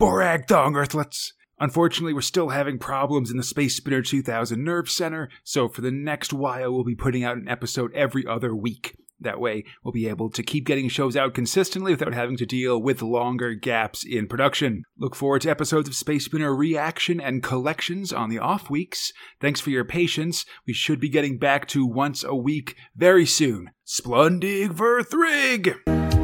Borag 0.00 0.46
Thungg 0.46 0.72
Earthlets. 0.76 1.32
Unfortunately, 1.58 2.14
we're 2.14 2.22
still 2.22 2.48
having 2.48 2.78
problems 2.78 3.30
in 3.30 3.36
the 3.36 3.42
Space 3.42 3.76
Spinner 3.76 4.00
2000 4.00 4.64
Nerve 4.64 4.88
Center, 4.88 5.28
so 5.44 5.68
for 5.68 5.82
the 5.82 5.90
next 5.90 6.32
while, 6.32 6.72
we'll 6.72 6.84
be 6.84 6.94
putting 6.94 7.22
out 7.22 7.36
an 7.36 7.46
episode 7.46 7.92
every 7.92 8.26
other 8.26 8.56
week. 8.56 8.96
That 9.20 9.38
way, 9.38 9.64
we'll 9.84 9.92
be 9.92 10.08
able 10.08 10.30
to 10.30 10.42
keep 10.42 10.64
getting 10.64 10.88
shows 10.88 11.18
out 11.18 11.34
consistently 11.34 11.92
without 11.92 12.14
having 12.14 12.38
to 12.38 12.46
deal 12.46 12.80
with 12.80 13.02
longer 13.02 13.52
gaps 13.52 14.02
in 14.02 14.26
production. 14.26 14.84
Look 14.96 15.14
forward 15.14 15.42
to 15.42 15.50
episodes 15.50 15.86
of 15.86 15.94
Space 15.94 16.24
Spinner 16.24 16.56
Reaction 16.56 17.20
and 17.20 17.42
Collections 17.42 18.10
on 18.10 18.30
the 18.30 18.38
off 18.38 18.70
weeks. 18.70 19.12
Thanks 19.38 19.60
for 19.60 19.68
your 19.68 19.84
patience. 19.84 20.46
We 20.66 20.72
should 20.72 20.98
be 20.98 21.10
getting 21.10 21.36
back 21.36 21.68
to 21.68 21.84
once 21.84 22.24
a 22.24 22.34
week 22.34 22.74
very 22.96 23.26
soon. 23.26 23.72
Splundig 23.86 24.68
Verthrig! 24.68 26.19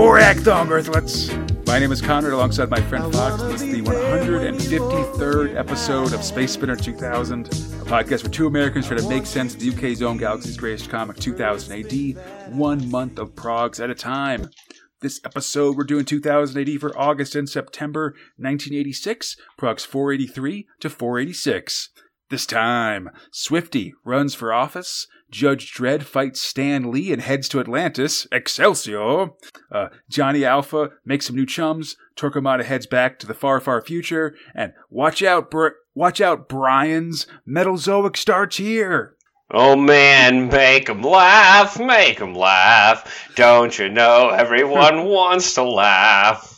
With 0.00 0.08
you. 0.08 0.12
Borag 0.12 0.36
Thungg 0.40 0.68
Earthlets! 0.68 1.66
My 1.66 1.78
name 1.78 1.92
is 1.92 2.00
Conrad 2.00 2.32
alongside 2.32 2.70
my 2.70 2.80
friend 2.80 3.12
Fox. 3.12 3.42
This 3.42 3.62
is 3.62 3.72
the 3.72 3.82
153rd 3.82 5.56
episode 5.56 6.14
of 6.14 6.24
Space 6.24 6.52
Spinner 6.52 6.74
2000, 6.74 7.46
a 7.46 7.50
podcast 7.84 8.22
where 8.22 8.30
two 8.30 8.46
Americans 8.46 8.88
try 8.88 8.96
to 8.96 9.08
make 9.08 9.26
sense 9.26 9.54
of 9.54 9.60
the 9.60 9.70
UK's 9.70 10.00
own 10.02 10.16
galaxy's 10.16 10.56
greatest 10.56 10.88
comic 10.88 11.18
2000 11.18 11.84
AD, 11.84 12.54
one 12.56 12.90
month 12.90 13.18
of 13.18 13.34
progs 13.34 13.78
at 13.78 13.90
a 13.90 13.94
time. 13.94 14.48
This 15.02 15.20
episode, 15.24 15.76
we're 15.76 15.84
doing 15.84 16.06
2000 16.06 16.60
AD 16.60 16.80
for 16.80 16.98
August 16.98 17.36
and 17.36 17.48
September 17.48 18.14
1986, 18.38 19.36
progs 19.58 19.84
483 19.84 20.66
to 20.80 20.88
486. 20.88 21.90
This 22.30 22.46
time, 22.46 23.10
Swifty 23.32 23.92
runs 24.04 24.34
for 24.34 24.52
office. 24.52 25.06
Judge 25.30 25.72
Dredd 25.72 26.02
fights 26.02 26.40
Stan 26.40 26.90
Lee 26.90 27.12
and 27.12 27.22
heads 27.22 27.48
to 27.50 27.60
Atlantis. 27.60 28.26
Excelsior! 28.32 29.28
Uh, 29.72 29.88
Johnny 30.08 30.44
Alpha 30.44 30.90
makes 31.04 31.26
some 31.26 31.36
new 31.36 31.46
chums. 31.46 31.96
Torquemada 32.16 32.64
heads 32.64 32.86
back 32.86 33.18
to 33.20 33.26
the 33.26 33.34
far, 33.34 33.60
far 33.60 33.80
future. 33.80 34.34
And 34.54 34.72
watch 34.90 35.22
out, 35.22 35.50
Br- 35.50 35.68
watch 35.94 36.20
out, 36.20 36.48
Brian's 36.48 37.26
Metalzoic 37.46 38.16
starts 38.16 38.56
here. 38.56 39.16
Oh 39.52 39.74
man, 39.74 40.46
make 40.48 40.88
'em 40.88 41.02
laugh, 41.02 41.78
make 41.78 42.20
'em 42.20 42.34
laugh. 42.34 43.28
Don't 43.34 43.76
you 43.78 43.88
know 43.88 44.28
everyone 44.28 45.04
wants 45.06 45.54
to 45.54 45.64
laugh? 45.64 46.56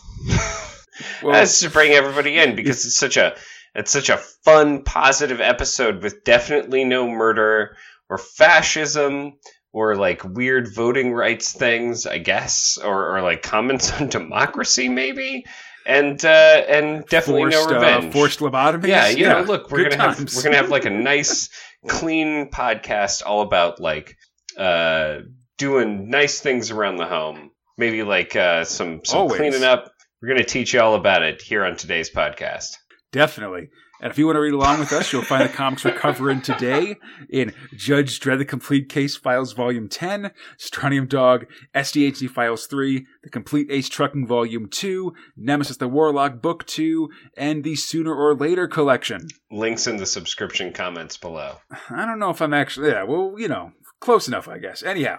Well, 1.23 1.33
That's 1.33 1.61
to 1.61 1.71
bring 1.71 1.93
everybody 1.93 2.39
in 2.39 2.55
because 2.55 2.85
it's 2.85 2.97
such 2.97 3.17
a 3.17 3.35
it's 3.75 3.91
such 3.91 4.11
a 4.11 4.19
fun, 4.19 4.83
positive 4.83 5.41
episode 5.41 6.03
with 6.03 6.25
definitely 6.25 6.85
no 6.85 7.09
murder 7.09 7.77
or 8.13 8.19
fascism 8.19 9.33
or 9.73 9.97
like 9.97 10.23
weird 10.23 10.69
voting 10.75 11.15
rights 11.15 11.53
things, 11.53 12.07
I 12.07 12.19
guess, 12.19 12.77
or, 12.77 13.17
or 13.17 13.23
like 13.23 13.43
comments 13.43 13.91
on 13.91 14.09
democracy, 14.19 14.91
maybe, 14.91 15.47
and 15.87 16.23
uh, 16.23 16.29
and 16.69 17.07
definitely 17.07 17.51
forced, 17.53 17.71
no 17.71 17.75
uh, 17.75 17.81
revenge. 17.81 18.13
forced 18.13 18.41
lobotomies. 18.41 18.89
yeah, 18.89 19.09
you 19.09 19.27
know, 19.27 19.41
look, 19.41 19.71
we're 19.71 19.85
good 19.85 19.93
gonna 19.99 20.13
have 20.15 20.35
we're 20.37 20.43
gonna 20.43 20.57
have 20.57 20.69
like 20.69 20.85
a 20.85 20.91
nice, 21.13 21.49
clean 21.89 22.51
podcast 22.51 23.23
all 23.25 23.41
about 23.41 23.81
like 23.81 24.15
uh, 24.59 25.21
doing 25.57 26.11
nice 26.11 26.39
things 26.41 26.71
around 26.71 26.97
the 26.97 27.07
home. 27.07 27.51
Maybe 27.79 28.03
like 28.03 28.37
uh, 28.37 28.65
some 28.65 29.01
some 29.07 29.21
Always. 29.21 29.39
cleaning 29.39 29.65
up. 29.65 29.91
We're 30.21 30.29
gonna 30.29 30.45
teach 30.45 30.75
you 30.75 30.81
all 30.83 30.97
about 30.97 31.23
it 31.23 31.41
here 31.41 31.65
on 31.65 31.77
today's 31.77 32.11
podcast. 32.11 32.77
Definitely. 33.11 33.71
And 34.03 34.11
if 34.11 34.19
you 34.19 34.27
want 34.27 34.35
to 34.35 34.41
read 34.41 34.53
along 34.53 34.81
with 34.81 34.93
us, 34.93 35.13
you'll 35.13 35.23
find 35.23 35.49
the 35.49 35.53
comics 35.53 35.85
we're 35.85 35.93
covering 35.93 36.43
today 36.43 36.97
in 37.31 37.55
Judge 37.77 38.19
Dredd 38.19 38.39
the 38.39 38.45
Complete 38.45 38.89
Case 38.89 39.17
Files 39.17 39.53
Volume 39.53 39.89
10, 39.89 40.33
Strontium 40.57 41.07
Dog, 41.07 41.47
SDHC 41.73 42.29
Files 42.29 42.67
3, 42.67 43.07
The 43.23 43.31
Complete 43.31 43.69
Ace 43.71 43.89
Trucking 43.89 44.27
Volume 44.27 44.69
2, 44.69 45.13
Nemesis 45.37 45.77
the 45.77 45.87
Warlock 45.87 46.43
Book 46.43 46.67
2, 46.67 47.11
and 47.37 47.63
the 47.63 47.77
Sooner 47.77 48.13
or 48.13 48.35
Later 48.35 48.67
collection. 48.67 49.29
Links 49.53 49.87
in 49.87 49.99
the 49.99 50.07
subscription 50.07 50.73
comments 50.73 51.17
below. 51.17 51.59
I 51.89 52.05
don't 52.05 52.19
know 52.19 52.31
if 52.31 52.43
I'm 52.43 52.53
actually, 52.53 52.91
yeah, 52.91 53.05
well, 53.05 53.37
you 53.39 53.47
know, 53.47 53.71
close 54.01 54.27
enough, 54.27 54.49
I 54.49 54.59
guess. 54.59 54.83
Anyhow. 54.83 55.19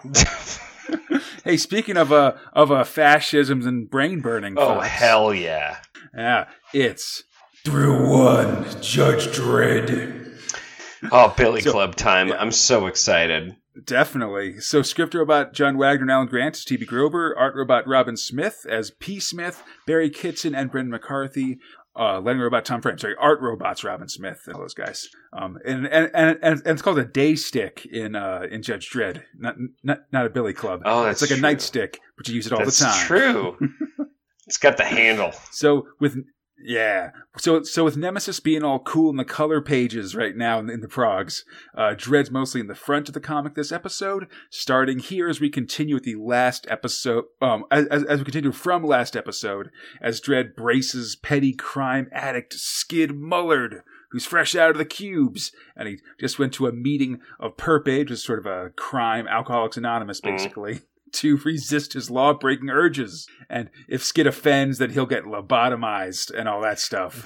hey, 1.45 1.55
speaking 1.55 1.95
of 1.95 2.11
uh, 2.11 2.33
of 2.51 2.69
uh, 2.69 2.83
fascisms 2.83 3.65
and 3.65 3.89
brain 3.89 4.19
burning, 4.19 4.55
Oh 4.57 4.75
thoughts, 4.75 4.88
hell 4.88 5.33
yeah! 5.33 5.77
yeah, 6.13 6.47
it's 6.73 7.23
through 7.66 8.09
one 8.09 8.66
Judge 8.81 9.28
Dredd. 9.28 10.19
Oh 11.12 11.34
Billy 11.38 11.62
So- 11.62 11.72
Club 11.72 11.96
time! 11.96 12.29
yeah. 12.29 12.35
I'm 12.38 12.51
so 12.51 12.88
excited. 12.88 13.56
Definitely. 13.85 14.59
So, 14.59 14.84
script 14.84 15.16
robot 15.16 15.53
John 15.53 15.78
Wagner 15.79 16.03
and 16.03 16.12
Alan 16.12 16.28
Grant 16.28 16.56
as 16.56 16.63
T.B. 16.63 16.85
Grover, 16.85 17.35
art 17.35 17.56
robot 17.56 17.88
Robin 17.88 18.16
Smith 18.16 18.68
as 18.69 18.91
P. 18.91 19.19
Smith, 19.19 19.63
Barry 19.88 20.12
Kitson 20.12 20.53
and 20.53 20.69
Brendan 20.69 20.91
McCarthy, 20.91 21.57
uh, 22.00 22.19
letting 22.19 22.40
robot 22.40 22.66
Tom 22.66 22.84
Frame. 22.84 23.00
Sorry, 23.00 23.16
art 23.19 23.41
robots 23.41 23.84
Robin 23.84 24.07
Smith 24.07 24.41
and 24.45 24.53
all 24.53 24.62
those 24.62 24.75
guys. 24.75 25.09
Um, 25.35 25.57
and, 25.66 25.88
and, 25.88 26.12
and, 26.13 26.38
and 26.44 26.62
it's 26.68 26.84
called 26.84 27.00
a 27.00 27.03
day 27.06 27.34
stick 27.35 27.88
in 27.91 28.16
uh, 28.16 28.45
in 28.51 28.62
Judge 28.62 28.91
Dredd, 28.91 29.24
not 29.40 29.56
not 29.81 30.01
not 30.12 30.28
a 30.28 30.30
Billy 30.30 30.53
Club. 30.53 30.84
Oh, 30.85 31.06
it's 31.07 31.22
that's 31.22 31.31
like 31.31 31.40
a 31.40 31.41
true. 31.41 31.50
nightstick, 31.50 31.97
but 32.16 32.28
you 32.28 32.35
use 32.35 32.45
it 32.45 32.53
all 32.53 32.59
That's 32.59 32.78
the 32.78 32.85
time. 32.85 33.07
true. 33.07 33.57
it's 34.47 34.57
got 34.57 34.78
the 34.78 34.85
handle. 34.85 35.31
So 35.50 35.88
with 36.00 36.16
yeah, 36.66 37.12
so 37.38 37.63
so 37.63 37.84
with 37.84 37.97
Nemesis 37.97 38.40
being 38.40 38.63
all 38.63 38.79
cool 38.79 39.09
in 39.09 39.18
the 39.18 39.25
color 39.25 39.62
pages 39.62 40.16
right 40.16 40.35
now 40.35 40.59
in, 40.59 40.69
in 40.69 40.81
the 40.81 40.88
progs, 40.88 41.44
uh, 41.78 41.94
Dredd's 41.96 42.31
mostly 42.31 42.62
in 42.62 42.68
the 42.68 42.75
front 42.75 43.07
of 43.07 43.13
the 43.13 43.19
comic 43.19 43.56
this 43.56 43.72
episode. 43.72 44.28
Starting 44.50 45.00
here 45.00 45.28
as 45.29 45.40
we 45.40 45.50
continue 45.50 45.96
with 45.96 46.03
the 46.03 46.16
last 46.16 46.66
episode, 46.69 47.25
um, 47.41 47.66
as, 47.72 47.85
as 47.88 48.19
we 48.19 48.25
continue 48.25 48.51
from 48.51 48.84
last 48.84 49.16
episode, 49.16 49.69
as 50.01 50.22
Dredd 50.22 50.56
braces 50.56 51.16
petty 51.16 51.53
crime 51.53 52.07
addict 52.12 52.53
Skid 52.53 53.12
Mullard. 53.12 53.84
Who's 54.12 54.28
fresh 54.28 54.53
out 54.56 54.69
of 54.69 54.78
the 54.78 54.85
cubes, 54.85 55.51
and 55.75 55.88
he 55.88 55.97
just 56.19 56.38
went 56.38 56.53
to 56.53 56.68
a 56.68 56.72
meeting 56.72 57.19
of 57.40 57.57
Perp 57.57 57.88
Age, 57.88 58.12
which 58.12 58.19
is 58.19 58.24
sort 58.24 58.38
of 58.38 58.45
a 58.45 58.69
crime, 58.75 59.25
Alcoholics 59.28 59.75
Anonymous, 59.75 60.22
Mhm. 60.22 60.24
basically, 60.24 60.81
to 61.13 61.38
resist 61.38 61.94
his 61.94 62.09
law 62.09 62.34
breaking 62.34 62.69
urges. 62.69 63.28
And 63.50 63.69
if 63.88 64.03
Skid 64.03 64.28
offends, 64.28 64.78
then 64.78 64.91
he'll 64.91 65.06
get 65.06 65.24
lobotomized 65.25 66.31
and 66.38 66.47
all 66.50 66.62
that 66.62 66.79
stuff. 66.79 67.24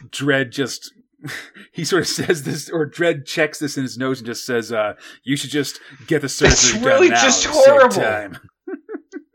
And 0.00 0.10
Dredd 0.10 0.50
just. 0.50 0.92
He 1.72 1.84
sort 1.84 2.02
of 2.02 2.08
says 2.08 2.44
this, 2.44 2.70
or 2.70 2.88
Dredd 2.88 3.26
checks 3.26 3.58
this 3.58 3.76
in 3.76 3.82
his 3.82 3.98
nose 3.98 4.18
and 4.20 4.26
just 4.26 4.46
says, 4.46 4.72
uh, 4.72 4.94
"You 5.24 5.36
should 5.36 5.50
just 5.50 5.78
get 6.06 6.22
the 6.22 6.28
surgery 6.28 6.80
done 6.80 6.84
really 6.88 7.08
now 7.10 7.22
just 7.22 7.44
horrible. 7.46 7.96
time." 7.96 8.38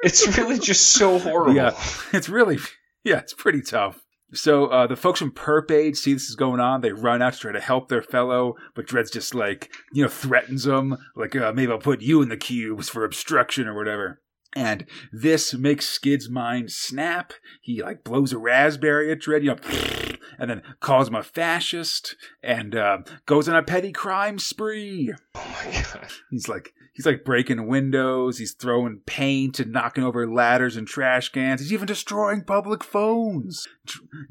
It's 0.04 0.38
really 0.38 0.58
just 0.58 0.88
so 0.94 1.20
horrible. 1.26 1.54
Yeah, 1.56 1.72
it's 2.14 2.30
really, 2.30 2.58
yeah, 3.04 3.18
it's 3.18 3.34
pretty 3.34 3.62
tough. 3.62 4.00
So 4.34 4.68
uh, 4.68 4.88
the 4.88 4.96
folks 4.96 5.20
from 5.20 5.32
Perp 5.32 5.72
Aid 5.72 5.98
see 5.98 6.14
this 6.14 6.30
is 6.30 6.36
going 6.36 6.60
on. 6.60 6.82
They 6.82 6.92
run 6.92 7.22
out 7.22 7.34
to 7.34 7.40
try 7.40 7.52
to 7.52 7.60
help 7.60 7.90
their 7.90 8.02
fellow, 8.02 8.56
but 8.76 8.88
Dredd's 8.88 9.12
just 9.12 9.36
like, 9.36 9.72
you 9.92 10.04
know, 10.04 10.10
threatens 10.10 10.64
them, 10.64 10.98
like, 11.16 11.36
uh, 11.36 11.52
maybe 11.54 11.72
I'll 11.72 11.80
put 11.80 12.02
you 12.02 12.22
in 12.22 12.30
the 12.30 12.38
cubes 12.38 12.90
for 12.90 13.04
obstruction 13.04 13.68
or 13.68 13.76
whatever. 13.76 14.22
And 14.54 14.86
this 15.12 15.54
makes 15.54 15.88
Skid's 15.88 16.30
mind 16.30 16.72
snap. 16.72 17.34
He 17.62 17.82
like 17.82 18.04
blows 18.04 18.34
a 18.34 18.38
raspberry 18.38 19.12
at 19.12 19.20
Dredd, 19.20 19.44
you 19.44 19.52
know, 19.52 20.11
and 20.40 20.50
then 20.50 20.62
calls 20.80 21.08
him 21.08 21.16
a 21.16 21.24
fascist 21.24 22.16
and 22.44 22.76
uh, 22.76 23.00
goes 23.26 23.48
on 23.48 23.56
a 23.56 23.64
petty 23.64 23.92
crime 23.92 24.40
spree. 24.40 25.14
oh 25.36 25.58
my 25.66 25.72
god. 25.72 26.08
He's 26.30 26.48
like 26.48 26.74
he's 26.94 27.06
like 27.06 27.24
breaking 27.24 27.68
windows. 27.68 28.38
He's 28.38 28.54
throwing 28.54 29.02
paint 29.06 29.60
and 29.60 29.72
knocking 29.72 30.04
over 30.04 30.32
ladders 30.32 30.78
and 30.78 30.88
trash 30.88 31.30
cans. 31.30 31.62
He's 31.62 31.74
even 31.74 31.88
destroying 31.88 32.44
public 32.44 32.84
phones. 32.84 33.68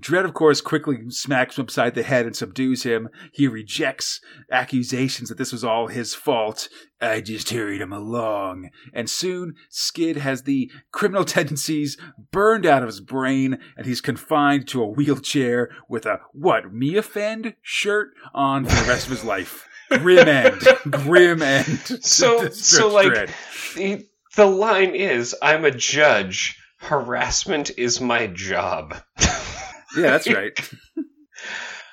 Dredd, 0.01 0.25
of 0.25 0.35
course, 0.35 0.61
quickly 0.61 0.99
smacks 1.09 1.59
him 1.59 1.63
upside 1.63 1.95
the 1.95 2.03
head 2.03 2.27
and 2.27 2.37
subdues 2.37 2.83
him. 2.85 3.09
He 3.33 3.49
rejects 3.49 4.21
accusations 4.51 5.29
that 5.29 5.39
this 5.39 5.53
was 5.53 5.65
all 5.65 5.89
his 5.89 6.15
fault. 6.15 6.69
I 7.01 7.21
just 7.21 7.51
hurried 7.51 7.81
him 7.81 7.93
along. 7.93 8.71
And 8.93 9.09
soon, 9.09 9.55
Skid 9.71 10.19
has 10.19 10.43
the 10.43 10.71
criminal 10.93 11.25
tendencies 11.37 11.97
burned 12.31 12.67
out 12.67 12.83
of 12.83 12.89
his 12.89 13.01
brain, 13.01 13.59
and 13.77 13.87
he's 13.87 14.01
confined 14.01 14.69
to 14.69 14.83
a 14.83 14.89
wheelchair 14.89 15.71
with 15.91 16.07
a 16.07 16.21
what 16.33 16.73
me 16.73 16.97
offend 16.97 17.55
shirt 17.61 18.13
on 18.33 18.65
for 18.65 18.75
the 18.85 18.89
rest 18.89 19.05
of 19.07 19.11
his 19.11 19.25
life. 19.25 19.67
Grim 19.91 20.29
end. 20.29 20.63
Grim 20.89 21.43
end. 21.43 21.81
So- 22.03 22.49
so, 22.51 22.89
like- 22.89 23.29
The, 23.75 24.07
the 24.37 24.47
line 24.47 24.95
is, 24.95 25.35
"I'm 25.43 25.65
a 25.65 25.71
judge. 25.73 26.57
Harassment 26.79 27.73
is 27.77 28.01
my 28.01 28.29
job." 28.29 28.95
yeah, 29.19 30.11
that's 30.13 30.33
right. 30.33 30.59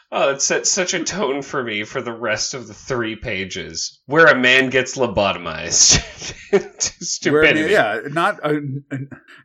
Oh, 0.09 0.29
it 0.31 0.41
set 0.41 0.65
such 0.65 0.93
a 0.93 1.03
tone 1.03 1.41
for 1.41 1.61
me 1.61 1.83
for 1.83 2.01
the 2.01 2.13
rest 2.13 2.53
of 2.53 2.65
the 2.67 2.73
three 2.73 3.17
pages, 3.17 3.99
where 4.05 4.25
a 4.27 4.35
man 4.39 4.69
gets 4.69 4.97
lobotomized. 4.97 5.99
to 6.49 6.57
Where, 6.59 7.43
stupidity. 7.45 7.73
yeah, 7.73 7.99
not 8.09 8.39
uh, 8.41 8.53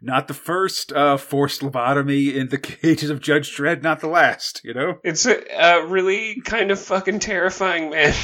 not 0.01 0.29
the 0.29 0.35
first 0.35 0.93
uh, 0.93 1.17
forced 1.17 1.63
lobotomy 1.63 2.33
in 2.35 2.49
the 2.49 2.59
cages 2.59 3.11
of 3.11 3.21
Judge 3.21 3.57
Dredd, 3.57 3.83
not 3.83 3.99
the 4.01 4.07
last. 4.09 4.61
You 4.63 4.75
know, 4.75 4.95
It's 5.03 5.27
a, 5.27 5.43
a 5.53 5.85
really 5.87 6.41
kind 6.45 6.71
of 6.71 6.79
fucking 6.79 7.19
terrifying, 7.19 7.91
man. 7.91 8.15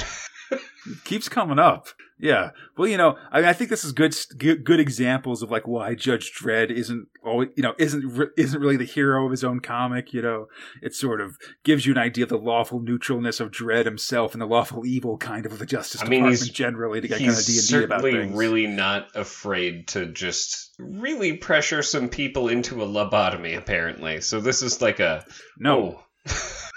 keeps 1.04 1.28
coming 1.28 1.58
up. 1.58 1.88
Yeah. 2.20 2.50
Well, 2.76 2.88
you 2.88 2.96
know, 2.96 3.16
I, 3.30 3.40
mean, 3.40 3.48
I 3.48 3.52
think 3.52 3.70
this 3.70 3.84
is 3.84 3.92
good, 3.92 4.14
good, 4.38 4.80
examples 4.80 5.42
of 5.42 5.50
like 5.50 5.68
why 5.68 5.94
Judge 5.94 6.32
Dredd 6.32 6.70
isn't 6.70 7.06
always, 7.24 7.50
you 7.56 7.62
know, 7.62 7.74
isn't 7.78 8.30
isn't 8.36 8.60
really 8.60 8.76
the 8.76 8.84
hero 8.84 9.24
of 9.24 9.30
his 9.30 9.44
own 9.44 9.60
comic. 9.60 10.12
You 10.12 10.22
know, 10.22 10.46
it 10.82 10.94
sort 10.94 11.20
of 11.20 11.36
gives 11.64 11.86
you 11.86 11.92
an 11.92 11.98
idea 11.98 12.24
of 12.24 12.30
the 12.30 12.38
lawful 12.38 12.80
neutralness 12.80 13.40
of 13.40 13.50
Dredd 13.50 13.84
himself 13.84 14.32
and 14.32 14.42
the 14.42 14.46
lawful 14.46 14.84
evil 14.84 15.16
kind 15.16 15.46
of 15.46 15.52
of 15.52 15.58
the 15.58 15.66
Justice 15.66 16.00
I 16.02 16.04
mean, 16.04 16.20
Department 16.20 16.40
he's- 16.40 16.48
generally 16.54 17.00
to 17.00 17.08
get 17.08 17.18
kind 17.18 17.30
of 17.30 17.44
D 17.44 17.58
and 17.58 17.68
D 17.68 17.82
about 17.84 18.00
certainly 18.00 18.12
things. 18.24 18.36
really 18.36 18.66
not 18.66 19.08
afraid 19.14 19.88
to 19.88 20.06
just 20.06 20.74
really 20.78 21.36
pressure 21.36 21.82
some 21.82 22.08
people 22.08 22.48
into 22.48 22.82
a 22.82 22.86
lobotomy, 22.86 23.56
apparently. 23.56 24.20
So 24.20 24.40
this 24.40 24.62
is 24.62 24.82
like 24.82 25.00
a 25.00 25.24
no. 25.58 26.00
oh, 26.26 26.30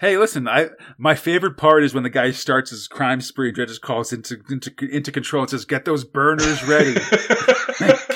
Hey, 0.00 0.16
listen, 0.16 0.48
I 0.48 0.70
my 0.98 1.14
favorite 1.14 1.56
part 1.56 1.84
is 1.84 1.94
when 1.94 2.02
the 2.02 2.10
guy 2.10 2.30
starts 2.30 2.70
his 2.70 2.88
crime 2.88 3.20
spree 3.20 3.48
and 3.48 3.56
Dredd 3.56 3.68
just 3.68 3.82
calls 3.82 4.12
into 4.12 4.38
into 4.50 4.72
into 4.90 5.12
control 5.12 5.42
and 5.42 5.50
says, 5.50 5.64
"Get 5.64 5.84
those 5.84 6.04
burners 6.04 6.62
ready." 6.64 6.96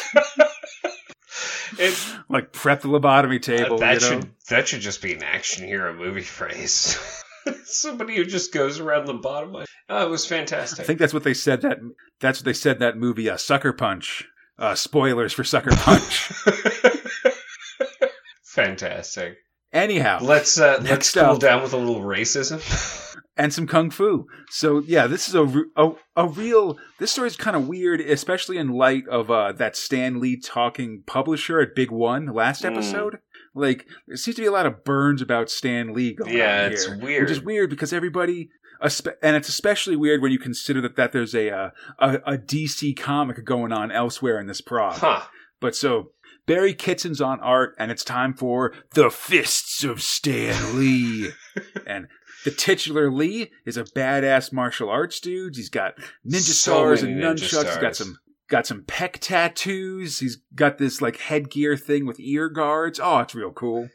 It, 1.78 2.16
like 2.28 2.52
prep 2.52 2.82
the 2.82 2.88
lobotomy 2.88 3.40
table. 3.40 3.78
that 3.78 3.94
you 3.94 4.00
know? 4.00 4.20
should 4.20 4.30
that 4.48 4.68
should 4.68 4.80
just 4.80 5.02
be 5.02 5.12
an 5.14 5.22
action 5.22 5.66
hero 5.66 5.94
movie 5.94 6.22
phrase. 6.22 6.98
Somebody 7.64 8.16
who 8.16 8.24
just 8.24 8.52
goes 8.52 8.80
around 8.80 9.06
the 9.06 9.14
bottom. 9.14 9.54
Of, 9.56 9.66
oh, 9.88 10.06
it 10.06 10.10
was 10.10 10.26
fantastic. 10.26 10.80
I 10.80 10.84
think 10.84 10.98
that's 10.98 11.12
what 11.12 11.24
they 11.24 11.34
said 11.34 11.62
that 11.62 11.78
that's 12.20 12.40
what 12.40 12.44
they 12.44 12.52
said 12.52 12.76
in 12.76 12.80
that 12.80 12.96
movie, 12.96 13.28
uh, 13.28 13.36
Sucker 13.36 13.72
Punch. 13.72 14.26
Uh, 14.56 14.74
spoilers 14.74 15.32
for 15.32 15.42
Sucker 15.42 15.74
Punch. 15.74 16.32
fantastic. 18.44 19.38
Anyhow, 19.74 20.20
Let's 20.22 20.58
uh, 20.58 20.78
let's 20.82 21.12
cool 21.12 21.22
up. 21.24 21.40
down 21.40 21.62
with 21.62 21.72
a 21.72 21.76
little 21.76 22.00
racism. 22.02 22.60
and 23.36 23.52
some 23.52 23.66
kung 23.66 23.90
fu. 23.90 24.26
So 24.50 24.78
yeah, 24.86 25.06
this 25.08 25.28
is 25.28 25.34
a 25.34 25.64
a, 25.76 25.90
a 26.16 26.28
real. 26.28 26.78
This 27.00 27.10
story 27.10 27.26
is 27.26 27.36
kind 27.36 27.56
of 27.56 27.66
weird, 27.66 28.00
especially 28.00 28.56
in 28.56 28.68
light 28.68 29.02
of 29.08 29.30
uh, 29.30 29.50
that 29.52 29.76
Stan 29.76 30.20
Lee 30.20 30.36
talking 30.38 31.02
publisher 31.06 31.60
at 31.60 31.74
Big 31.74 31.90
One 31.90 32.26
last 32.26 32.62
Mm. 32.62 32.72
episode. 32.72 33.18
Like 33.52 33.86
there 34.06 34.16
seems 34.16 34.36
to 34.36 34.42
be 34.42 34.46
a 34.46 34.52
lot 34.52 34.66
of 34.66 34.84
burns 34.84 35.20
about 35.20 35.50
Stan 35.50 35.92
Lee 35.92 36.14
going 36.14 36.36
Yeah, 36.36 36.66
it's 36.68 36.86
here, 36.86 36.98
weird. 36.98 37.22
which 37.22 37.30
is 37.32 37.42
weird 37.42 37.68
because 37.70 37.92
everybody. 37.92 38.50
And 39.22 39.34
it's 39.36 39.48
especially 39.48 39.96
weird 39.96 40.20
when 40.20 40.30
you 40.30 40.38
consider 40.38 40.80
that, 40.82 40.96
that 40.96 41.12
there's 41.12 41.34
a, 41.34 41.50
uh, 41.50 41.70
a 41.98 42.34
a 42.34 42.38
DC 42.38 42.94
comic 42.96 43.42
going 43.44 43.72
on 43.72 43.90
elsewhere 43.90 44.38
in 44.38 44.46
this 44.46 44.60
prog. 44.60 44.96
huh. 44.98 45.22
But 45.60 45.74
so 45.74 46.10
Barry 46.46 46.75
Kitson's 46.75 47.20
on 47.20 47.41
art, 47.41 47.75
and 47.79 47.91
it's 47.91 48.05
time 48.05 48.35
for 48.35 48.75
the 48.94 49.11
Fists 49.11 49.82
of 49.82 50.02
Stan 50.02 50.79
Lee. 50.79 51.31
and 51.87 52.08
the 52.44 52.50
titular 52.50 53.11
Lee 53.11 53.50
is 53.64 53.76
a 53.76 53.85
badass 53.85 54.52
martial 54.52 54.91
arts 54.91 55.20
dude. 55.20 55.56
He's 55.56 55.70
got 55.70 55.96
ninja 56.26 56.41
So 56.41 56.73
stars 56.73 57.02
and 57.02 57.17
nunchucks. 57.17 57.64
He's 57.64 57.76
got 57.79 57.96
some 57.96 58.19
got 58.49 58.67
some 58.67 58.85
peck 58.85 59.19
tattoos. 59.20 60.19
He's 60.19 60.38
got 60.55 60.79
this 60.79 61.00
like 61.00 61.17
headgear 61.17 61.76
thing 61.76 62.06
with 62.06 62.20
ear 62.20 62.49
guards. 62.50 63.00
Oh, 63.02 63.20
it's 63.20 63.35
real 63.35 63.52
cool. 63.52 63.88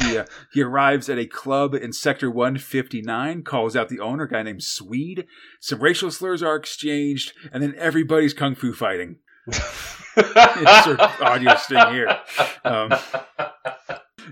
He, 0.00 0.18
uh, 0.18 0.26
he 0.52 0.62
arrives 0.62 1.08
at 1.08 1.18
a 1.18 1.26
club 1.26 1.74
in 1.74 1.92
Sector 1.92 2.30
159, 2.30 3.42
calls 3.42 3.74
out 3.74 3.88
the 3.88 4.00
owner, 4.00 4.24
a 4.24 4.28
guy 4.28 4.42
named 4.42 4.62
Swede. 4.62 5.26
Some 5.60 5.80
racial 5.80 6.10
slurs 6.10 6.42
are 6.42 6.56
exchanged, 6.56 7.32
and 7.52 7.62
then 7.62 7.74
everybody's 7.76 8.34
kung 8.34 8.54
fu 8.54 8.72
fighting. 8.72 9.16
Insert 10.16 11.00
audio 11.20 11.56
sting 11.56 11.92
here. 11.92 12.18
Um, 12.64 12.92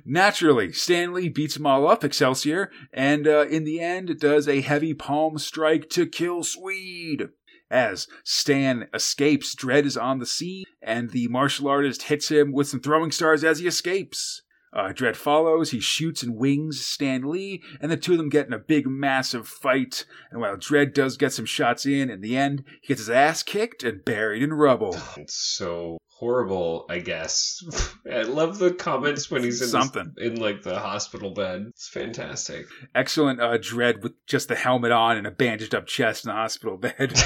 Naturally, 0.04 0.72
Stanley 0.72 1.28
beats 1.28 1.54
them 1.54 1.66
all 1.66 1.88
up, 1.88 2.04
Excelsior, 2.04 2.70
and 2.92 3.26
uh, 3.26 3.46
in 3.48 3.64
the 3.64 3.80
end 3.80 4.18
does 4.20 4.46
a 4.46 4.60
heavy 4.60 4.94
palm 4.94 5.36
strike 5.38 5.88
to 5.90 6.06
kill 6.06 6.44
Swede. 6.44 7.28
As 7.70 8.06
Stan 8.24 8.88
escapes, 8.94 9.54
Dredd 9.54 9.84
is 9.84 9.96
on 9.96 10.18
the 10.18 10.26
scene, 10.26 10.64
and 10.82 11.10
the 11.10 11.28
martial 11.28 11.68
artist 11.68 12.04
hits 12.04 12.30
him 12.30 12.52
with 12.52 12.68
some 12.68 12.80
throwing 12.80 13.10
stars 13.10 13.44
as 13.44 13.58
he 13.58 13.66
escapes. 13.66 14.42
Uh, 14.72 14.92
Dredd 14.92 15.16
follows, 15.16 15.72
he 15.72 15.80
shoots 15.80 16.22
and 16.22 16.36
wings 16.36 16.84
Stan 16.84 17.28
Lee, 17.28 17.62
and 17.80 17.90
the 17.90 17.96
two 17.96 18.12
of 18.12 18.18
them 18.18 18.28
get 18.28 18.46
in 18.46 18.52
a 18.52 18.58
big, 18.58 18.86
massive 18.86 19.48
fight. 19.48 20.04
And 20.30 20.40
while 20.40 20.56
Dredd 20.56 20.94
does 20.94 21.16
get 21.16 21.32
some 21.32 21.46
shots 21.46 21.86
in, 21.86 22.08
in 22.08 22.20
the 22.20 22.36
end, 22.36 22.64
he 22.80 22.88
gets 22.88 23.00
his 23.00 23.10
ass 23.10 23.42
kicked 23.42 23.82
and 23.82 24.04
buried 24.04 24.42
in 24.42 24.52
rubble. 24.52 24.96
It's 25.16 25.34
so 25.34 25.98
horrible, 26.20 26.84
I 26.90 26.98
guess. 26.98 27.64
I 28.12 28.22
love 28.22 28.58
the 28.58 28.72
comments 28.74 29.30
when 29.30 29.42
he's 29.42 29.62
in 29.62 29.68
Something. 29.68 30.12
in 30.18 30.36
like 30.36 30.62
the 30.62 30.78
hospital 30.78 31.30
bed. 31.30 31.68
It's 31.70 31.88
fantastic. 31.88 32.66
excellent 32.94 33.40
uh, 33.40 33.56
Dredd 33.56 34.02
with 34.02 34.12
just 34.26 34.48
the 34.48 34.54
helmet 34.54 34.92
on 34.92 35.16
and 35.16 35.26
a 35.26 35.30
bandaged 35.30 35.74
up 35.74 35.86
chest 35.86 36.26
in 36.26 36.28
the 36.28 36.34
hospital 36.34 36.76
bed. 36.76 37.16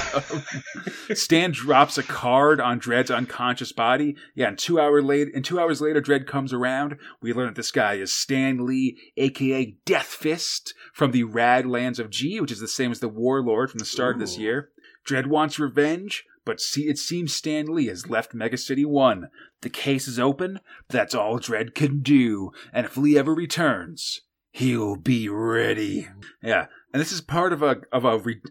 Stan 1.13 1.51
drops 1.51 1.97
a 1.97 2.03
card 2.03 2.61
on 2.61 2.79
Dredd's 2.79 3.11
unconscious 3.11 3.73
body. 3.73 4.15
Yeah, 4.33 4.47
and 4.47 4.57
two 4.57 4.79
hour 4.79 5.01
late 5.01 5.27
and 5.35 5.43
two 5.43 5.59
hours 5.59 5.81
later, 5.81 6.01
Dredd 6.01 6.25
comes 6.25 6.53
around. 6.53 6.95
We 7.21 7.33
learn 7.33 7.47
that 7.47 7.55
this 7.55 7.71
guy 7.71 7.95
is 7.95 8.13
Stan 8.13 8.65
Lee, 8.65 8.97
aka 9.17 9.75
Death 9.85 10.07
Fist, 10.07 10.73
from 10.93 11.11
the 11.11 11.23
Rad 11.23 11.65
Lands 11.65 11.99
of 11.99 12.09
G, 12.09 12.39
which 12.39 12.51
is 12.51 12.61
the 12.61 12.67
same 12.67 12.91
as 12.91 13.01
the 13.01 13.09
Warlord 13.09 13.69
from 13.71 13.79
the 13.79 13.85
start 13.85 14.15
of 14.15 14.21
this 14.21 14.37
year. 14.37 14.69
Dread 15.03 15.27
wants 15.27 15.59
revenge, 15.59 16.25
but 16.45 16.61
see, 16.61 16.87
it 16.87 16.97
seems 16.97 17.33
Stan 17.33 17.65
Lee 17.67 17.87
has 17.87 18.07
left 18.09 18.33
Mega 18.33 18.57
City 18.57 18.85
1. 18.85 19.29
The 19.61 19.69
case 19.69 20.07
is 20.07 20.19
open, 20.19 20.59
that's 20.89 21.15
all 21.15 21.39
Dredd 21.39 21.73
can 21.75 22.01
do, 22.01 22.51
and 22.71 22.85
if 22.85 22.95
Lee 22.97 23.17
ever 23.17 23.33
returns, 23.33 24.21
he'll 24.51 24.95
be 24.95 25.27
ready. 25.27 26.07
Yeah, 26.41 26.67
and 26.93 27.01
this 27.01 27.11
is 27.11 27.21
part 27.21 27.51
of 27.51 27.61
a 27.63 27.77
of 27.91 28.05
a 28.05 28.17
re- 28.19 28.41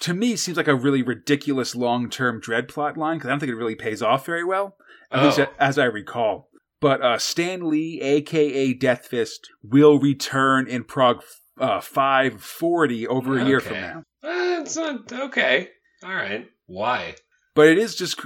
to 0.00 0.14
me 0.14 0.36
seems 0.36 0.56
like 0.56 0.68
a 0.68 0.74
really 0.74 1.02
ridiculous 1.02 1.74
long 1.74 2.10
term 2.10 2.40
Dredd 2.40 2.68
plot 2.68 2.96
line 2.96 3.16
because 3.18 3.28
I 3.28 3.32
don't 3.32 3.40
think 3.40 3.52
it 3.52 3.56
really 3.56 3.74
pays 3.74 4.02
off 4.02 4.26
very 4.26 4.44
well, 4.44 4.76
at 5.10 5.24
least 5.24 5.38
Oh. 5.40 5.46
as 5.58 5.78
I 5.78 5.84
recall. 5.84 6.50
But 6.80 7.02
uh, 7.02 7.18
Stan 7.18 7.68
Lee, 7.68 8.00
aka 8.00 8.72
Death 8.74 9.06
Fist, 9.06 9.48
will 9.62 9.98
return 9.98 10.68
in 10.68 10.84
prog 10.84 11.22
uh, 11.58 11.80
540 11.80 13.06
over 13.08 13.38
a 13.38 13.44
year 13.44 13.58
from 13.60 13.80
now. 13.80 13.98
Uh, 14.22 14.60
it's 14.62 14.76
not 14.76 15.12
okay. 15.12 15.70
All 16.04 16.14
right. 16.14 16.48
Why? 16.66 17.16
But 17.58 17.66
it 17.66 17.76
is 17.78 17.96
just 17.96 18.24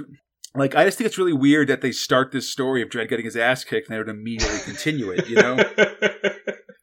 like 0.53 0.75
I 0.75 0.85
just 0.85 0.99
think 0.99 1.07
it's 1.07 1.17
really 1.17 1.33
weird 1.33 1.67
that 1.67 1.81
they 1.81 1.91
start 1.91 2.31
this 2.31 2.47
story 2.47 2.83
of 2.83 2.89
Dredd 2.89 3.09
getting 3.09 3.25
his 3.25 3.35
ass 3.35 3.63
kicked 3.63 3.89
and 3.89 3.95
they 3.95 3.97
would 3.97 4.07
immediately 4.07 4.59
continue 4.59 5.09
it. 5.09 5.27
You 5.27 5.37
know, 5.37 5.57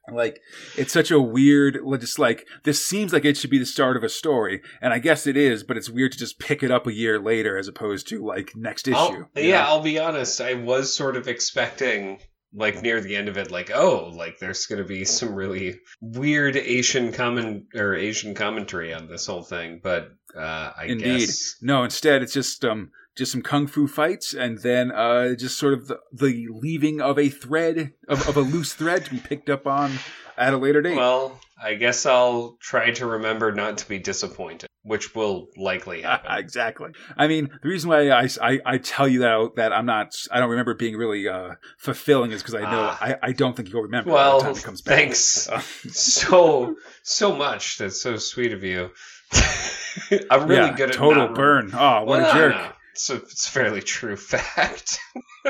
like 0.13 0.41
it's 0.77 0.93
such 0.93 1.13
a 1.13 1.21
weird, 1.21 1.79
just 2.01 2.19
like 2.19 2.49
this 2.65 2.85
seems 2.85 3.13
like 3.13 3.25
it 3.25 3.37
should 3.37 3.51
be 3.51 3.61
the 3.61 3.65
start 3.65 3.97
of 3.97 4.03
a 4.03 4.09
story, 4.09 4.63
and 4.83 4.93
I 4.93 4.99
guess 4.99 5.29
it 5.29 5.37
is. 5.37 5.63
But 5.63 5.77
it's 5.77 5.89
weird 5.89 6.11
to 6.11 6.19
just 6.19 6.41
pick 6.41 6.65
it 6.65 6.73
up 6.73 6.89
a 6.89 6.93
year 6.93 7.21
later 7.21 7.57
as 7.57 7.69
opposed 7.69 8.09
to 8.09 8.27
like 8.27 8.57
next 8.57 8.89
issue. 8.89 8.97
I'll- 8.97 9.31
yeah, 9.37 9.61
know? 9.61 9.69
I'll 9.69 9.83
be 9.83 10.01
honest. 10.01 10.41
I 10.41 10.55
was 10.55 10.93
sort 10.93 11.17
of 11.17 11.29
expecting, 11.29 12.19
like 12.53 12.83
near 12.83 13.01
the 13.01 13.17
end 13.17 13.29
of 13.29 13.37
it, 13.37 13.51
like 13.51 13.71
oh, 13.73 14.13
like 14.15 14.39
there's 14.39 14.67
going 14.67 14.83
to 14.83 14.89
be 14.89 15.05
some 15.05 15.35
really 15.35 15.79
weird 16.01 16.57
Asian 16.57 17.13
comment 17.13 17.67
or 17.75 17.95
Asian 17.95 18.35
commentary 18.35 18.93
on 18.93 19.09
this 19.09 19.27
whole 19.27 19.43
thing, 19.43 19.81
but 19.83 20.13
uh, 20.37 20.73
I 20.77 20.87
Indeed. 20.87 21.21
guess 21.21 21.57
No, 21.63 21.85
instead 21.85 22.23
it's 22.23 22.33
just 22.33 22.65
um 22.65 22.91
just 23.21 23.31
some 23.33 23.43
kung 23.43 23.67
fu 23.69 23.87
fights 23.87 24.35
and 24.35 24.59
then 24.63 24.91
uh 24.91 25.35
just 25.35 25.57
sort 25.59 25.75
of 25.75 25.87
the, 25.89 26.01
the 26.13 26.49
leaving 26.51 27.01
of 27.01 27.19
a 27.19 27.29
thread 27.29 27.93
of, 28.09 28.29
of 28.29 28.37
a 28.37 28.41
loose 28.41 28.73
thread 28.75 29.05
to 29.05 29.11
be 29.13 29.19
picked 29.19 29.49
up 29.49 29.67
on 29.67 29.93
at 30.37 30.55
a 30.55 30.57
later 30.57 30.81
date. 30.81 30.97
Well, 30.97 31.39
I 31.63 31.75
guess 31.75 32.07
I'll 32.07 32.57
try 32.63 32.91
to 32.93 33.05
remember 33.07 33.53
not 33.53 33.77
to 33.79 33.87
be 33.89 33.99
disappointed, 33.99 34.71
which 34.83 35.15
will 35.15 35.49
likely 35.55 36.01
happen. 36.11 36.33
exactly. 36.39 36.93
I 37.19 37.29
mean, 37.29 37.51
the 37.63 37.69
reason 37.69 37.91
why 37.91 38.09
I, 38.09 38.27
I, 38.41 38.59
I 38.65 38.79
tell 38.79 39.07
you 39.07 39.19
that 39.21 39.51
that 39.57 39.71
I'm 39.73 39.85
not 39.85 40.17
I 40.33 40.41
don't 40.41 40.49
remember 40.49 40.73
being 40.75 40.97
really 40.97 41.29
uh, 41.29 41.57
fulfilling 41.79 42.31
is 42.33 42.41
because 42.43 42.55
I 42.55 42.63
know 42.63 42.89
Ah. 42.91 42.99
I, 43.03 43.17
I 43.29 43.33
don't 43.33 43.55
think 43.55 43.71
you'll 43.71 43.83
remember 43.83 44.11
well, 44.13 44.39
the 44.39 44.45
time 44.47 44.57
it 44.57 44.63
comes 44.65 44.81
back. 44.81 44.97
thanks 44.97 45.49
Uh, 45.51 45.61
so 45.91 46.75
so 47.03 47.37
much. 47.37 47.77
That's 47.79 48.01
so 48.01 48.17
sweet 48.17 48.53
of 48.55 48.65
you. 48.65 48.91
I'm 50.31 50.47
really 50.49 50.69
yeah, 50.71 50.77
good 50.77 50.91
at 50.91 50.97
total 50.97 51.29
burn. 51.29 51.71
Oh, 51.75 52.05
what 52.05 52.21
Well, 52.23 52.31
a 52.31 52.35
jerk! 52.35 52.77
It's 53.01 53.09
a, 53.09 53.15
it's 53.15 53.49
a 53.49 53.51
fairly 53.51 53.81
true 53.81 54.17
fact. 54.17 54.99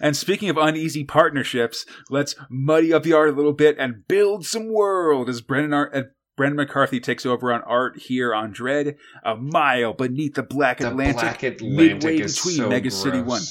And 0.00 0.16
speaking 0.16 0.48
of 0.48 0.56
uneasy 0.56 1.04
partnerships, 1.04 1.84
let's 2.08 2.34
muddy 2.48 2.94
up 2.94 3.02
the 3.02 3.12
art 3.12 3.28
a 3.28 3.32
little 3.32 3.52
bit 3.52 3.76
and 3.78 4.08
build 4.08 4.46
some 4.46 4.72
world 4.72 5.28
as 5.28 5.42
Brendan 5.42 5.74
Art. 5.74 5.94
Uh, 5.94 6.02
Brendan 6.34 6.56
McCarthy 6.56 6.98
takes 7.00 7.26
over 7.26 7.52
on 7.52 7.60
art 7.62 7.98
here 7.98 8.34
on 8.34 8.54
Dredd, 8.54 8.96
a 9.22 9.36
mile 9.36 9.92
beneath 9.92 10.36
the 10.36 10.42
Black 10.42 10.78
the 10.78 10.88
Atlantic, 10.88 11.20
Black 11.20 11.42
Atlantic 11.42 11.76
midway 11.76 12.16
between 12.22 12.56
so 12.56 12.68
Mega 12.70 12.90
City. 12.90 13.20
One. 13.20 13.42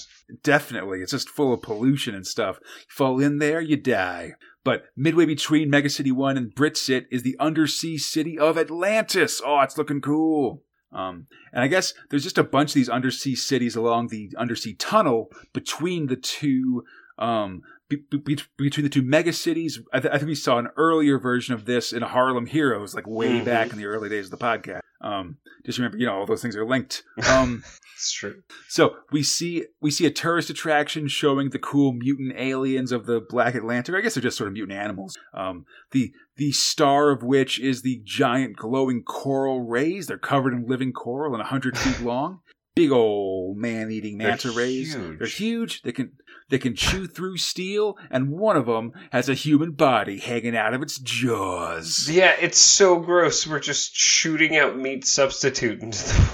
Definitely. 0.41 1.01
It's 1.01 1.11
just 1.11 1.29
full 1.29 1.53
of 1.53 1.61
pollution 1.61 2.15
and 2.15 2.25
stuff. 2.25 2.57
You 2.63 2.85
fall 2.89 3.19
in 3.19 3.37
there, 3.37 3.61
you 3.61 3.77
die. 3.77 4.31
But 4.63 4.85
midway 4.97 5.25
between 5.25 5.69
Mega 5.69 5.89
City 5.89 6.11
1 6.11 6.37
and 6.37 6.55
Brit-Cit 6.55 7.07
is 7.11 7.21
the 7.21 7.35
undersea 7.39 7.99
city 7.99 8.39
of 8.39 8.57
Atlantis. 8.57 9.39
Oh, 9.45 9.59
it's 9.61 9.77
looking 9.77 10.01
cool. 10.01 10.63
Um, 10.91 11.27
and 11.53 11.63
I 11.63 11.67
guess 11.67 11.93
there's 12.09 12.23
just 12.23 12.37
a 12.37 12.43
bunch 12.43 12.71
of 12.71 12.75
these 12.75 12.89
undersea 12.89 13.35
cities 13.35 13.75
along 13.75 14.07
the 14.07 14.31
undersea 14.37 14.73
tunnel 14.73 15.31
between 15.53 16.07
the 16.07 16.15
two 16.15 16.83
um, 17.19 17.61
be, 17.89 17.97
be, 17.97 18.37
between 18.57 18.83
the 18.83 18.89
two 18.89 19.01
mega 19.01 19.33
cities. 19.33 19.79
I, 19.91 19.99
th- 19.99 20.13
I, 20.13 20.17
think 20.17 20.29
we 20.29 20.35
saw 20.35 20.57
an 20.57 20.69
earlier 20.77 21.19
version 21.19 21.53
of 21.53 21.65
this 21.65 21.91
in 21.91 22.01
Harlem 22.01 22.45
Heroes, 22.45 22.95
like 22.95 23.07
way 23.07 23.37
mm-hmm. 23.37 23.45
back 23.45 23.71
in 23.71 23.77
the 23.77 23.87
early 23.87 24.09
days 24.09 24.25
of 24.25 24.31
the 24.31 24.37
podcast. 24.37 24.81
Um, 25.01 25.37
just 25.65 25.77
remember, 25.77 25.97
you 25.97 26.05
know, 26.05 26.13
all 26.13 26.25
those 26.25 26.41
things 26.41 26.55
are 26.55 26.65
linked. 26.65 27.03
Um, 27.27 27.63
it's 27.99 28.13
true. 28.13 28.43
So 28.69 28.95
we 29.11 29.23
see 29.23 29.65
we 29.81 29.91
see 29.91 30.05
a 30.05 30.11
tourist 30.11 30.49
attraction 30.49 31.09
showing 31.09 31.49
the 31.49 31.59
cool 31.59 31.91
mutant 31.91 32.33
aliens 32.37 32.93
of 32.93 33.05
the 33.05 33.19
Black 33.19 33.55
Atlantic. 33.55 33.93
I 33.93 33.99
guess 33.99 34.15
they're 34.15 34.23
just 34.23 34.37
sort 34.37 34.47
of 34.47 34.53
mutant 34.53 34.79
animals. 34.79 35.17
Um, 35.33 35.65
the 35.91 36.13
the 36.37 36.53
star 36.53 37.11
of 37.11 37.23
which 37.23 37.59
is 37.59 37.81
the 37.81 38.01
giant 38.05 38.55
glowing 38.55 39.03
coral 39.03 39.61
rays. 39.61 40.07
They're 40.07 40.17
covered 40.17 40.53
in 40.53 40.65
living 40.65 40.93
coral 40.93 41.35
and 41.35 41.43
hundred 41.43 41.77
feet 41.77 41.99
long 41.99 42.39
big 42.79 42.91
old 42.91 43.57
man-eating 43.57 44.17
manta 44.17 44.51
rays. 44.51 44.95
They're 44.95 45.27
huge. 45.27 45.81
They 45.81 45.91
can 45.91 46.13
they 46.49 46.57
can 46.57 46.75
chew 46.75 47.07
through 47.07 47.37
steel, 47.37 47.97
and 48.09 48.31
one 48.31 48.55
of 48.55 48.65
them 48.65 48.93
has 49.11 49.27
a 49.27 49.33
human 49.33 49.71
body 49.71 50.19
hanging 50.19 50.55
out 50.55 50.73
of 50.73 50.81
its 50.81 50.97
jaws. 50.97 52.09
Yeah, 52.09 52.35
it's 52.39 52.57
so 52.57 52.99
gross. 52.99 53.45
We're 53.45 53.59
just 53.59 53.93
shooting 53.93 54.57
out 54.57 54.77
meat 54.77 55.05
substitute 55.05 55.81
into 55.81 55.97
the 55.97 56.29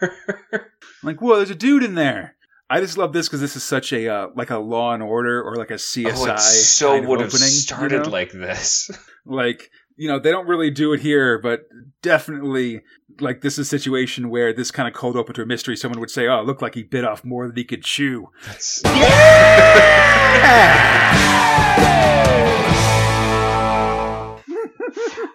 water. 0.00 0.66
like, 1.02 1.20
whoa, 1.20 1.36
there's 1.36 1.50
a 1.50 1.54
dude 1.54 1.82
in 1.82 1.94
there. 1.94 2.36
I 2.70 2.80
just 2.80 2.98
love 2.98 3.12
this 3.14 3.28
because 3.28 3.40
this 3.40 3.56
is 3.56 3.64
such 3.64 3.92
a 3.92 4.08
uh, 4.08 4.28
like 4.34 4.50
a 4.50 4.58
Law 4.58 4.92
and 4.92 5.02
Order 5.02 5.42
or 5.42 5.56
like 5.56 5.70
a 5.70 5.74
CSI. 5.74 6.34
Oh, 6.34 6.36
so 6.36 6.90
kind 6.90 7.04
of 7.04 7.08
would 7.08 7.20
opening, 7.20 7.30
have 7.30 7.40
started 7.40 7.92
you 7.92 8.02
know? 8.02 8.08
like 8.10 8.32
this. 8.32 8.90
Like 9.30 9.70
you 9.98 10.08
know, 10.08 10.18
they 10.18 10.30
don't 10.30 10.48
really 10.48 10.70
do 10.70 10.94
it 10.94 11.00
here, 11.00 11.38
but 11.38 11.68
definitely 12.00 12.80
like 13.20 13.42
this 13.42 13.54
is 13.54 13.66
a 13.66 13.68
situation 13.68 14.30
where 14.30 14.54
this 14.54 14.70
kind 14.70 14.88
of 14.88 14.94
cold 14.94 15.16
open 15.16 15.34
to 15.34 15.42
a 15.42 15.46
mystery, 15.46 15.76
someone 15.76 16.00
would 16.00 16.10
say, 16.10 16.26
"Oh, 16.28 16.40
it 16.40 16.46
looked 16.46 16.62
like 16.62 16.74
he 16.74 16.82
bit 16.82 17.04
off 17.04 17.26
more 17.26 17.46
than 17.46 17.56
he 17.56 17.64
could 17.64 17.84
chew." 17.84 18.28
That's... 18.46 18.80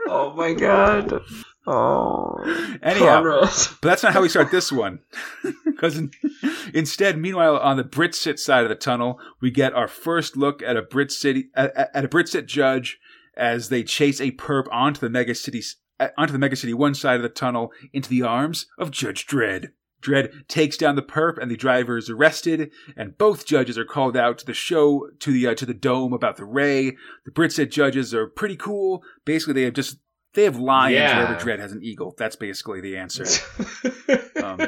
oh 0.09 0.33
my 0.35 0.53
god. 0.53 1.21
Oh. 1.65 2.39
Anyhow, 2.81 3.23
but 3.23 3.77
that's 3.81 4.03
not 4.03 4.13
how 4.13 4.21
we 4.21 4.29
start 4.29 4.51
this 4.51 4.71
one. 4.71 4.99
Because 5.65 5.97
in, 5.97 6.11
instead, 6.73 7.17
meanwhile, 7.17 7.57
on 7.57 7.75
the 7.75 7.83
Brit-Cit 7.83 8.39
side 8.39 8.63
of 8.63 8.69
the 8.69 8.75
tunnel, 8.75 9.19
we 9.41 9.51
get 9.51 9.73
our 9.73 9.89
first 9.89 10.37
look 10.37 10.61
at 10.61 10.77
a 10.77 10.81
Brit 10.81 11.11
city 11.11 11.49
at, 11.55 11.75
at 11.75 12.05
a 12.05 12.07
Brit-Cit 12.07 12.45
judge 12.45 12.99
as 13.35 13.67
they 13.67 13.83
chase 13.83 14.21
a 14.21 14.31
perp 14.31 14.67
onto 14.71 15.01
the 15.01 15.09
mega 15.09 15.35
city 15.35 15.61
onto 16.17 16.31
the 16.31 16.39
mega 16.39 16.55
city 16.55 16.73
one 16.73 16.93
side 16.93 17.17
of 17.17 17.21
the 17.21 17.27
tunnel 17.27 17.73
into 17.91 18.09
the 18.09 18.21
arms 18.21 18.67
of 18.77 18.91
Judge 18.91 19.27
Dredd. 19.27 19.71
Dredd 20.01 20.47
takes 20.47 20.77
down 20.77 20.95
the 20.95 21.01
perp, 21.01 21.37
and 21.37 21.49
the 21.49 21.55
driver 21.55 21.97
is 21.97 22.09
arrested. 22.09 22.71
And 22.95 23.17
both 23.17 23.45
judges 23.45 23.77
are 23.77 23.85
called 23.85 24.17
out 24.17 24.37
to 24.39 24.45
the 24.45 24.53
show 24.53 25.09
to 25.19 25.31
the 25.31 25.47
uh, 25.47 25.55
to 25.55 25.65
the 25.65 25.73
dome 25.73 26.13
about 26.13 26.37
the 26.37 26.45
ray. 26.45 26.95
The 27.25 27.31
Brit-Cit 27.31 27.71
judges 27.71 28.13
are 28.13 28.27
pretty 28.27 28.57
cool. 28.57 29.03
Basically, 29.25 29.53
they 29.53 29.63
have 29.63 29.73
just 29.73 29.97
they 30.33 30.43
have 30.43 30.57
lions 30.57 30.95
Yeah. 30.95 31.17
wherever 31.19 31.35
Dredd 31.45 31.59
has 31.59 31.71
an 31.71 31.83
eagle. 31.83 32.13
That's 32.17 32.35
basically 32.35 32.81
the 32.81 32.97
answer. 32.97 33.25
Um, 34.43 34.59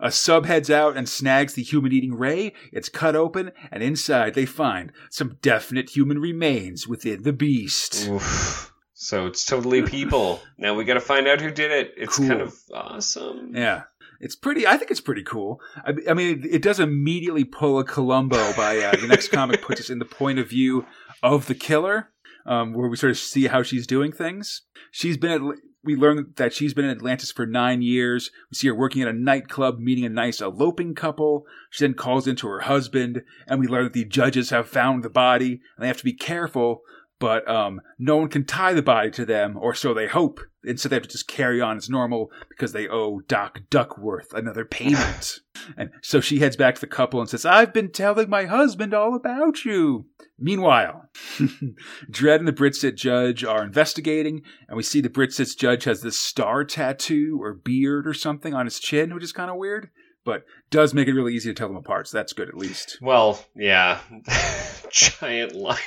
a 0.00 0.12
sub 0.12 0.46
heads 0.46 0.70
out 0.70 0.96
and 0.96 1.08
snags 1.08 1.54
the 1.54 1.62
human 1.62 1.92
eating 1.92 2.14
ray. 2.14 2.52
It's 2.72 2.88
cut 2.88 3.16
open, 3.16 3.50
and 3.72 3.82
inside 3.82 4.34
they 4.34 4.46
find 4.46 4.92
some 5.10 5.38
definite 5.42 5.90
human 5.96 6.20
remains 6.20 6.86
within 6.86 7.24
the 7.24 7.32
beast. 7.32 8.06
Oof. 8.08 8.72
So 8.94 9.26
it's 9.26 9.44
totally 9.44 9.82
people. 9.82 10.40
Now 10.56 10.74
we 10.74 10.84
got 10.84 10.94
to 10.94 11.00
find 11.00 11.26
out 11.26 11.40
who 11.40 11.50
did 11.50 11.72
it. 11.72 11.94
It's 11.96 12.16
Cool. 12.16 12.28
kind 12.28 12.40
of 12.42 12.54
awesome. 12.72 13.52
Yeah. 13.56 13.82
It's 14.20 14.36
pretty. 14.36 14.66
I 14.66 14.76
think 14.76 14.90
it's 14.92 15.00
pretty 15.00 15.24
cool. 15.24 15.60
I, 15.84 15.92
I 16.08 16.14
mean, 16.14 16.44
it, 16.44 16.54
it 16.56 16.62
does 16.62 16.78
immediately 16.80 17.44
pull 17.44 17.78
a 17.80 17.84
Columbo 17.84 18.52
by 18.56 18.78
uh, 18.78 18.96
the 18.96 19.08
next 19.08 19.28
comic 19.32 19.62
puts 19.62 19.80
us 19.80 19.90
in 19.90 19.98
the 19.98 20.04
point 20.06 20.38
of 20.38 20.48
view 20.48 20.86
of 21.22 21.46
the 21.46 21.54
killer, 21.54 22.10
um, 22.46 22.72
where 22.72 22.88
we 22.88 22.96
sort 22.96 23.10
of 23.10 23.18
see 23.18 23.46
how 23.46 23.62
she's 23.62 23.86
doing 23.86 24.12
things. 24.12 24.62
She's 24.90 25.16
been 25.16 25.30
at. 25.30 25.56
We 25.84 25.94
learn 25.94 26.32
that 26.34 26.52
she's 26.52 26.74
been 26.74 26.84
in 26.84 26.90
Atlantis 26.90 27.30
for 27.30 27.46
nine 27.46 27.80
years. 27.80 28.32
We 28.50 28.56
see 28.56 28.66
her 28.66 28.74
working 28.74 29.02
at 29.02 29.08
a 29.08 29.12
nightclub, 29.12 29.78
meeting 29.78 30.04
a 30.04 30.08
nice 30.08 30.40
eloping 30.40 30.96
couple. 30.96 31.44
She 31.70 31.84
then 31.84 31.94
calls 31.94 32.26
into 32.26 32.48
her 32.48 32.62
husband, 32.62 33.22
and 33.46 33.60
we 33.60 33.68
learn 33.68 33.84
that 33.84 33.92
the 33.92 34.04
judges 34.04 34.50
have 34.50 34.68
found 34.68 35.04
the 35.04 35.10
body, 35.10 35.60
and 35.76 35.84
they 35.84 35.86
have 35.86 35.98
to 35.98 36.04
be 36.04 36.12
careful. 36.12 36.80
But 37.18 37.48
um, 37.48 37.80
no 37.98 38.16
one 38.16 38.28
can 38.28 38.44
tie 38.44 38.74
the 38.74 38.82
body 38.82 39.10
to 39.12 39.24
them, 39.24 39.56
or 39.56 39.74
so 39.74 39.94
they 39.94 40.06
hope. 40.06 40.40
Instead, 40.64 40.90
they 40.90 40.96
have 40.96 41.04
to 41.04 41.08
just 41.08 41.28
carry 41.28 41.62
on 41.62 41.76
as 41.76 41.88
normal 41.88 42.30
because 42.48 42.72
they 42.72 42.88
owe 42.88 43.20
Doc 43.20 43.60
Duckworth 43.70 44.34
another 44.34 44.64
payment. 44.66 45.38
and 45.78 45.90
so 46.02 46.20
she 46.20 46.40
heads 46.40 46.56
back 46.56 46.74
to 46.74 46.80
the 46.80 46.86
couple 46.86 47.20
and 47.20 47.30
says, 47.30 47.46
I've 47.46 47.72
been 47.72 47.90
telling 47.90 48.28
my 48.28 48.44
husband 48.44 48.92
all 48.92 49.14
about 49.14 49.64
you. 49.64 50.06
Meanwhile, 50.38 51.08
Dredd 52.10 52.40
and 52.40 52.48
the 52.48 52.52
Brit-Cit 52.52 52.96
judge 52.96 53.44
are 53.44 53.64
investigating, 53.64 54.42
and 54.68 54.76
we 54.76 54.82
see 54.82 55.00
the 55.00 55.08
Brit-Cit 55.08 55.54
judge 55.58 55.84
has 55.84 56.02
this 56.02 56.18
star 56.18 56.64
tattoo 56.64 57.38
or 57.40 57.54
beard 57.54 58.06
or 58.06 58.12
something 58.12 58.52
on 58.52 58.66
his 58.66 58.78
chin, 58.78 59.14
which 59.14 59.24
is 59.24 59.32
kind 59.32 59.50
of 59.50 59.56
weird, 59.56 59.88
but 60.24 60.42
does 60.70 60.92
make 60.94 61.08
it 61.08 61.12
really 61.14 61.34
easy 61.34 61.50
to 61.50 61.54
tell 61.54 61.68
them 61.68 61.76
apart, 61.76 62.08
so 62.08 62.18
that's 62.18 62.32
good 62.32 62.48
at 62.48 62.56
least. 62.56 62.98
Well, 63.00 63.44
yeah. 63.54 64.00
Giant 64.90 65.54
lion. 65.54 65.78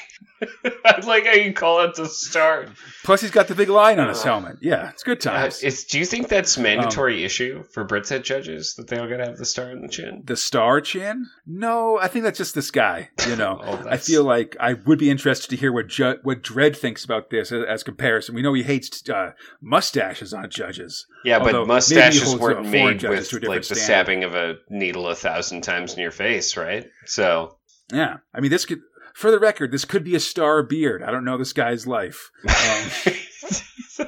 I 0.85 1.05
like 1.05 1.25
how 1.25 1.33
you 1.33 1.53
call 1.53 1.81
it 1.81 1.95
the 1.95 2.07
star. 2.07 2.65
Plus, 3.03 3.21
he's 3.21 3.31
got 3.31 3.47
the 3.47 3.55
big 3.55 3.69
line 3.69 3.99
on 3.99 4.07
his 4.09 4.21
helmet. 4.23 4.57
Yeah, 4.61 4.89
it's 4.89 5.03
good 5.03 5.25
Uh, 5.25 5.49
times. 5.49 5.59
do 5.85 5.99
you 5.99 6.05
think 6.05 6.27
that's 6.27 6.57
Um, 6.57 6.63
mandatory 6.63 7.23
issue 7.23 7.63
for 7.71 7.83
Brit-Cit 7.83 8.23
judges 8.23 8.75
that 8.75 8.87
they 8.87 8.97
all 8.97 9.07
gotta 9.07 9.25
have 9.25 9.37
the 9.37 9.45
star 9.45 9.71
in 9.71 9.81
the 9.81 9.87
chin? 9.87 10.23
the 10.25 10.35
star 10.37 10.81
chin? 10.81 11.25
No, 11.45 11.97
I 11.97 12.07
think 12.07 12.23
that's 12.23 12.37
just 12.37 12.55
this 12.55 12.71
guy. 12.71 13.09
You 13.27 13.35
know, 13.35 13.59
Oh, 13.69 13.83
I 13.89 13.97
feel 13.97 14.23
like 14.23 14.55
I 14.59 14.73
would 14.73 14.99
be 14.99 15.09
interested 15.09 15.49
to 15.49 15.55
hear 15.55 15.71
what 15.71 15.87
Ju- 15.87 16.19
what 16.23 16.41
Dredd 16.43 16.75
thinks 16.77 17.03
about 17.03 17.29
this 17.29 17.51
as, 17.51 17.63
as 17.67 17.83
comparison. 17.83 18.35
We 18.35 18.41
know 18.41 18.53
he 18.53 18.63
hates 18.63 19.07
uh, 19.09 19.31
mustaches 19.61 20.33
on 20.33 20.49
judges. 20.49 21.05
Yeah, 21.25 21.39
but 21.39 21.47
Although 21.47 21.63
he 21.63 21.67
mustaches 21.67 22.35
weren't 22.35 22.69
made 22.69 23.03
with 23.03 23.29
to 23.29 23.39
like 23.49 23.59
the 23.61 23.75
standard. 23.75 23.83
stabbing 23.83 24.23
of 24.23 24.35
a 24.35 24.55
needle 24.69 25.07
a 25.07 25.15
thousand 25.15 25.61
times 25.61 25.93
in 25.93 25.99
your 25.99 26.11
face, 26.11 26.55
right? 26.57 26.85
So 27.05 27.57
Yeah, 27.91 28.17
I 28.33 28.39
mean, 28.39 28.51
this 28.51 28.65
could, 28.65 28.79
for 29.15 29.31
the 29.31 29.39
record, 29.39 29.71
this 29.71 29.85
could 29.85 30.03
be 30.03 30.15
a 30.15 30.19
star 30.19 30.63
beard. 30.63 31.03
I 31.03 31.11
don't 31.11 31.25
know 31.25 31.37
this 31.37 31.53
guy's 31.53 31.87
life. 31.87 32.29
Um, 32.47 34.07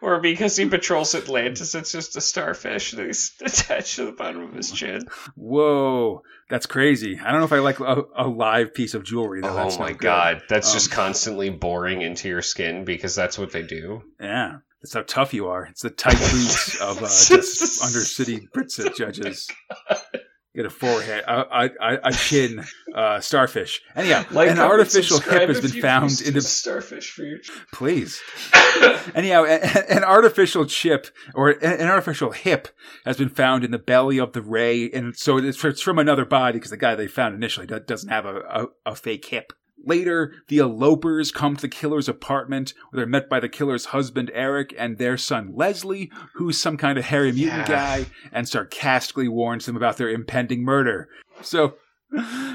or 0.00 0.20
because 0.20 0.56
he 0.56 0.66
patrols 0.68 1.14
Atlantis, 1.14 1.74
it's 1.74 1.90
just 1.90 2.16
a 2.16 2.20
starfish 2.20 2.92
that 2.92 3.04
he's 3.06 3.32
attached 3.40 3.96
to 3.96 4.04
the 4.04 4.12
bottom 4.12 4.42
of 4.42 4.52
his 4.54 4.70
chin. 4.70 5.02
whoa, 5.34 6.22
that's 6.48 6.66
crazy. 6.66 7.18
I 7.18 7.30
don't 7.32 7.40
know 7.40 7.46
if 7.46 7.52
I 7.52 7.58
like 7.58 7.80
a, 7.80 8.02
a 8.16 8.28
live 8.28 8.74
piece 8.74 8.94
of 8.94 9.02
jewelry. 9.04 9.40
Though. 9.40 9.50
oh 9.50 9.54
That's 9.56 9.78
my 9.78 9.88
no 9.88 9.92
good. 9.94 10.00
god, 10.02 10.42
that's 10.48 10.72
just 10.72 10.90
Um, 10.92 10.96
constantly 10.96 11.50
boring 11.50 12.02
into 12.02 12.28
your 12.28 12.42
skin 12.42 12.84
because 12.84 13.14
that's 13.16 13.38
what 13.38 13.50
they 13.52 13.62
do. 13.62 14.02
Yeah, 14.20 14.58
that's 14.82 14.94
how 14.94 15.02
tough 15.02 15.32
you 15.34 15.48
are. 15.48 15.64
It's 15.66 15.82
the 15.82 15.90
tight 15.90 16.18
boots 16.32 16.80
of 16.80 16.98
uh, 16.98 17.00
just 17.06 17.82
undercity 17.82 18.50
Brit-Cit 18.52 18.96
judges. 18.96 19.48
Get 20.54 20.64
a 20.64 20.70
forehead, 20.70 21.22
a, 21.28 21.40
a, 21.40 21.68
a- 21.82 21.98
a 22.04 22.12
chin, 22.12 22.64
uh, 22.94 23.20
starfish. 23.20 23.82
Anyhow, 23.94 24.24
an 24.30 24.58
artificial 24.58 25.20
hip 25.20 25.48
has 25.50 25.60
been 25.60 25.82
found 25.82 26.22
in 26.22 26.32
the. 26.32 26.40
starfish 26.40 27.10
for 27.12 27.24
your. 27.24 27.40
Please. 27.74 28.18
Anyhow, 29.14 29.44
a- 29.44 29.92
an 29.92 30.02
artificial 30.02 30.64
chip 30.64 31.08
or 31.34 31.50
an 31.50 31.58
an 31.80 31.88
artificial 31.88 32.30
hip 32.30 32.68
has 33.04 33.18
been 33.18 33.28
found 33.28 33.64
in 33.64 33.70
the 33.70 33.78
belly 33.78 34.18
of 34.18 34.32
the 34.32 34.40
ray, 34.40 34.90
and 34.90 35.14
so 35.14 35.36
it's 35.36 35.62
it's 35.62 35.82
from 35.82 35.98
another 35.98 36.24
body 36.24 36.56
because 36.58 36.70
the 36.70 36.78
guy 36.78 36.94
they 36.94 37.06
found 37.06 37.34
initially 37.34 37.66
doesn't 37.66 38.08
have 38.08 38.24
a, 38.24 38.36
a, 38.38 38.66
a 38.86 38.94
fake 38.96 39.26
hip. 39.26 39.52
Later, 39.84 40.32
the 40.48 40.58
elopers 40.58 41.32
come 41.32 41.54
to 41.56 41.62
the 41.62 41.68
killer's 41.68 42.08
apartment, 42.08 42.74
where 42.90 42.98
they're 42.98 43.06
met 43.06 43.28
by 43.28 43.38
the 43.40 43.48
killer's 43.48 43.86
husband 43.86 44.30
Eric 44.34 44.74
and 44.76 44.98
their 44.98 45.16
son 45.16 45.52
Leslie, 45.54 46.10
who's 46.34 46.60
some 46.60 46.76
kind 46.76 46.98
of 46.98 47.04
hairy 47.04 47.30
mutant 47.32 47.68
Yeah. 47.68 47.98
guy, 47.98 48.06
and 48.32 48.48
sarcastically 48.48 49.28
warns 49.28 49.66
them 49.66 49.76
about 49.76 49.96
their 49.96 50.08
impending 50.08 50.62
murder. 50.64 51.08
So, 51.42 51.74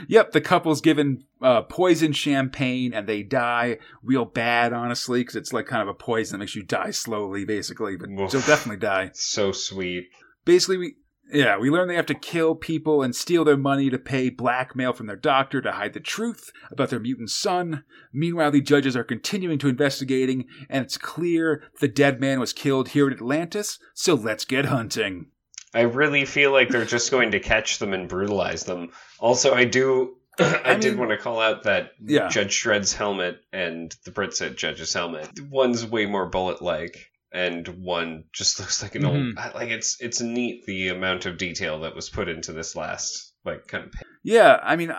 yep, 0.08 0.32
the 0.32 0.42
couple's 0.42 0.82
given 0.82 1.24
uh, 1.42 1.62
poison 1.64 2.12
champagne 2.14 2.94
and 2.94 3.08
they 3.08 3.24
die 3.24 3.78
real 4.04 4.26
bad, 4.26 4.74
honestly, 4.74 5.22
because 5.22 5.36
it's 5.36 5.54
like 5.54 5.66
kind 5.68 5.82
of 5.82 5.88
a 5.88 5.94
poison 5.94 6.34
that 6.34 6.40
makes 6.44 6.56
you 6.56 6.64
die 6.64 6.92
slowly, 6.92 7.46
basically. 7.46 7.96
But 7.98 8.10
Oof. 8.10 8.32
they'll 8.32 8.42
definitely 8.42 8.80
die. 8.80 9.12
So 9.14 9.52
sweet. 9.52 10.10
Basically, 10.46 10.78
we 10.78 10.96
yeah 11.32 11.58
we 11.58 11.70
learn 11.70 11.88
they 11.88 11.96
have 11.96 12.06
to 12.06 12.14
kill 12.14 12.56
people 12.56 13.02
and 13.02 13.16
steal 13.16 13.44
their 13.46 13.58
money 13.58 13.90
to 13.90 13.98
pay 13.98 14.30
blackmail 14.30 14.94
from 14.94 15.08
their 15.08 15.16
doctor 15.16 15.62
to 15.62 15.72
hide 15.72 15.94
the 15.94 16.00
truth 16.00 16.52
about 16.72 16.90
their 16.90 17.00
mutant 17.00 17.30
son. 17.30 17.84
Meanwhile, 18.14 18.52
the 18.52 18.62
judges 18.62 18.96
are 18.96 19.04
continuing 19.04 19.58
to 19.60 19.70
investigating, 19.70 20.46
and 20.70 20.84
it's 20.86 20.98
clear 20.98 21.64
the 21.80 21.88
dead 21.88 22.20
man 22.20 22.40
was 22.40 22.54
killed 22.54 22.90
here 22.90 23.08
in 23.08 23.14
Atlantis. 23.14 23.80
So 23.94 24.14
let's 24.16 24.46
get 24.46 24.66
hunting. 24.66 25.28
I 25.74 25.82
really 25.82 26.26
feel 26.26 26.52
like 26.52 26.68
they're 26.70 26.84
just 26.86 27.12
going 27.12 27.32
to 27.32 27.40
catch 27.40 27.80
them 27.80 27.94
and 27.94 28.10
brutalize 28.10 28.66
them. 28.66 28.90
Also, 29.20 29.54
I 29.54 29.64
do 29.66 30.18
I, 30.40 30.76
did 30.76 30.92
mean- 30.92 30.98
want 31.00 31.12
to 31.12 31.18
call 31.18 31.40
out 31.40 31.64
that 31.64 31.92
Yeah. 32.02 32.28
Judge 32.30 32.62
Dredd's 32.64 32.94
helmet 32.94 33.40
and 33.54 33.96
the 34.06 34.12
Brit-Cit 34.12 34.58
Judge's 34.58 34.94
helmet. 34.94 35.30
One's 35.50 35.86
way 35.86 36.06
more 36.06 36.26
bullet-like, 36.28 37.11
and 37.34 37.68
one 37.68 38.26
just 38.34 38.60
looks 38.60 38.82
like 38.82 38.96
an 38.96 39.04
Mhm. 39.04 39.38
old. 39.38 39.54
Like 39.56 39.70
it's 39.70 39.98
it's 40.02 40.22
neat 40.22 40.66
the 40.66 40.90
amount 40.90 41.26
of 41.26 41.38
detail 41.38 41.80
that 41.82 41.96
was 41.96 42.10
put 42.10 42.28
into 42.30 42.54
this 42.54 42.76
last 42.76 43.34
like 43.46 43.68
kind 43.68 43.86
of. 43.86 43.94
Yeah, 44.24 44.60
I 44.62 44.76
mean, 44.76 44.94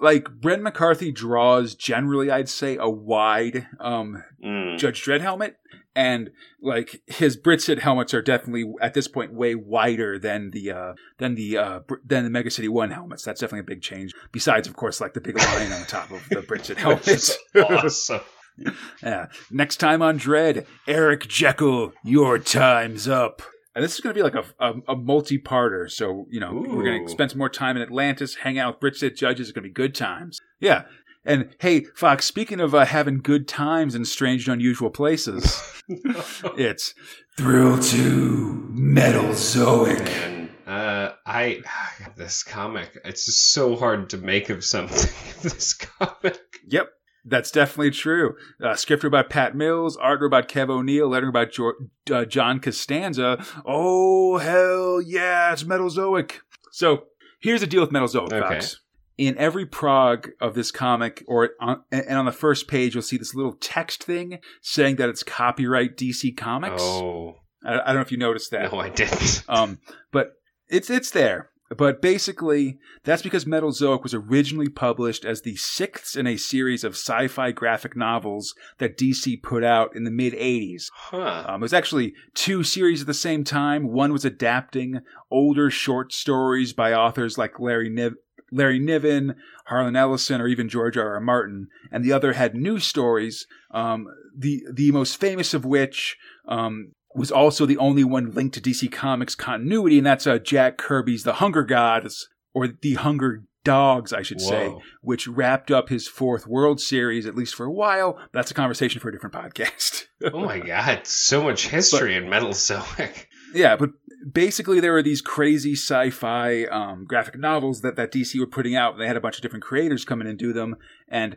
like 0.00 0.28
Brendan 0.30 0.64
McCarthy 0.64 1.12
draws 1.12 1.74
generally, 1.74 2.30
I'd 2.30 2.48
say 2.48 2.76
a 2.76 2.88
wide 2.88 3.66
um, 3.80 4.22
Mm. 4.44 4.76
Judge 4.78 5.02
Dredd 5.02 5.20
helmet, 5.22 5.56
and 5.96 6.30
like 6.60 7.00
his 7.06 7.36
Brit-Cit 7.36 7.78
helmets 7.78 8.12
are 8.12 8.20
definitely 8.20 8.70
at 8.82 8.92
this 8.92 9.08
point 9.08 9.32
way 9.32 9.54
wider 9.54 10.18
than 10.18 10.50
the 10.50 10.70
uh, 10.72 10.92
than 11.18 11.34
the 11.36 11.56
uh, 11.56 11.80
than 12.04 12.24
the 12.24 12.30
Mega 12.30 12.50
City 12.50 12.68
One 12.68 12.90
helmets. 12.90 13.22
That's 13.24 13.40
definitely 13.40 13.60
a 13.60 13.74
big 13.76 13.80
change. 13.82 14.12
Besides, 14.32 14.66
of 14.68 14.74
course, 14.76 15.00
like 15.00 15.14
the 15.14 15.20
big 15.22 15.38
lion 15.38 15.72
on 15.72 15.80
the 15.80 15.86
top 15.86 16.10
of 16.10 16.28
the 16.28 16.42
Brit-Cit 16.42 16.76
helmets. 16.84 17.38
awesome. 17.56 18.20
Yeah. 19.02 19.26
Next 19.50 19.76
time 19.76 20.00
on 20.00 20.18
Dredd, 20.18 20.66
Eric 20.86 21.28
Jekyll, 21.28 21.92
your 22.04 22.38
time's 22.38 23.08
up. 23.08 23.42
And 23.74 23.82
this 23.84 23.94
is 23.94 24.00
going 24.00 24.14
to 24.14 24.18
be 24.18 24.22
like 24.22 24.36
a, 24.36 24.44
a, 24.60 24.92
a 24.92 24.96
multi-parter. 24.96 25.90
So, 25.90 26.26
you 26.30 26.38
know, 26.38 26.52
we're 26.52 26.84
going 26.84 27.04
to 27.04 27.10
spend 27.10 27.32
some 27.32 27.38
more 27.38 27.48
time 27.48 27.76
in 27.76 27.82
Atlantis, 27.82 28.36
hang 28.36 28.58
out 28.58 28.74
with 28.74 28.80
Brit-Cit 28.80 29.16
judges. 29.16 29.48
It's 29.48 29.54
going 29.54 29.64
to 29.64 29.68
be 29.68 29.74
good 29.74 29.94
times. 29.94 30.38
Yeah. 30.60 30.84
And 31.24 31.50
hey, 31.58 31.84
Fox, 31.96 32.26
speaking 32.26 32.60
of 32.60 32.74
uh, 32.74 32.84
having 32.84 33.18
good 33.18 33.48
times 33.48 33.94
in 33.94 34.04
strange 34.04 34.46
and 34.46 34.54
unusual 34.54 34.90
places, 34.90 35.82
it's 35.88 36.94
Thrill 37.36 37.78
to 37.78 38.68
Metalzoic. 38.70 40.06
And 40.06 40.50
uh, 40.66 41.12
I 41.26 41.62
this 42.16 42.42
comic, 42.42 42.98
it's 43.04 43.24
just 43.24 43.52
so 43.52 43.74
hard 43.74 44.10
to 44.10 44.18
make 44.18 44.50
of 44.50 44.64
something. 44.64 45.10
this 45.42 45.74
comic. 45.74 46.38
Yep. 46.68 46.90
That's 47.24 47.50
definitely 47.50 47.90
true. 47.90 48.36
Uh, 48.62 48.74
script 48.74 49.10
by 49.10 49.22
Pat 49.22 49.54
Mills, 49.54 49.96
art 49.96 50.30
by 50.30 50.42
Kev 50.42 50.68
O'Neill, 50.68 51.08
lettering 51.08 51.32
by 51.32 51.46
jo- 51.46 51.72
uh, 52.10 52.24
John 52.26 52.60
Costanza. 52.60 53.42
Oh, 53.64 54.38
hell 54.38 55.00
yeah, 55.00 55.52
it's 55.52 55.64
Metalzoic. 55.64 56.40
So 56.70 57.04
here's 57.40 57.60
the 57.60 57.66
deal 57.66 57.80
with 57.80 57.90
Metalzoic, 57.92 58.32
Okay. 58.32 58.40
Fox. 58.54 58.80
In 59.16 59.38
every 59.38 59.64
prog 59.64 60.30
of 60.40 60.54
this 60.54 60.72
comic, 60.72 61.22
or 61.28 61.50
on, 61.60 61.82
and 61.92 62.18
on 62.18 62.24
the 62.24 62.32
first 62.32 62.66
page, 62.66 62.94
you'll 62.94 63.02
see 63.02 63.16
this 63.16 63.32
little 63.34 63.52
text 63.54 64.02
thing 64.02 64.40
saying 64.60 64.96
that 64.96 65.08
it's 65.08 65.22
copyright 65.22 65.96
DC 65.96 66.36
Comics. 66.36 66.82
Oh 66.82 67.36
I, 67.64 67.74
I 67.74 67.86
don't 67.86 67.94
know 67.94 68.00
if 68.00 68.10
you 68.10 68.18
noticed 68.18 68.50
that. 68.50 68.72
no, 68.72 68.80
I 68.80 68.88
didn't. 68.88 69.44
Um, 69.48 69.78
but 70.10 70.32
it's 70.68 70.90
it's 70.90 71.12
there. 71.12 71.50
But 71.76 72.02
basically, 72.02 72.78
that's 73.04 73.22
because 73.22 73.46
Metalzoic 73.46 74.02
was 74.02 74.14
originally 74.14 74.68
published 74.68 75.24
as 75.24 75.42
the 75.42 75.56
sixth 75.56 76.16
in 76.16 76.26
a 76.26 76.36
series 76.36 76.84
of 76.84 76.92
sci-fi 76.92 77.52
graphic 77.52 77.96
novels 77.96 78.54
that 78.78 78.98
DC 78.98 79.42
put 79.42 79.64
out 79.64 79.94
in 79.94 80.04
the 80.04 80.10
mid 80.10 80.34
'80s. 80.34 80.86
Huh. 80.94 81.44
Um, 81.48 81.62
it 81.62 81.64
was 81.64 81.74
actually 81.74 82.14
two 82.34 82.62
series 82.62 83.00
at 83.00 83.06
the 83.06 83.14
same 83.14 83.44
time. 83.44 83.92
One 83.92 84.12
was 84.12 84.24
adapting 84.24 85.00
older 85.30 85.70
short 85.70 86.12
stories 86.12 86.72
by 86.72 86.92
authors 86.92 87.38
like 87.38 87.60
Larry 87.60 87.90
Niv- 87.90 88.16
Larry 88.52 88.78
Niven, 88.78 89.34
Harlan 89.66 89.96
Ellison, 89.96 90.40
or 90.40 90.46
even 90.46 90.68
George 90.68 90.96
R. 90.96 91.14
R. 91.14 91.20
Martin, 91.20 91.68
and 91.90 92.04
the 92.04 92.12
other 92.12 92.34
had 92.34 92.54
new 92.54 92.78
stories. 92.78 93.46
Um, 93.70 94.06
the 94.36 94.64
the 94.72 94.92
most 94.92 95.16
famous 95.20 95.54
of 95.54 95.64
which 95.64 96.16
um, 96.46 96.92
was 97.14 97.30
also 97.30 97.66
the 97.66 97.78
only 97.78 98.04
one 98.04 98.32
linked 98.32 98.54
to 98.54 98.60
DC 98.60 98.90
Comics 98.90 99.34
continuity, 99.34 99.98
and 99.98 100.06
that's 100.06 100.26
uh, 100.26 100.38
Jack 100.38 100.76
Kirby's 100.76 101.24
The 101.24 101.34
Hunger 101.34 101.62
Gods, 101.62 102.28
or 102.52 102.68
The 102.68 102.94
Hunger 102.94 103.44
Dogs, 103.64 104.12
I 104.12 104.22
should 104.22 104.40
say, 104.40 104.74
which 105.00 105.26
wrapped 105.26 105.70
up 105.70 105.88
his 105.88 106.06
fourth 106.06 106.46
World 106.46 106.80
Series, 106.80 107.24
at 107.24 107.34
least 107.34 107.54
for 107.54 107.64
a 107.64 107.72
while. 107.72 108.18
That's 108.32 108.50
a 108.50 108.54
conversation 108.54 109.00
for 109.00 109.08
a 109.08 109.12
different 109.12 109.34
podcast. 109.34 110.04
Oh 110.32 110.40
my 110.40 110.58
god, 110.58 111.06
so 111.06 111.42
much 111.42 111.68
history 111.68 112.14
in 112.14 112.30
Metal 112.30 112.48
Metalzoic. 112.48 113.28
Yeah, 113.52 113.76
but 113.76 113.90
basically 114.32 114.80
there 114.80 114.92
were 114.92 115.02
these 115.02 115.20
crazy 115.20 115.72
sci-fi 115.72 116.64
um, 116.64 117.04
graphic 117.06 117.38
novels 117.38 117.82
that, 117.82 117.96
that 117.96 118.12
DC 118.12 118.38
were 118.38 118.46
putting 118.46 118.74
out. 118.74 118.96
They 118.96 119.06
had 119.06 119.16
a 119.16 119.20
bunch 119.20 119.36
of 119.36 119.42
different 119.42 119.64
creators 119.64 120.04
come 120.04 120.20
in 120.20 120.26
and 120.26 120.38
do 120.38 120.52
them, 120.52 120.76
and 121.08 121.36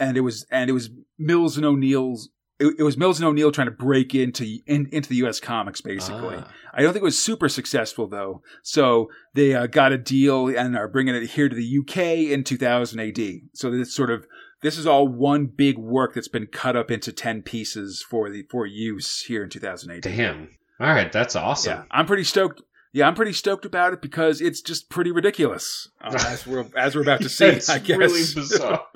and 0.00 0.16
it 0.16 0.22
was 0.22 0.46
and 0.50 0.70
it 0.70 0.72
was 0.72 0.90
Mills 1.18 1.56
and 1.56 1.66
O'Neill's. 1.66 2.30
It, 2.62 2.76
it 2.78 2.82
was 2.82 2.96
Mills 2.96 3.18
and 3.18 3.28
O'Neill 3.28 3.52
trying 3.52 3.66
to 3.66 3.72
break 3.72 4.14
into 4.14 4.58
in, 4.66 4.88
into 4.92 5.08
the 5.08 5.16
U.S. 5.16 5.40
comics, 5.40 5.80
basically. 5.80 6.36
Ah. 6.38 6.48
I 6.74 6.82
don't 6.82 6.92
think 6.92 7.02
it 7.02 7.04
was 7.04 7.22
super 7.22 7.48
successful 7.48 8.06
though. 8.06 8.42
So 8.62 9.10
they 9.34 9.54
uh, 9.54 9.66
got 9.66 9.92
a 9.92 9.98
deal 9.98 10.48
and 10.48 10.76
are 10.76 10.88
bringing 10.88 11.14
it 11.14 11.30
here 11.30 11.48
to 11.48 11.54
the 11.54 11.78
UK 11.80 12.30
in 12.32 12.44
2000 12.44 13.00
AD. 13.00 13.20
So 13.52 13.70
this 13.70 13.94
sort 13.94 14.10
of 14.10 14.26
this 14.62 14.78
is 14.78 14.86
all 14.86 15.08
one 15.08 15.46
big 15.46 15.76
work 15.76 16.14
that's 16.14 16.28
been 16.28 16.46
cut 16.46 16.76
up 16.76 16.90
into 16.90 17.12
10 17.12 17.42
pieces 17.42 18.04
for 18.08 18.30
the 18.30 18.44
for 18.50 18.64
use 18.64 19.22
here 19.22 19.42
in 19.42 19.50
2000 19.50 19.90
AD. 19.90 20.00
Damn. 20.02 20.48
All 20.80 20.88
right, 20.88 21.12
that's 21.12 21.36
awesome. 21.36 21.78
Yeah, 21.78 21.84
I'm 21.90 22.06
pretty 22.06 22.24
stoked. 22.24 22.62
Yeah, 22.92 23.08
I'm 23.08 23.14
pretty 23.14 23.32
stoked 23.32 23.64
about 23.64 23.94
it 23.94 24.02
because 24.02 24.40
it's 24.40 24.60
just 24.60 24.90
pretty 24.90 25.10
ridiculous, 25.10 25.88
uh, 26.00 26.16
as 26.26 26.46
we're 26.46 26.66
as 26.76 26.94
we're 26.94 27.02
about 27.02 27.22
to 27.22 27.28
see. 27.28 27.46
I 27.46 27.78
guess. 27.78 27.90
really 27.90 28.22
bizarre. 28.34 28.86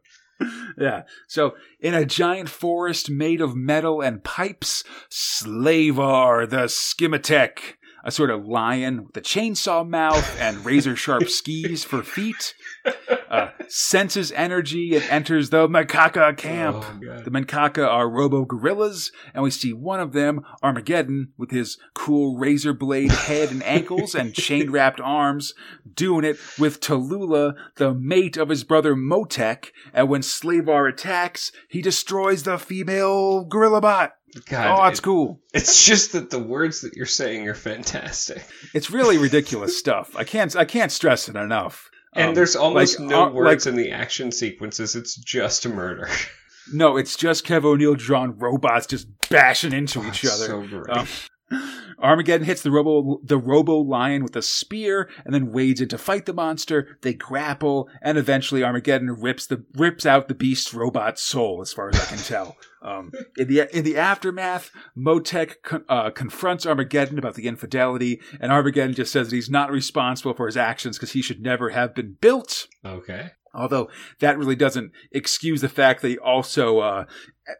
yeah. 0.78 1.02
So, 1.26 1.54
in 1.80 1.94
a 1.94 2.06
giant 2.06 2.48
forest 2.48 3.10
made 3.10 3.40
of 3.40 3.54
metal 3.54 4.00
and 4.00 4.24
pipes, 4.24 4.82
Slavar 5.10 6.48
the 6.48 6.64
Skimatek, 6.68 7.74
a 8.02 8.10
sort 8.10 8.30
of 8.30 8.46
lion 8.46 9.04
with 9.04 9.16
a 9.16 9.20
chainsaw 9.20 9.86
mouth 9.86 10.40
and 10.40 10.64
razor 10.64 10.96
sharp 10.96 11.28
skis 11.28 11.84
for 11.84 12.02
feet, 12.02 12.54
uh, 13.30 13.50
senses 13.68 14.32
energy 14.32 14.94
and 14.94 15.04
enters 15.04 15.50
the 15.50 15.68
Menkaka 15.68 16.36
camp. 16.36 16.76
Oh, 16.78 17.18
The 17.24 17.30
Menkaka 17.30 17.86
are 17.86 18.08
robo 18.08 18.44
gorillas, 18.44 19.12
and 19.34 19.42
we 19.42 19.50
see 19.50 19.72
one 19.72 20.00
of 20.00 20.12
them, 20.12 20.40
Armageddon, 20.62 21.32
with 21.36 21.50
his 21.50 21.78
cool 21.94 22.36
razor 22.38 22.72
blade 22.72 23.12
head 23.12 23.50
and 23.50 23.62
ankles 23.62 24.14
and 24.14 24.34
chain 24.34 24.70
wrapped 24.70 25.00
arms, 25.00 25.54
doing 25.94 26.24
it 26.24 26.38
with 26.58 26.80
Tallulah, 26.80 27.54
the 27.76 27.94
mate 27.94 28.36
of 28.36 28.48
his 28.48 28.64
brother 28.64 28.94
Motek, 28.94 29.66
and 29.92 30.08
when 30.08 30.22
Slavar 30.22 30.88
attacks, 30.88 31.52
he 31.68 31.82
destroys 31.82 32.42
the 32.44 32.58
female 32.58 33.44
gorilla 33.44 33.80
bot. 33.80 34.12
God, 34.46 34.78
oh, 34.80 34.86
it's 34.88 34.98
it- 34.98 35.02
cool. 35.02 35.40
It's 35.54 35.86
just 35.86 36.12
that 36.12 36.30
the 36.30 36.38
words 36.38 36.82
that 36.82 36.94
you're 36.94 37.06
saying 37.06 37.48
are 37.48 37.54
fantastic. 37.54 38.42
It's 38.74 38.90
really 38.90 39.16
ridiculous 39.18 39.78
stuff. 39.84 40.14
I 40.16 40.24
can't 40.24 40.54
I 40.54 40.64
can't 40.66 40.92
stress 40.92 41.28
it 41.28 41.36
enough. 41.36 41.88
And 42.14 42.30
Um, 42.30 42.34
there's 42.34 42.56
almost 42.56 42.98
like, 42.98 43.08
no 43.08 43.24
uh, 43.24 43.30
words 43.30 43.66
like- 43.66 43.72
in 43.72 43.76
the 43.78 43.90
action 43.92 44.32
sequences. 44.32 44.96
It's 44.96 45.14
just 45.16 45.64
a 45.66 45.68
murder. 45.68 46.08
No, 46.70 46.98
it's 46.98 47.16
just 47.16 47.46
Kev 47.46 47.64
O'Neill 47.64 47.94
drawn 47.94 48.36
robots 48.36 48.86
just 48.86 49.06
bashing 49.30 49.72
into 49.72 50.06
each 50.06 50.22
Oh, 50.26 50.34
other. 50.34 50.46
So 50.48 50.60
great. 50.66 50.90
Um, 50.94 51.06
Armageddon 51.98 52.46
hits 52.46 52.62
the 52.62 52.70
Robo 52.70 53.20
the 53.24 53.38
Robo 53.38 53.78
Lion 53.78 54.22
with 54.22 54.36
a 54.36 54.42
spear 54.42 55.08
and 55.24 55.34
then 55.34 55.52
wades 55.52 55.80
in 55.80 55.88
to 55.88 55.98
fight 55.98 56.26
the 56.26 56.32
monster. 56.32 56.98
They 57.02 57.14
grapple, 57.14 57.88
and 58.02 58.18
eventually 58.18 58.62
Armageddon 58.62 59.10
rips 59.20 59.46
the 59.46 59.64
rips 59.74 60.06
out 60.06 60.28
the 60.28 60.34
beast's 60.34 60.74
robot 60.74 61.18
soul, 61.18 61.60
as 61.60 61.72
far 61.72 61.88
as 61.88 62.00
I 62.00 62.04
can 62.04 62.18
tell. 62.18 62.56
Um, 62.82 63.10
in 63.36 63.48
the 63.48 63.76
in 63.76 63.84
the 63.84 63.96
aftermath, 63.96 64.70
Motek 64.96 65.62
con- 65.62 65.84
uh, 65.88 66.10
confronts 66.10 66.66
Armageddon 66.66 67.18
about 67.18 67.34
the 67.34 67.48
infidelity, 67.48 68.20
and 68.40 68.52
Armageddon 68.52 68.94
just 68.94 69.12
says 69.12 69.30
that 69.30 69.36
he's 69.36 69.50
not 69.50 69.70
responsible 69.70 70.34
for 70.34 70.46
his 70.46 70.56
actions 70.56 70.96
because 70.96 71.12
he 71.12 71.22
should 71.22 71.40
never 71.40 71.70
have 71.70 71.94
been 71.94 72.16
built. 72.20 72.68
okay. 72.84 73.30
Although 73.54 73.88
that 74.20 74.38
really 74.38 74.54
doesn't 74.54 74.92
excuse 75.10 75.62
the 75.62 75.70
fact 75.70 76.02
that 76.02 76.08
he 76.08 76.18
also 76.18 76.80
uh, 76.80 77.04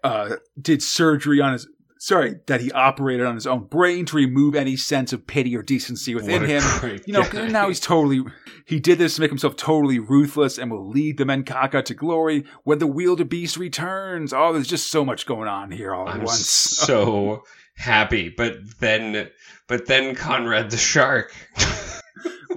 uh, 0.04 0.36
did 0.60 0.82
surgery 0.82 1.40
on 1.40 1.54
his. 1.54 1.66
Sorry, 2.00 2.36
that 2.46 2.60
he 2.60 2.70
operated 2.72 3.26
on 3.26 3.34
his 3.34 3.46
own 3.46 3.64
brain 3.64 4.06
to 4.06 4.16
remove 4.16 4.54
any 4.54 4.76
sense 4.76 5.12
of 5.12 5.26
pity 5.26 5.56
or 5.56 5.62
decency 5.62 6.14
within 6.14 6.44
him. 6.44 6.62
You 7.06 7.12
know, 7.12 7.28
guy. 7.28 7.48
now 7.48 7.66
he's 7.66 7.80
totally. 7.80 8.24
He 8.64 8.78
did 8.78 8.98
this 8.98 9.16
to 9.16 9.20
make 9.20 9.30
himself 9.30 9.56
totally 9.56 9.98
ruthless 9.98 10.58
and 10.58 10.70
will 10.70 10.88
lead 10.88 11.18
the 11.18 11.24
Menkaka 11.24 11.84
to 11.84 11.94
glory 11.94 12.44
when 12.62 12.78
the 12.78 12.86
Wielder 12.86 13.24
Beast 13.24 13.56
returns. 13.56 14.32
Oh, 14.32 14.52
there's 14.52 14.68
just 14.68 14.90
so 14.90 15.04
much 15.04 15.26
going 15.26 15.48
on 15.48 15.72
here 15.72 15.92
all 15.92 16.08
at 16.08 16.14
I'm 16.16 16.24
once. 16.24 16.46
so 16.46 17.42
happy, 17.74 18.28
but 18.28 18.78
then, 18.78 19.30
but 19.66 19.86
then 19.86 20.14
Conrad 20.14 20.70
the 20.70 20.76
shark. 20.76 21.34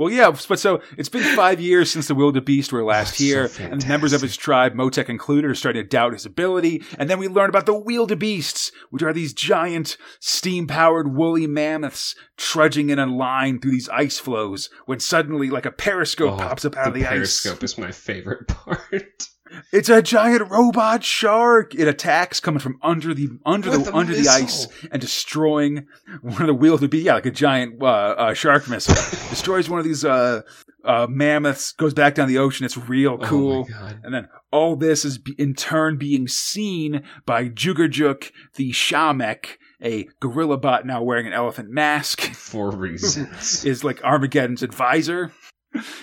Well, 0.02 0.10
yeah, 0.10 0.32
but 0.32 0.60
so 0.60 0.82
it's 0.98 1.10
been 1.10 1.36
five 1.36 1.62
years 1.62 1.92
since 1.92 2.08
the 2.08 2.16
Wildebeest 2.16 2.74
were 2.74 2.84
last 2.84 3.18
so 3.18 3.24
here, 3.24 3.52
and 3.60 3.80
the 3.80 3.88
members 3.88 4.14
of 4.14 4.22
his 4.24 4.36
tribe, 4.36 4.74
Motek 4.74 5.10
included, 5.10 5.52
are 5.52 5.54
starting 5.54 5.84
to 5.84 5.88
doubt 5.88 6.14
his 6.14 6.26
ability. 6.26 6.82
And 6.98 7.08
then 7.08 7.20
we 7.20 7.28
learn 7.28 7.50
about 7.50 7.68
the 7.68 7.78
Wildebeests, 7.78 8.72
which 8.90 9.04
are 9.04 9.14
these 9.14 9.32
giant, 9.32 9.98
steam-powered 10.20 11.14
woolly 11.14 11.46
mammoths 11.46 12.16
trudging 12.36 12.90
in 12.90 12.98
a 12.98 13.06
line 13.06 13.60
through 13.60 13.74
these 13.74 13.90
ice 13.90 14.18
flows. 14.18 14.72
When 14.88 15.00
suddenly, 15.00 15.52
like 15.52 15.68
a 15.68 15.72
periscope 15.72 16.34
Oh, 16.34 16.38
pops 16.38 16.66
up 16.66 16.76
out 16.78 16.88
of 16.88 16.94
the 16.96 17.02
the 17.02 17.06
periscope 17.06 17.54
ice, 17.54 17.62
Periscope 17.62 17.64
is 17.64 17.78
my 17.78 17.92
favorite 17.92 18.48
part. 18.48 19.28
It's 19.72 19.90
a 19.90 20.02
giant 20.02 20.50
robot 20.50 21.04
shark. 21.04 21.76
It 21.76 21.88
attacks, 21.88 22.40
coming 22.40 22.60
from 22.60 22.78
under 22.82 23.14
the 23.14 23.30
under 23.46 23.70
With 23.70 23.86
the 23.86 23.96
under 23.96 24.14
the 24.14 24.28
ice 24.28 24.68
and 24.92 25.02
destroying 25.02 25.88
one 26.22 26.42
of 26.42 26.48
the 26.48 26.54
wildebeest. 26.54 27.06
Yeah, 27.06 27.16
like 27.16 27.26
a 27.26 27.32
giant 27.32 27.82
uh, 27.82 27.86
uh, 27.86 28.34
shark 28.34 28.70
missile 28.70 28.96
destroys 29.30 29.70
one 29.70 29.80
of 29.80 29.86
these 29.86 30.06
uh, 30.06 30.42
uh, 30.84 31.08
mammoths 31.10 31.72
goes 31.74 31.94
back 31.94 32.16
down 32.16 32.28
the 32.28 32.38
ocean. 32.38 32.66
It's 32.66 32.78
real 32.78 33.18
cool. 33.18 33.68
Oh 33.70 33.72
my 33.72 33.80
god. 33.80 34.02
And 34.04 34.14
then 34.14 34.30
all 34.52 34.76
this 34.76 35.06
is 35.06 35.20
in 35.38 35.54
turn 35.54 35.98
being 35.98 36.28
seen 36.28 37.04
by 37.26 37.50
Jugerjuk 37.50 38.32
the 38.56 38.72
Shamek, 38.72 39.58
a 39.84 40.08
gorilla 40.20 40.58
bot 40.58 40.86
now 40.86 41.04
wearing 41.04 41.28
an 41.28 41.34
elephant 41.34 41.70
mask, 41.70 42.22
For 42.22 42.72
reasons. 42.72 43.66
is 43.66 43.84
like 43.84 44.04
Armageddon's 44.04 44.64
advisor. 44.64 45.32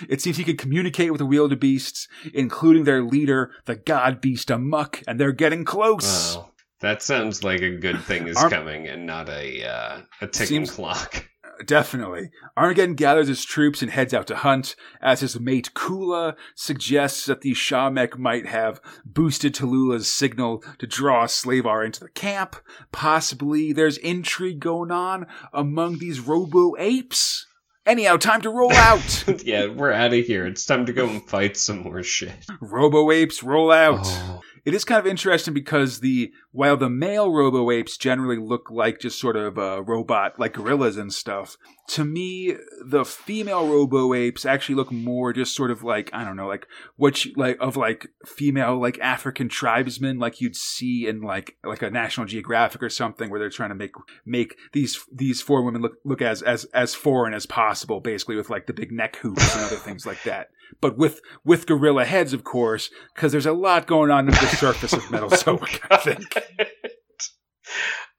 It 0.09 0.21
seems 0.21 0.37
he 0.37 0.43
can 0.43 0.57
communicate 0.57 1.11
with 1.11 1.19
the 1.19 1.25
Wheeled 1.25 1.59
Beasts, 1.59 2.07
including 2.33 2.83
their 2.85 3.03
leader, 3.03 3.51
the 3.65 3.75
God 3.75 4.19
Beast 4.21 4.49
Amok, 4.49 5.03
and 5.07 5.19
they're 5.19 5.31
getting 5.31 5.63
close. 5.65 6.35
Wow. 6.35 6.51
That 6.81 7.01
sounds 7.03 7.43
like 7.43 7.61
a 7.61 7.75
good 7.77 8.01
thing 8.01 8.27
is 8.27 8.37
Arm- 8.37 8.49
coming 8.49 8.87
and 8.87 9.05
not 9.05 9.27
a 9.29 9.63
uh, 9.67 10.01
a 10.21 10.27
ticking 10.27 10.65
Seems- 10.65 10.71
clock. 10.71 11.25
Definitely. 11.65 12.29
Armageddon 12.55 12.95
gathers 12.95 13.27
his 13.27 13.43
troops 13.43 13.81
and 13.81 13.91
heads 13.91 14.13
out 14.13 14.27
to 14.27 14.35
hunt, 14.37 14.77
as 15.01 15.19
his 15.19 15.37
mate 15.41 15.71
Kula 15.75 16.35
suggests 16.55 17.25
that 17.25 17.41
the 17.41 17.51
Shamek 17.51 18.17
might 18.17 18.45
have 18.45 18.79
boosted 19.03 19.53
Tallulah's 19.55 20.09
signal 20.09 20.63
to 20.77 20.87
draw 20.87 21.25
Slavar 21.25 21.85
into 21.85 21.99
the 21.99 22.09
camp. 22.11 22.55
Possibly 22.93 23.73
there's 23.73 23.97
intrigue 23.97 24.61
going 24.61 24.89
on 24.91 25.27
among 25.51 25.99
these 25.99 26.21
robo 26.21 26.75
apes. 26.79 27.45
Anyhow, 27.85 28.17
time 28.17 28.41
to 28.41 28.49
roll 28.49 28.71
out. 28.73 29.23
yeah, 29.45 29.67
we're 29.67 29.91
out 29.91 30.13
of 30.13 30.25
here. 30.25 30.45
It's 30.45 30.65
time 30.65 30.85
to 30.85 30.93
go 30.93 31.07
and 31.07 31.27
fight 31.27 31.57
some 31.57 31.79
more 31.79 32.03
shit. 32.03 32.33
robo 32.61 33.09
apes, 33.11 33.41
roll 33.41 33.71
out. 33.71 34.01
Oh, 34.03 34.41
It 34.69 34.75
is 34.75 34.85
kind 34.85 34.99
of 34.99 35.07
interesting 35.07 35.55
because 35.55 35.99
the 35.99 36.31
while 36.51 36.77
the 36.77 36.91
male 36.91 37.31
robo 37.31 37.71
apes 37.71 37.97
generally 37.97 38.37
look 38.37 38.69
like 38.69 38.99
just 38.99 39.19
sort 39.19 39.35
of 39.35 39.57
a 39.57 39.81
robot 39.81 40.39
like 40.39 40.53
gorillas 40.53 40.95
and 40.95 41.11
stuff, 41.11 41.57
to 41.87 42.05
me 42.05 42.55
the 42.85 43.03
female 43.03 43.67
robo 43.67 44.13
apes 44.13 44.45
actually 44.45 44.75
look 44.75 44.91
more 44.91 45.33
just 45.33 45.55
sort 45.55 45.71
of 45.71 45.83
like 45.83 46.11
I 46.13 46.23
don't 46.23 46.35
know 46.35 46.47
like 46.47 46.67
what 46.97 47.25
you, 47.25 47.33
like 47.35 47.57
of 47.59 47.77
like 47.77 48.09
female 48.27 48.79
like 48.79 48.99
African 48.99 49.49
tribesmen 49.49 50.19
like 50.19 50.39
you'd 50.39 50.55
see 50.55 51.07
in 51.07 51.21
like 51.21 51.57
like 51.63 51.81
a 51.81 51.89
National 51.89 52.27
Geographic 52.27 52.83
or 52.83 52.89
something 52.89 53.31
where 53.31 53.39
they're 53.39 53.49
trying 53.49 53.69
to 53.69 53.75
make 53.75 53.93
make 54.23 54.55
these 54.73 55.03
these 55.11 55.41
four 55.41 55.63
women 55.63 55.81
look 55.81 55.93
look 56.05 56.21
as 56.21 56.43
as 56.43 56.65
as 56.65 56.93
foreign 56.93 57.33
as 57.33 57.47
possible 57.47 58.01
basically 58.01 58.35
with 58.35 58.51
like 58.51 58.67
the 58.67 58.73
big 58.73 58.91
neck 58.91 59.15
hoops 59.15 59.55
and 59.55 59.65
other 59.65 59.77
things 59.77 60.05
like 60.05 60.21
that 60.25 60.49
but 60.81 60.97
with 60.97 61.21
with 61.43 61.65
gorilla 61.67 62.05
heads 62.05 62.33
of 62.33 62.43
course 62.43 62.89
because 63.15 63.31
there's 63.31 63.45
a 63.45 63.53
lot 63.53 63.87
going 63.87 64.11
on 64.11 64.27
under 64.27 64.31
the 64.31 64.47
surface 64.55 64.93
of 64.93 65.01
Metalzoic 65.11 65.81
I 65.91 65.97
think 65.97 66.37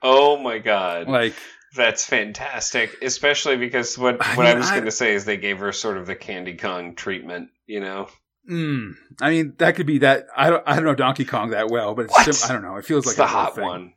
oh 0.03 0.39
my 0.39 0.59
god. 0.59 1.09
like 1.09 1.35
That's 1.77 2.05
fantastic. 2.05 2.97
Especially 3.03 3.57
because 3.57 3.97
what 3.99 4.25
I 4.25 4.37
what 4.37 4.47
I, 4.47 4.55
was 4.55 4.71
going 4.71 4.85
to 4.87 4.91
say 4.91 5.15
is 5.15 5.25
they 5.25 5.37
gave 5.37 5.59
her 5.59 5.73
sort 5.73 5.99
of 5.99 6.07
the 6.07 6.17
Candy 6.17 6.57
Kong 6.57 6.95
treatment, 6.95 7.51
you 7.67 7.81
know? 7.81 8.09
mm, 8.51 8.93
I 9.21 9.31
mean 9.31 9.55
that 9.59 9.77
could 9.77 9.87
be 9.87 9.99
that 9.99 10.27
I 10.37 10.51
don't 10.51 10.63
I 10.67 10.75
don't 10.75 10.85
know 10.85 10.95
Donkey 10.95 11.25
Kong 11.25 11.51
that 11.51 11.71
well 11.71 11.95
but 11.95 12.07
it's 12.07 12.39
sim- 12.41 12.51
I 12.51 12.53
don't 12.55 12.63
know 12.63 12.77
it 12.77 12.85
feels 12.87 13.07
It's 13.07 13.19
like 13.19 13.29
the 13.29 13.33
a 13.33 13.37
hot 13.37 13.55
thing. 13.55 13.65
one. 13.65 13.93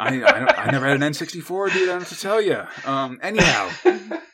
I, 0.00 0.20
I, 0.24 0.62
I 0.64 0.70
never 0.72 0.86
had 0.88 1.00
an 1.00 1.12
N64, 1.12 1.72
dude. 1.72 1.82
I 1.88 1.92
don't 1.92 2.00
have 2.00 2.08
to 2.08 2.18
tell 2.20 2.40
you. 2.40 2.62
Um, 2.84 3.20
anyhow, 3.22 3.70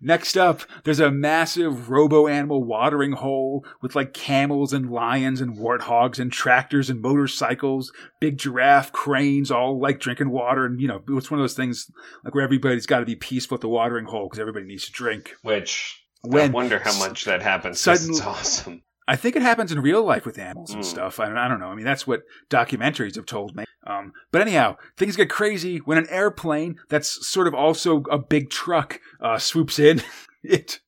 next 0.00 0.36
up, 0.36 0.62
there's 0.84 1.00
a 1.00 1.10
massive 1.10 1.90
robo 1.90 2.26
animal 2.26 2.64
watering 2.64 3.12
hole 3.12 3.64
with 3.82 3.94
like 3.94 4.12
camels 4.12 4.72
and 4.72 4.90
lions 4.90 5.40
and 5.40 5.56
warthogs 5.56 6.18
and 6.18 6.32
tractors 6.32 6.90
and 6.90 7.00
motorcycles, 7.00 7.92
big 8.20 8.38
giraffe, 8.38 8.92
cranes, 8.92 9.50
all 9.50 9.80
like 9.80 10.00
drinking 10.00 10.30
water. 10.30 10.64
And, 10.66 10.80
you 10.80 10.88
know, 10.88 11.02
it's 11.10 11.30
one 11.30 11.40
of 11.40 11.42
those 11.42 11.54
things 11.54 11.90
like 12.24 12.34
where 12.34 12.44
everybody's 12.44 12.86
got 12.86 13.00
to 13.00 13.06
be 13.06 13.16
peaceful 13.16 13.56
at 13.56 13.60
the 13.60 13.68
watering 13.68 14.06
hole 14.06 14.28
because 14.28 14.40
everybody 14.40 14.66
needs 14.66 14.86
to 14.86 14.92
drink. 14.92 15.34
Which 15.42 16.02
when 16.22 16.50
I 16.50 16.52
wonder 16.52 16.78
how 16.78 16.98
much 16.98 17.24
that 17.24 17.42
happens. 17.42 17.80
suddenly- 17.80 18.18
it's 18.18 18.20
awesome. 18.26 18.82
I 19.08 19.16
think 19.16 19.36
it 19.36 19.42
happens 19.42 19.70
in 19.70 19.80
real 19.80 20.02
life 20.04 20.26
with 20.26 20.38
animals 20.38 20.72
and 20.72 20.82
Mm. 20.82 20.86
stuff. 20.86 21.20
I 21.20 21.26
don't, 21.26 21.38
I 21.38 21.46
don't 21.48 21.60
know. 21.60 21.68
I 21.68 21.74
mean, 21.74 21.84
that's 21.84 22.06
what 22.06 22.22
documentaries 22.50 23.14
have 23.16 23.26
told 23.26 23.54
me. 23.54 23.64
Um, 23.86 24.12
but 24.32 24.42
anyhow, 24.42 24.76
things 24.96 25.14
get 25.16 25.30
crazy 25.30 25.78
when 25.78 25.96
an 25.98 26.08
airplane 26.10 26.76
that's 26.88 27.24
sort 27.26 27.46
of 27.46 27.54
also 27.54 28.02
a 28.10 28.18
big 28.18 28.50
truck 28.50 29.00
uh, 29.20 29.38
swoops 29.38 29.78
in. 29.78 30.02
it 30.42 30.80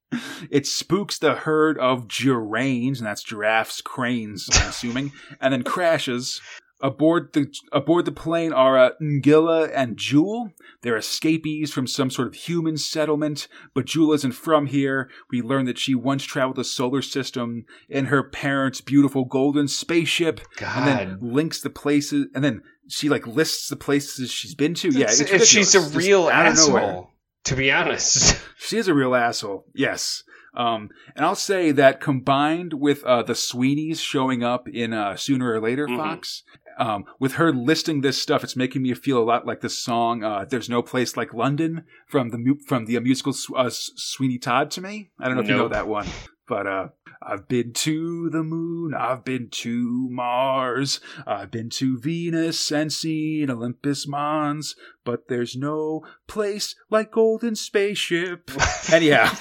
it 0.51 0.67
spooks 0.67 1.19
the 1.19 1.35
herd 1.35 1.79
of 1.79 2.09
giranes, 2.09 2.99
and 2.99 3.07
that's 3.07 3.23
giraffes, 3.23 3.81
cranes, 3.83 4.49
I'm 4.53 4.69
assuming, 4.69 5.13
and 5.41 5.53
then 5.53 5.63
crashes. 5.63 6.41
Aboard 6.81 7.33
the 7.33 7.53
aboard 7.73 8.05
the 8.05 8.13
plane 8.13 8.53
are 8.53 8.79
uh, 8.79 8.91
Ngilla 9.03 9.69
and 9.75 9.97
Jewel. 9.97 10.53
They're 10.83 10.97
escapees 10.97 11.73
from 11.73 11.89
some 11.89 12.09
sort 12.09 12.29
of 12.29 12.35
human 12.35 12.77
settlement, 12.77 13.49
but 13.75 13.85
Jewel 13.87 14.13
isn't 14.13 14.33
from 14.33 14.67
here. 14.67 15.11
We 15.29 15.43
learn 15.43 15.65
that 15.67 15.77
she 15.79 15.97
once 15.97 16.23
traveled 16.23 16.55
the 16.57 16.63
solar 16.65 17.03
system 17.03 17.65
in 17.89 18.07
her 18.07 18.23
parents' 18.23 18.81
beautiful 18.81 19.25
golden 19.25 19.67
spaceship, 19.67 20.41
and 20.61 20.87
then 20.87 21.09
God. 21.19 21.23
links 21.23 21.61
the 21.61 21.71
places, 21.71 22.27
and 22.33 22.45
then 22.45 22.63
she 22.89 23.09
like 23.09 23.27
lists 23.27 23.69
the 23.69 23.75
places 23.77 24.31
she's 24.31 24.55
been 24.55 24.75
to. 24.75 24.91
Yeah, 24.91 25.07
it's 25.07 25.21
It's- 25.21 25.47
she's 25.49 25.75
a. 25.75 25.81
Just 25.81 25.97
real 25.97 26.21
nowhere. 26.29 26.33
asshole. 26.35 27.11
To 27.45 27.57
be 27.57 27.73
honest. 27.73 28.41
She 28.61 28.77
is 28.77 28.87
a 28.89 28.93
real 28.95 29.15
asshole. 29.15 29.65
Yes. 29.75 30.23
Um, 30.55 30.91
and 31.17 31.25
I'll 31.25 31.35
say 31.37 31.71
that 31.73 32.01
combined 32.01 32.75
with 32.75 33.03
uh, 33.05 33.23
the 33.23 33.33
Sweeneys 33.35 34.01
showing 34.01 34.43
up 34.43 34.69
in 34.69 34.93
uh, 34.93 35.15
Sooner 35.17 35.53
or 35.53 35.61
Later 35.61 35.87
Mhm. 35.87 35.97
Fox, 35.97 36.43
um, 36.79 37.05
with 37.19 37.35
her 37.35 37.53
listing 37.53 38.01
this 38.01 38.21
stuff, 38.21 38.45
it's 38.45 38.57
making 38.57 38.83
me 38.83 38.95
feel 38.95 39.19
a 39.19 39.25
lot 39.25 39.47
like 39.47 39.61
the 39.61 39.69
song 39.69 40.23
uh, 40.23 40.45
"There's 40.49 40.69
No 40.69 40.83
Place 40.83 41.17
Like 41.17 41.35
London" 41.35 41.85
from 42.07 42.31
the 42.31 42.39
mu- 42.39 42.59
from 42.67 42.87
the 42.87 42.99
musical 43.01 43.35
uh, 43.57 43.71
Sweeney 43.71 44.39
Todd. 44.39 44.71
To 44.73 44.81
me, 44.81 45.11
I 45.21 45.27
don't 45.27 45.37
know 45.37 45.43
if 45.43 45.49
you 45.49 45.57
know 45.57 45.69
that 45.69 45.89
one, 45.89 46.07
but 46.47 46.67
uh, 46.67 46.89
I've 47.23 47.49
been 47.49 47.73
to 47.75 48.31
the 48.31 48.43
moon, 48.43 48.95
I've 48.95 49.25
been 49.25 49.49
to 49.51 50.09
Mars, 50.11 51.01
I've 51.27 51.51
been 51.51 51.69
to 51.71 51.99
Venus 51.99 52.71
and 52.71 52.93
seen 52.93 53.51
Olympus 53.51 54.07
Mons, 54.07 54.77
but 55.05 55.29
there's 55.29 55.57
no 55.57 56.05
place 56.27 56.77
like 56.91 57.11
Golden 57.13 57.55
Spaceship. 57.57 58.51
Anyhow. 58.93 59.33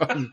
Um, 0.00 0.32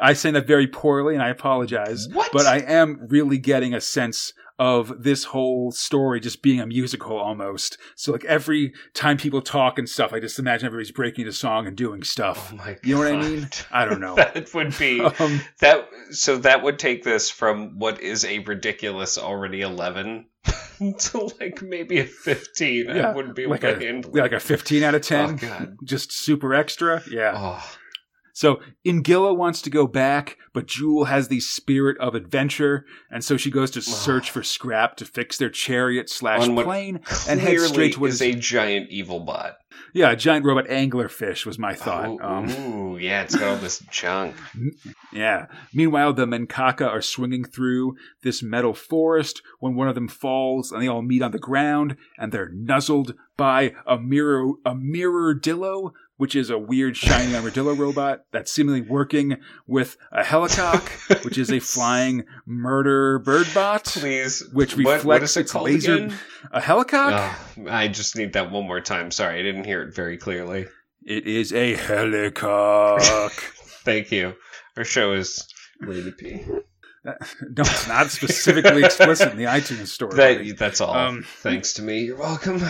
I 0.00 0.12
sang 0.12 0.34
that 0.34 0.46
very 0.46 0.66
poorly, 0.66 1.14
and 1.14 1.22
I 1.22 1.28
apologize. 1.28 2.08
What? 2.12 2.30
But 2.32 2.46
I 2.46 2.58
am 2.58 3.06
really 3.08 3.38
getting 3.38 3.74
a 3.74 3.80
sense 3.80 4.32
of 4.58 5.02
this 5.02 5.24
whole 5.24 5.70
story 5.70 6.18
just 6.20 6.42
being 6.42 6.60
a 6.60 6.66
musical 6.66 7.16
almost. 7.16 7.76
So, 7.94 8.12
like 8.12 8.24
every 8.24 8.72
time 8.94 9.16
people 9.16 9.42
talk 9.42 9.78
and 9.78 9.88
stuff, 9.88 10.12
I 10.12 10.20
just 10.20 10.38
imagine 10.38 10.66
everybody's 10.66 10.92
breaking 10.92 11.22
into 11.22 11.32
song 11.32 11.66
and 11.66 11.76
doing 11.76 12.02
stuff. 12.02 12.50
Oh 12.52 12.56
my 12.56 12.72
god. 12.72 12.78
You 12.82 12.94
know 12.94 13.00
what 13.00 13.12
I 13.12 13.20
mean? 13.20 13.48
I 13.70 13.84
don't 13.84 14.00
know. 14.00 14.14
that 14.16 14.52
would 14.54 14.76
be 14.78 15.00
Um, 15.18 15.40
that 15.60 15.88
so 16.10 16.38
that 16.38 16.62
would 16.62 16.78
take 16.78 17.02
this 17.04 17.30
from 17.30 17.78
what 17.78 18.00
is 18.00 18.24
a 18.24 18.40
ridiculous 18.40 19.18
already 19.18 19.60
11 19.60 20.26
to 20.98 21.30
like 21.40 21.62
maybe 21.62 21.98
a 21.98 22.04
15. 22.04 22.86
Yeah, 22.86 23.10
I 23.10 23.14
wouldn't 23.14 23.36
be 23.36 23.46
like 23.46 23.64
a 23.64 24.02
like 24.12 24.32
a 24.32 24.40
15 24.40 24.82
out 24.82 24.94
of 24.94 25.02
10. 25.02 25.30
Oh 25.30 25.32
god. 25.34 25.76
Just 25.84 26.12
super 26.12 26.54
extra. 26.54 27.02
Yeah. 27.10 27.32
Oh. 27.34 27.76
So 28.36 28.60
Ingilla 28.84 29.34
wants 29.34 29.62
to 29.62 29.70
go 29.70 29.86
back, 29.86 30.36
but 30.52 30.66
Jewel 30.66 31.06
has 31.06 31.28
the 31.28 31.40
spirit 31.40 31.96
of 31.96 32.14
adventure, 32.14 32.84
and 33.10 33.24
so 33.24 33.38
she 33.38 33.50
goes 33.50 33.70
to 33.70 33.80
search 33.80 34.30
for 34.30 34.42
scrap 34.42 34.98
to 34.98 35.06
fix 35.06 35.38
their 35.38 35.48
chariot 35.48 36.10
slash 36.10 36.46
plane 36.46 37.00
and 37.30 37.40
head 37.40 37.58
straight 37.60 37.94
to 37.94 38.00
what 38.00 38.10
is 38.10 38.16
is 38.16 38.22
a 38.22 38.34
giant 38.34 38.90
evil 38.90 39.20
bot. 39.20 39.56
Yeah, 39.94 40.10
a 40.10 40.16
giant 40.16 40.44
robot 40.44 40.66
anglerfish 40.66 41.46
was 41.46 41.58
my 41.58 41.74
thought. 41.74 42.08
Oh, 42.08 42.18
um, 42.22 42.50
ooh, 42.50 42.98
yeah, 42.98 43.22
it's 43.22 43.34
got 43.34 43.48
all 43.48 43.56
this 43.56 43.78
junk. 43.90 44.34
yeah. 45.14 45.46
Meanwhile, 45.72 46.12
the 46.12 46.26
Menkaka 46.26 46.86
are 46.86 47.00
swinging 47.00 47.44
through 47.44 47.96
this 48.22 48.42
metal 48.42 48.74
forest 48.74 49.40
when 49.60 49.76
one 49.76 49.88
of 49.88 49.94
them 49.94 50.08
falls 50.08 50.72
and 50.72 50.82
they 50.82 50.88
all 50.88 51.00
meet 51.00 51.22
on 51.22 51.30
the 51.30 51.38
ground 51.38 51.96
and 52.18 52.32
they're 52.32 52.50
nuzzled 52.50 53.14
by 53.36 53.74
a 53.86 53.98
mirror, 53.98 54.52
a 54.64 54.74
mirrordillo, 54.74 55.92
which 56.16 56.34
is 56.34 56.50
a 56.50 56.58
weird 56.58 56.96
shiny 56.96 57.34
armadillo 57.34 57.74
robot 57.74 58.20
that's 58.32 58.50
seemingly 58.52 58.80
working 58.80 59.36
with 59.66 59.96
a 60.12 60.22
helicock, 60.22 61.24
which 61.24 61.38
is 61.38 61.50
a 61.50 61.58
flying 61.60 62.24
murder 62.46 63.18
bird 63.18 63.46
bot. 63.54 63.84
Please. 63.84 64.42
Which 64.52 64.76
what, 64.76 64.84
what 64.84 64.94
reflects 64.94 65.30
is 65.32 65.36
it 65.36 65.40
its 65.40 65.52
called 65.52 65.64
laser- 65.66 65.94
again? 65.94 66.14
A 66.52 66.60
helicock? 66.60 67.12
Oh, 67.58 67.66
I 67.70 67.88
just 67.88 68.16
need 68.16 68.32
that 68.34 68.50
one 68.50 68.66
more 68.66 68.80
time. 68.80 69.10
Sorry, 69.10 69.38
I 69.38 69.42
didn't 69.42 69.64
hear 69.64 69.82
it 69.82 69.94
very 69.94 70.16
clearly. 70.18 70.66
It 71.04 71.26
is 71.26 71.52
a 71.52 71.76
helicock. 71.76 73.30
Thank 73.84 74.10
you. 74.10 74.34
Our 74.76 74.84
show 74.84 75.12
is 75.12 75.46
rated 75.80 76.18
P. 76.18 76.42
no, 77.04 77.12
it's 77.58 77.86
not 77.86 78.10
specifically 78.10 78.82
explicit 78.84 79.30
in 79.30 79.38
the 79.38 79.44
iTunes 79.58 79.86
store. 79.88 80.12
That, 80.14 80.56
that's 80.58 80.80
all. 80.80 80.94
Um, 80.94 81.24
Thanks 81.42 81.74
to 81.74 81.82
me. 81.82 82.00
You're 82.00 82.18
welcome. 82.18 82.60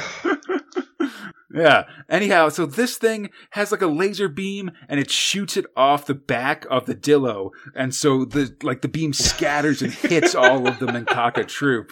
Yeah. 1.57 1.85
Anyhow, 2.09 2.51
so 2.51 2.67
this 2.67 2.99
thing 2.99 3.31
has 3.51 3.73
like 3.73 3.83
a 3.83 3.87
laser 3.87 4.29
beam 4.29 4.71
and 4.89 5.01
it 5.01 5.11
shoots 5.11 5.57
it 5.57 5.65
off 5.77 6.07
the 6.07 6.15
back 6.15 6.67
of 6.71 6.85
the 6.87 6.95
Dillo. 6.95 7.51
And 7.75 7.95
so 7.95 8.25
the 8.27 8.55
like 8.63 8.83
the 8.83 8.89
beam 8.89 9.13
scatters 9.15 9.81
and 9.81 9.93
hits 9.93 10.35
all 10.37 10.69
of 10.69 10.79
the 10.79 10.87
Menkaka 10.87 11.49
troop. 11.49 11.91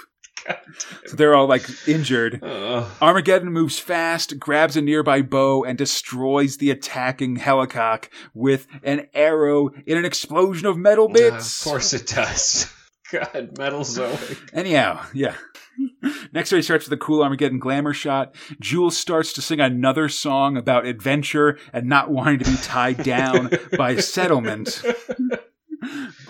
So 1.07 1.17
they're 1.17 1.35
all 1.35 1.47
like 1.47 1.65
injured. 1.89 2.41
Ugh. 2.43 2.87
Armageddon 3.01 3.51
moves 3.51 3.79
fast, 3.79 4.39
grabs 4.39 4.77
a 4.77 4.83
nearby 4.83 5.23
bow, 5.23 5.65
and 5.65 5.79
destroys 5.79 6.59
the 6.59 6.71
attacking 6.71 7.39
helicock 7.39 8.09
with 8.35 8.67
an 8.83 9.09
arrow 9.15 9.71
in 9.87 9.97
an 9.97 10.05
explosion 10.05 10.67
of 10.67 10.77
metal 10.77 11.09
bits. 11.09 11.65
of 11.65 11.71
course 11.71 11.95
it 11.95 12.07
does. 12.07 12.71
God, 13.11 13.57
Metal 13.57 13.85
Zoe. 13.85 14.17
Anyhow, 14.53 15.05
yeah. 15.15 15.35
Next, 16.33 16.51
he 16.51 16.63
starts 16.63 16.89
with 16.89 16.93
a 16.93 17.03
cool 17.03 17.23
Armageddon 17.23 17.59
glamour 17.59 17.93
shot. 17.93 18.35
Jules 18.61 18.97
starts 18.97 19.33
to 19.35 19.43
sing 19.43 19.61
another 19.61 20.09
song 20.09 20.57
about 20.57 20.87
adventure 20.87 21.59
and 21.73 21.89
not 21.89 22.11
wanting 22.11 22.39
to 22.41 22.51
be 22.51 22.57
tied 22.59 23.03
down 23.03 23.51
by 23.77 23.97
settlement. 23.97 24.83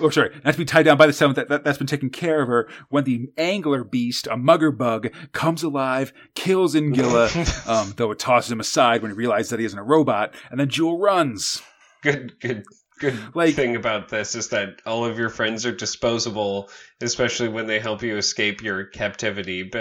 or 0.00 0.10
sorry, 0.10 0.34
not 0.44 0.52
to 0.52 0.58
be 0.58 0.64
tied 0.64 0.84
down 0.84 0.96
by 0.96 1.06
the 1.06 1.12
settlement 1.12 1.36
that, 1.36 1.48
that, 1.48 1.64
that's 1.64 1.78
been 1.78 1.86
taking 1.86 2.10
care 2.10 2.42
of 2.42 2.48
her 2.48 2.68
when 2.88 3.04
the 3.04 3.30
angler 3.36 3.84
beast, 3.84 4.26
a 4.26 4.36
mugger 4.36 4.72
bug, 4.72 5.12
comes 5.32 5.62
alive, 5.62 6.12
kills 6.34 6.74
Ingilla, 6.74 7.28
um, 7.68 7.94
though 7.96 8.10
it 8.10 8.18
tosses 8.18 8.52
him 8.52 8.60
aside 8.60 9.02
when 9.02 9.10
he 9.10 9.16
realizes 9.16 9.50
that 9.50 9.60
he 9.60 9.66
isn't 9.66 9.78
a 9.78 9.84
robot, 9.84 10.34
and 10.50 10.58
then 10.58 10.68
Jewel 10.68 10.98
runs. 10.98 11.62
Good, 12.02 12.38
good, 12.40 12.64
good 12.98 13.18
Like- 13.34 13.54
thing 13.54 13.76
about 13.76 14.08
this 14.08 14.34
is 14.34 14.48
that 14.48 14.80
all 14.86 15.04
of 15.04 15.18
your 15.18 15.28
friends 15.28 15.66
are 15.66 15.72
disposable, 15.72 16.70
especially 17.00 17.48
when 17.48 17.66
they 17.66 17.78
help 17.80 18.02
you 18.02 18.16
escape 18.16 18.62
your 18.62 18.84
captivity. 18.84 19.62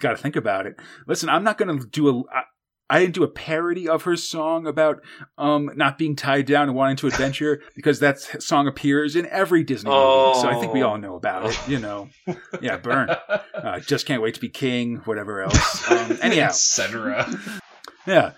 Got 0.00 0.10
to 0.12 0.16
think 0.16 0.36
about 0.36 0.66
it. 0.66 0.76
Listen, 1.06 1.28
I'm 1.28 1.44
not 1.44 1.58
going 1.58 1.78
to 1.78 1.86
do 1.86 2.08
a. 2.08 2.22
I, 2.34 2.42
I 2.92 2.98
didn't 2.98 3.14
do 3.14 3.22
a 3.22 3.28
parody 3.28 3.88
of 3.88 4.02
her 4.02 4.16
song 4.16 4.66
about 4.66 5.00
um 5.38 5.70
not 5.76 5.96
being 5.96 6.16
tied 6.16 6.46
down 6.46 6.64
and 6.68 6.74
wanting 6.76 6.96
to 6.96 7.06
adventure 7.06 7.62
because 7.76 8.00
that 8.00 8.18
song 8.42 8.66
appears 8.66 9.14
in 9.14 9.26
every 9.26 9.62
Disney 9.62 9.90
movie. 9.90 10.40
So 10.40 10.48
I 10.48 10.56
think 10.58 10.72
we 10.72 10.82
all 10.82 10.98
know 10.98 11.14
about 11.14 11.50
it. 11.50 11.68
You 11.68 11.78
know, 11.78 12.08
yeah, 12.60 12.76
burn. 12.78 13.10
Uh, 13.60 13.78
just 13.78 14.06
can't 14.06 14.22
wait 14.22 14.32
to 14.34 14.40
be 14.40 14.48
king. 14.48 14.96
Whatever 15.04 15.42
else. 15.42 15.90
Um, 15.90 16.18
anyhow, 16.22 16.46
etc. 16.46 17.28
yeah. 18.10 18.32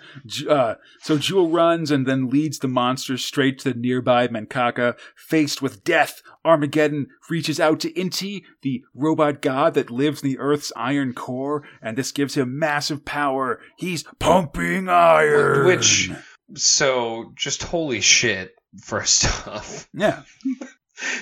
Uh, 0.48 0.74
so 1.00 1.18
Jewel 1.18 1.48
runs 1.50 1.90
and 1.90 2.06
then 2.06 2.28
leads 2.28 2.58
the 2.58 2.68
monsters 2.68 3.24
straight 3.24 3.58
to 3.60 3.72
the 3.72 3.78
nearby 3.78 4.28
Menkaka. 4.28 4.96
Faced 5.16 5.62
with 5.62 5.82
death, 5.84 6.22
Armageddon 6.44 7.06
reaches 7.30 7.58
out 7.58 7.80
to 7.80 7.92
Inti, 7.92 8.42
the 8.62 8.82
robot 8.94 9.40
god 9.42 9.74
that 9.74 9.90
lives 9.90 10.22
in 10.22 10.28
the 10.28 10.38
Earth's 10.38 10.72
iron 10.76 11.12
core, 11.14 11.62
and 11.80 11.96
this 11.96 12.12
gives 12.12 12.36
him 12.36 12.58
massive 12.58 13.04
power. 13.04 13.60
He's 13.78 14.04
pumping 14.18 14.88
iron. 14.88 15.66
Which, 15.66 16.10
so, 16.54 17.32
just 17.36 17.62
holy 17.62 18.00
shit, 18.00 18.52
first 18.82 19.24
off. 19.48 19.88
yeah, 19.94 20.22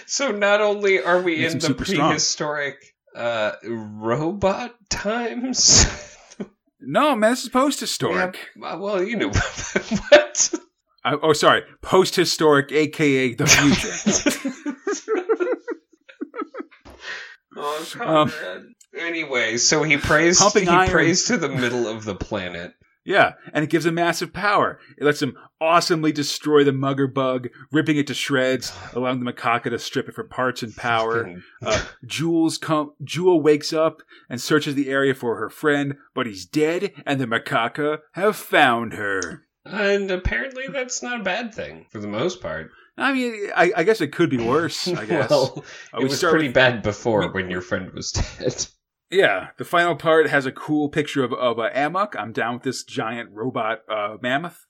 So 0.06 0.30
not 0.30 0.60
only 0.60 1.02
are 1.02 1.22
we 1.22 1.38
Makes 1.40 1.52
in 1.52 1.58
the 1.76 1.84
strong. 1.84 2.08
prehistoric 2.10 2.76
uh, 3.14 3.52
robot 3.64 4.74
times, 4.90 5.86
no 6.82 7.14
man, 7.16 7.32
this 7.32 7.42
is 7.44 7.48
post-historic. 7.50 8.38
Yeah, 8.56 8.76
well, 8.76 9.02
you 9.02 9.16
know 9.16 9.28
what? 9.28 10.54
I- 11.04 11.18
oh, 11.22 11.32
sorry, 11.32 11.62
post-historic, 11.82 12.72
aka 12.72 13.34
the 13.34 13.46
future. 13.46 15.10
oh, 17.56 17.86
Um, 18.00 18.32
anyway, 18.98 19.56
so 19.56 19.82
he 19.82 19.96
prays. 19.96 20.38
Pumping 20.38 20.64
he 20.64 20.68
iron. 20.68 20.90
prays 20.90 21.24
to 21.26 21.36
the 21.36 21.48
middle 21.48 21.86
of 21.88 22.04
the 22.04 22.14
planet. 22.14 22.72
Yeah, 23.04 23.32
and 23.52 23.64
it 23.64 23.70
gives 23.70 23.86
him 23.86 23.94
massive 23.94 24.32
power. 24.32 24.78
It 24.98 25.04
lets 25.04 25.22
him 25.22 25.34
awesomely 25.60 26.12
destroy 26.12 26.64
the 26.64 26.72
mugger 26.72 27.06
bug, 27.06 27.48
ripping 27.72 27.96
it 27.96 28.06
to 28.08 28.14
shreds, 28.14 28.72
allowing 28.92 29.24
the 29.24 29.32
Menkaka 29.32 29.70
to 29.70 29.78
strip 29.78 30.08
it 30.08 30.14
for 30.14 30.24
parts 30.24 30.62
and 30.62 30.76
power. 30.76 31.40
Uh, 31.62 31.82
Jules 32.04 32.58
com- 32.58 32.92
Jewel 33.02 33.40
wakes 33.40 33.72
up 33.72 34.02
and 34.28 34.40
searches 34.40 34.74
the 34.74 34.90
area 34.90 35.14
for 35.14 35.36
her 35.36 35.48
friend, 35.48 35.94
but 36.14 36.26
he's 36.26 36.44
dead, 36.44 36.92
and 37.06 37.18
the 37.20 37.26
Menkaka 37.26 38.00
have 38.12 38.36
found 38.36 38.92
her. 38.92 39.44
And 39.64 40.10
apparently, 40.10 40.64
that's 40.70 41.02
not 41.02 41.20
a 41.20 41.24
bad 41.24 41.54
thing 41.54 41.86
for 41.90 42.00
the 42.00 42.08
most 42.08 42.40
part. 42.42 42.70
I 42.98 43.12
mean, 43.14 43.50
I, 43.56 43.72
I 43.78 43.82
guess 43.84 44.02
it 44.02 44.12
could 44.12 44.28
be 44.28 44.36
worse. 44.38 44.86
I 44.88 45.04
guess. 45.06 45.30
well, 45.30 45.64
Uh, 45.94 45.98
it 45.98 46.02
we 46.02 46.04
was 46.04 46.20
pretty 46.22 46.48
with- 46.48 46.54
bad 46.54 46.82
before 46.82 47.30
when 47.32 47.50
your 47.50 47.62
friend 47.62 47.90
was 47.92 48.12
dead. 48.12 48.66
Yeah, 49.10 49.48
the 49.58 49.64
final 49.64 49.96
part 49.96 50.28
has 50.28 50.46
a 50.46 50.52
cool 50.52 50.88
picture 50.88 51.24
of, 51.24 51.32
of 51.32 51.58
uh, 51.58 51.70
Amok. 51.74 52.14
I'm 52.16 52.30
down 52.30 52.54
with 52.54 52.62
this 52.62 52.84
giant 52.84 53.30
robot 53.32 53.80
uh, 53.88 54.18
mammoth. 54.22 54.66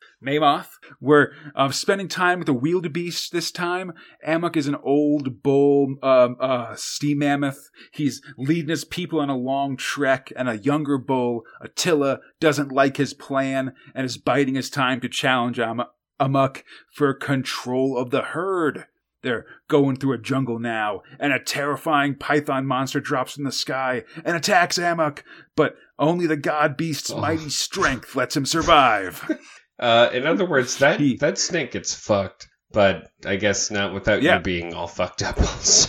We're 0.99 1.33
uh, 1.55 1.71
spending 1.73 2.09
time 2.09 2.39
with 2.39 2.47
the 2.47 2.55
wildebeest 2.55 3.33
this 3.33 3.51
time. 3.51 3.93
Amok 4.27 4.57
is 4.57 4.67
an 4.67 4.77
old 4.83 5.43
bull 5.43 5.97
um, 6.03 6.37
uh, 6.41 6.75
steam 6.75 7.19
mammoth. 7.19 7.69
He's 7.93 8.23
leading 8.39 8.71
his 8.71 8.87
people 8.87 9.21
on 9.21 9.29
a 9.29 9.37
long 9.37 9.77
trek, 9.77 10.33
and 10.35 10.49
a 10.49 10.57
younger 10.57 10.97
bull, 10.97 11.43
Attila, 11.61 12.21
doesn't 12.41 12.73
like 12.73 12.97
his 12.97 13.13
plan 13.13 13.75
and 13.95 14.07
is 14.07 14.17
biding 14.17 14.55
his 14.55 14.71
time 14.71 15.03
to 15.03 15.09
challenge 15.11 15.59
Am- 15.59 15.83
Amok 16.19 16.65
for 16.95 17.13
control 17.13 17.99
of 17.99 18.09
the 18.11 18.23
herd. 18.23 18.87
They're 19.23 19.45
going 19.69 19.97
through 19.97 20.15
a 20.15 20.19
jungle 20.19 20.59
now, 20.59 21.03
and 21.19 21.33
a 21.33 21.39
terrifying 21.39 22.15
python 22.15 22.67
monster 22.67 23.01
drops 23.01 23.33
from 23.35 23.45
the 23.45 23.53
sky 23.53 24.05
and 24.25 24.37
attacks 24.37 24.79
Amok, 24.79 25.25
but 25.57 25.77
only 25.99 26.27
the 26.27 26.37
god 26.37 26.77
beast's 26.77 27.11
Oh. 27.11 27.21
mighty 27.21 27.51
strength 27.51 28.17
lets 28.17 28.37
him 28.37 28.47
survive. 28.47 29.31
Uh, 29.79 30.11
in 30.13 30.27
other 30.27 30.45
words, 30.45 30.77
that 30.77 31.01
He- 31.01 31.17
that 31.17 31.39
snake 31.39 31.71
gets 31.73 31.95
fucked, 31.95 32.47
but 32.71 33.09
I 33.25 33.37
guess 33.37 33.71
not 33.71 33.95
without 33.95 34.21
Yeah. 34.21 34.37
you 34.37 34.43
being 34.43 34.75
all 34.75 34.87
fucked 34.87 35.23
up. 35.23 35.39
Also, 35.39 35.89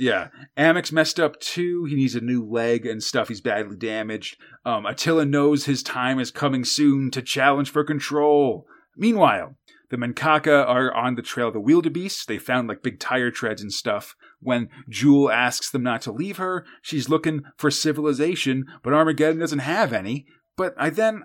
yeah, 0.00 0.28
Amok's 0.56 0.90
messed 0.90 1.20
up 1.20 1.38
too. 1.40 1.84
He 1.84 1.94
needs 1.94 2.16
a 2.16 2.20
new 2.20 2.44
leg 2.44 2.86
and 2.86 3.00
stuff. 3.00 3.28
He's 3.28 3.40
badly 3.40 3.76
damaged. 3.76 4.36
Um, 4.64 4.84
Attila 4.84 5.26
knows 5.26 5.64
his 5.66 5.84
time 5.84 6.18
is 6.18 6.32
coming 6.32 6.64
soon 6.64 7.12
to 7.12 7.22
challenge 7.22 7.70
for 7.70 7.84
control. 7.84 8.66
Meanwhile, 8.96 9.56
the 9.90 9.96
Menkaka 9.96 10.66
are 10.66 10.92
on 10.92 11.14
the 11.14 11.22
trail 11.22 11.48
of 11.48 11.54
the 11.54 11.60
wildebeest. 11.60 12.28
They 12.28 12.38
found 12.38 12.68
like 12.68 12.82
big 12.82 13.00
tire 13.00 13.30
treads 13.30 13.62
and 13.62 13.72
stuff. 13.72 14.14
When 14.40 14.68
Jewel 14.88 15.30
asks 15.30 15.70
them 15.70 15.82
not 15.82 16.02
to 16.02 16.12
leave 16.12 16.36
her, 16.36 16.64
she's 16.82 17.08
looking 17.08 17.42
for 17.56 17.70
civilization, 17.70 18.66
but 18.82 18.92
Armageddon 18.92 19.40
doesn't 19.40 19.60
have 19.60 19.92
any. 19.92 20.26
But 20.58 20.74
I 20.76 20.90
then, 20.90 21.22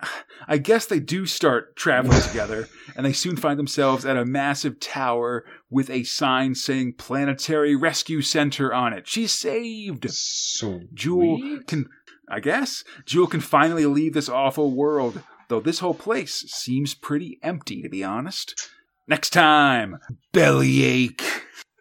I 0.48 0.60
guess 0.60 0.86
they 0.86 1.00
do 1.00 1.26
start 1.26 1.76
traveling 1.76 2.22
together, 2.28 2.68
and 2.96 3.04
they 3.04 3.14
soon 3.14 3.36
find 3.36 3.58
themselves 3.58 4.06
at 4.06 4.16
a 4.16 4.26
massive 4.26 4.80
tower 4.80 5.44
with 5.72 5.90
a 5.90 6.04
sign 6.04 6.54
saying 6.54 6.94
Planetary 7.00 7.76
Rescue 7.76 8.22
Center 8.22 8.72
on 8.72 8.94
it. 8.94 9.08
She's 9.08 9.32
saved! 9.32 10.06
Sweet. 10.12 10.94
Jewel 10.94 11.60
can, 11.66 11.90
I 12.30 12.42
guess, 12.42 12.84
Jewel 13.06 13.26
can 13.26 13.42
finally 13.42 13.88
leave 13.88 14.14
this 14.14 14.30
awful 14.30 14.72
world, 14.72 15.24
though 15.50 15.60
this 15.60 15.80
whole 15.80 15.94
place 15.94 16.42
seems 16.52 16.94
pretty 16.94 17.40
empty, 17.44 17.82
to 17.82 17.90
be 17.90 18.04
honest. 18.04 18.70
Next 19.08 19.32
time, 19.32 19.98
Bellyache. 20.32 21.24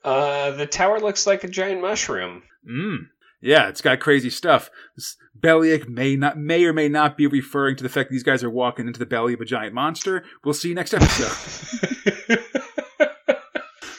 Uh, 0.04 0.50
the 0.52 0.66
tower 0.66 0.98
looks 1.00 1.26
like 1.26 1.44
a 1.44 1.48
giant 1.48 1.80
mushroom. 1.80 2.42
Mmm. 2.68 3.06
Yeah, 3.40 3.68
it's 3.68 3.80
got 3.80 3.98
crazy 4.00 4.30
stuff. 4.30 4.70
This 4.96 5.16
bellyache 5.34 5.88
may 5.88 6.14
not, 6.16 6.38
may 6.38 6.64
or 6.64 6.72
may 6.72 6.88
not 6.88 7.16
be 7.16 7.26
referring 7.26 7.74
to 7.76 7.82
the 7.82 7.88
fact 7.88 8.08
that 8.08 8.14
these 8.14 8.22
guys 8.22 8.44
are 8.44 8.50
walking 8.50 8.86
into 8.86 9.00
the 9.00 9.06
belly 9.06 9.34
of 9.34 9.40
a 9.40 9.44
giant 9.44 9.74
monster. 9.74 10.24
We'll 10.44 10.54
see 10.54 10.68
you 10.68 10.74
next 10.76 10.94
episode. 10.94 12.38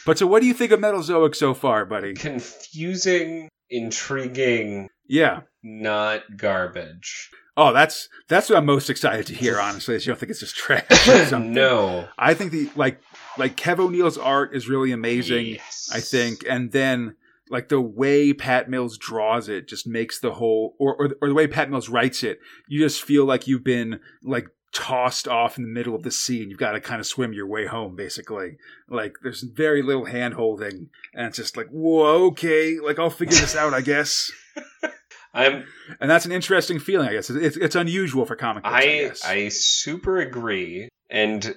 but 0.06 0.18
so, 0.18 0.28
what 0.28 0.42
do 0.42 0.48
you 0.48 0.54
think 0.54 0.72
of 0.72 0.80
Metalzoic 0.80 1.36
so 1.36 1.54
far, 1.54 1.86
buddy? 1.86 2.14
Confusing, 2.14 3.50
intriguing, 3.70 4.88
Yeah. 5.08 5.42
not 5.62 6.22
garbage. 6.38 7.30
Oh, 7.56 7.72
that's 7.72 8.10
that's 8.28 8.50
what 8.50 8.58
I'm 8.58 8.66
most 8.66 8.90
excited 8.90 9.28
to 9.28 9.34
hear. 9.36 9.60
Honestly, 9.60 9.96
is 9.96 10.06
you 10.06 10.12
don't 10.12 10.20
think 10.20 10.32
it's 10.32 10.40
just 10.40 10.56
trash? 10.56 10.86
or 11.08 11.26
something. 11.26 11.54
no. 11.54 12.08
I 12.18 12.34
think 12.34 12.52
the 12.52 12.70
like 12.76 13.00
like 13.38 13.56
Kev 13.56 13.80
O'Neill's 13.80 14.18
art 14.18 14.56
is 14.56 14.68
really 14.68 14.92
amazing. 14.92 15.46
Yes. 15.48 15.90
I 15.94 16.00
think, 16.00 16.44
and 16.50 16.72
then 16.72 17.16
like 17.50 17.70
the 17.70 17.82
way 17.82 18.34
Pat 18.34 18.70
Mills 18.70 18.98
draws 18.98 19.50
it 19.50 19.68
just 19.68 19.86
makes 19.86 20.20
the 20.20 20.34
whole, 20.34 20.76
or 20.80 20.96
or, 20.96 21.16
or 21.22 21.28
the 21.28 21.36
way 21.36 21.46
Pat 21.48 21.70
Mills 21.70 21.90
writes 21.90 22.24
it, 22.24 22.40
you 22.68 22.80
just 22.80 23.04
feel 23.04 23.26
like 23.26 23.48
you've 23.48 23.64
been 23.64 24.00
like 24.24 24.48
tossed 24.72 25.28
off 25.28 25.56
in 25.56 25.64
the 25.64 25.70
middle 25.70 25.94
of 25.94 26.02
the 26.02 26.10
sea 26.10 26.42
and 26.42 26.50
you've 26.50 26.60
got 26.60 26.72
to 26.72 26.82
kind 26.82 27.00
of 27.00 27.06
swim 27.06 27.32
your 27.32 27.46
way 27.46 27.68
home 27.68 27.96
basically 27.96 28.58
like 28.90 29.16
there's 29.22 29.44
very 29.44 29.84
little 29.84 30.06
hand 30.06 30.34
holding 30.34 30.90
and 31.14 31.28
it's 31.28 31.38
just 31.38 31.56
like 31.56 31.68
whoa 31.68 32.26
okay 32.26 32.80
like 32.80 32.98
i'll 32.98 33.12
figure 33.12 33.38
this 33.38 33.56
out 33.56 33.72
i 33.72 33.82
guess 33.82 34.32
I'm 35.34 35.66
and 36.00 36.10
that's 36.10 36.26
an 36.26 36.32
interesting 36.32 36.80
feeling 36.80 37.10
i 37.10 37.14
guess 37.14 37.30
it's, 37.30 37.58
it's 37.58 37.76
unusual 37.76 38.26
for 38.26 38.36
comic 38.36 38.64
books 38.64 38.76
i, 38.76 39.12
I 39.26 39.34
I 39.34 39.50
super 39.50 40.20
agree, 40.20 40.90
and 41.10 41.56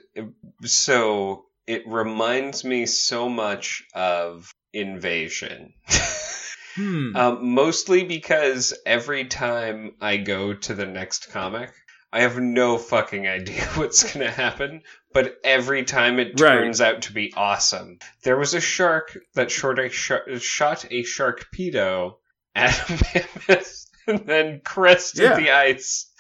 so 0.65 1.45
it 1.67 1.83
reminds 1.87 2.65
me 2.65 2.87
so 2.87 3.29
much 3.29 3.83
of 3.95 4.53
Invasion. 4.73 5.75
hmm. 6.75 7.17
um, 7.17 7.55
mostly 7.55 8.05
because 8.05 8.75
every 8.85 9.25
time 9.25 9.97
I 10.01 10.19
go 10.19 10.55
to 10.55 10.75
the 10.75 10.87
next 10.87 11.31
comic, 11.33 11.73
I 12.13 12.21
have 12.21 12.39
no 12.39 12.79
fucking 12.79 13.27
idea 13.27 13.63
what's 13.75 14.13
gonna 14.13 14.31
happen. 14.31 14.83
But 15.13 15.39
every 15.43 15.85
time 15.85 16.19
it 16.19 16.39
Right. 16.41 16.59
turns 16.59 16.81
out 16.81 17.03
to 17.03 17.13
be 17.13 17.33
awesome. 17.37 17.99
There 18.23 18.37
was 18.37 18.55
a 18.55 18.61
shark 18.61 19.17
that 19.35 19.51
short 19.51 19.79
a 19.79 19.89
sh- 19.89 20.13
shot 20.41 20.85
a 20.91 21.03
sharkpedo 21.03 22.19
at 22.57 22.91
a 22.91 22.93
mammoth 23.49 23.87
and 24.09 24.27
then 24.27 24.61
crested 24.65 25.23
Yeah. 25.25 25.37
the 25.37 25.51
ice 25.51 26.11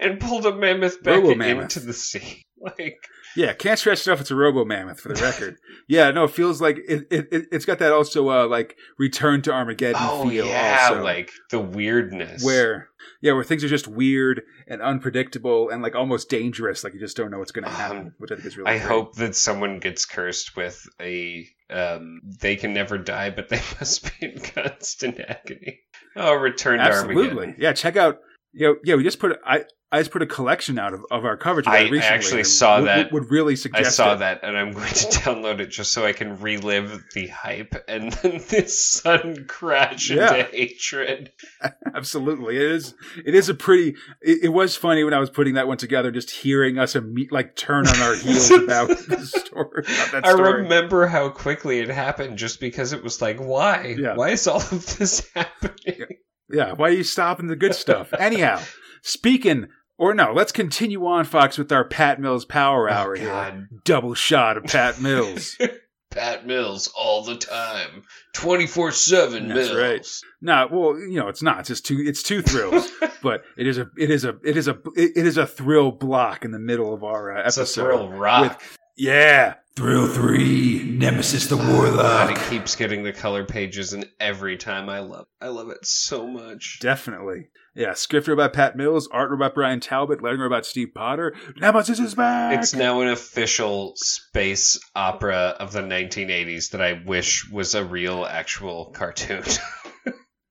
and 0.00 0.20
pulled 0.20 0.46
a 0.46 0.54
mammoth 0.54 1.02
back 1.02 1.22
into 1.24 1.80
the 1.80 1.92
sea. 1.92 2.42
Like, 2.58 2.96
Yeah, 3.36 3.52
can't 3.52 3.78
stress 3.78 4.06
enough. 4.06 4.22
It's 4.22 4.30
a 4.30 4.34
Robo 4.34 4.64
Mammoth 4.64 4.98
for 4.98 5.10
the 5.12 5.20
record. 5.22 5.58
yeah, 5.86 6.10
no, 6.10 6.24
it 6.24 6.30
feels 6.30 6.62
like 6.62 6.78
it. 6.88 7.06
it, 7.10 7.28
it 7.30 7.44
it's 7.52 7.66
got 7.66 7.78
that 7.80 7.92
also 7.92 8.30
uh, 8.30 8.46
like 8.48 8.76
Return 8.98 9.42
to 9.42 9.52
Armageddon 9.52 10.00
oh 10.02 10.26
feel. 10.26 10.46
yeah, 10.46 10.86
also, 10.88 11.02
like 11.04 11.30
the 11.50 11.60
weirdness. 11.60 12.42
where 12.42 12.88
yeah, 13.20 13.32
where 13.34 13.44
things 13.44 13.62
are 13.62 13.68
just 13.68 13.86
weird 13.86 14.40
and 14.66 14.80
unpredictable 14.80 15.68
and 15.68 15.82
like 15.82 15.94
almost 15.94 16.30
dangerous. 16.30 16.82
Like 16.82 16.94
you 16.94 16.98
just 16.98 17.14
don't 17.18 17.30
know 17.30 17.38
what's 17.38 17.52
going 17.52 17.64
to 17.66 17.70
happen, 17.70 17.98
Um, 17.98 18.14
which 18.16 18.32
I 18.32 18.36
think 18.36 18.46
is 18.46 18.56
really. 18.56 18.70
I 18.70 18.78
great. 18.78 18.88
hope 18.88 19.16
that 19.16 19.36
someone 19.36 19.80
gets 19.80 20.06
cursed 20.06 20.56
with 20.56 20.82
a 20.98 21.46
um 21.68 22.22
they 22.40 22.56
can 22.56 22.72
never 22.72 22.96
die, 22.96 23.28
but 23.28 23.50
they 23.50 23.56
must 23.78 24.18
be 24.18 24.28
in 24.32 24.40
constant 24.40 25.20
agony. 25.20 25.80
Oh, 26.16 26.34
return 26.34 26.78
to 26.78 26.84
absolutely. 26.84 27.28
Armageddon. 27.28 27.54
Yeah, 27.58 27.72
check 27.72 27.96
out. 27.96 28.20
You 28.58 28.66
know, 28.68 28.76
yeah, 28.84 28.94
we 28.94 29.02
just 29.04 29.18
put 29.18 29.38
I 29.46 29.64
I 29.92 30.00
just 30.00 30.10
put 30.10 30.20
a 30.22 30.26
collection 30.26 30.78
out 30.80 30.94
of, 30.94 31.04
of 31.12 31.24
our 31.24 31.36
coverage. 31.36 31.66
that 31.66 31.74
I 31.74 31.98
actually 31.98 32.42
saw 32.42 32.78
would, 32.80 32.88
that. 32.88 33.12
Would, 33.12 33.22
would 33.24 33.30
really 33.30 33.52
I 33.72 33.82
saw 33.82 34.14
it. 34.14 34.18
that 34.18 34.40
and 34.42 34.56
I'm 34.58 34.72
going 34.72 34.88
to 34.88 34.92
download 35.20 35.60
it 35.60 35.66
just 35.66 35.92
so 35.92 36.04
I 36.04 36.12
can 36.12 36.40
relive 36.40 37.04
the 37.14 37.28
hype 37.28 37.74
and 37.86 38.12
then 38.22 38.42
this 38.48 38.84
sudden 38.84 39.44
crash 39.46 40.10
Yeah. 40.10 40.34
into 40.34 40.50
hatred. 40.50 41.32
Absolutely, 41.94 42.56
it 42.56 42.62
is. 42.62 42.94
It 43.24 43.34
is 43.34 43.48
a 43.48 43.54
pretty. 43.54 43.90
It, 44.22 44.44
it 44.44 44.48
was 44.48 44.74
funny 44.74 45.04
when 45.04 45.14
I 45.14 45.18
was 45.20 45.30
putting 45.30 45.54
that 45.54 45.68
one 45.68 45.76
together, 45.76 46.10
just 46.10 46.30
hearing 46.30 46.78
us 46.78 46.94
imme- 46.94 47.30
like 47.30 47.56
turn 47.56 47.86
on 47.86 47.96
our 48.00 48.14
heels 48.16 48.50
about 48.50 48.88
the 48.88 49.24
story. 49.24 49.84
About 50.08 50.26
I 50.26 50.32
story. 50.32 50.62
remember 50.62 51.06
how 51.06 51.28
quickly 51.28 51.78
it 51.80 51.90
happened 51.90 52.38
just 52.38 52.58
because 52.58 52.92
it 52.92 53.04
was 53.04 53.22
like, 53.22 53.38
why? 53.38 53.94
Yeah. 53.98 54.14
Why 54.16 54.30
is 54.30 54.46
all 54.48 54.60
of 54.60 54.96
this 54.98 55.30
happening? 55.34 55.74
Yeah, 55.86 56.06
why 56.48 56.88
are 56.88 56.92
you 56.92 57.04
stopping 57.04 57.46
the 57.46 57.56
good 57.56 57.74
stuff? 57.74 58.12
Anyhow, 58.18 58.60
speaking 59.02 59.68
or 59.98 60.14
no, 60.14 60.32
let's 60.32 60.52
continue 60.52 61.06
on, 61.06 61.24
Fox, 61.24 61.56
with 61.58 61.72
our 61.72 61.84
Pat 61.84 62.20
Mills 62.20 62.44
Power 62.44 62.88
Hour 62.88 63.16
Oh, 63.16 63.20
here. 63.20 63.68
Double 63.84 64.14
shot 64.14 64.56
of 64.58 64.64
Pat 64.64 65.00
Mills. 65.00 65.56
Pat 66.10 66.46
Mills 66.46 66.90
all 66.96 67.22
the 67.24 67.36
time. 67.36 68.02
24 68.34 68.90
7 68.92 69.48
That's 69.48 69.70
Mills. 69.70 69.76
right. 69.78 70.06
no, 70.40 70.68
well, 70.70 70.98
you 70.98 71.18
know, 71.18 71.28
it's 71.28 71.42
not. 71.42 71.60
It's 71.60 71.68
just 71.68 71.84
two. 71.86 71.98
It's 72.06 72.22
two 72.22 72.42
thrills, 72.42 72.88
but 73.22 73.42
it 73.58 73.66
is 73.66 73.76
a. 73.78 73.88
It 73.98 74.10
is 74.10 74.24
a. 74.24 74.36
It 74.44 74.56
is 74.56 74.68
a. 74.68 74.78
It 74.94 75.26
is 75.26 75.36
a 75.36 75.46
thrill 75.46 75.90
block 75.92 76.44
in 76.44 76.52
the 76.52 76.58
middle 76.58 76.94
of 76.94 77.02
our 77.04 77.36
uh, 77.36 77.46
It's 77.46 77.56
a 77.58 77.62
episode. 77.62 77.82
thrill 77.84 78.08
rock. 78.10 78.62
Yeah, 78.96 79.54
thrill 79.76 80.04
oh 80.04 80.08
three. 80.08 80.82
Nemesis 80.82 81.48
the 81.48 81.56
God, 81.56 81.68
Warlock. 81.68 82.30
it 82.30 82.50
keeps 82.50 82.76
getting 82.76 83.02
the 83.02 83.12
color 83.12 83.44
pages, 83.44 83.92
and 83.92 84.08
every 84.18 84.56
time 84.56 84.88
I 84.88 85.00
love, 85.00 85.26
I 85.40 85.48
love 85.48 85.68
it 85.68 85.84
so 85.84 86.26
much. 86.26 86.78
Definitely. 86.80 87.48
Yeah, 87.74 87.92
script 87.92 88.26
wrote 88.26 88.38
by 88.38 88.48
Pat 88.48 88.74
Mills, 88.74 89.06
art 89.08 89.30
wrote 89.30 89.38
by 89.38 89.48
Bryan 89.50 89.80
Talbot, 89.80 90.22
lettering 90.22 90.40
wrote 90.40 90.50
by 90.50 90.62
Steve 90.62 90.94
Potter. 90.94 91.34
Nemesis 91.60 91.98
is 91.98 92.14
back. 92.14 92.58
It's 92.58 92.74
now 92.74 93.02
an 93.02 93.08
official 93.08 93.92
space 93.96 94.80
opera 94.94 95.54
of 95.60 95.72
the 95.72 95.82
1980s 95.82 96.70
that 96.70 96.80
I 96.80 97.02
wish 97.04 97.50
was 97.50 97.74
a 97.74 97.84
real, 97.84 98.24
actual 98.24 98.86
cartoon. 98.94 99.44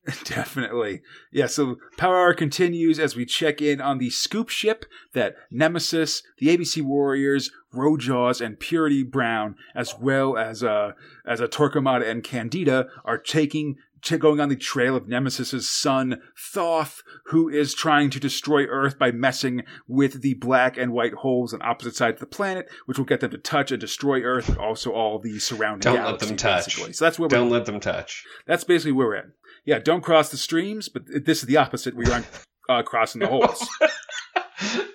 Definitely. 0.26 1.02
Yeah, 1.32 1.48
so 1.48 1.78
Power 1.98 2.18
Hour 2.18 2.34
continues 2.34 3.00
as 3.00 3.16
we 3.16 3.26
check 3.26 3.62
in 3.62 3.82
on 3.82 3.98
the 3.98 4.10
scoop 4.10 4.50
ship 4.50 4.86
that 5.14 5.36
Nemesis, 5.52 6.22
the 6.38 6.56
ABC 6.56 6.82
Warriors, 6.84 7.50
Rojaws, 7.74 8.40
and 8.40 8.60
Purity 8.60 9.04
Brown, 9.04 9.56
as 9.74 9.96
well 10.00 10.38
as 10.38 10.64
uh 10.64 10.92
as 11.26 11.40
a 11.40 11.48
Torquemada 11.48 12.08
and 12.08 12.24
Candida, 12.24 12.88
are 13.04 13.18
taking 13.18 13.78
going 14.20 14.40
on 14.40 14.50
the 14.50 14.56
trail 14.56 14.96
of 14.96 15.08
Nemesis's 15.08 15.68
son 15.68 16.22
Thoth, 16.38 17.02
who 17.26 17.50
is 17.50 17.74
trying 17.74 18.12
to 18.12 18.20
destroy 18.20 18.66
Earth 18.66 19.00
by 19.00 19.12
messing 19.12 19.64
with 19.88 20.22
the 20.22 20.36
black 20.36 20.78
and 20.78 20.94
white 20.94 21.14
holes 21.14 21.56
on 21.56 21.62
opposite 21.64 21.96
sides 21.96 22.18
of 22.18 22.20
the 22.20 22.26
planet, 22.36 22.70
which 22.86 23.00
will 23.00 23.06
get 23.06 23.22
them 23.22 23.32
to 23.32 23.40
touch 23.40 23.72
and 23.72 23.82
destroy 23.82 24.22
Earth, 24.22 24.48
but 24.50 24.60
also 24.60 24.92
all 24.92 25.18
the 25.18 25.40
surrounding 25.40 25.92
Don't 25.92 26.06
let 26.06 26.20
them 26.20 26.38
touch. 26.38 26.66
basically. 26.68 26.94
So 26.94 27.06
that's 27.06 27.18
where 27.18 27.26
we're 27.28 27.38
Don't 27.38 27.50
let 27.50 27.66
them 27.66 27.80
touch. 27.80 28.24
that's 28.46 28.64
basically 28.64 28.92
where 28.92 29.08
we're 29.08 29.16
at. 29.16 29.26
Yeah, 29.66 29.80
don't 29.80 30.02
cross 30.02 30.30
the 30.30 30.38
streams, 30.38 30.90
but 30.90 31.04
this 31.26 31.40
is 31.40 31.46
the 31.48 31.58
opposite. 31.58 31.96
We 31.96 32.06
aren't 32.12 32.28
uh, 32.70 32.84
crossing 32.84 33.22
the 33.22 33.28
holes. 33.28 33.68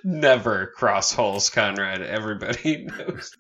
Never 0.05 0.69
cross 0.77 1.13
holes, 1.13 1.51
Conrad. 1.51 2.01
Everybody 2.03 2.87
knows. 2.99 3.33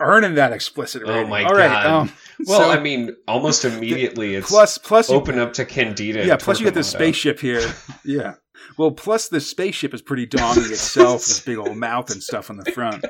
Earning 0.00 0.34
that 0.34 0.52
explicit 0.52 1.02
Oh 1.06 1.12
rating. 1.14 1.28
my 1.30 1.44
All 1.44 1.54
right, 1.54 1.68
God. 1.68 1.86
um, 1.86 2.12
Well, 2.46 2.60
so- 2.60 2.70
I 2.70 2.80
mean, 2.80 3.14
almost 3.28 3.64
immediately 3.64 4.34
it's 4.34 4.48
plus 4.48 4.78
plus 4.78 5.08
you, 5.10 5.16
open 5.16 5.38
up 5.38 5.52
to 5.54 5.64
Candida. 5.64 6.26
yeah, 6.26 6.36
plus 6.36 6.58
you 6.58 6.64
get 6.64 6.74
the 6.74 6.82
spaceship 6.96 7.38
here. 7.38 7.62
Yeah. 8.04 8.34
Well, 8.78 8.90
plus 8.90 9.28
the 9.28 9.40
spaceship 9.40 9.94
is 9.94 10.02
pretty 10.02 10.26
daunting 10.26 10.64
itself, 10.64 11.20
with 11.20 11.30
its 11.30 11.40
big 11.40 11.58
old 11.58 11.76
mouth 11.76 12.10
and 12.10 12.22
stuff 12.22 12.50
on 12.50 12.56
the 12.56 12.70
front. 12.72 13.04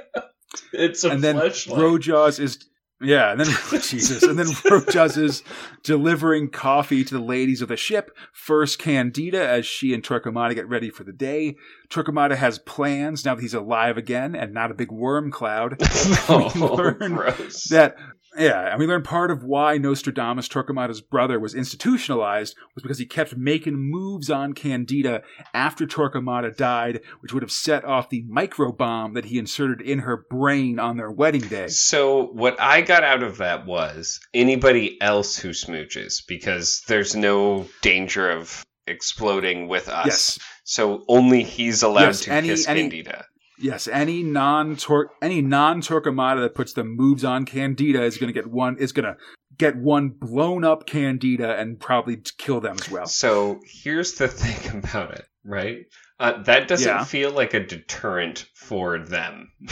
It's 0.73 1.05
a 1.05 1.11
and 1.11 1.23
then 1.25 1.37
fleshlight. 1.37 1.77
Rojaws 1.79 2.41
is 2.41 2.59
yeah, 3.01 3.33
and 3.33 3.41
then 3.41 3.47
Jesus, 3.83 4.23
and 4.23 4.39
then 4.39 4.47
Rojaws 4.47 5.19
is 5.19 5.43
delivering 5.83 6.49
coffee 6.49 7.05
to 7.05 7.15
the 7.15 7.21
ladies 7.21 7.61
of 7.61 7.69
the 7.69 7.77
ship. 7.77 8.17
First, 8.33 8.79
Candida, 8.79 9.47
as 9.47 9.67
she 9.67 9.93
and 9.93 10.03
Torquemada 10.03 10.55
get 10.55 10.69
ready 10.69 10.89
for 10.89 11.05
the 11.05 11.13
day. 11.13 11.57
Torquemada 11.91 12.37
has 12.37 12.59
plans 12.59 13.25
now 13.25 13.35
that 13.35 13.43
he's 13.43 13.55
alive 13.55 13.99
again 13.99 14.35
and 14.35 14.55
not 14.55 14.71
a 14.71 14.75
big 14.75 14.91
worm 14.91 15.31
cloud. 15.31 15.77
oh, 16.29 16.51
we 16.55 16.61
learn 16.61 17.15
gross. 17.15 17.65
that 17.65 17.97
yeah, 18.39 18.71
and 18.71 18.79
we 18.79 18.87
learned 18.87 19.05
part 19.05 19.31
of 19.31 19.43
why 19.45 19.79
Nostradamus, 19.79 20.49
Torquemada's 20.49 21.01
brother, 21.01 21.39
was 21.41 21.55
institutionalized 21.55 22.55
was 22.75 22.83
because 22.83 22.99
he 22.99 23.07
kept 23.07 23.37
making 23.37 23.77
moves 23.77 24.31
on 24.31 24.53
Candida 24.53 25.23
after 25.55 25.87
Torquemada 25.87 26.57
died, 26.57 27.01
which 27.21 27.33
would 27.33 27.43
have 27.43 27.53
set 27.53 27.85
off 27.85 28.11
the 28.11 28.25
microbomb 28.25 29.15
that 29.15 29.27
he 29.27 29.39
inserted 29.39 29.81
in 29.81 30.01
her 30.01 30.25
brain 30.31 30.79
on 30.79 30.97
their 30.97 31.11
wedding 31.11 31.43
day. 31.49 31.69
So 31.69 32.27
what 32.27 32.61
I 32.61 32.81
got 32.83 33.05
out 33.05 33.23
of 33.23 33.39
that 33.39 33.67
was 33.67 34.21
anybody 34.35 35.01
else 35.01 35.37
who 35.37 35.51
smooches 35.51 36.23
because 36.27 36.83
there's 36.89 37.15
no 37.17 37.67
danger 37.83 38.31
of 38.31 38.65
exploding 38.87 39.69
with 39.69 39.89
us. 39.89 40.07
Yes, 40.07 40.39
So 40.65 41.05
only 41.09 41.43
he's 41.43 41.83
allowed 41.83 42.07
Yes, 42.07 42.21
to 42.23 42.33
any- 42.33 42.49
kiss 42.49 42.67
any- 42.69 42.81
Candida. 42.83 43.25
Yes. 43.59 43.89
Any 43.89 44.23
non 44.23 44.77
any 45.23 45.43
non 45.43 45.81
Torquemada 45.81 46.41
that 46.43 46.55
puts 46.55 46.73
the 46.73 46.85
moves 46.85 47.25
on 47.25 47.45
Candida 47.45 48.03
is 48.03 48.19
going 48.19 48.29
to 48.29 48.35
get 48.35 48.47
one 48.51 48.79
is 48.79 48.93
going 48.93 49.05
to 49.07 49.17
get 49.59 49.77
one 49.77 50.09
blown 50.11 50.65
up 50.65 50.87
Candida 50.87 51.57
and 51.59 51.79
probably 51.81 52.19
kill 52.39 52.61
them 52.61 52.77
as 52.81 52.91
well. 52.91 53.07
So 53.07 53.61
here's 53.83 54.15
the 54.15 54.29
thing 54.29 54.79
about 54.85 55.13
it, 55.13 55.25
right? 55.45 55.79
Uh, 56.19 56.43
that 56.45 56.69
doesn't 56.69 56.87
Yeah. 56.89 57.05
feel 57.05 57.31
like 57.31 57.55
a 57.55 57.61
deterrent 57.65 58.47
for 58.55 58.99
them. 58.99 59.51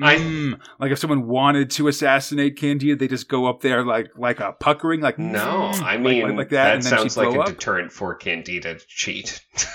I- 0.00 0.16
Mm, 0.16 0.58
like 0.80 0.90
if 0.90 0.98
someone 0.98 1.28
wanted 1.28 1.70
to 1.72 1.86
assassinate 1.86 2.56
Candida, 2.56 2.96
they 2.96 3.06
just 3.06 3.28
go 3.28 3.46
up 3.46 3.60
there 3.60 3.84
like 3.84 4.08
like 4.16 4.40
a 4.40 4.52
puckering, 4.52 5.00
like 5.00 5.18
No, 5.18 5.70
mm, 5.72 5.82
I 5.82 5.96
mean 5.98 6.22
like, 6.22 6.36
like 6.36 6.48
that, 6.48 6.64
that, 6.64 6.74
and 6.76 6.82
then 6.82 6.90
sounds 6.90 7.16
like 7.16 7.32
a 7.36 7.40
up. 7.40 7.46
deterrent 7.46 7.92
for 7.92 8.14
Candida 8.16 8.74
to 8.74 8.84
cheat. 8.88 9.40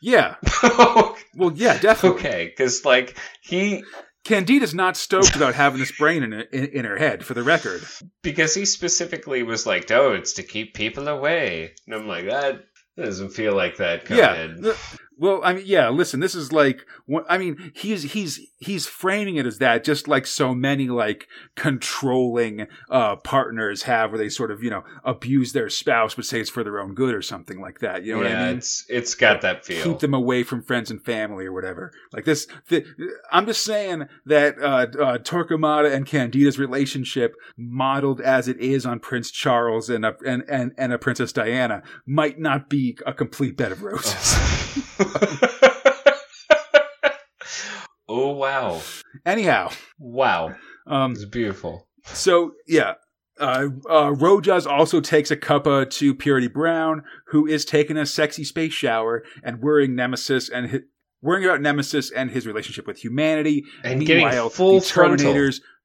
yeah, 0.00 0.36
well, 0.62 1.52
yeah, 1.54 1.78
definitely. 1.78 2.20
okay, 2.20 2.44
because 2.46 2.84
like 2.84 3.16
he 3.42 3.84
Candida's 4.24 4.74
not 4.74 4.96
stoked 4.96 5.34
about 5.36 5.54
having 5.54 5.80
this 5.80 5.92
brain 5.92 6.22
in, 6.22 6.32
in 6.32 6.64
in 6.66 6.84
her 6.84 6.96
head. 6.96 7.24
For 7.24 7.34
the 7.34 7.42
record, 7.42 7.82
because 8.22 8.54
he 8.54 8.64
specifically 8.64 9.42
was 9.42 9.66
like, 9.66 9.90
"Oh, 9.90 10.12
it's 10.12 10.34
to 10.34 10.42
keep 10.42 10.74
people 10.74 11.08
away," 11.08 11.74
and 11.86 11.94
I'm 11.94 12.06
like, 12.06 12.26
that 12.26 12.64
doesn't 12.96 13.30
feel 13.30 13.54
like 13.54 13.76
that. 13.78 14.08
yeah. 14.10 14.46
Conrad. 14.48 14.76
Well, 15.20 15.42
I 15.44 15.52
mean, 15.52 15.64
yeah. 15.66 15.90
Listen, 15.90 16.20
this 16.20 16.34
is 16.34 16.50
like, 16.50 16.86
I 17.28 17.36
mean, 17.36 17.72
he's 17.74 18.14
he's 18.14 18.40
he's 18.56 18.86
framing 18.86 19.36
it 19.36 19.44
as 19.44 19.58
that, 19.58 19.84
just 19.84 20.08
like 20.08 20.26
so 20.26 20.54
many 20.54 20.88
like 20.88 21.28
controlling 21.56 22.66
uh 22.88 23.16
partners 23.16 23.82
have, 23.82 24.12
where 24.12 24.18
they 24.18 24.30
sort 24.30 24.50
of 24.50 24.62
you 24.62 24.70
know 24.70 24.82
abuse 25.04 25.52
their 25.52 25.68
spouse, 25.68 26.14
but 26.14 26.24
say 26.24 26.40
it's 26.40 26.48
for 26.48 26.64
their 26.64 26.80
own 26.80 26.94
good 26.94 27.14
or 27.14 27.20
something 27.20 27.60
like 27.60 27.80
that. 27.80 28.02
You 28.02 28.14
know 28.14 28.22
yeah, 28.22 28.28
what 28.28 28.36
I 28.36 28.46
mean? 28.46 28.56
it's 28.56 28.86
it's 28.88 29.14
got 29.14 29.42
that 29.42 29.66
feel. 29.66 29.84
keep 29.84 29.98
them 29.98 30.14
away 30.14 30.42
from 30.42 30.62
friends 30.62 30.90
and 30.90 31.04
family 31.04 31.44
or 31.44 31.52
whatever. 31.52 31.92
Like 32.14 32.24
this, 32.24 32.46
the, 32.68 32.86
I'm 33.30 33.44
just 33.44 33.62
saying 33.62 34.08
that 34.24 34.58
uh, 34.58 34.86
uh, 34.98 35.18
Torquemada 35.18 35.92
and 35.92 36.06
Candida's 36.06 36.58
relationship, 36.58 37.34
modeled 37.58 38.22
as 38.22 38.48
it 38.48 38.56
is 38.56 38.86
on 38.86 39.00
Prince 39.00 39.30
Charles 39.30 39.90
and 39.90 40.06
a, 40.06 40.16
and, 40.24 40.44
and 40.48 40.72
and 40.78 40.94
a 40.94 40.98
Princess 40.98 41.30
Diana, 41.30 41.82
might 42.06 42.38
not 42.38 42.70
be 42.70 42.96
a 43.04 43.12
complete 43.12 43.58
bed 43.58 43.70
of 43.70 43.82
roses. 43.82 44.56
oh 48.08 48.30
wow, 48.32 48.80
Anyhow, 49.26 49.70
wow, 49.98 50.54
um, 50.86 51.12
it's 51.12 51.24
beautiful. 51.24 51.88
so 52.04 52.52
yeah. 52.66 52.94
Uh, 53.38 53.68
uh, 53.88 54.10
Rojaws 54.10 54.66
also 54.66 55.00
takes 55.00 55.30
a 55.30 55.36
cuppa 55.36 55.88
to 55.88 56.14
Purity 56.14 56.46
Brown, 56.46 57.02
who 57.28 57.46
is 57.46 57.64
taking 57.64 57.96
a 57.96 58.04
sexy 58.04 58.44
space 58.44 58.74
shower 58.74 59.24
and 59.42 59.62
worrying 59.62 59.94
Nemesis 59.94 60.50
and 60.50 60.70
hi- 60.70 60.80
worrying 61.22 61.48
about 61.48 61.62
Nemesis 61.62 62.10
and 62.10 62.30
his 62.30 62.46
relationship 62.46 62.86
with 62.86 62.98
humanity. 62.98 63.64
And 63.82 64.04
getting 64.04 64.28
full 64.50 64.80
the 64.80 64.86
frontal. 64.86 65.32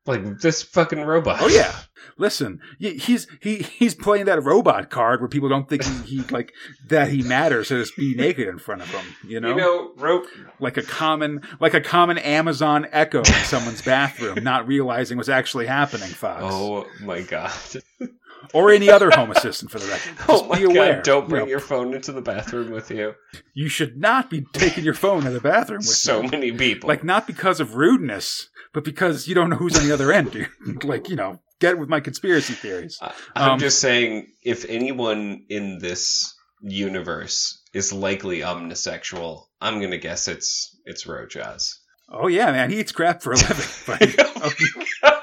Like 0.06 0.40
this 0.40 0.62
fucking 0.62 1.02
robot. 1.02 1.40
Oh 1.42 1.48
yeah. 1.48 1.76
Listen, 2.18 2.62
he's 2.80 3.28
he 3.42 3.58
he's 3.58 3.94
playing 3.96 4.26
that 4.26 4.42
robot 4.44 4.90
card 4.90 5.20
where 5.20 5.28
people 5.28 5.50
don't 5.50 5.68
think 5.68 5.84
he, 5.84 6.18
he 6.18 6.22
like 6.30 6.54
that 6.88 7.10
he 7.10 7.22
matters 7.24 7.68
to 7.70 7.80
just 7.82 7.98
be 7.98 8.16
naked 8.16 8.48
in 8.48 8.58
front 8.58 8.82
of 8.84 8.92
them. 8.92 9.04
You 9.28 9.40
know, 9.42 9.50
You 9.50 9.56
know, 9.56 9.92
ro- 9.98 10.24
like 10.60 10.78
a 10.78 10.82
common 10.84 11.42
like 11.60 11.74
a 11.74 11.82
common 11.82 12.18
Amazon 12.20 12.88
Echo 12.92 13.20
in 13.20 13.26
someone's 13.26 13.82
bathroom, 13.82 14.44
not 14.44 14.66
realizing 14.68 15.18
what's 15.18 15.28
actually 15.30 15.66
happening. 15.66 16.08
Fox, 16.10 16.44
Oh 16.46 16.86
my 17.02 17.22
god. 17.22 17.52
or 18.54 18.72
any 18.72 18.90
other 18.90 19.10
home 19.12 19.32
assistant 19.32 19.72
for 19.72 19.80
the 19.80 19.88
record. 19.88 20.16
Just 20.28 20.30
Oh 20.30 20.48
my 20.48 20.58
be 20.60 20.64
aware. 20.66 20.96
god, 20.96 21.04
don't 21.04 21.24
You 21.24 21.30
bring 21.30 21.42
know, 21.46 21.50
your 21.50 21.60
phone 21.60 21.94
into 21.94 22.12
the 22.12 22.22
bathroom 22.22 22.72
with 22.72 22.92
you. 22.92 23.14
You 23.54 23.68
should 23.70 23.98
not 23.98 24.30
be 24.30 24.46
taking 24.54 24.84
your 24.84 24.94
phone 24.94 25.24
to 25.24 25.30
the 25.32 25.40
bathroom 25.42 25.80
with 25.80 25.86
So 25.88 26.22
you. 26.22 26.30
many 26.30 26.52
people. 26.52 26.88
Like 26.88 27.04
not 27.04 27.28
because 27.28 27.60
of 27.60 27.76
rudeness, 27.76 28.50
but 28.74 28.84
because 28.84 29.28
you 29.28 29.36
don't 29.36 29.50
know 29.50 29.56
who's 29.56 29.78
on 29.78 29.86
the 29.88 29.94
other 29.94 30.12
end, 30.12 30.32
dude. 30.66 30.84
like 30.84 31.10
you 31.10 31.16
know, 31.16 31.40
get 31.60 31.78
with 31.80 31.90
my 31.90 32.00
conspiracy 32.00 32.54
theories. 32.54 32.98
I'm 33.36 33.52
um, 33.54 33.60
just 33.60 33.80
saying, 33.80 34.28
if 34.44 34.66
anyone 34.70 35.46
in 35.50 35.80
this 35.80 36.34
universe 36.62 37.62
is 37.74 37.94
likely 37.94 38.40
omnisexual, 38.40 39.44
I'm 39.62 39.80
gonna 39.82 39.98
guess 39.98 40.28
it's 40.28 40.78
it's 40.86 41.06
Rojaws. 41.06 41.76
Oh 42.10 42.28
yeah, 42.28 42.52
man, 42.52 42.70
he 42.70 42.80
eats 42.80 42.92
crap 42.92 43.22
for 43.24 43.32
a 43.34 43.36
living. 43.38 43.66
But, 45.02 45.15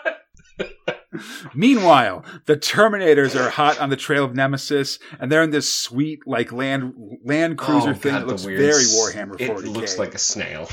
meanwhile, 1.54 2.24
the 2.46 2.56
Terminators 2.56 3.38
are 3.38 3.50
hot 3.50 3.78
on 3.78 3.90
the 3.90 3.96
trail 3.96 4.24
of 4.24 4.34
Nemesis, 4.34 4.98
and 5.18 5.30
they're 5.30 5.42
in 5.42 5.50
this 5.50 5.72
sweet 5.72 6.26
like 6.26 6.52
land 6.52 6.94
land 7.24 7.58
cruiser 7.58 7.90
Oh, 7.90 7.94
thing 7.94 8.12
God, 8.12 8.22
that 8.22 8.26
looks 8.26 8.44
weird 8.44 8.60
very 8.60 8.84
Warhammer 8.84 9.36
40k. 9.36 9.64
It 9.64 9.68
looks 9.68 9.98
like 9.98 10.14
a 10.14 10.18
snail. 10.18 10.68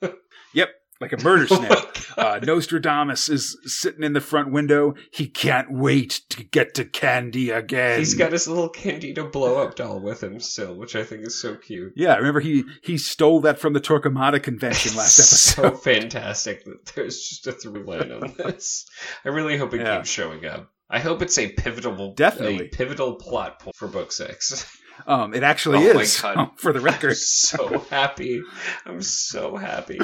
yep, 0.54 0.70
like 1.02 1.12
a 1.12 1.22
murder 1.22 1.46
Oh 1.50 1.56
snake. 1.56 1.98
Uh, 2.16 2.38
Nostradamus 2.42 3.28
is 3.28 3.58
sitting 3.64 4.02
in 4.02 4.12
the 4.12 4.20
front 4.20 4.52
window. 4.52 4.94
He 5.10 5.26
can't 5.28 5.70
wait 5.70 6.20
to 6.30 6.44
get 6.44 6.74
to 6.74 6.84
Candy 6.84 7.50
again. 7.50 7.98
He's 7.98 8.14
got 8.14 8.32
his 8.32 8.46
little 8.48 8.68
Candida 8.68 9.24
blow 9.24 9.62
up 9.62 9.76
doll 9.76 10.00
with 10.00 10.22
him 10.22 10.38
still, 10.40 10.74
which 10.74 10.94
I 10.96 11.04
think 11.04 11.26
is 11.26 11.40
so 11.40 11.56
cute. 11.56 11.92
yeah, 11.96 12.16
remember 12.16 12.40
he 12.40 12.64
he 12.82 12.96
stole 12.98 13.40
that 13.42 13.58
from 13.58 13.72
the 13.72 13.80
Torquemada 13.80 14.42
convention 14.42 14.94
last 14.96 15.16
so 15.16 15.62
episode. 15.64 15.82
fantastic 15.84 16.64
that 16.64 16.86
there's 16.94 17.28
just 17.28 17.46
a 17.46 17.52
through 17.52 17.84
line 17.84 18.12
on 18.12 18.34
this. 18.36 18.86
I 19.24 19.28
really 19.30 19.56
hope 19.58 19.74
it 19.74 19.80
Yeah. 19.80 19.96
keeps 19.98 20.10
showing 20.10 20.44
up. 20.46 20.70
I 20.90 20.98
hope 20.98 21.22
it's 21.22 21.38
a 21.38 21.48
pivotal, 21.50 22.12
Definitely. 22.14 22.66
a 22.66 22.68
pivotal 22.68 23.14
plot 23.14 23.60
point 23.60 23.74
for 23.76 23.88
book 23.88 24.12
six. 24.12 24.66
Um, 25.06 25.34
it 25.34 25.42
actually 25.42 25.78
Oh 25.90 25.94
my 25.94 26.02
is 26.02 26.20
God. 26.20 26.36
um, 26.36 26.50
for 26.56 26.72
the 26.72 26.78
I'm 26.78 26.84
record. 26.84 27.16
so 27.16 27.80
happy. 27.90 28.40
I'm 28.86 29.02
so 29.02 29.56
happy. 29.56 29.98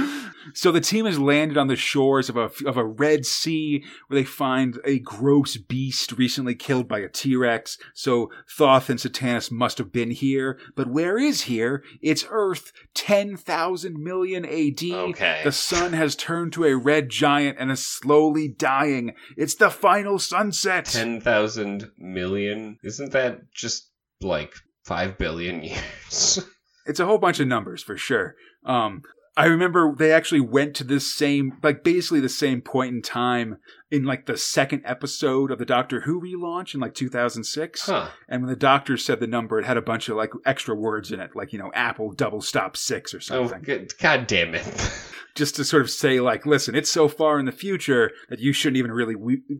So 0.54 0.72
the 0.72 0.80
team 0.80 1.04
has 1.06 1.18
landed 1.18 1.56
on 1.56 1.68
the 1.68 1.76
shores 1.76 2.28
of 2.28 2.36
a 2.36 2.50
of 2.66 2.76
a 2.76 2.84
red 2.84 3.24
sea 3.26 3.84
where 4.08 4.20
they 4.20 4.24
find 4.24 4.78
a 4.84 4.98
gross 4.98 5.56
beast 5.56 6.12
recently 6.12 6.54
killed 6.54 6.88
by 6.88 6.98
a 7.00 7.08
T-Rex. 7.08 7.78
So 7.94 8.30
Thoth 8.56 8.90
and 8.90 8.98
Satanus 8.98 9.50
must 9.50 9.78
have 9.78 9.92
been 9.92 10.10
here, 10.10 10.58
but 10.74 10.88
where 10.90 11.18
is 11.18 11.42
here? 11.42 11.82
It's 12.02 12.24
Earth, 12.28 12.72
10,000 12.94 13.96
million 14.02 14.44
AD. 14.44 14.82
Okay. 14.82 15.40
The 15.44 15.52
sun 15.52 15.92
has 15.92 16.14
turned 16.16 16.52
to 16.54 16.64
a 16.64 16.76
red 16.76 17.08
giant 17.08 17.56
and 17.60 17.70
is 17.70 17.84
slowly 17.84 18.48
dying. 18.48 19.14
It's 19.36 19.54
the 19.54 19.70
final 19.70 20.18
sunset. 20.18 20.86
10,000 20.86 21.90
million? 21.98 22.78
Isn't 22.82 23.12
that 23.12 23.52
just 23.52 23.90
like 24.20 24.54
5 24.88 25.18
billion 25.18 25.62
years? 25.62 26.40
It's 26.86 27.00
a 27.00 27.04
whole 27.04 27.18
bunch 27.18 27.38
of 27.38 27.46
numbers 27.46 27.82
for 27.82 27.98
sure. 27.98 28.34
Um, 28.64 29.02
I 29.36 29.44
remember 29.44 29.94
they 29.94 30.10
actually 30.10 30.40
went 30.40 30.74
to 30.76 30.84
this 30.84 31.14
same, 31.14 31.52
like 31.62 31.84
basically 31.84 32.20
the 32.20 32.30
same 32.30 32.62
point 32.62 32.94
in 32.94 33.02
time 33.02 33.58
in 33.90 34.04
like 34.04 34.24
the 34.24 34.38
second 34.38 34.80
episode 34.86 35.50
of 35.50 35.58
the 35.58 35.66
Doctor 35.66 36.00
Who 36.00 36.18
relaunch 36.18 36.72
in 36.72 36.80
like 36.80 36.94
2006. 36.94 37.82
huh. 37.86 38.08
And 38.26 38.40
when 38.42 38.48
the 38.48 38.56
doctor 38.56 38.96
said 38.96 39.20
the 39.20 39.26
number, 39.26 39.58
it 39.60 39.66
had 39.66 39.76
a 39.76 39.82
bunch 39.82 40.08
of 40.08 40.16
like 40.16 40.30
extra 40.46 40.74
words 40.74 41.12
in 41.12 41.20
it, 41.20 41.32
like, 41.36 41.52
you 41.52 41.58
know, 41.58 41.70
Apple 41.74 42.10
double 42.12 42.40
stop 42.40 42.74
six 42.74 43.12
or 43.12 43.18
Oh, 43.18 43.20
something. 43.20 43.60
good. 43.60 43.92
God 44.00 44.26
damn 44.26 44.54
it. 44.54 44.64
Just 45.34 45.56
to 45.56 45.64
sort 45.66 45.82
of 45.82 45.90
say, 45.90 46.20
like, 46.20 46.46
listen, 46.46 46.74
it's 46.74 46.90
so 46.90 47.06
far 47.06 47.38
in 47.38 47.44
the 47.44 47.52
future 47.52 48.12
that 48.30 48.38
you 48.40 48.54
shouldn't 48.54 48.78
even 48.78 48.92
really, 48.92 49.14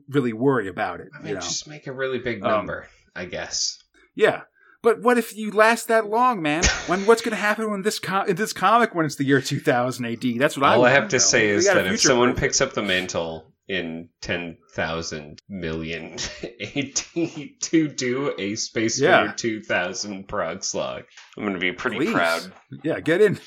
really 0.08 0.32
worry 0.32 0.66
about 0.66 1.00
it. 1.00 1.08
I 1.14 1.18
mean, 1.18 1.28
you 1.28 1.34
know? 1.34 1.40
just 1.40 1.68
make 1.68 1.86
a 1.86 1.92
really 1.92 2.18
big 2.20 2.42
Um, 2.42 2.50
number, 2.50 2.88
I 3.14 3.26
guess. 3.26 3.78
Yeah. 4.14 4.44
But 4.82 5.00
what 5.02 5.18
if 5.18 5.36
you 5.36 5.50
last 5.50 5.88
that 5.88 6.08
long, 6.08 6.40
man? 6.40 6.62
When 6.86 7.00
what's 7.06 7.20
going 7.20 7.32
to 7.32 7.36
happen 7.36 7.70
when 7.70 7.82
this 7.82 7.98
com- 7.98 8.28
in 8.28 8.36
this 8.36 8.52
comic 8.52 8.94
when 8.94 9.06
it's 9.06 9.16
the 9.16 9.24
year 9.24 9.40
2000 9.40 10.04
AD? 10.04 10.22
That's 10.38 10.56
what 10.56 10.64
I. 10.64 10.74
All 10.76 10.84
I 10.84 10.90
have 10.90 11.08
to 11.08 11.16
know. 11.16 11.20
say 11.20 11.48
is 11.48 11.66
that 11.66 11.86
if 11.86 12.00
someone 12.00 12.34
picks 12.36 12.60
up 12.60 12.74
the 12.74 12.82
mantle 12.82 13.52
in 13.66 14.08
10,000 14.22 15.42
million 15.48 16.12
AD 16.76 16.96
to 17.60 17.88
do 17.88 18.32
a 18.38 18.54
Space 18.54 19.00
Yeah. 19.00 19.22
Spinner 19.34 19.34
2000 19.36 20.28
prog 20.28 20.62
slog, 20.64 21.04
I'm 21.36 21.42
going 21.42 21.54
to 21.54 21.58
be 21.60 21.72
pretty 21.72 21.96
Please. 21.96 22.12
proud. 22.12 22.52
yeah, 22.84 23.00
get 23.00 23.20
in, 23.20 23.38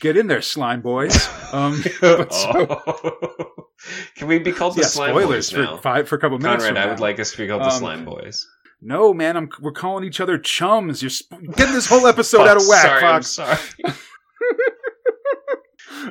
get 0.00 0.16
in 0.16 0.26
there, 0.26 0.42
slime 0.42 0.80
boys. 0.80 1.28
Um, 1.52 1.82
Oh. 2.02 3.48
Can 4.16 4.28
we 4.28 4.38
be 4.38 4.52
called 4.52 4.76
the 4.76 4.82
yeah, 4.82 4.86
Slime 4.86 5.10
spoilers 5.10 5.50
Boys 5.50 5.50
for 5.50 5.62
now? 5.62 5.76
five 5.76 6.08
for 6.08 6.14
a 6.14 6.18
couple 6.20 6.38
minutes. 6.38 6.64
Conrad, 6.64 6.86
I 6.86 6.88
would 6.88 7.00
like 7.00 7.18
us 7.18 7.32
to 7.32 7.38
be 7.38 7.48
called 7.48 7.62
the 7.62 7.66
Um, 7.66 7.72
Slime 7.72 8.04
Boys. 8.04 8.46
No, 8.84 9.14
man, 9.14 9.36
I'm 9.36 9.48
we're 9.60 9.70
calling 9.72 10.04
each 10.04 10.20
other 10.20 10.36
chums. 10.38 11.02
You're 11.02 11.10
sp- 11.14 11.38
getting 11.56 11.72
this 11.74 11.86
whole 11.86 12.06
episode 12.06 12.48
out 12.48 12.56
of 12.56 12.64
whack, 12.68 12.82
sorry, 12.82 13.04
I'm 13.04 13.22
Fox. 13.22 13.28
sorry. 13.28 13.58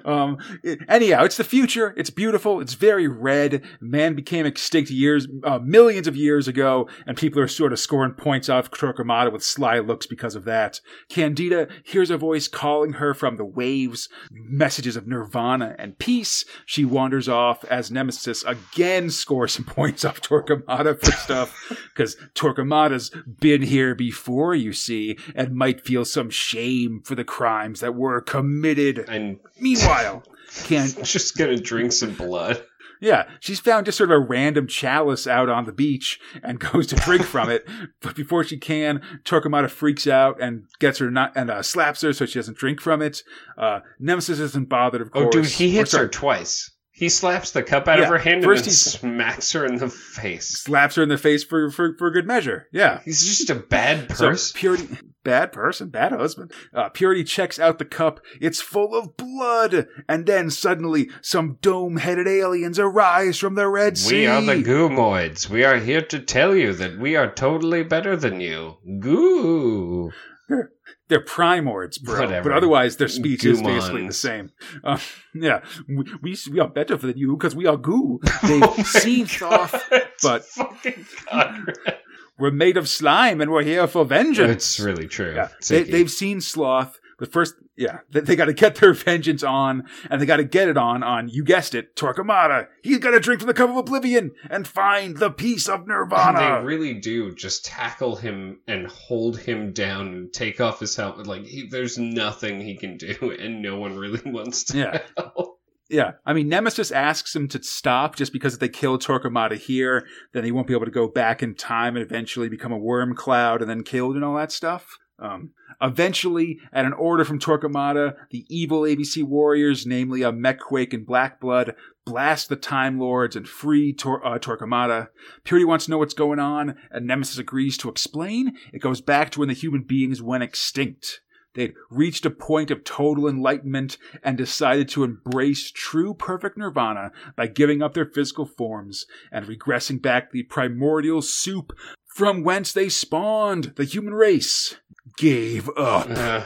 Um, 0.06 0.38
it- 0.64 0.80
anyhow, 0.88 1.24
it's 1.24 1.38
the 1.38 1.44
future. 1.44 1.94
It's 1.98 2.10
beautiful. 2.10 2.60
It's 2.62 2.74
very 2.74 3.08
red. 3.08 3.64
Man 3.80 4.16
became 4.16 4.46
extinct 4.46 4.90
years, 4.92 5.28
uh, 5.44 5.60
millions 5.60 6.08
of 6.08 6.16
years 6.16 6.48
ago, 6.48 6.88
and 7.06 7.18
people 7.18 7.42
are 7.42 7.48
sort 7.48 7.74
of 7.74 7.80
scoring 7.80 8.14
points 8.14 8.50
off 8.50 8.72
Torquemada 8.72 9.32
with 9.32 9.44
sly 9.44 9.80
looks 9.80 10.06
because 10.06 10.36
of 10.36 10.46
that. 10.46 10.80
Candida 11.10 11.68
hears 11.84 12.10
a 12.12 12.18
voice 12.18 12.48
calling 12.48 12.94
her 12.94 13.14
from 13.14 13.38
the 13.38 13.46
waves, 13.46 14.10
messages 14.32 14.96
of 14.96 15.08
nirvana 15.08 15.76
and 15.78 15.98
peace. 16.00 16.44
She 16.66 16.86
wanders 16.86 17.28
off 17.28 17.64
as 17.66 17.92
Nemesis 17.92 18.44
again 18.44 19.10
scores 19.10 19.54
some 19.54 19.66
points 19.66 20.06
off 20.06 20.22
Torquemada 20.22 21.00
for 21.00 21.12
stuff, 21.12 21.72
because 21.94 22.16
Torquemada's 22.36 23.12
been 23.40 23.62
here 23.62 23.96
before, 23.96 24.56
you 24.56 24.74
see, 24.74 25.18
and 25.36 25.56
might 25.56 25.82
feel 25.82 26.06
some 26.06 26.30
shame 26.30 27.02
for 27.04 27.16
the 27.16 27.24
crimes 27.24 27.80
that 27.80 27.96
were 27.96 28.22
committed. 28.22 29.06
I'm 29.08 29.40
Meanwhile, 29.60 29.81
can 30.66 30.88
just 31.04 31.36
to 31.38 31.56
drink 31.58 31.92
some 31.92 32.14
blood. 32.14 32.64
yeah, 33.00 33.28
she's 33.40 33.60
found 33.60 33.86
just 33.86 33.98
sort 33.98 34.12
of 34.12 34.18
a 34.18 34.20
random 34.20 34.68
chalice 34.68 35.26
out 35.28 35.50
on 35.50 35.66
the 35.66 35.72
beach 35.72 36.20
and 36.44 36.60
goes 36.72 36.88
to 36.88 36.96
drink 36.96 37.24
from 37.24 37.50
it. 37.50 37.68
But 38.02 38.16
before 38.16 38.44
she 38.44 38.58
can, 38.58 39.02
Torquemada 39.24 39.70
freaks 39.70 40.08
out 40.08 40.42
and 40.42 40.66
gets 40.80 41.00
her 41.00 41.10
not 41.10 41.32
and 41.36 41.50
uh, 41.50 41.64
slaps 41.64 42.02
her 42.02 42.14
so 42.14 42.26
she 42.26 42.40
doesn't 42.40 42.58
drink 42.58 42.80
from 42.82 43.02
it. 43.02 43.24
Uh, 43.58 43.80
Nemesis 44.00 44.40
isn't 44.40 44.70
bothered, 44.70 45.02
of 45.02 45.12
course. 45.12 45.28
Oh, 45.28 45.32
dude, 45.32 45.46
he 45.46 45.72
hits 45.72 45.94
her 45.94 46.08
twice. 46.08 46.70
He 46.94 47.10
slaps 47.10 47.52
the 47.52 47.64
cup 47.64 47.88
out 47.88 48.00
of 48.00 48.10
her 48.10 48.20
hand 48.20 48.36
and 48.36 48.44
first 48.44 48.66
then 48.66 48.70
he- 48.72 48.76
smacks 48.76 49.54
her 49.54 49.66
in 49.66 49.78
the 49.78 49.90
face. 49.90 50.50
Slaps 50.50 50.96
her 50.96 51.04
in 51.04 51.10
the 51.10 51.18
face 51.18 51.44
for 51.44 51.72
for, 51.72 51.96
for 51.98 52.12
good 52.12 52.28
measure. 52.28 52.68
Yeah. 52.72 53.00
He's 53.04 53.26
just 53.26 53.50
a 53.50 53.56
bad 53.56 54.16
So 54.16 54.30
person. 54.30 54.60
purity, 54.60 54.98
bad 55.24 55.52
person, 55.52 55.90
bad 55.90 56.12
husband. 56.12 56.52
Uh, 56.74 56.90
purity 56.90 57.24
checks 57.24 57.60
out 57.60 57.80
the 57.80 57.86
cup. 57.86 58.20
It's 58.40 58.62
full 58.62 58.96
of 58.96 59.18
blood, 59.18 59.88
and 60.08 60.26
then 60.26 60.50
suddenly 60.50 61.10
some 61.22 61.58
dome-headed 61.62 62.28
aliens 62.28 62.80
arise 62.80 63.38
from 63.38 63.56
the 63.56 63.68
Red 63.68 63.98
Sea. 63.98 64.16
we 64.16 64.28
are 64.28 64.42
the 64.42 64.62
Goomoids. 64.62 65.50
We 65.50 65.64
are 65.64 65.78
here 65.78 66.02
to 66.02 66.20
tell 66.20 66.56
you 66.56 66.74
that 66.74 67.00
we 67.00 67.16
are 67.16 67.32
totally 67.32 67.84
better 67.84 68.16
than 68.16 68.42
you. 68.42 68.78
Goo. 69.00 70.12
They're 71.08 71.20
primords, 71.20 71.98
bro. 71.98 72.22
Whatever. 72.22 72.50
But 72.50 72.58
otherwise, 72.58 72.96
their 72.96 73.10
speech 73.10 73.44
is 73.44 73.62
basically 73.62 74.08
the 74.08 74.14
same. 74.14 74.52
Uh, 74.82 74.98
yeah, 75.36 75.60
we, 75.86 76.06
we 76.22 76.38
we 76.50 76.60
are 76.62 76.70
better 76.70 76.96
than 76.96 77.18
you 77.18 77.36
because 77.36 77.54
we 77.54 77.66
are 77.66 77.76
goo. 77.76 78.22
They've 78.44 78.88
seen 78.88 79.26
Thoth, 79.26 79.90
but 80.24 80.46
fucking 80.46 81.06
Conrad. 81.28 81.98
We're 82.42 82.52
made 82.52 82.76
of 82.78 82.90
slime 82.90 83.40
and 83.40 83.52
we're 83.52 83.64
here 83.64 83.88
for 83.88 84.04
vengeance. 84.04 84.52
It's 84.52 84.80
really 84.80 85.08
true. 85.08 85.34
Yeah, 85.36 85.50
They, 85.70 85.84
they've 85.84 86.12
seen 86.12 86.42
Sloth. 86.42 86.98
But 87.20 87.32
first, 87.32 87.54
yeah, 87.78 88.00
they, 88.10 88.22
they 88.22 88.36
got 88.36 88.46
to 88.46 88.54
get 88.54 88.78
their 88.78 88.94
vengeance 88.96 89.44
on, 89.44 89.84
and 90.10 90.20
they 90.20 90.26
got 90.26 90.38
to 90.38 90.44
get 90.44 90.68
it 90.70 90.76
on 90.76 91.04
on 91.04 91.30
you 91.30 91.44
guessed 91.44 91.76
it, 91.76 91.96
Torquemada. 91.96 92.66
He's 92.82 92.98
got 92.98 93.12
to 93.12 93.20
drink 93.20 93.42
from 93.42 93.48
the 93.48 93.54
cup 93.54 93.70
of 93.70 93.78
oblivion 93.78 94.32
and 94.50 94.68
find 94.68 95.16
the 95.16 95.30
peace 95.30 95.70
of 95.70 95.82
And 95.82 95.90
Nirvana. 95.90 96.40
they 96.62 96.66
really 96.66 96.96
do 96.96 97.36
just 97.36 97.64
tackle 97.64 98.16
him 98.16 98.62
and 98.68 98.88
hold 98.88 99.38
him 99.38 99.72
down 99.72 100.08
and 100.08 100.34
take 100.34 100.60
off 100.60 100.80
his 100.80 100.96
helmet. 100.96 101.28
Like 101.28 101.46
he, 101.46 101.68
there's 101.70 102.00
nothing 102.00 102.60
he 102.60 102.76
can 102.76 102.98
do, 102.98 103.36
and 103.40 103.62
no 103.62 103.78
one 103.78 103.98
really 104.00 104.22
wants 104.26 104.64
to. 104.66 104.80
Yeah. 104.80 105.02
help. 105.16 105.60
Yeah, 105.92 106.14
I 106.26 106.32
mean, 106.32 106.48
Nemesis 106.48 106.90
asks 106.90 107.36
him 107.36 107.50
to 107.50 107.62
stop 107.62 108.16
just 108.16 108.32
because 108.32 108.54
if 108.54 108.62
they 108.62 108.70
kill 108.70 108.98
Torquemada 108.98 109.58
here, 109.58 110.08
then 110.32 110.46
he 110.46 110.52
won't 110.52 110.68
be 110.68 110.74
able 110.74 110.86
to 110.86 110.92
go 110.92 111.10
back 111.10 111.44
in 111.44 111.54
time 111.54 111.98
and 111.98 112.06
eventually 112.06 112.48
become 112.48 112.72
a 112.72 112.78
worm 112.78 113.14
cloud 113.14 113.62
and 113.62 113.70
then 113.70 113.84
killed 113.84 114.16
and 114.16 114.24
all 114.24 114.36
that 114.36 114.54
stuff. 114.54 114.98
Um, 115.20 115.52
eventually, 115.82 116.60
at 116.72 116.86
an 116.86 116.94
order 116.94 117.26
from 117.26 117.40
Torquemada, 117.40 118.16
the 118.30 118.46
evil 118.50 118.84
ABC 118.84 119.22
warriors, 119.24 119.86
namely 119.86 120.22
a 120.22 120.32
Mek-Quake 120.32 120.94
and 120.94 121.06
Blackblood, 121.06 121.76
blast 122.06 122.48
the 122.48 122.56
Time 122.56 122.98
Lords 122.98 123.36
and 123.36 123.48
free 123.48 123.94
Tor- 123.94 124.26
uh, 124.26 124.40
Torquemada. 124.40 125.10
Purity 125.44 125.66
wants 125.66 125.86
to 125.86 125.92
know 125.92 125.98
what's 125.98 126.14
going 126.14 126.40
on, 126.40 126.76
and 126.90 127.06
Nemesis 127.06 127.38
agrees 127.38 127.78
to 127.78 127.90
explain. 127.90 128.54
It 128.72 128.82
goes 128.82 129.02
back 129.02 129.30
to 129.32 129.40
when 129.40 129.50
the 129.50 129.54
human 129.54 129.84
beings 129.84 130.22
went 130.22 130.44
extinct. 130.44 131.20
They'd 131.54 131.74
reached 131.90 132.26
a 132.26 132.30
point 132.30 132.72
of 132.72 132.84
total 132.84 133.28
enlightenment 133.28 133.98
and 134.24 134.38
decided 134.38 134.88
to 134.90 135.04
embrace 135.04 135.72
true 135.72 136.14
perfect 136.14 136.58
nirvana 136.58 137.12
by 137.36 137.48
giving 137.48 137.82
up 137.82 137.94
their 137.94 138.06
physical 138.06 138.46
forms 138.46 139.06
and 139.32 139.46
regressing 139.46 140.02
back 140.02 140.32
the 140.32 140.44
primordial 140.44 141.22
soup 141.22 141.74
from 142.16 142.44
whence 142.44 142.72
they 142.72 142.90
spawned. 142.90 143.74
The 143.76 143.84
human 143.84 144.14
race 144.14 144.76
gave 145.18 145.70
up. 145.78 146.08
Uh, 146.10 146.44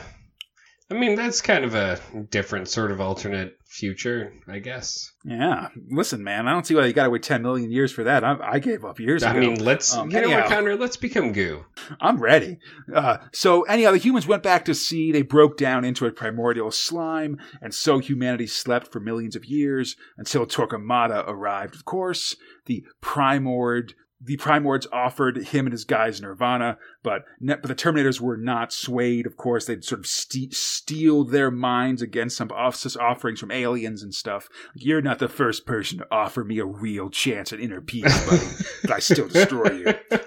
I 0.92 0.94
mean, 0.94 1.16
that's 1.16 1.42
kind 1.42 1.66
of 1.66 1.74
a 1.74 2.00
different 2.30 2.68
sort 2.70 2.92
of 2.92 3.02
alternate 3.02 3.58
future, 3.66 4.34
I 4.48 4.60
guess. 4.60 5.12
Yeah, 5.26 5.70
listen, 5.90 6.24
man, 6.24 6.48
I 6.48 6.52
don't 6.52 6.66
see 6.66 6.76
why 6.76 6.86
you 6.86 6.94
got 6.94 7.06
to 7.06 7.10
wait 7.10 7.24
10 7.24 7.42
million 7.42 7.72
years 7.72 7.92
for 7.92 8.04
that. 8.04 8.24
I, 8.24 8.38
I 8.40 8.60
gave 8.60 8.86
up 8.86 9.00
years 9.00 9.24
ago. 9.24 9.32
I 9.32 9.38
ago. 9.38 9.40
mean, 9.48 9.66
let's, 9.66 9.96
Um, 9.96 10.12
you 10.12 10.22
know 10.22 10.28
what, 10.28 10.34
anyhow. 10.34 10.48
Connor? 10.48 10.76
Let's 10.76 10.96
become 10.96 11.32
goo. 11.32 11.66
I'm 12.00 12.18
ready. 12.22 12.60
Uh, 12.94 13.18
so, 13.34 13.64
anyhow, 13.64 13.92
the 13.92 13.98
humans 13.98 14.28
went 14.28 14.44
back 14.44 14.64
to 14.66 14.76
sea. 14.76 15.12
They 15.12 15.24
broke 15.24 15.58
down 15.58 15.84
into 15.86 16.06
a 16.06 16.12
primordial 16.12 16.70
slime, 16.70 17.40
and 17.64 17.74
so 17.74 17.98
humanity 17.98 18.46
slept 18.46 18.92
for 18.92 19.00
millions 19.00 19.36
of 19.36 19.46
years 19.46 19.96
until 20.18 20.46
Torquemada 20.46 21.24
arrived. 21.28 21.74
Of 21.74 21.86
course, 21.86 22.36
the 22.68 22.86
Primord. 23.02 23.94
The 24.22 24.38
Prime 24.38 24.64
Primords 24.64 24.88
offered 24.94 25.38
him 25.38 25.66
and 25.66 25.74
his 25.74 25.84
guys 25.84 26.22
Nirvana, 26.22 26.78
but, 27.04 27.24
ne- 27.40 27.56
but 27.58 27.68
the 27.68 27.76
Terminators 27.76 28.22
were 28.22 28.38
not 28.38 28.72
swayed. 28.72 29.26
Of 29.28 29.36
course, 29.36 29.66
they'd 29.66 29.84
sort 29.84 30.00
of 30.00 30.08
ste- 30.08 30.54
steeled 30.54 31.32
their 31.32 31.52
minds 31.52 32.02
against 32.02 32.38
some 32.38 32.50
off- 32.52 32.86
offerings 32.98 33.40
from 33.42 33.52
aliens 33.52 34.02
and 34.04 34.14
stuff. 34.16 34.48
You're 34.74 35.02
not 35.02 35.20
the 35.20 35.28
first 35.28 35.66
person 35.66 35.98
to 36.00 36.08
offer 36.10 36.44
me 36.46 36.60
a 36.60 36.66
real 36.66 37.10
chance 37.10 37.52
at 37.52 37.60
inner 37.60 37.82
peace, 37.82 38.26
buddy, 38.26 38.46
but 38.84 38.92
I 38.92 39.00
still 39.00 39.28
destroy 39.28 39.72
you. 39.72 39.94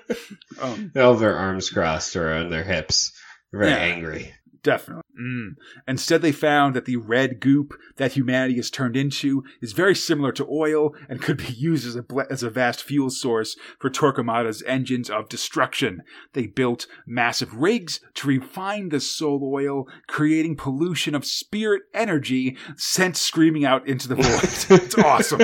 Um, 0.61 0.91
All 0.97 1.14
their 1.14 1.36
arms 1.36 1.70
crossed 1.70 2.16
around 2.16 2.51
their 2.51 2.64
hips. 2.64 3.12
Very 3.53 3.68
Yeah. 3.70 3.76
angry. 3.76 4.34
Definitely. 4.62 5.02
Mm. 5.20 5.56
Instead, 5.86 6.22
they 6.22 6.32
found 6.32 6.74
that 6.74 6.84
the 6.84 6.96
red 6.96 7.40
goop 7.40 7.74
that 7.96 8.12
humanity 8.12 8.56
has 8.56 8.70
turned 8.70 8.96
into 8.96 9.44
is 9.61 9.72
very 9.72 9.94
similar 9.94 10.32
to 10.32 10.48
oil 10.50 10.94
and 11.09 11.22
could 11.22 11.36
be 11.36 11.52
used 11.52 11.86
as 11.86 11.96
a, 11.96 12.04
as 12.30 12.42
a 12.42 12.50
vast 12.50 12.82
fuel 12.82 13.11
source 13.11 13.56
for 13.78 13.90
Torquemada's 13.90 14.62
engines 14.66 15.11
of 15.11 15.28
destruction. 15.28 16.02
They 16.32 16.46
built 16.46 16.86
massive 17.06 17.54
rigs 17.54 18.00
to 18.14 18.28
refine 18.28 18.88
the 18.88 19.00
soul 19.00 19.50
oil, 19.52 19.86
creating 20.06 20.56
pollution 20.56 21.14
of 21.14 21.24
spirit 21.24 21.82
energy 21.94 22.56
sent 22.76 23.16
screaming 23.16 23.64
out 23.64 23.86
into 23.86 24.09
the 24.09 24.16
void. 24.16 24.24
it's 24.82 24.98
awesome. 24.98 25.40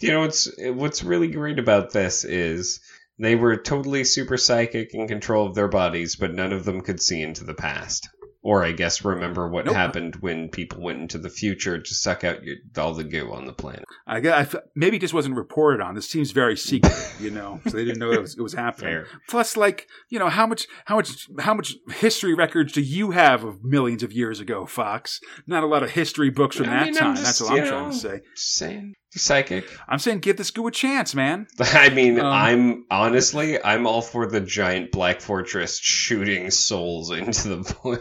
you 0.00 0.10
know 0.10 0.20
what's 0.20 0.48
what's 0.58 1.02
really 1.02 1.28
great 1.28 1.58
about 1.58 1.92
this 1.92 2.24
is 2.24 2.80
they 3.18 3.34
were 3.36 3.56
totally 3.56 4.04
super 4.04 4.36
psychic 4.36 4.94
in 4.94 5.08
control 5.08 5.46
of 5.46 5.54
their 5.54 5.68
bodies, 5.68 6.16
but 6.16 6.34
none 6.34 6.52
of 6.52 6.64
them 6.64 6.80
could 6.80 7.00
see 7.00 7.22
into 7.22 7.44
the 7.44 7.54
past. 7.54 8.08
Or 8.42 8.62
I 8.64 8.70
guess 8.70 9.04
remember 9.04 9.48
what 9.48 9.64
Nope. 9.64 9.74
happened 9.74 10.16
when 10.16 10.48
people 10.50 10.80
went 10.80 11.00
into 11.00 11.18
the 11.18 11.28
future 11.28 11.80
to 11.80 11.94
suck 11.94 12.22
out 12.22 12.44
your, 12.44 12.54
all 12.78 12.94
the 12.94 13.02
goo 13.02 13.32
on 13.32 13.44
the 13.44 13.52
planet. 13.52 13.82
I 14.06 14.20
guess 14.20 14.54
I 14.54 14.58
maybe 14.76 14.98
it 14.98 15.00
just 15.00 15.14
wasn't 15.14 15.34
reported 15.34 15.80
on. 15.82 15.96
This 15.96 16.08
seems 16.08 16.30
very 16.30 16.56
secret, 16.56 16.94
you 17.20 17.32
know, 17.32 17.58
so 17.64 17.70
they 17.70 17.84
didn't 17.84 17.98
know 17.98 18.12
it 18.12 18.20
was, 18.20 18.38
it 18.38 18.42
was 18.42 18.52
happening. 18.54 18.92
Fair. 18.92 19.06
Plus, 19.28 19.56
like 19.56 19.88
you 20.10 20.20
know, 20.20 20.28
how 20.28 20.46
much, 20.46 20.68
how 20.84 20.94
much, 20.94 21.26
how 21.40 21.54
much 21.54 21.74
history 21.96 22.34
records 22.34 22.72
do 22.72 22.82
you 22.82 23.10
have 23.10 23.42
of 23.42 23.64
millions 23.64 24.04
of 24.04 24.12
years 24.12 24.38
ago, 24.38 24.64
Fox? 24.64 25.18
Not 25.48 25.64
a 25.64 25.66
lot 25.66 25.82
of 25.82 25.90
history 25.90 26.30
books 26.30 26.54
from 26.54 26.68
I 26.68 26.70
that 26.70 26.84
mean, 26.84 26.94
time. 26.94 27.16
just, 27.16 27.24
That's 27.24 27.40
what 27.40 27.60
I'm 27.60 27.66
trying 27.66 27.90
to 27.90 27.96
say. 27.96 28.20
Saying, 28.36 28.94
psychic. 29.10 29.68
I'm 29.88 29.98
saying 29.98 30.20
give 30.20 30.36
this 30.36 30.50
goo 30.50 30.66
a 30.66 30.70
chance, 30.70 31.14
man. 31.14 31.46
I 31.60 31.90
mean, 31.90 32.20
Um, 32.20 32.26
I'm 32.26 32.84
honestly, 32.90 33.62
I'm 33.62 33.86
all 33.86 34.02
for 34.02 34.26
the 34.26 34.40
giant 34.40 34.92
black 34.92 35.20
fortress 35.20 35.78
shooting 35.78 36.50
souls 36.50 37.10
into 37.18 37.48
the 37.48 37.56
void. 37.82 38.00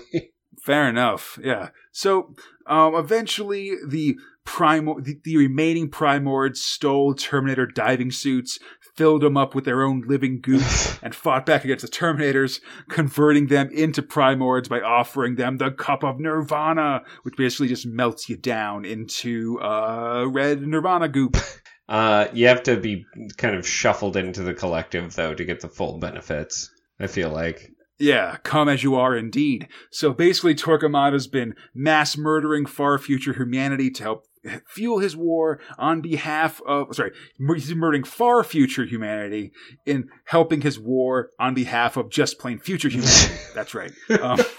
Fair 0.61 0.89
enough. 0.89 1.37
Yeah. 1.41 1.69
So, 1.91 2.35
um, 2.67 2.95
eventually 2.95 3.73
the 3.87 4.17
primo, 4.45 4.99
the, 4.99 5.19
the 5.23 5.37
remaining 5.37 5.89
primords 5.89 6.61
stole 6.61 7.13
Terminator 7.13 7.65
diving 7.65 8.11
suits, 8.11 8.59
filled 8.95 9.21
them 9.21 9.35
up 9.35 9.53
with 9.53 9.65
their 9.65 9.83
own 9.83 10.03
living 10.07 10.39
goop, 10.41 10.63
and 11.03 11.13
fought 11.13 11.45
back 11.45 11.65
against 11.65 11.85
the 11.85 11.91
Terminators, 11.91 12.61
converting 12.89 13.47
them 13.47 13.69
into 13.71 14.01
primords 14.01 14.69
by 14.69 14.79
offering 14.79 15.35
them 15.35 15.57
the 15.57 15.71
cup 15.71 16.03
of 16.03 16.19
Nirvana, 16.19 17.01
which 17.23 17.35
basically 17.35 17.67
just 17.67 17.85
melts 17.85 18.29
you 18.29 18.37
down 18.37 18.85
into 18.85 19.59
uh, 19.61 20.25
red 20.27 20.61
Nirvana 20.61 21.09
goop. 21.09 21.37
Uh, 21.87 22.27
you 22.33 22.47
have 22.47 22.63
to 22.63 22.77
be 22.77 23.05
kind 23.37 23.55
of 23.55 23.67
shuffled 23.67 24.17
into 24.17 24.41
the 24.41 24.55
collective 24.55 25.13
though 25.13 25.35
to 25.35 25.45
get 25.45 25.59
the 25.59 25.69
full 25.69 25.99
benefits. 25.99 26.71
I 26.99 27.07
feel 27.07 27.29
like. 27.29 27.71
Yeah, 27.97 28.37
come 28.43 28.67
as 28.67 28.83
you 28.83 28.95
are 28.95 29.15
indeed. 29.15 29.67
So 29.91 30.11
basically, 30.11 30.55
Torquemada's 30.55 31.27
been 31.27 31.55
mass 31.73 32.17
murdering 32.17 32.65
far 32.65 32.97
future 32.97 33.33
humanity 33.33 33.89
to 33.91 34.03
help 34.03 34.25
fuel 34.67 34.99
his 34.99 35.15
war 35.15 35.59
on 35.77 36.01
behalf 36.01 36.61
of, 36.67 36.95
sorry, 36.95 37.11
he's 37.55 37.73
murdering 37.75 38.03
far 38.03 38.43
future 38.43 38.85
humanity 38.85 39.51
in 39.85 40.07
helping 40.25 40.61
his 40.61 40.79
war 40.79 41.29
on 41.39 41.53
behalf 41.53 41.97
of 41.97 42.09
just 42.09 42.39
plain 42.39 42.59
future 42.59 42.89
humanity. 42.89 43.33
That's 43.55 43.73
right. 43.73 43.91
Um, 44.21 44.39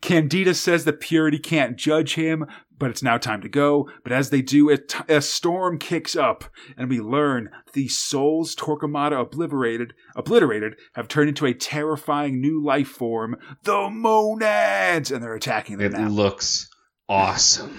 Candida 0.00 0.54
says 0.54 0.84
that 0.84 1.00
Purity 1.00 1.38
can't 1.38 1.76
judge 1.76 2.14
him, 2.14 2.46
but 2.76 2.90
it's 2.90 3.02
now 3.02 3.16
time 3.18 3.40
to 3.42 3.48
go. 3.48 3.88
But 4.02 4.12
as 4.12 4.30
they 4.30 4.42
do, 4.42 4.70
a, 4.70 4.76
t- 4.78 4.98
a 5.08 5.20
storm 5.22 5.78
kicks 5.78 6.16
up, 6.16 6.44
and 6.76 6.88
we 6.88 7.00
learn 7.00 7.50
the 7.74 7.86
souls 7.88 8.56
Torquemada 8.56 9.20
obliterated, 9.20 9.92
obliterated 10.16 10.74
have 10.94 11.06
turned 11.08 11.28
into 11.28 11.46
a 11.46 11.54
terrifying 11.54 12.40
new 12.40 12.62
life 12.64 12.88
form, 12.88 13.36
the 13.64 13.88
Monads, 13.90 15.10
and 15.12 15.22
they're 15.22 15.34
attacking 15.34 15.78
them 15.78 15.94
It 15.94 15.98
now. 15.98 16.08
looks 16.08 16.68
awesome. 17.10 17.76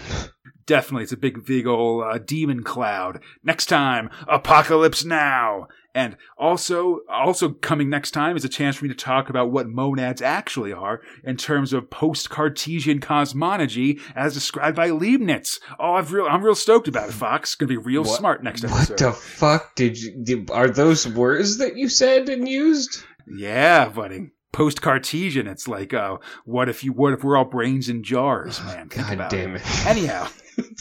Definitely, 0.67 1.03
it's 1.03 1.11
a 1.11 1.17
big, 1.17 1.43
big 1.45 1.65
old 1.67 2.03
uh, 2.03 2.17
demon 2.19 2.63
cloud. 2.63 3.19
Next 3.43 3.65
time, 3.65 4.09
Apocalypse 4.27 5.03
Now. 5.03 5.67
And 5.93 6.15
also, 6.37 6.99
also 7.09 7.49
coming 7.49 7.89
next 7.89 8.11
time 8.11 8.37
is 8.37 8.45
a 8.45 8.49
chance 8.49 8.77
for 8.77 8.85
me 8.85 8.89
to 8.89 8.95
talk 8.95 9.29
about 9.29 9.51
what 9.51 9.67
monads 9.67 10.21
actually 10.21 10.71
are 10.71 11.01
in 11.25 11.35
terms 11.35 11.73
of 11.73 11.89
post-Cartesian 11.89 12.99
cosmology 13.01 13.99
as 14.15 14.33
described 14.33 14.77
by 14.77 14.89
Leibniz. 14.91 15.59
Oh, 15.77 15.93
I've 15.95 16.13
real, 16.13 16.27
I'm 16.27 16.43
real 16.43 16.55
stoked 16.55 16.87
about 16.87 17.09
it, 17.09 17.13
Fox. 17.13 17.55
Gonna 17.55 17.67
be 17.67 17.75
real 17.77 18.03
What- 18.03 18.17
smart 18.17 18.41
next 18.43 18.63
What 18.63 18.71
episode. 18.71 18.91
What 18.91 18.99
the 18.99 19.11
fuck 19.11 19.75
did 19.75 19.97
you? 20.01 20.23
Did, 20.23 20.49
are 20.51 20.69
those 20.69 21.05
words 21.05 21.57
that 21.57 21.75
you 21.75 21.89
said 21.89 22.29
and 22.29 22.47
used? 22.47 23.03
yeah, 23.27 23.89
buddy. 23.89 24.29
Post-Cartesian, 24.51 25.47
it's 25.47 25.67
like, 25.67 25.93
uh, 25.93 26.17
what 26.45 26.69
if 26.69 26.83
you, 26.83 26.91
what 26.93 27.13
if 27.13 27.23
we're 27.23 27.37
all 27.37 27.45
brains 27.45 27.89
in 27.89 28.03
jars, 28.03 28.61
man? 28.63 28.89
Think 28.89 29.07
God 29.19 29.29
damn 29.29 29.55
it. 29.55 29.61
it! 29.63 29.85
Anyhow. 29.87 30.27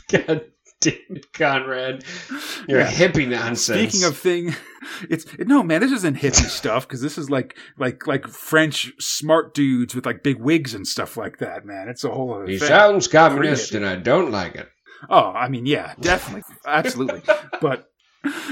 God 0.09 0.45
damn 0.81 0.95
it, 1.11 1.33
Conrad! 1.33 2.05
Your 2.69 2.81
Yeah. 2.81 2.91
hippie 2.91 3.29
nonsense. 3.29 3.93
Speaking 3.93 4.07
of 4.09 4.17
thing, 4.17 4.55
it's 5.09 5.25
no 5.39 5.63
man. 5.63 5.81
This 5.81 5.93
isn't 5.93 6.17
hippie 6.19 6.35
stuff 6.49 6.87
because 6.89 7.01
this 7.03 7.17
is 7.19 7.31
like 7.31 7.57
like 7.79 8.07
like 8.07 8.27
French 8.27 8.93
smart 8.99 9.55
dudes 9.55 9.95
with 9.95 10.07
like 10.07 10.23
big 10.23 10.41
wigs 10.41 10.75
and 10.75 10.87
stuff 10.87 11.17
like 11.17 11.39
that. 11.39 11.65
Man, 11.65 11.89
it's 11.89 12.03
a 12.05 12.11
whole 12.11 12.35
other 12.35 12.47
he 12.47 12.59
thing. 12.59 12.69
sounds 12.69 13.09
communist, 13.09 13.75
and 13.75 13.87
I 13.87 13.97
don't 13.97 14.31
like 14.31 14.55
it. 14.57 14.69
Oh, 15.09 15.31
I 15.33 15.49
mean, 15.49 15.65
yeah, 15.67 15.95
definitely, 16.01 16.43
absolutely. 16.67 17.23
But 17.61 17.90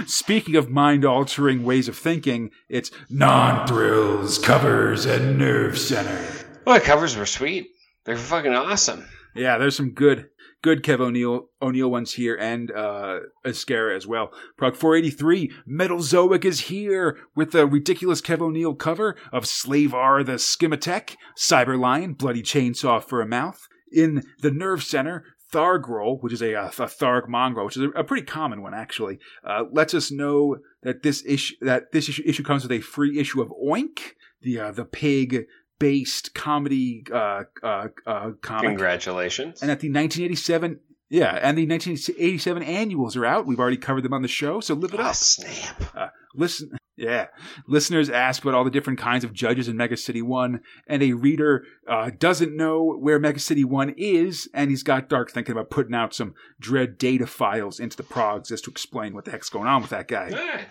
speaking 0.07 0.57
of 0.57 0.71
mind 0.71 1.05
altering 1.05 1.65
ways 1.65 1.89
of 1.89 1.97
thinking, 1.97 2.51
it's 2.69 2.91
non 3.09 3.67
thrills, 3.67 4.39
covers, 4.39 5.05
and 5.05 5.39
nerve 5.39 5.79
center. 5.79 6.47
Well, 6.65 6.79
the 6.79 6.85
covers 6.85 7.17
were 7.17 7.27
sweet. 7.27 7.69
They're 8.05 8.17
fucking 8.17 8.55
awesome. 8.55 9.07
Yeah, 9.35 9.59
there's 9.59 9.77
some 9.77 9.91
good 9.91 10.31
good 10.63 10.83
Kev 10.83 11.01
O'Neill 11.01 11.49
O'Neill 11.63 11.91
ones 11.91 12.15
here 12.15 12.35
and 12.35 12.71
uh 12.71 13.21
Ezquerra 13.45 13.97
as 13.97 14.07
well. 14.07 14.33
Prog 14.57 14.77
483, 14.77 15.53
Metalzoic 15.67 16.45
is 16.45 16.63
here 16.63 17.19
with 17.35 17.53
the 17.53 17.67
ridiculous 17.67 18.21
Kev 18.21 18.41
O'Neill 18.41 18.75
cover 18.75 19.17
of 19.33 19.45
Slavar 19.45 20.25
the 20.25 20.33
Schematek, 20.33 21.17
Cyberlion, 21.37 22.17
Bloody 22.17 22.43
Chainsaw 22.43 23.03
for 23.03 23.21
a 23.21 23.27
Mouth. 23.27 23.69
In 23.91 24.23
the 24.43 24.51
Nerve 24.51 24.83
Center, 24.83 25.25
Thargrol, 25.53 26.23
which 26.23 26.33
is 26.33 26.43
a, 26.43 26.55
uh, 26.55 26.67
a 26.67 26.71
Tharg 26.71 27.29
mongrel, 27.29 27.65
which 27.65 27.77
is 27.77 27.85
a, 27.85 27.89
a 27.91 28.05
pretty 28.05 28.25
common 28.25 28.63
one 28.63 28.75
actually, 28.75 29.19
uh, 29.45 29.65
lets 29.73 29.95
us 29.95 30.11
know 30.11 30.59
that 30.83 31.03
this 31.03 31.25
issue 31.27 31.55
that 31.63 31.93
this 31.93 32.09
issue, 32.09 32.23
issue 32.27 32.43
comes 32.43 32.63
with 32.63 32.73
a 32.73 32.81
free 32.81 33.19
issue 33.19 33.41
of 33.41 33.49
Oink, 33.51 34.15
the 34.43 34.59
uh, 34.59 34.73
the 34.73 34.85
pig 34.85 35.47
based 35.79 36.35
comedy 36.35 37.05
uh, 37.13 37.45
uh, 37.63 37.89
uh, 38.07 38.33
comic. 38.43 38.69
Congratulations. 38.69 39.63
And 39.63 39.71
at 39.71 39.81
the 39.81 39.89
1987, 39.89 40.81
yeah, 41.09 41.39
and 41.43 41.57
the 41.57 41.67
1987 41.67 42.63
annuals 42.63 43.17
are 43.17 43.25
out. 43.25 43.47
We've 43.47 43.61
already 43.61 43.77
covered 43.77 44.03
them 44.03 44.13
on 44.13 44.23
the 44.23 44.29
show, 44.29 44.61
so 44.61 44.75
live 44.75 44.93
it 44.93 45.01
oh, 45.01 45.05
up. 45.05 45.15
snap. 45.15 46.13
Listen, 46.35 46.78
Yeah. 46.99 47.29
Listeners 47.69 48.11
ask 48.11 48.43
about 48.43 48.55
all 48.55 48.65
the 48.65 48.73
different 48.73 48.99
kinds 48.99 49.23
of 49.23 49.33
judges 49.33 49.69
in 49.69 49.77
Mega 49.77 49.97
City 49.97 50.21
1, 50.21 50.61
and 50.89 51.03
a 51.03 51.13
reader 51.13 51.65
uh, 51.87 52.11
doesn't 52.19 52.57
know 52.57 52.97
where 52.99 53.21
Mega 53.21 53.39
City 53.39 53.65
1 53.65 53.95
is, 53.97 54.49
and 54.53 54.69
he's 54.69 54.83
got 54.83 55.09
Dark 55.09 55.31
thinking 55.31 55.53
about 55.53 55.71
putting 55.71 55.95
out 55.95 56.13
some 56.13 56.35
Dredd 56.61 56.99
data 56.99 57.29
files 57.29 57.79
into 57.79 57.97
the 57.97 58.03
progs 58.03 58.49
just 58.49 58.65
to 58.65 58.71
explain 58.73 59.15
what 59.15 59.25
the 59.25 59.31
heck's 59.31 59.49
going 59.49 59.69
on 59.69 59.81
with 59.81 59.91
that 59.91 60.09
guy. 60.09 60.67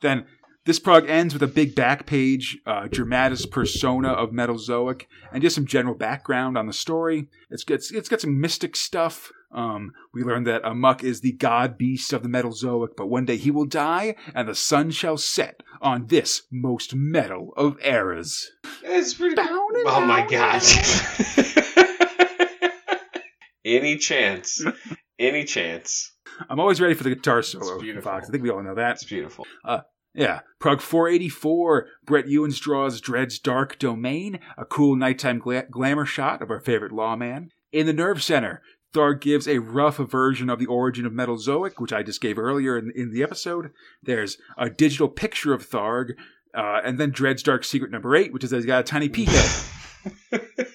Then 0.00 0.26
this 0.66 0.78
prog 0.78 1.08
ends 1.08 1.34
with 1.34 1.42
a 1.42 1.48
big 1.48 1.74
back 1.74 2.06
page, 2.06 2.58
uh, 2.64 2.86
dramatis 2.86 3.44
persona 3.44 4.10
of 4.10 4.30
Metalzoic, 4.30 5.08
and 5.32 5.42
just 5.42 5.56
some 5.56 5.66
general 5.66 5.96
background 5.96 6.56
on 6.56 6.68
the 6.68 6.72
story. 6.72 7.28
It's 7.50 7.64
it's, 7.68 7.90
it's 7.90 8.08
got 8.08 8.20
some 8.20 8.40
mystic 8.40 8.76
stuff. 8.76 9.32
Um, 9.52 9.92
we 10.14 10.22
learn 10.22 10.44
that 10.44 10.64
Amok 10.64 11.02
is 11.02 11.20
the 11.20 11.32
god 11.32 11.76
beast 11.76 12.12
of 12.12 12.22
the 12.22 12.28
Metalzoic, 12.28 12.96
but 12.96 13.08
one 13.08 13.24
day 13.24 13.36
he 13.36 13.50
will 13.50 13.64
die, 13.66 14.14
and 14.34 14.48
the 14.48 14.54
sun 14.54 14.90
shall 14.92 15.16
set 15.16 15.62
on 15.82 16.06
this 16.06 16.42
most 16.52 16.94
metal 16.94 17.52
of 17.56 17.76
eras. 17.82 18.48
It's 18.84 19.14
pretty 19.14 19.34
Down 19.34 19.48
and 19.48 19.86
Oh 19.86 20.06
my 20.06 20.24
god. 20.26 20.62
any 23.64 23.96
chance. 23.96 24.64
Any 25.18 25.44
chance. 25.44 26.12
I'm 26.48 26.60
always 26.60 26.80
ready 26.80 26.94
for 26.94 27.04
the 27.04 27.14
guitar 27.14 27.42
solo, 27.42 27.78
beautiful. 27.80 28.10
Fox. 28.10 28.28
I 28.28 28.30
think 28.30 28.42
we 28.42 28.50
all 28.50 28.62
know 28.62 28.74
that. 28.74 28.80
That's 28.82 29.04
beautiful. 29.04 29.46
Uh, 29.64 29.80
yeah. 30.14 30.40
Prog 30.58 30.80
484, 30.80 31.86
Brett 32.04 32.28
Ewins 32.28 32.58
draws 32.58 33.00
Dredd's 33.00 33.38
Dark 33.38 33.78
Domain, 33.78 34.40
a 34.56 34.64
cool 34.64 34.96
nighttime 34.96 35.38
gla- 35.38 35.66
glamour 35.70 36.06
shot 36.06 36.40
of 36.40 36.50
our 36.50 36.60
favorite 36.60 36.92
lawman. 36.92 37.50
In 37.72 37.86
the 37.86 37.92
Nerve 37.92 38.22
Center, 38.22 38.62
Tharg 38.92 39.20
gives 39.20 39.46
a 39.46 39.58
rough 39.58 39.96
version 39.98 40.50
of 40.50 40.58
the 40.58 40.66
origin 40.66 41.06
of 41.06 41.12
Metalzoic, 41.12 41.80
which 41.80 41.92
I 41.92 42.02
just 42.02 42.20
gave 42.20 42.38
earlier 42.38 42.76
in, 42.78 42.90
in 42.94 43.12
the 43.12 43.22
episode. 43.22 43.70
There's 44.02 44.36
a 44.58 44.68
digital 44.70 45.08
picture 45.08 45.52
of 45.52 45.68
Tharg, 45.68 46.14
uh, 46.54 46.80
and 46.84 46.98
then 46.98 47.12
Dredd's 47.12 47.42
Dark 47.42 47.64
Secret 47.64 47.90
number 47.90 48.16
8, 48.16 48.32
which 48.32 48.44
is 48.44 48.50
that 48.50 48.56
he's 48.56 48.66
got 48.66 48.80
a 48.80 48.84
tiny 48.84 49.08
pea 49.08 49.26
head. 49.26 49.50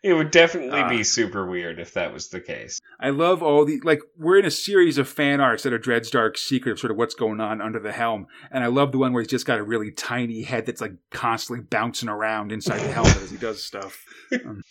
It 0.00 0.14
would 0.14 0.30
definitely 0.30 0.78
Ah. 0.78 0.88
be 0.88 1.02
super 1.02 1.44
weird 1.44 1.80
if 1.80 1.94
that 1.94 2.12
was 2.12 2.28
the 2.28 2.40
case. 2.40 2.78
I 3.00 3.10
love 3.10 3.42
all 3.42 3.64
the 3.64 3.80
like 3.82 4.00
we're 4.16 4.38
in 4.38 4.44
a 4.44 4.50
series 4.50 4.96
of 4.96 5.08
fan 5.08 5.40
arts 5.40 5.64
that 5.64 5.72
are 5.72 5.78
Dredd's 5.78 6.08
dark 6.08 6.38
secret 6.38 6.70
of 6.72 6.78
sort 6.78 6.92
of 6.92 6.96
what's 6.96 7.16
going 7.16 7.40
on 7.40 7.60
under 7.60 7.80
the 7.80 7.90
helm, 7.90 8.28
and 8.52 8.62
I 8.62 8.68
love 8.68 8.92
the 8.92 8.98
one 8.98 9.12
where 9.12 9.22
he's 9.22 9.30
just 9.30 9.44
got 9.44 9.58
a 9.58 9.62
really 9.64 9.90
tiny 9.90 10.42
head 10.42 10.66
that's 10.66 10.80
like 10.80 10.92
constantly 11.10 11.64
bouncing 11.68 12.08
around 12.08 12.52
inside 12.52 12.78
the 12.78 12.92
helmet 12.92 13.16
as 13.16 13.30
he 13.32 13.36
does 13.38 13.62
stuff. 13.62 14.04
Um, 14.44 14.62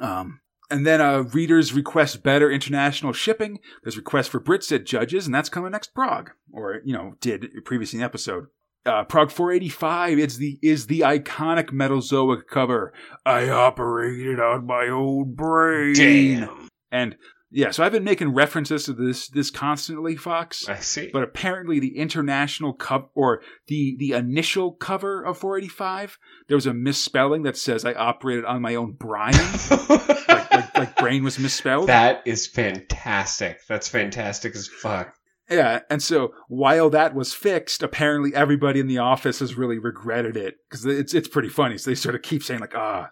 um, 0.00 0.40
and 0.74 0.84
then 0.84 1.00
uh, 1.00 1.22
readers 1.32 1.72
request 1.72 2.24
better 2.24 2.50
international 2.50 3.12
shipping. 3.12 3.60
There's 3.84 3.96
requests 3.96 4.26
for 4.26 4.40
Brit-Cit 4.40 4.84
judges, 4.84 5.24
and 5.24 5.34
that's 5.34 5.48
coming 5.48 5.70
next 5.70 5.94
prog, 5.94 6.32
or 6.52 6.80
you 6.84 6.92
know 6.92 7.14
did 7.20 7.46
previously 7.64 7.98
in 7.98 8.00
the 8.00 8.06
episode. 8.06 8.46
Uh, 8.84 9.04
prog 9.04 9.30
485 9.30 10.18
is 10.18 10.38
the 10.38 10.58
is 10.62 10.88
the 10.88 11.00
iconic 11.00 11.72
Metalzoic 11.72 12.48
cover. 12.48 12.92
I 13.24 13.48
operated 13.48 14.40
on 14.40 14.66
my 14.66 14.88
own 14.88 15.34
brain. 15.34 15.94
Damn. 15.94 16.68
And 16.90 17.16
yeah, 17.56 17.70
so 17.70 17.84
I've 17.84 17.92
been 17.92 18.02
making 18.02 18.34
references 18.34 18.84
to 18.86 18.92
this 18.92 19.28
this 19.28 19.48
constantly, 19.48 20.16
Fox. 20.16 20.68
I 20.68 20.80
see. 20.80 21.10
But 21.12 21.22
apparently, 21.22 21.78
the 21.78 21.96
international 21.96 22.72
cover 22.72 23.06
or 23.14 23.42
the 23.68 23.94
the 23.96 24.10
initial 24.10 24.72
cover 24.72 25.22
of 25.22 25.38
485, 25.38 26.18
there 26.48 26.56
was 26.56 26.66
a 26.66 26.74
misspelling 26.74 27.44
that 27.44 27.56
says 27.56 27.84
I 27.84 27.94
operated 27.94 28.44
on 28.44 28.60
my 28.60 28.74
own 28.74 28.96
Brian, 28.98 29.36
like, 29.70 30.52
like 30.52 30.76
like 30.76 30.96
brain 30.96 31.22
was 31.22 31.38
misspelled. 31.38 31.88
that 31.88 32.22
is 32.26 32.48
fantastic. 32.48 33.60
That's 33.68 33.88
fantastic 33.88 34.56
as 34.56 34.66
fuck. 34.66 35.14
Yeah, 35.48 35.80
and 35.88 36.02
so 36.02 36.34
while 36.48 36.90
that 36.90 37.14
was 37.14 37.34
fixed, 37.34 37.84
apparently 37.84 38.34
everybody 38.34 38.80
in 38.80 38.88
the 38.88 38.98
office 38.98 39.38
has 39.38 39.54
really 39.54 39.78
regretted 39.78 40.36
it 40.36 40.56
because 40.68 40.84
it's 40.86 41.14
it's 41.14 41.28
pretty 41.28 41.50
funny. 41.50 41.78
So 41.78 41.90
they 41.90 41.94
sort 41.94 42.16
of 42.16 42.22
keep 42.22 42.42
saying 42.42 42.60
like, 42.60 42.74
ah, 42.74 43.10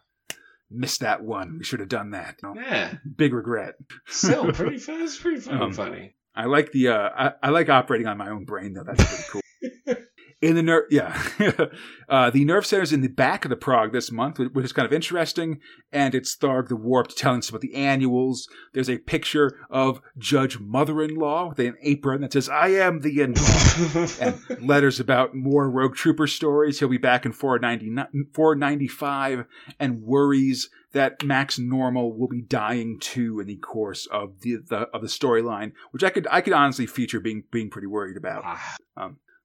missed 0.74 1.00
that 1.00 1.22
one. 1.22 1.58
We 1.58 1.64
should 1.64 1.80
have 1.80 1.88
done 1.88 2.10
that. 2.10 2.36
You 2.42 2.54
know? 2.54 2.60
Yeah. 2.60 2.94
Big 3.16 3.32
regret. 3.32 3.74
Still 4.06 4.52
pretty 4.52 4.78
fun. 4.78 5.02
It's 5.02 5.18
pretty 5.18 5.40
fucking 5.40 5.60
Um, 5.60 5.72
funny. 5.72 6.14
I 6.34 6.46
like 6.46 6.72
the 6.72 6.88
uh, 6.88 7.10
I, 7.16 7.32
I 7.42 7.50
like 7.50 7.68
operating 7.68 8.06
on 8.06 8.16
my 8.18 8.30
own 8.30 8.44
brain 8.44 8.72
though. 8.72 8.84
That's 8.84 9.04
pretty 9.04 9.24
cool. 9.30 9.96
in 10.42 10.56
the 10.56 10.62
nerve, 10.62 10.84
yeah, 10.90 11.22
uh, 12.08 12.28
the 12.30 12.44
nerve 12.44 12.66
center 12.66 12.82
is 12.82 12.92
in 12.92 13.00
the 13.00 13.08
back 13.08 13.44
of 13.44 13.48
the 13.48 13.56
prog 13.56 13.92
this 13.92 14.10
month, 14.10 14.38
which 14.38 14.64
is 14.64 14.72
kind 14.72 14.84
of 14.84 14.92
interesting. 14.92 15.60
And 15.92 16.16
it's 16.16 16.36
Tharg 16.36 16.68
the 16.68 16.76
Warped 16.76 17.16
telling 17.16 17.38
us 17.38 17.48
about 17.48 17.60
the 17.60 17.74
annuals. 17.74 18.48
There's 18.72 18.90
a 18.90 18.98
picture 18.98 19.56
of 19.70 20.02
Judge 20.18 20.58
Mother-in-Law 20.58 21.50
with 21.50 21.60
an 21.60 21.76
apron 21.80 22.22
that 22.22 22.32
says 22.32 22.48
"I 22.48 22.68
am 22.68 23.00
the 23.00 23.20
in-law," 23.20 24.06
and 24.20 24.68
letters 24.68 24.98
about 24.98 25.34
more 25.34 25.70
Rogue 25.70 25.94
Trooper 25.94 26.26
stories. 26.26 26.80
He'll 26.80 26.88
be 26.88 26.98
back 26.98 27.24
in 27.24 27.32
490, 27.32 28.26
495 28.34 29.46
and 29.78 30.02
worries 30.02 30.70
that 30.90 31.22
Max 31.24 31.58
Normal 31.58 32.18
will 32.18 32.28
be 32.28 32.42
dying 32.42 32.98
too 32.98 33.38
in 33.38 33.46
the 33.46 33.56
course 33.56 34.06
of 34.06 34.40
the, 34.40 34.56
the 34.56 34.88
of 34.92 35.02
the 35.02 35.06
storyline, 35.06 35.72
which 35.92 36.02
I 36.02 36.10
could 36.10 36.26
I 36.32 36.40
could 36.40 36.52
honestly 36.52 36.86
feature 36.86 37.20
being 37.20 37.44
being 37.52 37.70
pretty 37.70 37.86
worried 37.86 38.16
about. 38.16 38.42
Ah, 38.44 38.76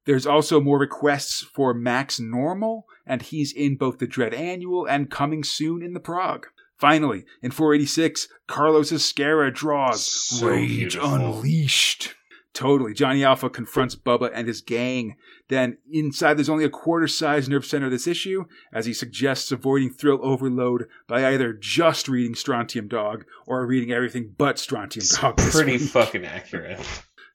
There's 0.07 0.25
also 0.25 0.61
more 0.61 0.79
requests 0.79 1.41
for 1.41 1.73
Max 1.73 2.17
Normal, 2.17 2.87
and 3.05 3.21
he's 3.21 3.51
in 3.51 3.75
both 3.75 3.99
the 3.99 4.07
Dredd 4.07 4.33
Annual 4.33 4.87
and 4.87 5.11
coming 5.11 5.43
soon 5.43 5.83
in 5.83 5.93
the 5.93 5.99
prog. 5.99 6.47
Finally, 6.77 7.25
in 7.41 7.51
486, 7.51 8.29
Carlos 8.47 8.91
Ezquerra 8.91 9.53
draws 9.53 10.05
So 10.05 10.47
Rage 10.47 10.93
beautiful. 10.93 11.13
Unleashed. 11.13 12.15
Totally. 12.53 12.93
Johnny 12.93 13.23
Alpha 13.23 13.49
confronts 13.49 13.95
Bubba 13.95 14.31
and 14.33 14.47
his 14.47 14.61
gang. 14.61 15.17
Then 15.49 15.77
inside 15.91 16.35
there's 16.35 16.49
only 16.49 16.63
a 16.63 16.69
quarter 16.69 17.07
size 17.07 17.49
nerve 17.49 17.65
center 17.65 17.87
of 17.87 17.91
this 17.91 18.07
issue, 18.07 18.45
as 18.73 18.85
he 18.85 18.93
suggests 18.93 19.51
avoiding 19.51 19.91
thrill 19.91 20.19
overload 20.23 20.87
by 21.05 21.25
either 21.33 21.51
just 21.51 22.07
reading 22.07 22.33
Strontium 22.33 22.87
Dog 22.87 23.25
or 23.45 23.67
reading 23.67 23.91
everything 23.91 24.33
but 24.37 24.57
Strontium 24.57 25.05
Dog. 25.19 25.37
pretty 25.37 25.73
week. 25.73 25.81
fucking 25.81 26.25
accurate. 26.25 26.79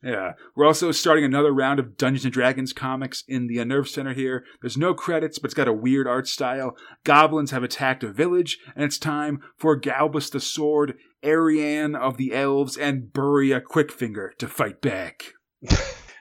Yeah. 0.03 0.33
We're 0.57 0.67
also 0.67 0.91
starting 0.93 1.25
another 1.25 1.53
round 1.53 1.79
of 1.79 1.97
Dungeons 1.97 2.25
and 2.25 2.33
Dragons 2.35 2.73
comics 2.73 3.23
in 3.29 3.47
the 3.47 3.65
Nerve 3.65 3.89
Center 3.89 4.13
here. 4.15 4.45
There's 4.61 4.77
no 4.77 4.95
credits, 4.95 5.39
but 5.39 5.47
it's 5.49 5.55
got 5.55 5.69
a 5.69 5.73
weird 5.73 6.09
art 6.09 6.27
style. 6.27 6.77
Goblins 7.05 7.53
have 7.53 7.63
attacked 7.63 8.03
a 8.03 8.13
village, 8.13 8.59
and 8.75 8.85
it's 8.85 8.99
time 8.99 9.41
for 9.57 9.79
Galbus 9.81 10.31
the 10.31 10.41
Sword, 10.41 10.95
Ariane 11.25 11.95
of 11.95 12.17
the 12.17 12.35
Elves, 12.35 12.77
and 12.77 13.13
Buria 13.13 13.61
Quickfinger 13.63 14.31
to 14.39 14.49
fight 14.49 14.81
back. 14.81 15.23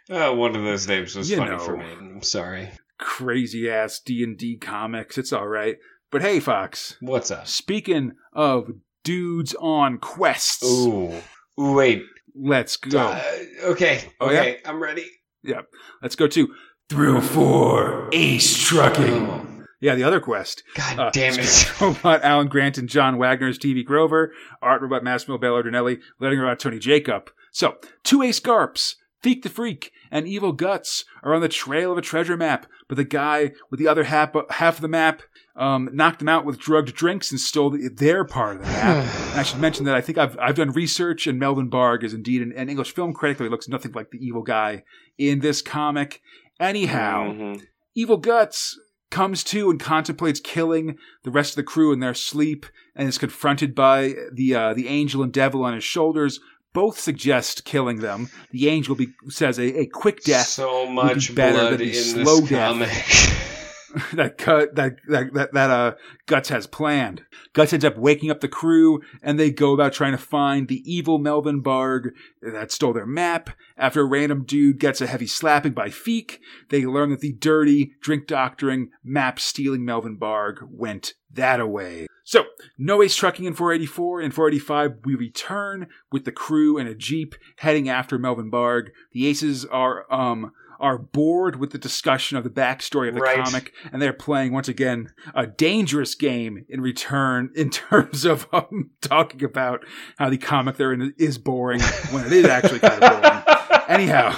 Oh, 0.09 0.33
one 0.35 0.55
of 0.55 0.63
those 0.63 0.87
names 0.87 1.15
was 1.15 1.31
You 1.31 1.37
funny 1.37 1.51
know. 1.51 1.59
for 1.59 1.75
me. 1.77 1.85
I'm 1.91 2.21
sorry. 2.21 2.69
Crazy 2.99 3.69
ass 3.69 3.99
D&D 3.99 4.57
comics. 4.57 5.17
It's 5.17 5.33
all 5.33 5.47
right. 5.47 5.77
But 6.11 6.21
hey, 6.21 6.39
Fox, 6.39 6.97
What's 7.01 7.31
up? 7.31 7.47
speaking 7.47 8.11
of 8.33 8.69
dudes 9.03 9.55
on 9.59 9.97
quests. 9.97 10.63
Ooh, 10.63 11.13
wait. 11.57 12.03
Let's 12.35 12.77
go. 12.77 12.99
Uh, 12.99 13.21
okay. 13.65 14.03
Oh, 14.19 14.27
Okay. 14.27 14.59
I'm 14.65 14.81
ready. 14.81 15.05
Yeah. 15.43 15.61
Let's 16.01 16.15
go 16.15 16.27
to 16.27 16.53
Thrill 16.89 17.21
4 17.21 18.09
Ace 18.13 18.57
Trucking. 18.57 19.27
Oh, 19.29 19.45
Yeah, 19.79 19.95
the 19.95 20.03
other 20.03 20.19
quest. 20.19 20.63
God 20.75 20.99
Uh, 20.99 21.09
damn 21.11 21.39
it. 21.39 21.81
Robot 21.81 22.23
Alan 22.23 22.47
Grant 22.47 22.77
and 22.77 22.87
John 22.89 23.17
Wagner's 23.17 23.57
T.B. 23.57 23.83
Grover, 23.83 24.31
art 24.61 24.81
robot 24.81 25.03
Massimo 25.03 25.37
Belardinelli, 25.37 25.99
letting 26.19 26.39
robot 26.39 26.59
Tony 26.59 26.79
Jacob. 26.79 27.31
So, 27.51 27.77
two 28.03 28.21
Ace 28.21 28.39
Garps, 28.39 28.95
Feek 29.23 29.41
the 29.43 29.49
Freak, 29.49 29.91
and 30.11 30.27
Evil 30.27 30.51
Guts 30.51 31.05
are 31.23 31.33
on 31.33 31.41
the 31.41 31.47
trail 31.49 31.91
of 31.91 31.97
a 31.97 32.01
treasure 32.01 32.35
map, 32.37 32.67
but 32.87 32.97
the 32.97 33.03
guy 33.05 33.53
with 33.69 33.79
the 33.79 33.87
other 33.87 34.03
half, 34.03 34.35
half 34.49 34.75
of 34.75 34.81
the 34.81 34.87
map 34.87 35.21
um, 35.55 35.89
knocked 35.93 36.19
them 36.19 36.29
out 36.29 36.45
with 36.45 36.59
drugged 36.59 36.93
drinks 36.93 37.31
and 37.31 37.39
stole 37.39 37.69
the, 37.71 37.87
their 37.89 38.23
part 38.25 38.57
of 38.57 38.61
the 38.63 38.67
map. 38.71 39.05
and 39.31 39.39
I 39.39 39.43
should 39.43 39.59
mention 39.59 39.85
that 39.85 39.95
I 39.95 40.01
think 40.01 40.17
I've, 40.17 40.37
I've 40.39 40.55
done 40.55 40.71
research, 40.71 41.27
and 41.27 41.39
Melvin 41.39 41.69
Barg 41.69 42.03
is 42.03 42.13
indeed 42.13 42.41
an, 42.41 42.53
an 42.55 42.69
English 42.69 42.93
film 42.93 43.13
critic 43.13 43.37
though 43.37 43.45
he 43.45 43.49
looks 43.49 43.67
nothing 43.67 43.93
like 43.93 44.11
the 44.11 44.23
evil 44.25 44.43
guy 44.43 44.83
in 45.17 45.39
this 45.39 45.61
comic. 45.61 46.21
Anyhow, 46.59 47.33
Mhm. 47.33 47.61
Evil 47.95 48.17
Guts 48.17 48.79
comes 49.09 49.43
to 49.43 49.69
and 49.69 49.77
contemplates 49.79 50.39
killing 50.39 50.97
the 51.23 51.31
rest 51.31 51.51
of 51.51 51.55
the 51.57 51.63
crew 51.63 51.91
in 51.91 51.99
their 51.99 52.13
sleep 52.13 52.65
and 52.95 53.09
is 53.09 53.17
confronted 53.17 53.75
by 53.75 54.13
the 54.31 54.55
uh, 54.55 54.73
the 54.73 54.87
angel 54.87 55.21
and 55.23 55.33
devil 55.33 55.65
on 55.65 55.73
his 55.73 55.83
shoulders. 55.83 56.39
Both 56.73 56.99
suggest 56.99 57.65
killing 57.65 57.99
them. 57.99 58.29
The 58.51 58.69
angel 58.69 58.95
be- 58.95 59.13
says 59.29 59.59
a, 59.59 59.81
a 59.81 59.85
quick 59.87 60.23
death 60.23 60.47
So 60.47 60.87
be 60.87 60.93
much 60.93 61.35
better 61.35 61.57
blood 61.57 61.71
than 61.79 61.79
the 61.79 61.93
slow 61.93 62.41
death. 62.41 63.47
that 64.13 64.37
cut 64.37 64.75
that 64.75 64.97
that 65.07 65.33
that, 65.33 65.53
that 65.53 65.69
uh, 65.69 65.95
Guts 66.25 66.49
has 66.49 66.67
planned. 66.67 67.23
Guts 67.53 67.73
ends 67.73 67.85
up 67.85 67.97
waking 67.97 68.31
up 68.31 68.39
the 68.39 68.47
crew, 68.47 69.01
and 69.21 69.39
they 69.39 69.51
go 69.51 69.73
about 69.73 69.93
trying 69.93 70.13
to 70.13 70.17
find 70.17 70.67
the 70.67 70.81
evil 70.91 71.17
Melvin 71.17 71.61
Barg 71.61 72.11
that 72.41 72.71
stole 72.71 72.93
their 72.93 73.05
map. 73.05 73.49
After 73.77 74.01
a 74.01 74.05
random 74.05 74.43
dude 74.43 74.79
gets 74.79 75.01
a 75.01 75.07
heavy 75.07 75.27
slapping 75.27 75.73
by 75.73 75.89
Feek, 75.89 76.39
they 76.69 76.85
learn 76.85 77.09
that 77.09 77.19
the 77.19 77.33
dirty, 77.33 77.93
drink 78.01 78.27
doctoring, 78.27 78.89
map 79.03 79.39
stealing 79.39 79.83
Melvin 79.83 80.17
Barg 80.17 80.59
went 80.69 81.13
that 81.33 81.59
away. 81.59 82.07
So, 82.23 82.45
no 82.77 83.01
ace 83.01 83.15
trucking 83.15 83.45
in 83.45 83.53
484. 83.53 84.21
and 84.21 84.33
485, 84.33 84.99
we 85.05 85.15
return 85.15 85.87
with 86.11 86.25
the 86.25 86.31
crew 86.31 86.77
and 86.77 86.87
a 86.87 86.95
jeep 86.95 87.35
heading 87.57 87.89
after 87.89 88.17
Melvin 88.17 88.51
Barg. 88.51 88.89
The 89.11 89.27
aces 89.27 89.65
are 89.65 90.11
um 90.13 90.51
are 90.81 90.97
bored 90.97 91.57
with 91.57 91.71
the 91.71 91.77
discussion 91.77 92.37
of 92.37 92.43
the 92.43 92.49
backstory 92.49 93.07
of 93.07 93.15
the 93.15 93.21
Right. 93.21 93.43
comic, 93.43 93.71
and 93.93 94.01
they're 94.01 94.11
playing 94.11 94.51
once 94.51 94.67
again 94.67 95.13
a 95.33 95.47
dangerous 95.47 96.15
game 96.15 96.65
in 96.67 96.81
return 96.81 97.51
in 97.55 97.69
terms 97.69 98.25
of 98.25 98.47
um, 98.51 98.89
talking 99.01 99.43
about 99.43 99.85
how 100.17 100.29
the 100.29 100.37
comic 100.37 100.75
they're 100.77 100.91
in 100.93 101.13
is 101.17 101.37
boring 101.37 101.79
when 102.11 102.25
it 102.25 102.31
is 102.33 102.45
actually 102.45 102.79
kind 102.79 103.01
of 103.03 103.21
boring. 103.21 103.81
Anyhow, 103.87 104.37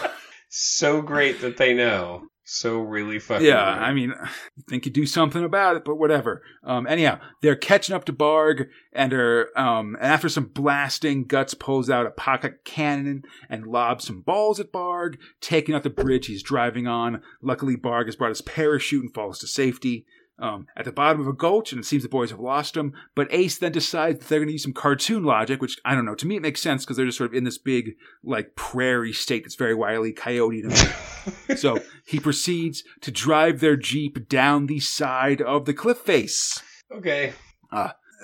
so 0.50 1.02
great 1.02 1.42
that 1.42 1.58
they 1.58 1.74
know. 1.74 2.28
So 2.46 2.80
really 2.80 3.20
fucking. 3.20 3.46
yeah, 3.46 3.74
weird. 3.74 3.84
I 3.84 3.94
mean, 3.94 4.10
you 4.58 4.64
think 4.68 4.86
you 4.86 4.92
do 4.92 5.06
something 5.06 5.44
about 5.44 5.76
it, 5.76 5.86
but 5.86 5.96
whatever. 5.96 6.42
Um, 6.64 6.86
anyhow, 6.88 7.20
they're 7.42 7.56
catching 7.56 7.96
up 7.96 8.06
to 8.06 8.14
Barg, 8.14 8.68
and 8.92 9.14
are 9.14 9.58
um, 9.58 9.96
and 9.96 10.12
after 10.12 10.30
some 10.30 10.46
blasting, 10.46 11.26
Guts 11.26 11.54
pulls 11.54 11.90
out 11.90 12.06
a 12.06 12.12
pocket 12.12 12.66
cannon 12.66 13.24
and 13.50 13.68
lobs 13.68 14.06
some 14.06 14.22
balls 14.22 14.60
at 14.60 14.72
Barg, 14.72 15.18
taking 15.42 15.74
out 15.74 15.84
the 15.84 15.90
bridge 15.90 16.28
he's 16.28 16.44
driving 16.44 16.88
on. 16.88 17.22
Luckily, 17.42 17.78
Barg 17.78 18.06
has 18.06 18.16
brought 18.16 18.30
his 18.30 18.42
parachute 18.42 19.04
and 19.04 19.14
falls 19.14 19.40
to 19.40 19.48
safety. 19.48 20.06
Um, 20.40 20.66
at 20.76 20.86
the 20.86 20.92
bottom 20.92 21.22
of 21.22 21.28
a 21.28 21.34
gulch, 21.34 21.72
and 21.72 21.80
it 21.80 21.86
seems 21.86 22.02
the 22.02 22.10
boys 22.10 22.32
have 22.32 22.40
lost 22.40 22.76
him. 22.76 22.94
But 23.14 23.32
Ace 23.32 23.60
then 23.60 23.72
decides 23.72 24.18
that 24.20 24.28
they're 24.28 24.40
going 24.40 24.48
to 24.48 24.54
use 24.54 24.64
some 24.64 24.74
cartoon 24.74 25.24
logic, 25.24 25.62
which 25.62 25.78
I 25.86 25.94
don't 25.94 26.06
know. 26.06 26.16
To 26.16 26.26
me, 26.26 26.36
it 26.36 26.42
makes 26.42 26.60
sense 26.62 26.84
because 26.84 26.98
they're 26.98 27.06
just 27.06 27.20
sort 27.20 27.30
of 27.30 27.36
in 27.36 27.44
this 27.44 27.60
big, 27.60 27.92
like, 28.24 28.56
prairie 28.56 29.14
state 29.14 29.44
that's 29.44 29.56
very 29.56 29.76
wily 29.76 30.12
coyote 30.12 30.64
to 30.64 30.68
me. 30.70 30.76
So 31.56 31.80
he 32.06 32.20
proceeds 32.20 32.84
to 33.02 33.12
drive 33.12 33.60
their 33.62 33.78
Jeep 33.78 34.28
down 34.28 34.66
the 34.66 34.80
side 34.80 35.40
of 35.42 35.66
the 35.66 35.74
cliff 35.74 36.00
face. 36.00 36.62
okay. 36.92 37.34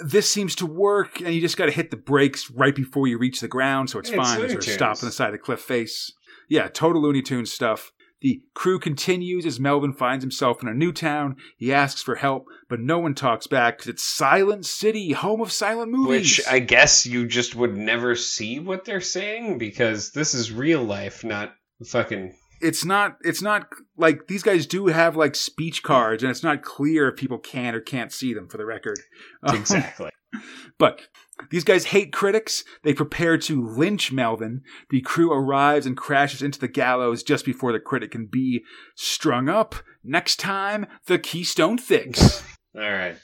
This 0.03 0.31
seems 0.31 0.55
to 0.55 0.65
work, 0.65 1.19
and 1.21 1.33
you 1.33 1.41
just 1.41 1.57
got 1.57 1.65
to 1.65 1.71
hit 1.71 1.91
the 1.91 1.97
brakes 1.97 2.49
right 2.49 2.73
before 2.75 3.07
you 3.07 3.17
reach 3.17 3.41
the 3.41 3.47
ground, 3.49 3.89
so 3.89 3.99
it's 3.99 4.09
it's 4.09 4.15
fine. 4.17 4.37
Sort 4.49 4.55
of 4.55 4.63
stop 4.63 4.97
on 5.03 5.07
the 5.07 5.11
side 5.11 5.27
of 5.27 5.33
the 5.33 5.37
cliff 5.39 5.59
face. 5.59 6.11
Yeah, 6.47 6.69
total 6.69 7.01
Looney 7.01 7.21
Tunes 7.21 7.51
stuff. 7.51 7.91
The 8.21 8.41
crew 8.53 8.79
continues 8.79 9.45
as 9.45 9.59
Melvin 9.59 9.93
finds 9.93 10.23
himself 10.23 10.61
in 10.61 10.67
a 10.67 10.73
new 10.73 10.91
town. 10.91 11.37
He 11.57 11.71
asks 11.73 12.01
for 12.01 12.15
help, 12.15 12.45
but 12.67 12.79
no 12.79 12.99
one 12.99 13.15
talks 13.15 13.47
back 13.47 13.77
because 13.77 13.87
it's 13.87 14.03
Silent 14.03 14.65
City, 14.65 15.13
home 15.13 15.39
of 15.41 15.51
silent 15.51 15.91
movies. 15.91 16.37
Which 16.37 16.47
I 16.47 16.59
guess 16.59 17.05
you 17.05 17.25
just 17.27 17.55
would 17.55 17.77
never 17.77 18.15
see 18.15 18.59
what 18.59 18.83
they're 18.85 18.99
saying 18.99 19.57
because 19.57 20.11
this 20.11 20.33
is 20.33 20.51
real 20.51 20.83
life, 20.83 21.23
not 21.23 21.53
fucking. 21.85 22.35
it's 22.61 22.83
not 22.83 23.15
it's 23.21 23.41
not 23.41 23.69
like 23.95 24.27
these 24.27 24.43
guys 24.43 24.65
do 24.65 24.87
have 24.87 25.15
like 25.15 25.33
speech 25.33 25.81
cards 25.81 26.21
and 26.21 26.29
it's 26.29 26.43
not 26.43 26.61
clear 26.61 27.07
if 27.07 27.15
people 27.15 27.37
can 27.37 27.73
or 27.73 27.79
can't 27.79 28.11
see 28.11 28.33
them 28.33 28.49
for 28.49 28.57
the 28.57 28.65
record 28.65 28.99
Exactly. 29.47 30.11
but 30.77 31.07
these 31.49 31.63
guys 31.63 31.85
hate 31.85 32.11
critics 32.11 32.63
they 32.83 32.93
prepare 32.93 33.37
to 33.37 33.65
lynch 33.65 34.11
melvin 34.11 34.61
the 34.89 35.01
crew 35.01 35.31
arrives 35.31 35.85
and 35.85 35.97
crashes 35.97 36.41
into 36.41 36.59
the 36.59 36.67
gallows 36.67 37.23
just 37.23 37.45
before 37.45 37.71
the 37.71 37.79
critic 37.79 38.11
can 38.11 38.25
be 38.25 38.63
strung 38.95 39.49
up 39.49 39.75
next 40.03 40.37
time 40.37 40.85
the 41.07 41.19
keystone 41.19 41.77
thicks 41.77 42.43
All 42.75 42.81
right. 42.81 43.15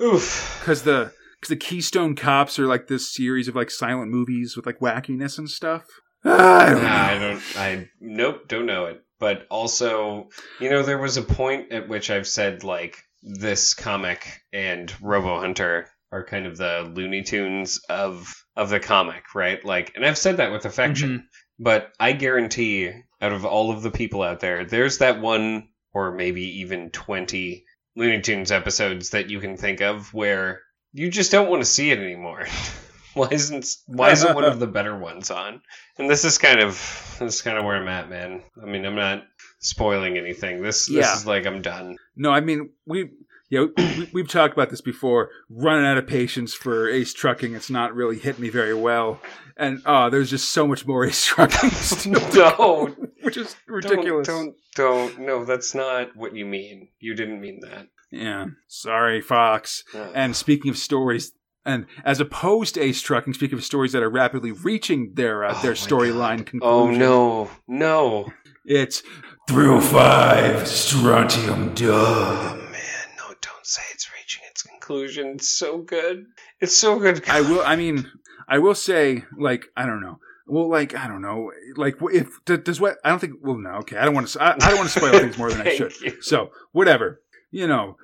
Oof. 0.00 0.58
because 0.60 0.82
the 0.82 1.12
because 1.38 1.48
the 1.48 1.56
keystone 1.56 2.16
cops 2.16 2.58
are 2.58 2.66
like 2.66 2.88
this 2.88 3.14
series 3.14 3.46
of 3.48 3.54
like 3.54 3.70
silent 3.70 4.10
movies 4.10 4.56
with 4.56 4.66
like 4.66 4.80
wackiness 4.80 5.38
and 5.38 5.48
stuff 5.48 5.86
I 6.24 6.66
don't 6.70 6.82
know. 6.82 6.88
I 6.88 7.18
don't. 7.18 7.42
I 7.56 7.88
nope, 8.00 8.48
don't 8.48 8.66
know 8.66 8.86
it. 8.86 9.02
But 9.18 9.46
also, 9.50 10.28
you 10.60 10.68
know, 10.70 10.82
there 10.82 10.98
was 10.98 11.16
a 11.16 11.22
point 11.22 11.72
at 11.72 11.88
which 11.88 12.10
I've 12.10 12.26
said 12.26 12.62
like 12.64 12.98
this 13.22 13.74
comic 13.74 14.42
and 14.52 14.92
Robo 15.00 15.38
Hunter 15.40 15.88
are 16.12 16.24
kind 16.24 16.46
of 16.46 16.56
the 16.56 16.90
Looney 16.94 17.22
Tunes 17.22 17.80
of 17.88 18.34
of 18.56 18.68
the 18.70 18.80
comic, 18.80 19.34
right? 19.34 19.64
Like, 19.64 19.92
and 19.94 20.04
I've 20.04 20.18
said 20.18 20.38
that 20.38 20.52
with 20.52 20.64
affection. 20.64 21.10
Mm-hmm. 21.10 21.24
But 21.62 21.92
I 22.00 22.12
guarantee, 22.12 22.90
out 23.20 23.32
of 23.32 23.44
all 23.44 23.70
of 23.70 23.82
the 23.82 23.90
people 23.90 24.22
out 24.22 24.40
there, 24.40 24.64
there's 24.64 24.98
that 24.98 25.20
one 25.20 25.68
or 25.92 26.12
maybe 26.12 26.60
even 26.60 26.90
twenty 26.90 27.64
Looney 27.96 28.20
Tunes 28.22 28.50
episodes 28.52 29.10
that 29.10 29.28
you 29.30 29.40
can 29.40 29.56
think 29.56 29.80
of 29.80 30.12
where 30.14 30.62
you 30.92 31.10
just 31.10 31.30
don't 31.30 31.50
want 31.50 31.62
to 31.62 31.68
see 31.68 31.90
it 31.90 31.98
anymore. 31.98 32.46
why 33.14 33.28
isn't 33.30 33.66
why 33.86 34.10
isn't 34.12 34.34
one 34.34 34.44
of 34.44 34.58
the 34.58 34.66
better 34.66 34.96
ones 34.96 35.30
on? 35.30 35.60
And 35.98 36.08
this 36.08 36.24
is 36.24 36.38
kind 36.38 36.60
of 36.60 36.74
this 37.20 37.36
is 37.36 37.42
kind 37.42 37.58
of 37.58 37.64
where 37.64 37.76
I'm 37.76 37.88
at, 37.88 38.08
man. 38.08 38.42
I 38.60 38.66
mean, 38.66 38.84
I'm 38.84 38.94
not 38.96 39.24
spoiling 39.60 40.16
anything. 40.16 40.62
This 40.62 40.86
this 40.86 40.96
Yeah. 40.96 41.14
is 41.14 41.26
like 41.26 41.46
I'm 41.46 41.62
done. 41.62 41.96
No, 42.16 42.30
I 42.30 42.40
mean 42.40 42.70
we. 42.86 43.10
Yeah, 43.50 43.66
we, 43.76 44.08
we've 44.12 44.28
talked 44.28 44.54
about 44.54 44.70
this 44.70 44.80
before. 44.80 45.28
Running 45.50 45.84
out 45.84 45.98
of 45.98 46.06
patience 46.06 46.54
for 46.54 46.88
Ace 46.88 47.12
Trucking, 47.12 47.54
it's 47.54 47.68
not 47.70 47.94
really 47.94 48.18
hit 48.18 48.38
me 48.38 48.48
very 48.48 48.74
well. 48.74 49.20
And 49.56 49.82
oh, 49.84 50.08
there's 50.08 50.30
just 50.30 50.50
so 50.50 50.66
much 50.66 50.86
more 50.86 51.04
Ace 51.06 51.26
Trucking, 51.26 51.70
no, 52.12 52.86
which 53.22 53.36
is 53.36 53.56
ridiculous. 53.66 54.26
Don't, 54.26 54.54
don't 54.74 55.16
don't 55.16 55.26
no, 55.26 55.44
that's 55.44 55.74
not 55.74 56.16
what 56.16 56.34
you 56.34 56.46
mean. 56.46 56.88
You 57.00 57.14
didn't 57.14 57.40
mean 57.40 57.60
that. 57.60 57.88
Yeah, 58.12 58.46
sorry, 58.68 59.20
Fox. 59.20 59.84
Uh, 59.94 60.10
And 60.14 60.34
speaking 60.34 60.70
of 60.70 60.76
stories, 60.78 61.32
and 61.64 61.86
as 62.04 62.20
opposed 62.20 62.74
to 62.74 62.80
Ace 62.80 63.02
Trucking, 63.02 63.34
speaking 63.34 63.58
of 63.58 63.64
stories 63.64 63.92
that 63.92 64.02
are 64.02 64.08
rapidly 64.10 64.52
reaching 64.52 65.12
their 65.14 65.44
uh, 65.44 65.54
Oh 65.56 65.62
their 65.62 65.72
storyline 65.74 66.46
conclusion. 66.46 66.62
oh 66.62 66.90
no, 66.90 67.50
no. 67.68 68.32
It's 68.64 69.02
305 69.48 70.66
Strontium 70.68 71.74
Dog. 71.74 71.88
Oh 71.90 72.54
man, 72.70 73.08
no, 73.18 73.34
don't 73.40 73.66
say 73.66 73.82
it's 73.92 74.08
reaching 74.12 74.42
its 74.50 74.62
conclusion. 74.90 75.28
It's 75.36 75.48
so 75.48 75.78
good. 75.78 76.26
It's 76.60 76.76
so 76.76 76.98
good. 76.98 77.28
I 77.28 77.40
will. 77.40 77.62
I 77.64 77.76
mean, 77.76 78.10
I 78.48 78.58
will 78.58 78.74
say, 78.74 79.24
like, 79.38 79.66
I 79.76 79.86
don't 79.86 80.00
know. 80.00 80.18
Well, 80.46 80.68
like, 80.68 80.94
I 80.96 81.06
don't 81.06 81.22
know. 81.22 81.52
Like, 81.76 81.96
if 82.12 82.44
does 82.44 82.80
what? 82.80 82.98
I 83.04 83.10
don't 83.10 83.18
think. 83.20 83.34
Well, 83.42 83.56
no. 83.56 83.70
Okay, 83.80 83.96
I 83.96 84.04
don't 84.04 84.14
want 84.14 84.28
to. 84.28 84.42
I, 84.42 84.54
I 84.54 84.56
don't 84.70 84.78
want 84.78 84.90
to 84.90 84.98
spoil 84.98 85.12
things 85.12 85.38
more 85.38 85.50
than 85.50 85.66
I 85.66 85.74
should. 85.76 85.92
you. 86.00 86.20
So, 86.22 86.50
whatever. 86.72 87.20
You 87.52 87.66
know, 87.66 87.96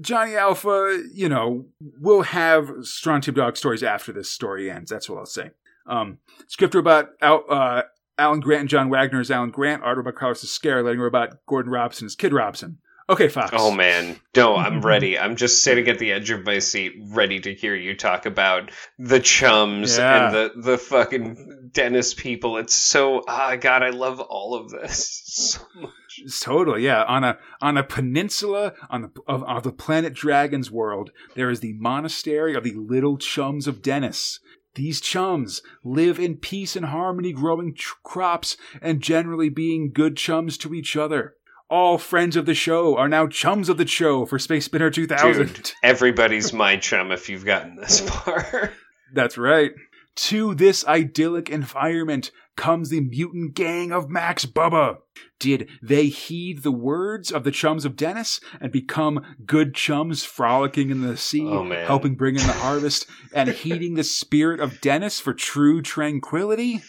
Johnny 0.00 0.36
Alpha. 0.36 1.02
You 1.12 1.28
know, 1.28 1.66
we'll 1.80 2.22
have 2.22 2.66
strong 2.66 2.82
Strontium 3.22 3.34
Dog 3.34 3.56
stories 3.56 3.82
after 3.82 4.12
this 4.12 4.30
story 4.30 4.70
ends. 4.70 4.90
That's 4.90 5.08
what 5.10 5.18
I'll 5.18 5.26
say. 5.26 5.50
Um, 5.88 6.18
script 6.48 6.74
about 6.74 7.10
Al, 7.20 7.44
uh, 7.48 7.82
Alan 8.18 8.40
Grant 8.40 8.60
and 8.62 8.68
John 8.68 8.88
Wagner 8.88 9.20
as 9.20 9.30
Alan 9.30 9.50
Grant. 9.50 9.82
Art 9.82 9.98
about 9.98 10.14
Carlos 10.14 10.44
Ezquerra. 10.44 10.84
Letting 10.84 11.00
her 11.00 11.06
about 11.06 11.44
Gordon 11.46 11.72
Robson 11.72 12.06
as 12.06 12.14
Kid 12.14 12.32
Robson. 12.32 12.78
Okay, 13.08 13.28
Fox. 13.28 13.52
Oh 13.56 13.70
man, 13.70 14.18
no, 14.34 14.56
I'm 14.56 14.80
ready. 14.84 15.16
I'm 15.16 15.36
just 15.36 15.62
sitting 15.62 15.86
at 15.88 15.98
the 16.00 16.10
edge 16.12 16.30
of 16.30 16.44
my 16.44 16.58
seat, 16.58 16.94
ready 17.10 17.38
to 17.40 17.54
hear 17.54 17.74
you 17.76 17.94
talk 17.96 18.26
about 18.26 18.72
the 18.98 19.20
chums 19.20 19.96
Yeah. 19.96 20.26
and 20.26 20.34
the 20.34 20.52
the 20.70 20.78
fucking 20.78 21.70
Dennis 21.72 22.14
people. 22.14 22.56
It's 22.56 22.74
so 22.74 23.22
ah, 23.28 23.54
God, 23.56 23.84
I 23.84 23.90
love 23.90 24.18
all 24.20 24.54
of 24.54 24.70
this 24.70 25.22
so 25.26 25.60
much. 25.80 25.92
Totally, 26.40 26.84
yeah. 26.84 27.04
On 27.04 27.22
a 27.22 27.38
on 27.60 27.76
a 27.76 27.84
peninsula 27.84 28.72
on 28.90 29.02
the 29.02 29.10
of, 29.28 29.44
of 29.44 29.62
the 29.62 29.72
planet 29.72 30.12
Dragon's 30.12 30.70
world, 30.72 31.10
there 31.36 31.50
is 31.50 31.60
the 31.60 31.74
monastery 31.74 32.54
of 32.56 32.64
the 32.64 32.74
Little 32.74 33.18
Chums 33.18 33.68
of 33.68 33.82
Dennis. 33.82 34.40
These 34.74 35.00
chums 35.00 35.62
live 35.84 36.18
in 36.18 36.36
peace 36.36 36.74
and 36.76 36.86
harmony, 36.86 37.32
growing 37.32 37.74
ch- 37.74 37.94
crops 38.02 38.56
and 38.82 39.00
generally 39.00 39.48
being 39.48 39.90
good 39.92 40.16
chums 40.16 40.58
to 40.58 40.74
each 40.74 40.96
other. 40.96 41.34
All 41.68 41.98
friends 41.98 42.36
of 42.36 42.46
the 42.46 42.54
show 42.54 42.96
are 42.96 43.08
now 43.08 43.26
chums 43.26 43.68
of 43.68 43.76
the 43.76 43.86
show 43.86 44.24
for 44.24 44.38
Space 44.38 44.66
Spinner 44.66 44.90
2000. 44.90 45.52
Dude, 45.52 45.72
everybody's 45.82 46.52
my 46.52 46.76
chum 46.76 47.10
if 47.10 47.28
you've 47.28 47.44
gotten 47.44 47.74
this 47.76 48.00
far. 48.08 48.72
That's 49.12 49.36
right. 49.36 49.72
To 50.16 50.54
this 50.54 50.86
idyllic 50.86 51.50
environment 51.50 52.30
comes 52.56 52.88
the 52.88 53.00
mutant 53.00 53.54
gang 53.54 53.92
of 53.92 54.08
Max 54.08 54.46
Bubba. 54.46 54.98
Did 55.38 55.68
they 55.82 56.06
heed 56.06 56.62
the 56.62 56.72
words 56.72 57.30
of 57.30 57.44
the 57.44 57.50
chums 57.50 57.84
of 57.84 57.96
Dennis 57.96 58.40
and 58.60 58.72
become 58.72 59.22
good 59.44 59.74
chums 59.74 60.24
frolicking 60.24 60.88
in 60.90 61.02
the 61.02 61.16
sea, 61.18 61.44
Oh, 61.44 61.68
helping 61.84 62.14
bring 62.14 62.36
in 62.36 62.46
the 62.46 62.52
harvest, 62.54 63.06
and 63.34 63.50
heeding 63.50 63.94
the 63.94 64.04
spirit 64.04 64.60
of 64.60 64.80
Dennis 64.80 65.20
for 65.20 65.34
true 65.34 65.82
tranquility? 65.82 66.80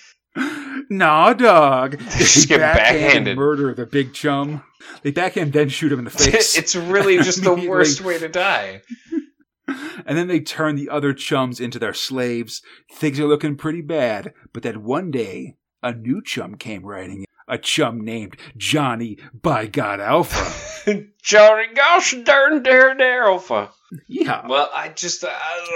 Nah, 0.90 1.34
dog. 1.34 2.00
just 2.18 2.48
get 2.48 2.60
backhand 2.60 3.00
backhanded. 3.02 3.38
murder 3.38 3.74
the 3.74 3.86
big 3.86 4.14
chum. 4.14 4.64
They 5.02 5.12
backhand 5.12 5.54
then 5.54 5.70
shoot 5.70 5.92
him 5.92 6.00
in 6.00 6.06
the 6.06 6.12
face. 6.32 6.58
it's 6.58 6.76
really 6.76 7.18
just 7.24 7.44
the 7.44 7.54
worst 7.54 8.02
way 8.02 8.18
to 8.20 8.30
die. 8.30 8.82
And 10.06 10.18
then 10.18 10.28
they 10.28 10.40
turn 10.40 10.76
the 10.76 10.90
other 10.90 11.14
chums 11.14 11.60
into 11.60 11.78
their 11.80 11.94
slaves. 11.94 12.62
Things 12.94 13.20
are 13.20 13.28
looking 13.28 13.58
pretty 13.58 13.82
bad. 13.82 14.34
But 14.54 14.64
then 14.64 14.84
one 14.84 15.12
day, 15.12 15.56
a 15.84 15.92
new 15.94 16.22
chum 16.24 16.56
came 16.56 16.86
riding 16.86 17.20
in. 17.20 17.26
A 17.50 17.58
chum 17.58 18.02
named 18.02 18.38
Johnny 18.56 19.18
by 19.34 19.68
God 19.68 20.00
Alpha. 20.00 21.04
Johnny 21.22 21.68
gosh 21.74 22.14
darn 22.24 22.64
darn 22.64 23.02
alpha. 23.02 23.72
Yeah. 24.08 24.48
Well, 24.48 24.70
I 24.74 24.90
just 24.90 25.24
uh, 25.24 25.30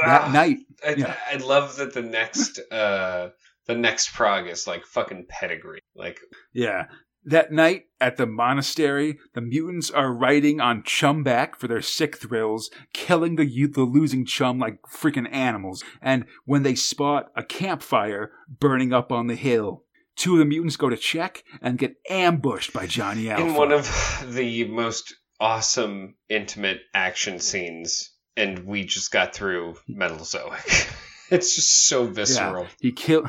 that 0.05 0.31
night. 0.31 0.57
I, 0.85 0.95
yeah. 0.95 1.15
I 1.31 1.37
love 1.37 1.77
that 1.77 1.93
the 1.93 2.01
next 2.01 2.59
uh 2.71 3.29
the 3.71 3.79
next 3.79 4.13
prog 4.13 4.47
is 4.47 4.67
like 4.67 4.85
fucking 4.85 5.25
pedigree. 5.29 5.81
Like 5.95 6.19
Yeah. 6.53 6.87
That 7.23 7.51
night 7.51 7.83
at 7.99 8.17
the 8.17 8.25
monastery, 8.25 9.19
the 9.35 9.41
mutants 9.41 9.91
are 9.91 10.11
riding 10.11 10.59
on 10.59 10.81
chum 10.83 11.23
back 11.23 11.55
for 11.55 11.67
their 11.67 11.81
sick 11.81 12.17
thrills, 12.17 12.71
killing 12.93 13.35
the 13.35 13.45
youth, 13.45 13.73
the 13.73 13.83
losing 13.83 14.25
chum 14.25 14.57
like 14.57 14.81
freaking 14.81 15.31
animals. 15.31 15.83
And 16.01 16.25
when 16.45 16.63
they 16.63 16.73
spot 16.73 17.31
a 17.35 17.43
campfire 17.43 18.31
burning 18.49 18.91
up 18.91 19.11
on 19.11 19.27
the 19.27 19.35
hill, 19.35 19.83
Two 20.17 20.33
of 20.33 20.39
the 20.39 20.45
mutants 20.45 20.75
go 20.75 20.89
to 20.89 20.97
check 20.97 21.43
and 21.61 21.77
get 21.77 21.95
ambushed 22.09 22.73
by 22.73 22.85
Johnny 22.85 23.29
Alpha. 23.29 23.43
In 23.43 23.53
one 23.53 23.71
of 23.71 23.87
the 24.27 24.65
most 24.65 25.15
awesome, 25.39 26.15
intimate 26.29 26.81
action 26.93 27.39
scenes, 27.39 28.11
and 28.35 28.65
we 28.65 28.83
just 28.83 29.11
got 29.11 29.33
through 29.33 29.75
Metalzoic. 29.89 30.89
it's 31.35 31.55
just 31.55 31.87
so 31.87 32.05
visceral. 32.07 32.63
Yeah, 32.63 32.69
he 32.79 32.91
kill 32.91 33.23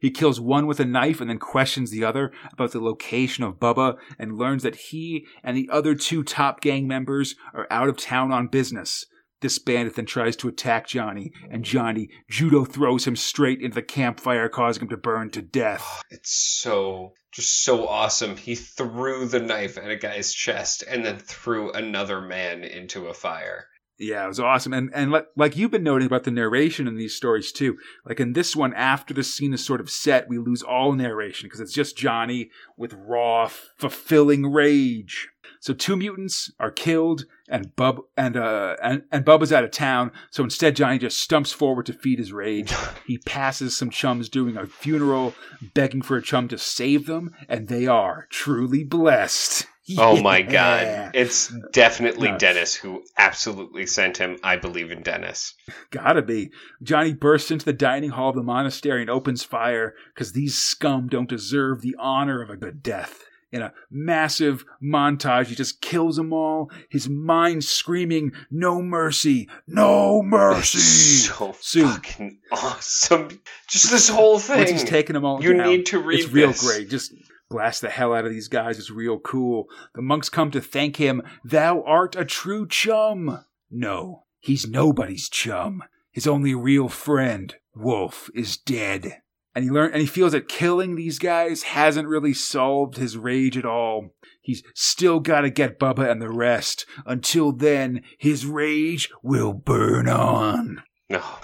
he 0.00 0.10
kills 0.10 0.40
one 0.40 0.66
with 0.66 0.78
a 0.78 0.84
knife 0.84 1.20
and 1.20 1.28
then 1.28 1.38
questions 1.38 1.90
the 1.90 2.04
other 2.04 2.32
about 2.52 2.70
the 2.70 2.80
location 2.80 3.42
of 3.42 3.58
Bubba 3.58 3.96
and 4.18 4.38
learns 4.38 4.62
that 4.62 4.76
he 4.76 5.26
and 5.42 5.56
the 5.56 5.68
other 5.72 5.94
two 5.94 6.22
top 6.22 6.60
gang 6.60 6.86
members 6.86 7.34
are 7.52 7.66
out 7.70 7.88
of 7.88 7.96
town 7.96 8.32
on 8.32 8.46
business. 8.46 9.04
This 9.40 9.58
bandit 9.58 9.94
then 9.94 10.06
tries 10.06 10.34
to 10.36 10.48
attack 10.48 10.88
Johnny, 10.88 11.30
and 11.48 11.64
Johnny 11.64 12.08
judo 12.28 12.64
throws 12.64 13.06
him 13.06 13.14
straight 13.14 13.60
into 13.60 13.76
the 13.76 13.82
campfire, 13.82 14.48
causing 14.48 14.82
him 14.82 14.88
to 14.88 14.96
burn 14.96 15.30
to 15.30 15.42
death. 15.42 16.02
It's 16.10 16.32
so 16.60 17.12
just 17.32 17.62
so 17.62 17.86
awesome. 17.86 18.36
He 18.36 18.56
threw 18.56 19.26
the 19.26 19.38
knife 19.38 19.78
at 19.78 19.90
a 19.90 19.96
guy's 19.96 20.32
chest 20.32 20.82
and 20.88 21.04
then 21.04 21.18
threw 21.18 21.70
another 21.70 22.20
man 22.20 22.64
into 22.64 23.06
a 23.06 23.14
fire. 23.14 23.66
Yeah, 23.98 24.24
it 24.24 24.28
was 24.28 24.38
awesome. 24.38 24.72
And 24.72 24.90
and 24.94 25.10
like, 25.10 25.26
like 25.34 25.56
you've 25.56 25.72
been 25.72 25.82
noting 25.82 26.06
about 26.06 26.22
the 26.22 26.30
narration 26.30 26.86
in 26.86 26.94
these 26.94 27.16
stories 27.16 27.50
too. 27.50 27.78
Like 28.06 28.20
in 28.20 28.32
this 28.32 28.54
one, 28.54 28.72
after 28.74 29.12
the 29.12 29.24
scene 29.24 29.52
is 29.52 29.64
sort 29.64 29.80
of 29.80 29.90
set, 29.90 30.28
we 30.28 30.38
lose 30.38 30.62
all 30.62 30.92
narration 30.92 31.46
because 31.46 31.58
it's 31.58 31.72
just 31.72 31.96
Johnny 31.96 32.50
with 32.76 32.94
raw, 32.94 33.48
fulfilling 33.48 34.52
rage. 34.52 35.28
So 35.60 35.74
two 35.74 35.96
mutants 35.96 36.52
are 36.60 36.70
killed, 36.70 37.24
and 37.48 37.74
Bub 37.74 38.02
and 38.16 38.36
uh 38.36 38.76
and, 38.80 39.02
and 39.10 39.24
Bubba's 39.24 39.52
out 39.52 39.64
of 39.64 39.72
town. 39.72 40.12
So 40.30 40.44
instead, 40.44 40.76
Johnny 40.76 40.98
just 40.98 41.18
stumps 41.18 41.50
forward 41.50 41.86
to 41.86 41.92
feed 41.92 42.20
his 42.20 42.32
rage. 42.32 42.72
he 43.06 43.18
passes 43.18 43.76
some 43.76 43.90
chums 43.90 44.28
doing 44.28 44.56
a 44.56 44.66
funeral, 44.66 45.34
begging 45.74 46.02
for 46.02 46.16
a 46.16 46.22
chum 46.22 46.46
to 46.48 46.58
save 46.58 47.06
them, 47.06 47.34
and 47.48 47.66
they 47.66 47.88
are 47.88 48.28
truly 48.30 48.84
blessed. 48.84 49.66
Oh 49.96 50.20
my 50.20 50.42
god. 50.42 51.12
It's 51.14 51.52
definitely 51.72 52.30
No. 52.32 52.38
Dennis 52.38 52.74
who 52.74 53.02
absolutely 53.16 53.86
sent 53.86 54.18
him. 54.18 54.38
I 54.42 54.56
believe 54.56 54.90
in 54.90 55.02
Dennis. 55.02 55.54
Gotta 55.90 56.22
be. 56.22 56.50
Johnny 56.82 57.14
bursts 57.14 57.50
into 57.50 57.64
the 57.64 57.72
dining 57.72 58.10
hall 58.10 58.30
of 58.30 58.36
the 58.36 58.42
monastery 58.42 59.00
and 59.00 59.10
opens 59.10 59.42
fire 59.44 59.94
because 60.14 60.32
these 60.32 60.56
scum 60.56 61.08
don't 61.08 61.28
deserve 61.28 61.80
the 61.80 61.96
honor 61.98 62.42
of 62.42 62.50
a 62.50 62.56
good 62.56 62.82
death. 62.82 63.24
In 63.50 63.62
a 63.62 63.72
massive 63.90 64.66
montage, 64.84 65.46
he 65.46 65.54
just 65.54 65.80
kills 65.80 66.16
them 66.16 66.34
all, 66.34 66.70
his 66.90 67.08
mind 67.08 67.64
screaming, 67.64 68.32
No 68.50 68.82
mercy, 68.82 69.48
no 69.66 70.20
mercy. 70.22 70.78
So 70.78 71.54
Soon. 71.58 71.88
fucking 71.88 72.40
awesome. 72.52 73.40
Just 73.70 73.90
this 73.90 74.10
whole 74.10 74.38
thing. 74.38 74.58
Once 74.58 74.70
he's 74.70 74.84
taken 74.84 75.14
them 75.14 75.24
all 75.24 75.42
You 75.42 75.54
down, 75.54 75.66
need 75.66 75.86
to 75.86 75.98
read 75.98 76.20
It's 76.20 76.28
real 76.30 76.52
great. 76.52 76.90
Just 76.90 77.14
blast 77.50 77.80
the 77.80 77.90
hell 77.90 78.14
out 78.14 78.24
of 78.24 78.32
these 78.32 78.48
guys. 78.48 78.78
It's 78.78 78.90
real 78.90 79.18
cool. 79.18 79.68
The 79.94 80.02
monks 80.02 80.28
come 80.28 80.50
to 80.52 80.60
thank 80.60 80.96
him. 80.96 81.22
Thou 81.44 81.82
art 81.82 82.16
a 82.16 82.24
true 82.24 82.66
chum. 82.66 83.44
No, 83.70 84.24
he's 84.40 84.66
nobody's 84.66 85.28
chum. 85.28 85.82
His 86.10 86.26
only 86.26 86.54
real 86.54 86.88
friend, 86.88 87.54
Wolf, 87.74 88.30
is 88.34 88.56
dead. 88.56 89.22
And 89.54 89.64
he 89.64 89.70
learn 89.70 89.92
and 89.92 90.00
he 90.00 90.06
feels 90.06 90.32
that 90.32 90.48
killing 90.48 90.94
these 90.94 91.18
guys 91.18 91.64
hasn't 91.64 92.08
really 92.08 92.34
solved 92.34 92.96
his 92.96 93.16
rage 93.16 93.56
at 93.56 93.64
all. 93.64 94.14
He's 94.40 94.62
still 94.74 95.20
gotta 95.20 95.50
get 95.50 95.78
Bubba 95.78 96.10
and 96.10 96.22
the 96.22 96.30
rest. 96.30 96.86
Until 97.04 97.52
then, 97.52 98.02
his 98.18 98.46
rage 98.46 99.10
will 99.22 99.52
burn 99.52 100.08
on. 100.08 100.82
No. 101.08 101.22
Oh, 101.30 101.40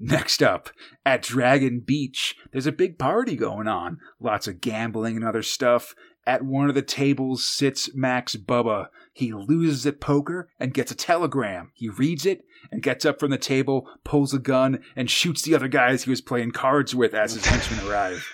Next 0.00 0.44
up, 0.44 0.70
at 1.04 1.22
Dragon 1.22 1.80
Beach, 1.80 2.36
there's 2.52 2.68
a 2.68 2.72
big 2.72 2.98
party 2.98 3.34
going 3.34 3.66
on. 3.66 3.98
Lots 4.20 4.46
of 4.46 4.60
gambling 4.60 5.16
and 5.16 5.24
other 5.24 5.42
stuff. 5.42 5.92
At 6.24 6.44
one 6.44 6.68
of 6.68 6.76
the 6.76 6.82
tables 6.82 7.44
sits 7.44 7.92
Max 7.94 8.36
Bubba. 8.36 8.88
He 9.12 9.32
loses 9.32 9.86
at 9.86 10.00
poker 10.00 10.50
and 10.60 10.72
gets 10.72 10.92
a 10.92 10.94
telegram. 10.94 11.72
He 11.74 11.88
reads 11.88 12.26
it 12.26 12.42
and 12.70 12.80
gets 12.80 13.04
up 13.04 13.18
from 13.18 13.30
the 13.30 13.38
table, 13.38 13.88
pulls 14.04 14.32
a 14.32 14.38
gun, 14.38 14.84
and 14.94 15.10
shoots 15.10 15.42
the 15.42 15.56
other 15.56 15.68
guys 15.68 16.04
he 16.04 16.10
was 16.10 16.20
playing 16.20 16.52
cards 16.52 16.94
with 16.94 17.12
as 17.14 17.32
his 17.32 17.46
henchmen 17.46 17.90
arrive. 17.90 18.24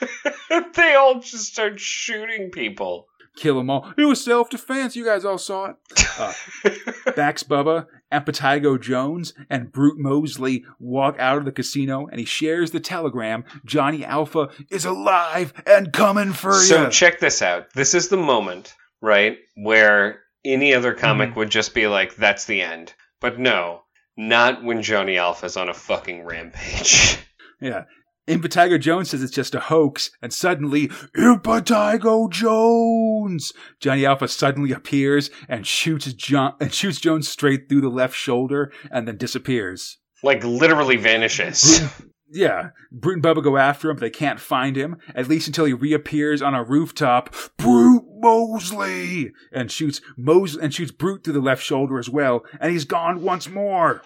they 0.75 0.95
all 0.95 1.21
just 1.21 1.47
start 1.47 1.81
shooting 1.81 2.51
people. 2.51 3.07
Kill 3.37 3.57
them 3.57 3.69
all. 3.71 3.93
It 3.99 4.05
was 4.05 4.23
self 4.25 4.49
defense. 4.49 4.95
You 4.95 5.05
guys 5.05 5.25
all 5.25 5.39
saw 5.39 5.71
it. 5.71 5.77
Uh, 6.19 6.33
Bax 7.17 7.43
Bubba, 7.43 7.87
Impetigo 8.13 8.81
Jones, 8.81 9.35
and 9.51 9.73
Brute 9.73 9.99
Mosley 9.99 10.65
walk 10.79 11.17
out 11.19 11.39
of 11.39 11.45
the 11.45 11.51
casino 11.53 12.07
and 12.07 12.21
he 12.21 12.25
shares 12.27 12.71
the 12.71 12.79
telegram 12.81 13.45
Johnny 13.65 14.05
Alpha 14.05 14.51
is 14.71 14.85
alive 14.85 15.53
and 15.67 15.93
coming 15.93 16.33
for 16.33 16.53
So 16.55 16.77
you. 16.79 16.85
So 16.85 16.91
check 16.91 17.19
this 17.19 17.43
out. 17.43 17.73
This 17.75 17.95
is 17.95 18.09
the 18.09 18.17
moment, 18.17 18.75
right, 19.03 19.39
where 19.57 20.21
any 20.45 20.73
other 20.75 20.95
comic 20.95 21.31
Mhm. 21.31 21.37
would 21.37 21.51
just 21.51 21.75
be 21.75 21.87
like, 21.89 22.15
"That's 22.17 22.45
the 22.45 22.63
end." 22.63 22.95
But 23.21 23.39
no, 23.41 23.83
not 24.17 24.63
when 24.63 24.83
Johnny 24.83 25.17
Alpha's 25.19 25.57
on 25.57 25.69
a 25.69 25.75
fucking 25.75 26.25
rampage. 26.25 27.19
yeah. 27.61 27.85
Impetigo 28.27 28.81
Jones 28.81 29.11
says 29.11 29.23
it's 29.23 29.35
just 29.35 29.55
a 29.55 29.61
hoax, 29.61 30.11
and 30.23 30.33
suddenly, 30.33 30.89
Impetigo 31.17 32.31
Jones! 32.31 33.53
Johnny 33.81 34.07
Alpha 34.07 34.29
suddenly 34.29 34.73
appears 34.73 35.31
and 35.49 35.67
shoots 35.67 36.11
John 36.15 36.55
and 36.59 36.73
shoots 36.73 37.01
Jones 37.01 37.29
straight 37.29 37.69
through 37.69 37.83
the 37.83 37.89
left 37.91 38.17
shoulder 38.17 38.73
and 38.91 39.07
then 39.07 39.17
disappears. 39.19 39.99
like 40.23 40.43
literally 40.45 40.97
vanishes. 40.97 41.83
Yeah, 42.35 42.71
Brute 42.91 43.17
and 43.17 43.23
Bubba 43.23 43.45
go 43.45 43.57
after 43.59 43.89
him, 43.89 43.97
but 43.97 44.01
they 44.01 44.11
can't 44.11 44.41
find 44.41 44.75
him, 44.75 44.97
at 45.15 45.29
least 45.29 45.47
until 45.47 45.67
he 45.67 45.73
reappears 45.73 46.43
on 46.43 46.53
a 46.53 46.65
rooftop. 46.65 47.33
Brute 47.59 48.03
Mosley! 48.19 49.31
And 49.53 49.71
shoots 49.71 50.01
Mos 50.17 50.57
and 50.57 50.75
shoots 50.75 50.91
Brute 50.91 51.23
through 51.23 51.35
the 51.35 51.41
left 51.41 51.63
shoulder 51.63 51.97
as 51.97 52.11
well, 52.11 52.43
and 52.59 52.73
he's 52.73 52.87
gone 52.87 53.23
once 53.23 53.49
more. 53.49 54.03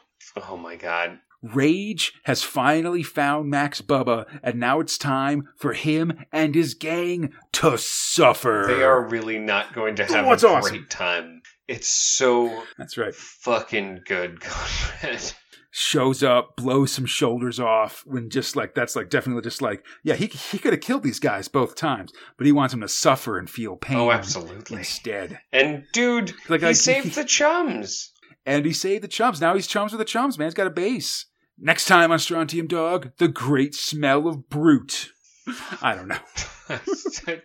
oh 0.47 0.59
my 0.59 0.77
god. 0.77 1.21
Rage 1.43 2.13
has 2.25 2.43
finally 2.43 3.03
found 3.03 3.49
Max 3.49 3.81
Bubba, 3.81 4.27
and 4.43 4.59
now 4.59 4.81
it's 4.81 4.99
time 4.99 5.49
for 5.57 5.73
him 5.73 6.25
and 6.33 6.55
his 6.55 6.75
gang 6.75 7.33
to 7.53 7.79
suffer. 7.79 8.65
They 8.67 8.83
are 8.83 9.07
really 9.09 9.39
not 9.39 9.73
going 9.73 9.95
to 9.97 10.05
have 10.05 10.27
What's 10.27 10.43
a 10.43 10.49
awesome? 10.49 10.71
great 10.77 10.91
time. 10.91 11.43
It's 11.69 11.89
so 11.89 12.63
That's 12.77 12.97
right. 12.99 13.15
fucking 13.15 14.01
good, 14.07 14.41
Conrad. 14.41 15.33
Shows 15.71 16.23
up, 16.23 16.57
blows 16.57 16.91
some 16.93 17.05
shoulders 17.05 17.61
off, 17.61 18.03
when 18.07 18.31
just 18.31 18.57
like, 18.57 18.75
that's 18.75 18.97
like 18.97 19.11
definitely 19.11 19.43
just 19.43 19.61
like, 19.63 19.85
yeah, 20.03 20.15
he, 20.15 20.27
he 20.27 20.59
could 20.59 20.73
have 20.73 20.81
killed 20.81 21.03
these 21.03 21.21
guys 21.21 21.47
both 21.47 21.77
times, 21.77 22.11
but 22.37 22.47
he 22.47 22.53
wants 22.53 22.73
them 22.73 22.81
to 22.81 22.89
suffer 22.89 23.39
and 23.39 23.49
feel 23.51 23.73
oh, 23.73 23.77
pain. 23.77 23.99
Oh, 23.99 24.11
absolutely. 24.11 24.79
Instead. 24.79 25.39
And 25.53 25.85
dude, 25.93 26.33
Like, 26.49 26.63
he 26.63 26.69
I- 26.69 26.73
saved 26.73 27.15
the 27.15 27.25
chums. 27.25 28.13
And 28.49 28.65
he 28.65 28.73
saved 28.73 29.05
the 29.05 29.09
chums. 29.09 29.41
Now 29.41 29.55
he's 29.55 29.67
chums 29.67 29.93
with 29.93 29.99
the 29.99 30.05
chums, 30.05 30.39
man. 30.39 30.47
He's 30.47 30.55
got 30.55 30.67
a 30.67 30.71
base. 30.71 31.27
Next 31.59 31.85
time 31.87 32.11
on 32.13 32.19
Strontium 32.19 32.67
Dog, 32.67 33.11
the 33.19 33.29
great 33.29 33.75
smell 33.75 34.27
of 34.27 34.49
brute. 34.49 35.11
I 35.83 35.95
don't 35.95 36.09
know. 36.09 36.19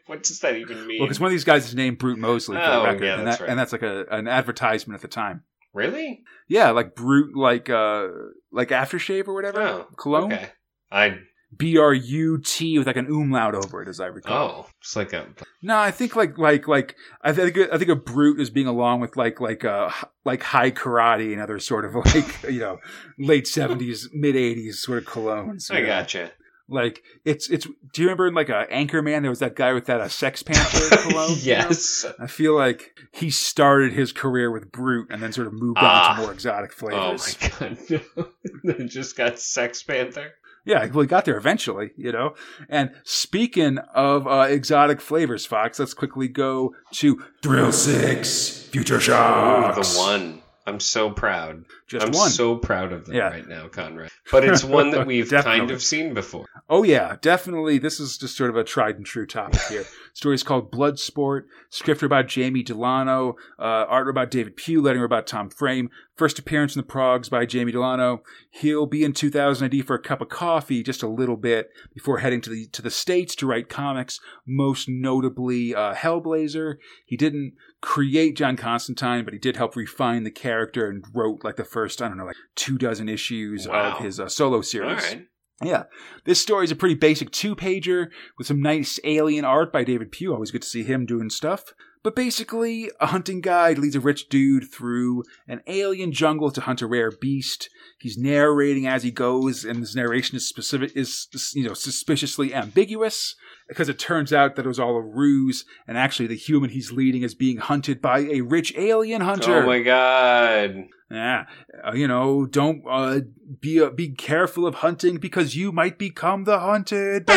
what 0.08 0.24
does 0.24 0.40
that 0.42 0.56
even 0.56 0.86
mean? 0.88 1.00
Well, 1.00 1.08
because 1.08 1.20
one 1.20 1.28
of 1.28 1.32
these 1.32 1.44
guys 1.44 1.66
is 1.66 1.76
named 1.76 1.98
Brute 1.98 2.20
Mosley 2.20 2.58
for 2.58 2.64
Oh, 2.64 2.82
the 2.82 2.86
record, 2.88 3.04
yeah, 3.06 3.18
and, 3.18 3.28
that's 3.28 3.38
that, 3.38 3.44
right. 3.44 3.50
and 3.50 3.60
that's 3.60 3.72
like 3.72 3.82
a, 3.82 4.06
an 4.12 4.28
advertisement 4.28 4.96
at 4.96 5.02
the 5.02 5.08
time. 5.08 5.44
really? 5.74 6.24
Yeah, 6.48 6.72
like 6.72 6.96
Brute, 6.96 7.36
like 7.36 7.70
uh, 7.70 8.08
like 8.52 8.70
aftershave 8.70 9.28
or 9.28 9.34
whatever, 9.34 9.62
Oh, 9.62 9.88
cologne. 9.98 10.34
okay. 10.34 10.50
I 10.92 11.18
B 11.58 11.78
R 11.78 11.94
U 11.94 12.38
T 12.40 12.78
with 12.78 12.88
like 12.88 12.96
an 12.98 13.08
umlaut 13.08 13.56
over 13.56 13.82
it, 13.82 13.88
as 13.88 14.00
I 14.00 14.08
recall. 14.08 14.66
oh, 14.66 14.70
it's 14.82 14.96
like 14.96 15.14
a 15.14 15.28
No, 15.62 15.78
I 15.78 15.92
think 15.92 16.16
like 16.16 16.38
like 16.38 16.68
like 16.68 16.96
I 17.22 17.34
think 17.34 17.58
I 17.58 17.78
think 17.78 17.90
a 17.90 17.96
brute 17.96 18.40
is 18.40 18.50
being 18.50 18.68
along 18.68 19.00
with 19.02 19.16
like 19.18 19.40
like 19.42 19.64
uh 19.66 19.90
like 20.26 20.44
Hai 20.44 20.72
Karate 20.72 21.34
and 21.34 21.42
other 21.42 21.60
sort 21.60 21.86
of 21.86 21.96
like 22.14 22.44
you 22.44 22.60
know 22.60 22.80
late 23.18 23.48
seventies 23.48 24.10
mid 24.14 24.36
eighties 24.36 24.80
sort 24.82 25.00
of 25.00 25.06
colognes. 25.06 25.70
I 25.74 25.82
know? 25.82 25.86
gotcha. 25.88 26.32
Like 26.70 27.04
it's 27.26 27.50
it's. 27.50 27.66
Do 27.66 28.02
you 28.02 28.08
remember 28.08 28.28
in 28.30 28.34
like 28.34 28.48
a 28.48 28.66
Anchorman? 28.72 29.22
There 29.22 29.30
was 29.30 29.40
that 29.40 29.56
guy 29.58 29.74
with 29.74 29.86
that 29.88 30.00
uh, 30.00 30.08
Sex 30.08 30.42
Panther 30.44 30.96
cologne. 31.10 31.32
you 31.32 31.36
know? 31.36 31.42
yes. 31.44 32.06
I 32.20 32.26
feel 32.28 32.56
like 32.56 32.98
he 33.12 33.30
started 33.30 33.92
his 33.92 34.14
career 34.14 34.50
with 34.50 34.72
Brute 34.72 35.08
and 35.12 35.22
then 35.22 35.34
sort 35.34 35.48
of 35.48 35.54
moved 35.54 35.78
Ah. 35.82 36.12
on 36.12 36.16
to 36.16 36.22
more 36.24 36.32
exotic 36.32 36.72
flavors. 36.72 37.38
Oh 37.62 37.66
my 37.66 37.70
god. 37.76 38.28
No. 38.64 38.86
Just 38.88 39.18
got 39.18 39.40
Sex 39.40 39.84
Panther. 39.84 40.32
Yeah, 40.66 40.86
well, 40.88 41.02
he 41.02 41.08
got 41.08 41.26
there 41.26 41.38
eventually, 41.38 41.92
you 41.98 42.12
know. 42.12 42.36
And 42.70 42.92
speaking 43.04 43.80
of 43.94 44.28
uh, 44.28 44.46
exotic 44.50 45.02
flavors, 45.02 45.46
Fox, 45.46 45.80
let's 45.80 45.94
quickly 45.94 46.28
go 46.28 46.74
to 46.94 47.22
Thrill 47.42 47.72
Six 47.72 48.64
Future 48.68 48.96
Ooh, 48.96 49.00
Shocks. 49.00 49.94
the 49.96 50.00
one. 50.00 50.43
I'm 50.66 50.80
so 50.80 51.10
proud. 51.12 51.66
Just 51.88 52.06
I'm 52.06 52.12
one. 52.14 52.30
so 52.30 52.56
proud 52.56 52.94
of 52.94 53.06
them 53.06 53.16
Yeah. 53.16 53.30
right 53.30 53.48
now, 53.48 53.68
Conrad. 53.68 54.12
But 54.32 54.46
it's 54.46 54.64
one 54.64 54.92
that 54.92 55.06
we've 55.08 55.30
kind 55.30 55.70
of 55.72 55.82
seen 55.84 56.14
before. 56.14 56.46
Oh 56.70 56.84
yeah, 56.84 57.18
definitely. 57.22 57.78
This 57.80 58.00
is 58.00 58.18
just 58.18 58.38
sort 58.38 58.50
of 58.50 58.56
a 58.56 58.64
tried 58.64 58.96
and 58.96 59.06
true 59.06 59.26
topic 59.28 59.60
here. 59.70 59.84
Story 60.14 60.36
is 60.36 60.44
called 60.44 60.72
Bloodsport. 60.72 61.44
Script 61.70 62.02
about 62.04 62.28
Jamie 62.28 62.64
Delano. 62.64 63.36
Uh, 63.60 63.64
art 63.90 64.08
about 64.08 64.32
David 64.32 64.56
Pugh. 64.56 64.82
Letter 64.82 65.04
about 65.04 65.28
Tom 65.28 65.50
Frame. 65.50 65.90
First 66.16 66.38
appearance 66.40 66.76
in 66.76 66.82
the 66.82 66.88
Progs 66.88 67.30
by 67.30 67.46
Jamie 67.46 67.72
Delano. 67.72 68.22
He'll 68.52 68.86
be 68.86 69.04
in 69.04 69.14
2000 69.14 69.74
AD 69.74 69.86
for 69.86 69.96
a 69.96 70.02
cup 70.02 70.22
of 70.22 70.30
coffee, 70.30 70.84
just 70.84 71.02
a 71.02 71.08
little 71.08 71.36
bit 71.38 71.72
before 71.94 72.20
heading 72.20 72.40
to 72.42 72.50
the 72.52 72.68
to 72.68 72.82
the 72.84 72.92
states 72.92 73.36
to 73.38 73.48
write 73.48 73.68
comics. 73.68 74.20
Most 74.48 74.88
notably, 74.88 75.74
uh, 75.76 75.94
Hellblazer. 75.96 76.76
He 77.06 77.18
didn't 77.18 77.54
create 77.84 78.38
John 78.38 78.56
Constantine, 78.56 79.26
but 79.26 79.34
he 79.34 79.40
did 79.40 79.58
help 79.58 79.76
refine 79.76 80.24
the 80.24 80.32
character 80.32 80.90
and 80.90 81.04
wrote 81.14 81.44
like 81.44 81.58
the 81.58 81.66
first 81.66 82.02
I 82.02 82.08
don't 82.08 82.18
know 82.18 82.26
like 82.26 82.36
two 82.56 82.78
dozen 82.78 83.10
issues 83.10 83.68
Wow. 83.68 83.98
of 83.98 84.04
his 84.04 84.20
uh, 84.22 84.30
solo 84.30 84.62
series. 84.62 85.04
right. 85.04 85.28
Yeah. 85.62 85.84
This 86.26 86.42
story 86.42 86.64
is 86.66 86.72
a 86.72 86.76
pretty 86.78 86.96
basic 86.96 87.30
two 87.32 87.56
pager 87.56 88.08
with 88.38 88.48
some 88.48 88.62
nice 88.62 89.00
alien 89.04 89.44
art 89.46 89.72
by 89.72 89.84
David 89.84 90.12
Pugh. 90.12 90.34
Always 90.34 90.50
good 90.52 90.62
to 90.62 90.68
see 90.68 90.84
him 90.84 91.06
doing 91.06 91.30
stuff. 91.30 91.74
But 92.04 92.16
basically, 92.18 92.92
a 93.00 93.08
hunting 93.08 93.40
guide 93.40 93.78
leads 93.78 93.96
a 93.96 94.02
rich 94.02 94.28
dude 94.28 94.70
through 94.70 95.24
an 95.48 95.62
alien 95.68 96.12
jungle 96.12 96.52
to 96.52 96.60
hunt 96.60 96.82
a 96.82 96.88
rare 96.88 97.12
beast. 97.12 97.70
He's 97.98 98.18
narrating 98.18 98.86
as 98.86 99.04
he 99.04 99.12
goes, 99.12 99.64
and 99.64 99.82
this 99.82 99.96
narration 99.96 100.36
is 100.36 100.48
specific 100.48 100.92
is 100.96 101.30
you 101.56 101.66
know 101.66 101.74
suspiciously 101.74 102.54
ambiguous 102.54 103.36
because 103.70 103.88
it 103.88 103.98
turns 104.00 104.34
out 104.34 104.58
that 104.58 104.66
it 104.66 104.68
was 104.68 104.80
all 104.80 104.98
a 104.98 105.02
ruse, 105.02 105.64
and 105.88 105.98
actually 105.98 106.28
the 106.28 106.36
human 106.36 106.72
he's 106.72 106.92
leading 106.92 107.22
is 107.22 107.34
being 107.34 107.58
hunted 107.58 108.02
by 108.02 108.20
a 108.20 108.42
rich 108.42 108.74
alien 108.78 109.22
hunter. 109.22 109.64
Oh 109.64 109.66
my 109.66 109.82
god. 109.82 110.88
Yeah, 111.10 111.46
uh, 111.86 111.94
you 111.94 112.08
know, 112.08 112.46
don't 112.46 112.84
uh, 112.90 113.20
be 113.62 113.80
uh, 113.80 113.92
be 113.92 114.10
careful 114.10 114.68
of 114.68 114.76
hunting 114.76 115.18
because 115.18 115.56
you 115.56 115.72
might 115.72 115.98
become 115.98 116.44
the 116.44 116.60
hunted. 116.60 117.30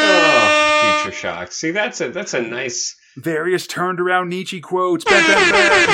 Oh, 0.00 1.02
future 1.02 1.16
shock. 1.16 1.52
See, 1.52 1.70
that's 1.72 2.00
a 2.00 2.10
that's 2.10 2.34
a 2.34 2.40
nice. 2.40 2.96
Various 3.22 3.66
turned 3.66 4.00
around 4.00 4.28
Nietzsche 4.28 4.60
quotes. 4.60 5.04
Bam, 5.04 5.26
bam, 5.26 5.50
bam. 5.52 5.88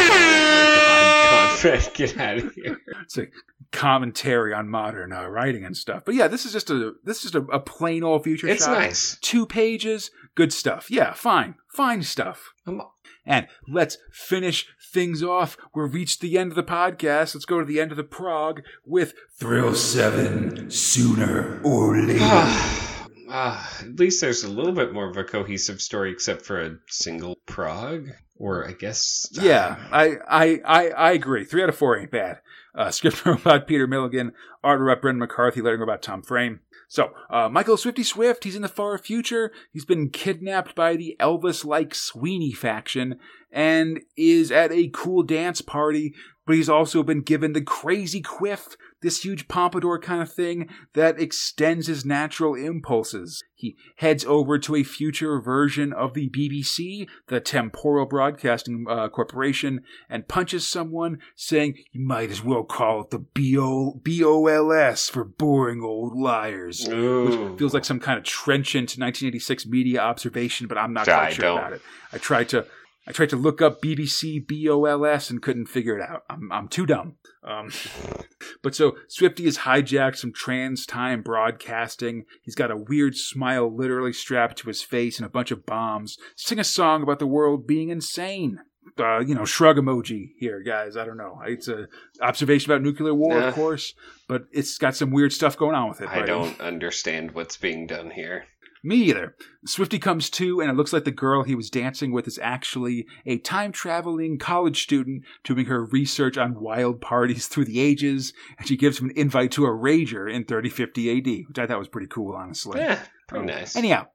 Get 1.95 2.18
out 2.18 2.37
of 2.39 2.53
here. 2.55 2.77
it's 3.03 3.16
a 3.16 3.27
commentary 3.72 4.53
on 4.53 4.68
modern 4.68 5.12
uh, 5.12 5.27
writing 5.27 5.64
and 5.64 5.75
stuff. 5.77 6.03
But 6.05 6.14
yeah, 6.14 6.29
this 6.29 6.45
is 6.45 6.53
just 6.53 6.68
a 6.70 6.93
this 7.05 7.25
is 7.25 7.31
just 7.31 7.35
a, 7.35 7.41
a 7.51 7.59
plain 7.61 8.03
old 8.05 8.25
future 8.25 8.47
It's 8.49 8.66
shot. 8.66 8.79
nice. 8.79 9.16
Two 9.22 9.47
pages, 9.47 10.11
good 10.35 10.53
stuff. 10.53 10.91
Yeah, 10.91 11.14
fine, 11.14 11.55
fine 11.68 12.03
stuff. 12.03 12.53
I'm- 12.66 12.83
And 13.27 13.47
let's 13.66 13.97
finish 14.12 14.66
things 14.93 15.22
off. 15.22 15.57
We've 15.75 15.95
reached 15.95 16.20
the 16.20 16.37
end 16.39 16.53
of 16.53 16.57
the 16.57 16.62
podcast. 16.62 17.35
Let's 17.35 17.47
go 17.47 17.59
to 17.61 17.64
the 17.64 17.81
end 17.81 17.91
of 17.91 17.97
the 17.97 18.05
prog 18.05 18.61
with 18.85 19.14
Thrill 19.39 19.75
7 19.75 20.70
Sooner 20.70 21.62
or 21.64 21.97
Later. 21.97 22.18
Ah, 23.29 23.81
at 23.81 23.99
least 23.99 24.20
there's 24.20 24.45
a 24.45 24.51
little 24.51 24.72
bit 24.72 24.93
more 24.93 25.09
of 25.09 25.16
a 25.16 25.25
cohesive 25.25 25.81
story, 25.81 26.11
except 26.11 26.43
for 26.43 26.61
a 26.61 26.77
single 26.89 27.37
prog, 27.47 28.11
or 28.37 28.68
I 28.68 28.72
guess. 28.72 29.29
yeah, 29.33 29.77
I, 29.91 30.16
I, 30.29 30.61
I, 30.64 30.89
I 30.91 31.12
agree. 31.12 31.45
Three 31.45 31.62
out 31.62 31.68
of 31.68 31.77
four 31.77 31.99
ain't 31.99 32.11
bad. 32.11 32.41
Uh, 32.75 32.91
script 32.93 33.25
about 33.25 33.66
Peter 33.66 33.87
Milligan, 33.87 34.33
art 34.62 34.83
about 34.83 35.03
Brendan 35.03 35.20
McCarthy, 35.20 35.61
lettering 35.61 35.83
about 35.83 36.03
Tom 36.03 36.22
Frame. 36.22 36.61
So, 36.89 37.12
uh, 37.31 37.49
Michael 37.49 37.77
Swifty 37.77 38.03
Swift, 38.03 38.45
he's 38.45 38.57
in 38.57 38.62
the 38.62 38.68
far 38.68 38.99
future. 38.99 39.51
He's 39.72 39.85
been 39.85 40.11
kidnapped 40.11 40.75
by 40.75 40.97
the 40.97 41.16
Elvis 41.18 41.64
like 41.64 41.95
Sweeney 41.95 42.53
faction 42.53 43.18
and 43.51 44.01
is 44.16 44.53
at 44.53 44.70
a 44.70 44.91
cool 44.93 45.22
dance 45.22 45.61
party, 45.61 46.14
but 46.47 46.57
he's 46.57 46.68
also 46.68 47.03
been 47.03 47.22
given 47.22 47.53
the 47.53 47.62
crazy 47.62 48.20
quiff, 48.20 48.77
this 49.05 49.25
huge 49.25 49.47
pompadour 49.47 50.01
kind 50.01 50.21
of 50.21 50.33
thing 50.33 50.69
that 50.95 51.21
extends 51.21 51.87
his 51.87 52.05
natural 52.05 52.55
impulses. 52.57 53.45
He 53.55 53.77
heads 53.97 54.25
over 54.25 54.59
to 54.59 54.75
a 54.75 54.83
future 54.83 55.41
version 55.41 55.93
of 55.93 56.15
the 56.15 56.29
BBC, 56.29 57.07
the 57.29 57.41
Temporal 57.41 58.07
Broadcasting 58.07 58.85
uh, 58.89 59.09
Corporation, 59.11 59.83
and 60.11 60.27
punches 60.27 60.67
someone, 60.67 61.19
saying, 61.37 61.77
You 61.93 62.05
might 62.05 62.31
as 62.31 62.43
well 62.43 62.65
call 62.65 63.03
it 63.03 63.11
the 63.11 63.21
B-O- 63.21 64.01
BOLS 64.05 65.09
for 65.09 65.25
boring 65.25 65.83
old 65.83 66.19
liars. 66.19 66.89
Ooh. 66.89 67.51
Which 67.51 67.59
feels 67.59 67.75
like 67.75 67.85
some 67.85 68.01
kind 68.01 68.19
of 68.19 68.25
trenchant 68.25 68.97
1986 68.99 69.67
media 69.67 70.01
observation, 70.01 70.67
but 70.67 70.77
I'm 70.79 70.93
not 70.93 71.09
I 71.09 71.15
quite 71.15 71.33
sure 71.35 71.43
don't. 71.45 71.59
about 71.59 71.73
it. 71.75 71.83
I 72.13 72.19
tried 72.19 72.49
to. 72.51 72.67
I 73.07 73.13
tried 73.13 73.31
to 73.31 73.37
look 73.37 73.61
up 73.61 73.83
BBC 73.83 74.47
BOLS 74.47 75.31
and 75.31 75.43
couldn't 75.43 75.67
figure 75.67 75.99
it 75.99 76.03
out. 76.09 76.23
I'm, 76.31 76.51
I'm 76.51 76.69
too 76.69 76.87
dumb. 76.87 77.17
Um, 77.43 77.71
but 78.63 78.75
so 78.75 78.97
Swifty 79.09 79.45
has 79.45 79.59
hijacked 79.59 80.17
some 80.17 80.33
trans 80.33 80.87
time 80.87 81.23
broadcasting. 81.23 82.25
He's 82.43 82.55
got 82.55 82.71
a 82.71 82.77
weird 82.77 83.17
smile 83.17 83.75
literally 83.75 84.13
strapped 84.13 84.59
to 84.59 84.69
his 84.69 84.83
face 84.83 85.19
and 85.19 85.27
a 85.27 85.31
bunch 85.31 85.51
of 85.51 85.67
bombs. 85.67 86.17
Sing 86.37 86.59
a 86.59 86.65
song 86.65 87.03
about 87.03 87.19
the 87.19 87.27
world 87.27 87.67
being 87.67 87.91
insane. 87.91 88.61
Uh, 88.99 89.19
you 89.21 89.35
know, 89.35 89.45
shrug 89.47 89.77
emoji 89.77 90.33
here, 90.39 90.63
guys. 90.63 90.97
I 90.97 91.05
don't 91.05 91.17
know. 91.17 91.41
It's 91.47 91.69
a 91.69 91.89
observation 92.21 92.71
about 92.71 92.83
nuclear 92.83 93.15
war, 93.15 93.39
Yeah. 93.39 93.49
of 93.49 93.55
course, 93.55 93.95
but 94.29 94.45
it's 94.53 94.77
got 94.79 94.95
some 94.95 95.11
weird 95.11 95.33
stuff 95.33 95.57
going 95.57 95.75
on 95.75 95.89
with 95.89 96.01
it. 96.03 96.09
I 96.09 96.23
don't 96.23 96.61
understand 96.61 97.33
what's 97.33 97.57
being 97.57 97.87
done 97.87 98.11
here. 98.11 98.45
Me 98.87 98.97
either. 98.97 99.35
Swifty 99.64 99.99
comes 99.99 100.28
to, 100.30 100.61
and 100.61 100.70
it 100.70 100.74
looks 100.76 100.93
like 100.93 101.05
the 101.05 101.11
girl 101.11 101.43
he 101.43 101.55
was 101.55 101.70
dancing 101.70 102.12
with 102.12 102.28
is 102.28 102.39
actually 102.43 103.07
a 103.24 103.39
time 103.39 103.72
traveling 103.72 104.39
college 104.39 104.82
student 104.82 105.22
doing 105.43 105.64
her 105.66 105.87
research 105.87 106.37
on 106.37 106.61
wild 106.61 107.01
parties 107.01 107.49
through 107.49 107.64
the 107.64 107.80
ages, 107.80 108.35
and 108.59 108.68
she 108.68 108.76
gives 108.76 108.99
him 109.01 109.07
an 109.09 109.16
invite 109.16 109.51
to 109.53 109.64
a 109.64 109.70
rager 109.70 110.30
in 110.30 110.45
3050 110.45 111.11
AD, 111.18 111.49
which 111.49 111.59
I 111.59 111.66
thought 111.66 111.78
was 111.78 111.89
pretty 111.89 112.09
cool, 112.09 112.37
honestly. 112.37 112.78
Yeah, 112.78 113.01
pretty 113.26 113.41
Um, 113.51 113.59
nice. 113.59 113.74
Anyhow, 113.74 114.07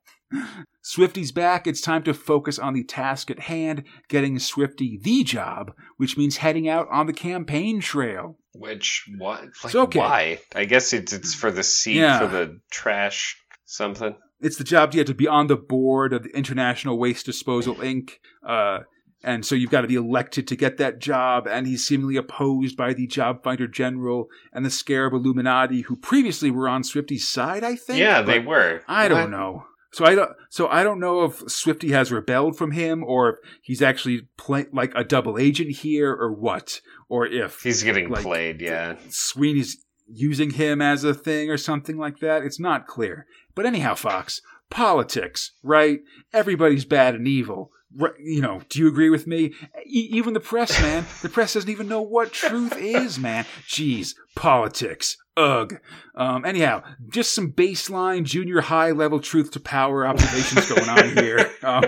Swifty's 0.84 1.32
back. 1.32 1.66
It's 1.66 1.82
time 1.82 2.04
to 2.04 2.14
focus 2.14 2.60
on 2.60 2.74
the 2.76 2.84
task 2.84 3.32
at 3.32 3.40
hand, 3.40 3.84
getting 4.08 4.38
Swifty 4.38 5.00
the 5.02 5.24
job, 5.24 5.72
which 5.98 6.18
means 6.18 6.38
heading 6.38 6.70
out 6.70 6.88
on 6.92 7.08
the 7.08 7.14
campaign 7.14 7.82
trail. 7.82 8.38
Which 8.54 9.06
what? 9.18 9.46
Like, 9.64 9.74
okay. 9.76 10.00
Why? 10.00 10.40
I 10.54 10.66
guess 10.66 10.94
it's 10.94 11.14
it's 11.14 11.34
for 11.34 11.52
the 11.52 11.64
seat 11.64 11.96
Yeah. 11.98 12.20
for 12.20 12.28
the 12.28 12.60
trash 12.72 13.36
something. 13.66 14.16
It's 14.42 14.58
the 14.58 14.64
job 14.64 14.94
you 14.94 15.00
have 15.00 15.08
to 15.08 15.14
be 15.14 15.28
on 15.28 15.48
the 15.48 15.58
board 15.58 16.14
of 16.14 16.24
the 16.24 16.36
International 16.36 16.98
Waste 16.98 17.26
Disposal 17.26 17.76
Inc. 17.76 18.12
Uh, 18.46 18.80
and 19.24 19.46
so 19.46 19.54
you've 19.54 19.70
got 19.70 19.82
to 19.82 19.88
be 19.88 19.96
elected 19.96 20.48
to 20.48 20.56
get 20.56 20.78
that 20.78 21.00
job. 21.00 21.46
And 21.48 21.68
he's 21.68 21.86
seemingly 21.86 22.16
opposed 22.16 22.78
by 22.78 22.94
the 22.94 23.06
Job 23.08 23.44
Finder 23.44 23.68
General 23.68 24.28
and 24.54 24.66
the 24.66 24.70
Scarab 24.70 25.14
Illuminati, 25.14 25.82
who 25.82 25.98
previously 25.98 26.52
were 26.52 26.70
on 26.70 26.84
Swifty's 26.84 27.30
side. 27.30 27.64
I 27.64 27.76
think. 27.76 28.00
Yeah, 28.00 28.22
they 28.22 28.40
were. 28.40 28.82
I 28.88 29.08
don't 29.08 29.32
know. 29.32 29.66
So 29.92 30.06
I 30.06 30.16
don't. 30.16 30.32
So 30.50 30.68
I 30.68 30.84
don't 30.84 31.00
know 31.00 31.24
if 31.24 31.52
Swifty 31.52 31.92
has 31.92 32.12
rebelled 32.12 32.58
from 32.58 32.72
him, 32.72 33.04
or 33.04 33.30
if 33.30 33.36
he's 33.62 33.82
actually 33.82 34.28
play, 34.38 34.68
like 34.72 34.94
a 34.96 35.04
double 35.04 35.38
agent 35.38 35.72
here, 35.78 36.12
or 36.12 36.32
what, 36.32 36.80
or 37.10 37.26
if 37.26 37.62
He's 37.62 37.84
getting 37.84 38.10
Like, 38.10 38.22
played. 38.22 38.62
Yeah. 38.62 38.98
Sweeney's 39.10 39.84
using 40.12 40.52
him 40.52 40.82
as 40.82 41.04
a 41.04 41.14
thing 41.14 41.50
or 41.50 41.58
something 41.58 41.98
like 41.98 42.20
that. 42.20 42.44
It's 42.44 42.60
not 42.60 42.88
clear. 42.88 43.26
But 43.56 43.66
anyhow, 43.66 43.96
Fox, 43.96 44.42
politics, 44.70 45.52
right? 45.64 46.02
Everybody's 46.34 46.86
bad 46.86 47.16
and 47.16 47.28
evil. 47.28 47.72
You 48.20 48.42
know, 48.42 48.62
do 48.70 48.80
you 48.80 48.88
agree 48.88 49.10
with 49.10 49.26
me? 49.26 49.54
E- 49.86 50.10
even 50.12 50.34
the 50.34 50.40
press, 50.40 50.80
man. 50.80 51.06
the 51.24 51.30
press 51.30 51.56
doesn't 51.56 51.70
even 51.70 51.88
know 51.88 52.02
what 52.02 52.32
truth 52.32 52.78
is, 52.78 53.18
man. 53.18 53.46
Jeez, 53.68 54.14
politics. 54.36 55.18
Ugh. 55.36 55.80
Um, 56.16 56.46
anyhow, 56.46 56.84
just 57.10 57.34
some 57.34 57.52
baseline 57.52 58.26
junior 58.26 58.62
high 58.62 58.92
level 58.92 59.20
truth 59.20 59.52
to 59.52 59.60
power 59.60 60.06
observations 60.06 60.70
going 60.70 60.90
on 60.90 61.18
here. 61.18 61.50
Um, 61.62 61.84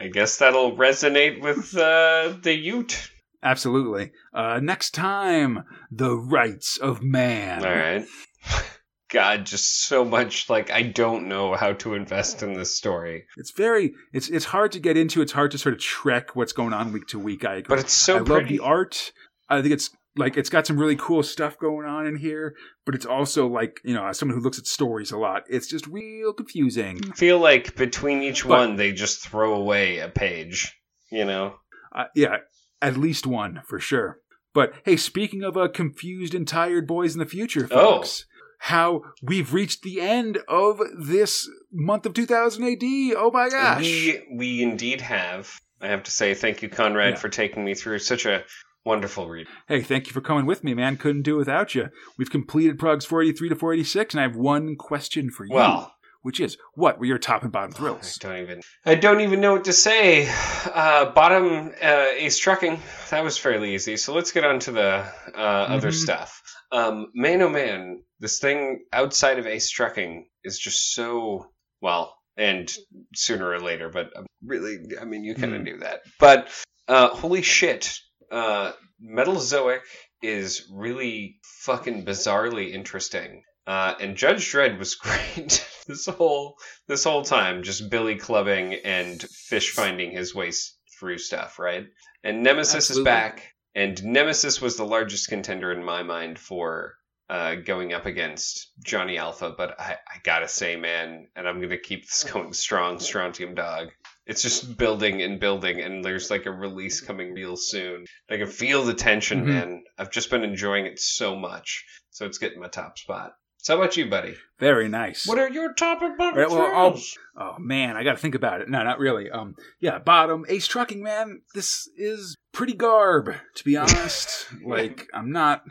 I 0.00 0.08
guess 0.08 0.38
that'll 0.38 0.76
resonate 0.76 1.40
with 1.42 1.76
uh, 1.76 2.34
the 2.42 2.54
Ute. 2.54 3.11
Absolutely. 3.42 4.12
Uh, 4.34 4.60
next 4.62 4.92
time, 4.92 5.64
the 5.90 6.14
rights 6.16 6.76
of 6.78 7.02
man. 7.02 7.64
All 7.64 7.70
right. 7.74 8.04
God, 9.10 9.44
just 9.44 9.84
so 9.86 10.06
much 10.06 10.48
like 10.48 10.70
I 10.70 10.82
don't 10.82 11.28
know 11.28 11.54
how 11.54 11.74
to 11.74 11.92
invest 11.94 12.42
in 12.42 12.54
this 12.54 12.74
story, 12.74 13.26
It's 13.36 13.50
very 13.50 13.92
it's 14.14 14.30
it's 14.30 14.46
hard 14.46 14.72
to 14.72 14.80
get 14.80 14.96
into. 14.96 15.20
It's 15.20 15.32
hard 15.32 15.50
to 15.50 15.58
sort 15.58 15.74
of 15.74 15.80
trek 15.80 16.34
what's 16.34 16.54
going 16.54 16.72
on 16.72 16.92
week 16.92 17.06
to 17.08 17.18
week. 17.18 17.44
I 17.44 17.56
agree. 17.56 17.66
but 17.68 17.78
it's 17.78 17.92
so 17.92 18.16
I 18.16 18.20
love 18.20 18.48
the 18.48 18.60
art. 18.60 19.12
I 19.50 19.60
think 19.60 19.74
it's 19.74 19.90
like 20.16 20.38
it's 20.38 20.48
got 20.48 20.66
some 20.66 20.78
really 20.78 20.96
cool 20.96 21.22
stuff 21.22 21.58
going 21.58 21.86
on 21.86 22.06
in 22.06 22.16
here, 22.16 22.54
but 22.86 22.94
it's 22.94 23.04
also 23.04 23.46
like 23.46 23.80
you 23.84 23.92
know, 23.92 24.06
as 24.06 24.18
someone 24.18 24.38
who 24.38 24.42
looks 24.42 24.58
at 24.58 24.66
stories 24.66 25.12
a 25.12 25.18
lot, 25.18 25.42
it's 25.50 25.66
just 25.66 25.86
real 25.88 26.32
confusing. 26.32 26.98
I 27.10 27.14
feel 27.14 27.38
like 27.38 27.76
between 27.76 28.22
each 28.22 28.44
But- 28.44 28.58
one, 28.58 28.76
they 28.76 28.92
just 28.92 29.20
throw 29.28 29.52
away 29.54 29.98
a 29.98 30.08
page. 30.08 30.74
You 31.10 31.26
know. 31.26 31.56
Uh, 31.94 32.04
yeah, 32.14 32.38
at 32.82 32.96
least 32.98 33.26
one 33.26 33.62
for 33.66 33.78
sure. 33.80 34.18
But 34.52 34.74
hey, 34.84 34.96
speaking 34.98 35.42
of 35.42 35.56
uh, 35.56 35.68
confused 35.68 36.34
and 36.34 36.46
tired 36.46 36.86
boys 36.86 37.14
in 37.14 37.20
the 37.20 37.26
future, 37.26 37.66
Oh. 37.70 37.96
folks, 37.96 38.26
how 38.58 39.02
we've 39.22 39.54
reached 39.54 39.82
the 39.82 40.00
end 40.00 40.38
of 40.48 40.78
this 40.98 41.48
month 41.72 42.04
of 42.04 42.12
2000 42.14 42.62
AD. 42.62 42.82
Oh 43.16 43.30
my 43.32 43.48
gosh! 43.48 43.80
We 43.80 44.22
we 44.30 44.62
indeed 44.62 45.00
have. 45.00 45.58
I 45.80 45.88
have 45.88 46.02
to 46.04 46.10
say 46.10 46.34
thank 46.34 46.62
you, 46.62 46.68
Conrad, 46.68 47.14
Yeah. 47.14 47.18
for 47.18 47.28
taking 47.28 47.64
me 47.64 47.74
through 47.74 47.98
such 48.00 48.24
a 48.26 48.44
wonderful 48.84 49.28
read. 49.28 49.46
Hey, 49.68 49.80
thank 49.80 50.06
you 50.06 50.12
for 50.12 50.20
coming 50.20 50.44
with 50.46 50.62
me, 50.62 50.74
man. 50.74 50.96
Couldn't 50.96 51.22
do 51.22 51.34
it 51.36 51.38
without 51.38 51.74
you. 51.74 51.88
We've 52.18 52.30
completed 52.30 52.78
Progs 52.78 53.04
483 53.06 53.48
to 53.48 53.56
486, 53.56 54.14
and 54.14 54.20
I 54.20 54.24
have 54.24 54.36
one 54.36 54.76
question 54.76 55.30
for 55.30 55.44
you. 55.44 55.54
Well, 55.54 55.92
which 56.22 56.40
is, 56.40 56.56
what 56.74 56.98
were 56.98 57.04
your 57.06 57.18
top 57.18 57.42
and 57.42 57.52
bottom 57.52 57.72
thrills? 57.72 58.18
I 58.22 58.26
don't 58.28 58.38
even 58.42 58.60
I 58.86 58.94
don't 58.94 59.20
even 59.20 59.40
know 59.40 59.52
what 59.52 59.64
to 59.64 59.72
say. 59.72 60.28
Uh, 60.64 61.10
bottom 61.12 61.72
uh, 61.82 62.06
Ace 62.14 62.38
Trucking 62.38 62.80
that 63.10 63.22
was 63.24 63.36
fairly 63.38 63.74
easy. 63.74 63.96
So 63.96 64.14
let's 64.14 64.32
get 64.32 64.44
on 64.44 64.58
to 64.60 64.72
the 64.72 65.04
uh, 65.34 65.38
other 65.38 65.88
Mhm. 65.90 65.94
stuff. 65.94 66.40
Um, 66.70 67.08
man, 67.14 67.42
oh 67.42 67.48
man, 67.50 68.02
this 68.20 68.38
thing 68.38 68.84
outside 68.92 69.38
of 69.38 69.46
Ace 69.46 69.70
Trucking 69.70 70.26
is 70.44 70.58
just 70.58 70.94
so 70.94 71.46
well, 71.80 72.14
and 72.36 72.72
sooner 73.14 73.48
or 73.50 73.60
later. 73.60 73.90
But 73.90 74.16
um, 74.16 74.24
really, 74.44 74.78
I 75.00 75.04
mean, 75.04 75.24
you 75.24 75.34
kind 75.34 75.52
of 75.54 75.58
Hmm. 75.60 75.64
knew 75.64 75.78
that. 75.80 76.00
But 76.18 76.48
uh, 76.88 77.08
holy 77.08 77.42
shit, 77.42 77.98
uh, 78.30 78.72
Metalzoic 79.00 79.80
is 80.22 80.70
really 80.72 81.38
fucking 81.62 82.04
bizarrely 82.04 82.72
interesting. 82.72 83.42
Uh, 83.66 83.94
and 84.00 84.16
Judge 84.16 84.50
Dredd 84.50 84.78
was 84.78 84.94
great 84.96 85.66
this 85.86 86.06
whole 86.06 86.56
this 86.88 87.04
whole 87.04 87.22
time, 87.22 87.62
just 87.62 87.90
Billy 87.90 88.16
clubbing 88.16 88.74
and 88.84 89.20
fish 89.22 89.70
finding 89.72 90.10
his 90.10 90.34
way 90.34 90.50
through 90.98 91.18
stuff, 91.18 91.58
right? 91.58 91.86
And 92.24 92.42
Nemesis 92.42 92.74
Absolutely. 92.90 93.00
is 93.00 93.04
back, 93.04 93.52
and 93.74 94.04
Nemesis 94.04 94.60
was 94.60 94.76
the 94.76 94.84
largest 94.86 95.28
contender 95.28 95.72
in 95.72 95.84
my 95.84 96.02
mind 96.02 96.38
for 96.38 96.94
uh, 97.30 97.54
going 97.56 97.92
up 97.94 98.06
against 98.06 98.72
Johnny 98.84 99.16
Alpha. 99.18 99.54
But 99.56 99.80
I, 99.80 99.92
I 100.08 100.18
gotta 100.22 100.48
say, 100.48 100.76
man, 100.76 101.28
and 101.36 101.48
I'm 101.48 101.60
gonna 101.60 101.78
keep 101.78 102.02
this 102.02 102.24
going 102.32 102.52
strong, 102.52 102.98
Strontium 102.98 103.54
Dog. 103.54 103.88
It's 104.26 104.42
just 104.42 104.76
building 104.76 105.20
and 105.22 105.40
building, 105.40 105.80
and 105.80 106.04
there's 106.04 106.30
like 106.30 106.46
a 106.46 106.52
release 106.52 107.00
coming 107.00 107.32
real 107.32 107.56
soon. 107.56 108.04
I 108.30 108.36
can 108.36 108.46
feel 108.46 108.84
the 108.84 108.94
tension, 108.94 109.42
Mhm. 109.42 109.46
man. 109.46 109.84
I've 109.98 110.12
just 110.12 110.30
been 110.30 110.44
enjoying 110.44 110.86
it 110.86 111.00
so 111.00 111.34
much, 111.34 111.84
so 112.10 112.26
it's 112.26 112.38
getting 112.38 112.60
my 112.60 112.68
top 112.68 112.98
spot. 112.98 113.32
So 113.62 113.76
how 113.76 113.82
about 113.82 113.96
you, 113.96 114.10
buddy? 114.10 114.34
Very 114.58 114.88
nice. 114.88 115.24
What 115.24 115.38
are 115.38 115.48
your 115.48 115.72
top 115.72 116.02
and 116.02 116.18
bottom 116.18 116.36
Right, 116.36 116.50
well, 116.50 116.98
Oh 117.36 117.54
man, 117.60 117.96
I 117.96 118.02
got 118.02 118.12
to 118.12 118.18
think 118.18 118.34
about 118.34 118.60
it. 118.60 118.68
No, 118.68 118.82
not 118.82 118.98
really. 118.98 119.30
Um, 119.30 119.54
yeah, 119.78 120.00
bottom 120.00 120.44
Ace 120.48 120.66
Trucking, 120.66 121.00
man. 121.00 121.42
This 121.54 121.88
is 121.96 122.36
pretty 122.50 122.72
garb, 122.72 123.32
to 123.54 123.64
be 123.64 123.76
honest. 123.76 124.48
like, 124.66 125.06
I'm 125.14 125.30
not, 125.30 125.62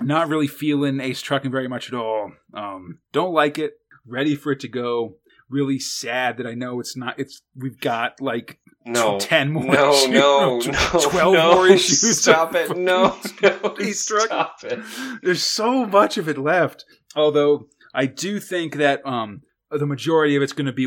not 0.00 0.28
really 0.28 0.46
feeling 0.46 1.00
Ace 1.00 1.20
Trucking 1.20 1.50
very 1.50 1.68
much 1.68 1.88
at 1.88 1.94
all. 1.94 2.32
Um, 2.54 3.00
don't 3.12 3.34
like 3.34 3.58
it. 3.58 3.74
Ready 4.06 4.34
for 4.34 4.50
it 4.52 4.60
to 4.60 4.68
go. 4.68 5.16
Really 5.50 5.78
sad 5.78 6.38
that 6.38 6.46
I 6.46 6.54
know 6.54 6.80
it's 6.80 6.96
not. 6.96 7.20
It's 7.20 7.42
we've 7.54 7.78
got 7.78 8.22
like 8.22 8.58
No, 8.88 9.18
ten 9.20 9.52
more. 9.52 9.64
no, 9.64 9.90
issues. 9.92 10.08
no, 10.10 10.58
no, 10.94 11.00
twelve 11.00 11.34
no, 11.34 11.54
more 11.54 11.66
issues. 11.68 12.20
Stop 12.20 12.54
it! 12.54 12.76
No, 12.76 13.16
no, 13.42 13.92
stop 13.92 14.56
it! 14.64 14.80
There's 15.22 15.42
so 15.42 15.84
much 15.86 16.16
of 16.18 16.28
it 16.28 16.38
left. 16.38 16.84
Although 17.14 17.68
I 17.94 18.06
do 18.06 18.40
think 18.40 18.76
that 18.76 19.04
um 19.06 19.42
the 19.70 19.84
majority 19.86 20.34
of 20.34 20.42
it's 20.42 20.54
going 20.54 20.64
to 20.66 20.72
be 20.72 20.86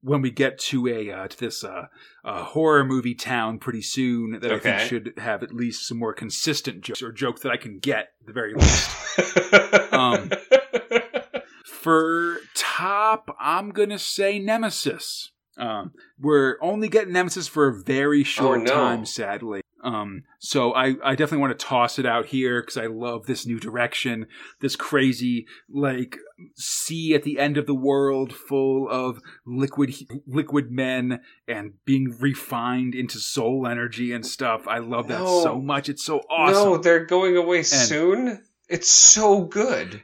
when 0.00 0.22
we 0.22 0.30
get 0.30 0.58
to 0.58 0.88
a 0.88 1.10
uh, 1.10 1.28
to 1.28 1.38
this 1.38 1.62
uh, 1.62 1.84
uh, 2.24 2.44
horror 2.44 2.82
movie 2.82 3.14
town 3.14 3.58
pretty 3.58 3.82
soon. 3.82 4.40
That 4.40 4.50
I 4.50 4.54
Okay. 4.54 4.78
think 4.78 4.88
should 4.88 5.12
have 5.18 5.42
at 5.42 5.52
least 5.54 5.86
some 5.86 5.98
more 5.98 6.14
consistent 6.14 6.80
jokes 6.80 7.02
or 7.02 7.12
jokes 7.12 7.42
that 7.42 7.52
I 7.52 7.58
can 7.58 7.78
get 7.78 8.08
at 8.20 8.26
the 8.26 8.32
very 8.32 8.54
least. 8.54 9.92
Um, 9.92 10.30
For 11.66 12.38
top, 12.54 13.34
I'm 13.40 13.70
gonna 13.70 13.98
say 13.98 14.38
Nemesis. 14.38 15.30
Um, 15.58 15.92
we're 16.18 16.56
only 16.62 16.88
getting 16.88 17.12
Nemesis 17.12 17.46
for 17.48 17.68
a 17.68 17.74
very 17.82 18.24
short 18.24 18.60
Oh, 18.60 18.62
no. 18.64 18.72
time, 18.72 19.04
sadly. 19.06 19.60
Um, 19.84 20.22
so 20.38 20.72
I, 20.72 20.94
I 21.04 21.10
definitely 21.16 21.38
want 21.38 21.58
to 21.58 21.66
toss 21.66 21.98
it 21.98 22.06
out 22.06 22.26
here 22.26 22.62
because 22.62 22.76
I 22.76 22.86
love 22.86 23.26
this 23.26 23.44
new 23.46 23.58
direction, 23.58 24.26
this 24.60 24.76
crazy 24.76 25.44
like 25.68 26.16
sea 26.56 27.14
at 27.14 27.24
the 27.24 27.40
end 27.40 27.56
of 27.56 27.66
the 27.66 27.74
world, 27.74 28.32
full 28.32 28.88
of 28.88 29.18
liquid 29.44 29.92
liquid 30.24 30.70
men 30.70 31.20
and 31.48 31.72
being 31.84 32.14
refined 32.20 32.94
into 32.94 33.18
soul 33.18 33.66
energy 33.66 34.12
and 34.12 34.24
stuff. 34.24 34.68
I 34.68 34.78
love 34.78 35.08
that 35.08 35.18
No. 35.18 35.42
so 35.42 35.60
much. 35.60 35.88
It's 35.88 36.04
so 36.04 36.20
awesome. 36.30 36.54
No, 36.70 36.76
they're 36.78 37.04
going 37.04 37.36
away 37.36 37.64
soon. 37.64 38.40
It's 38.68 38.88
so 38.88 39.42
good. 39.42 40.00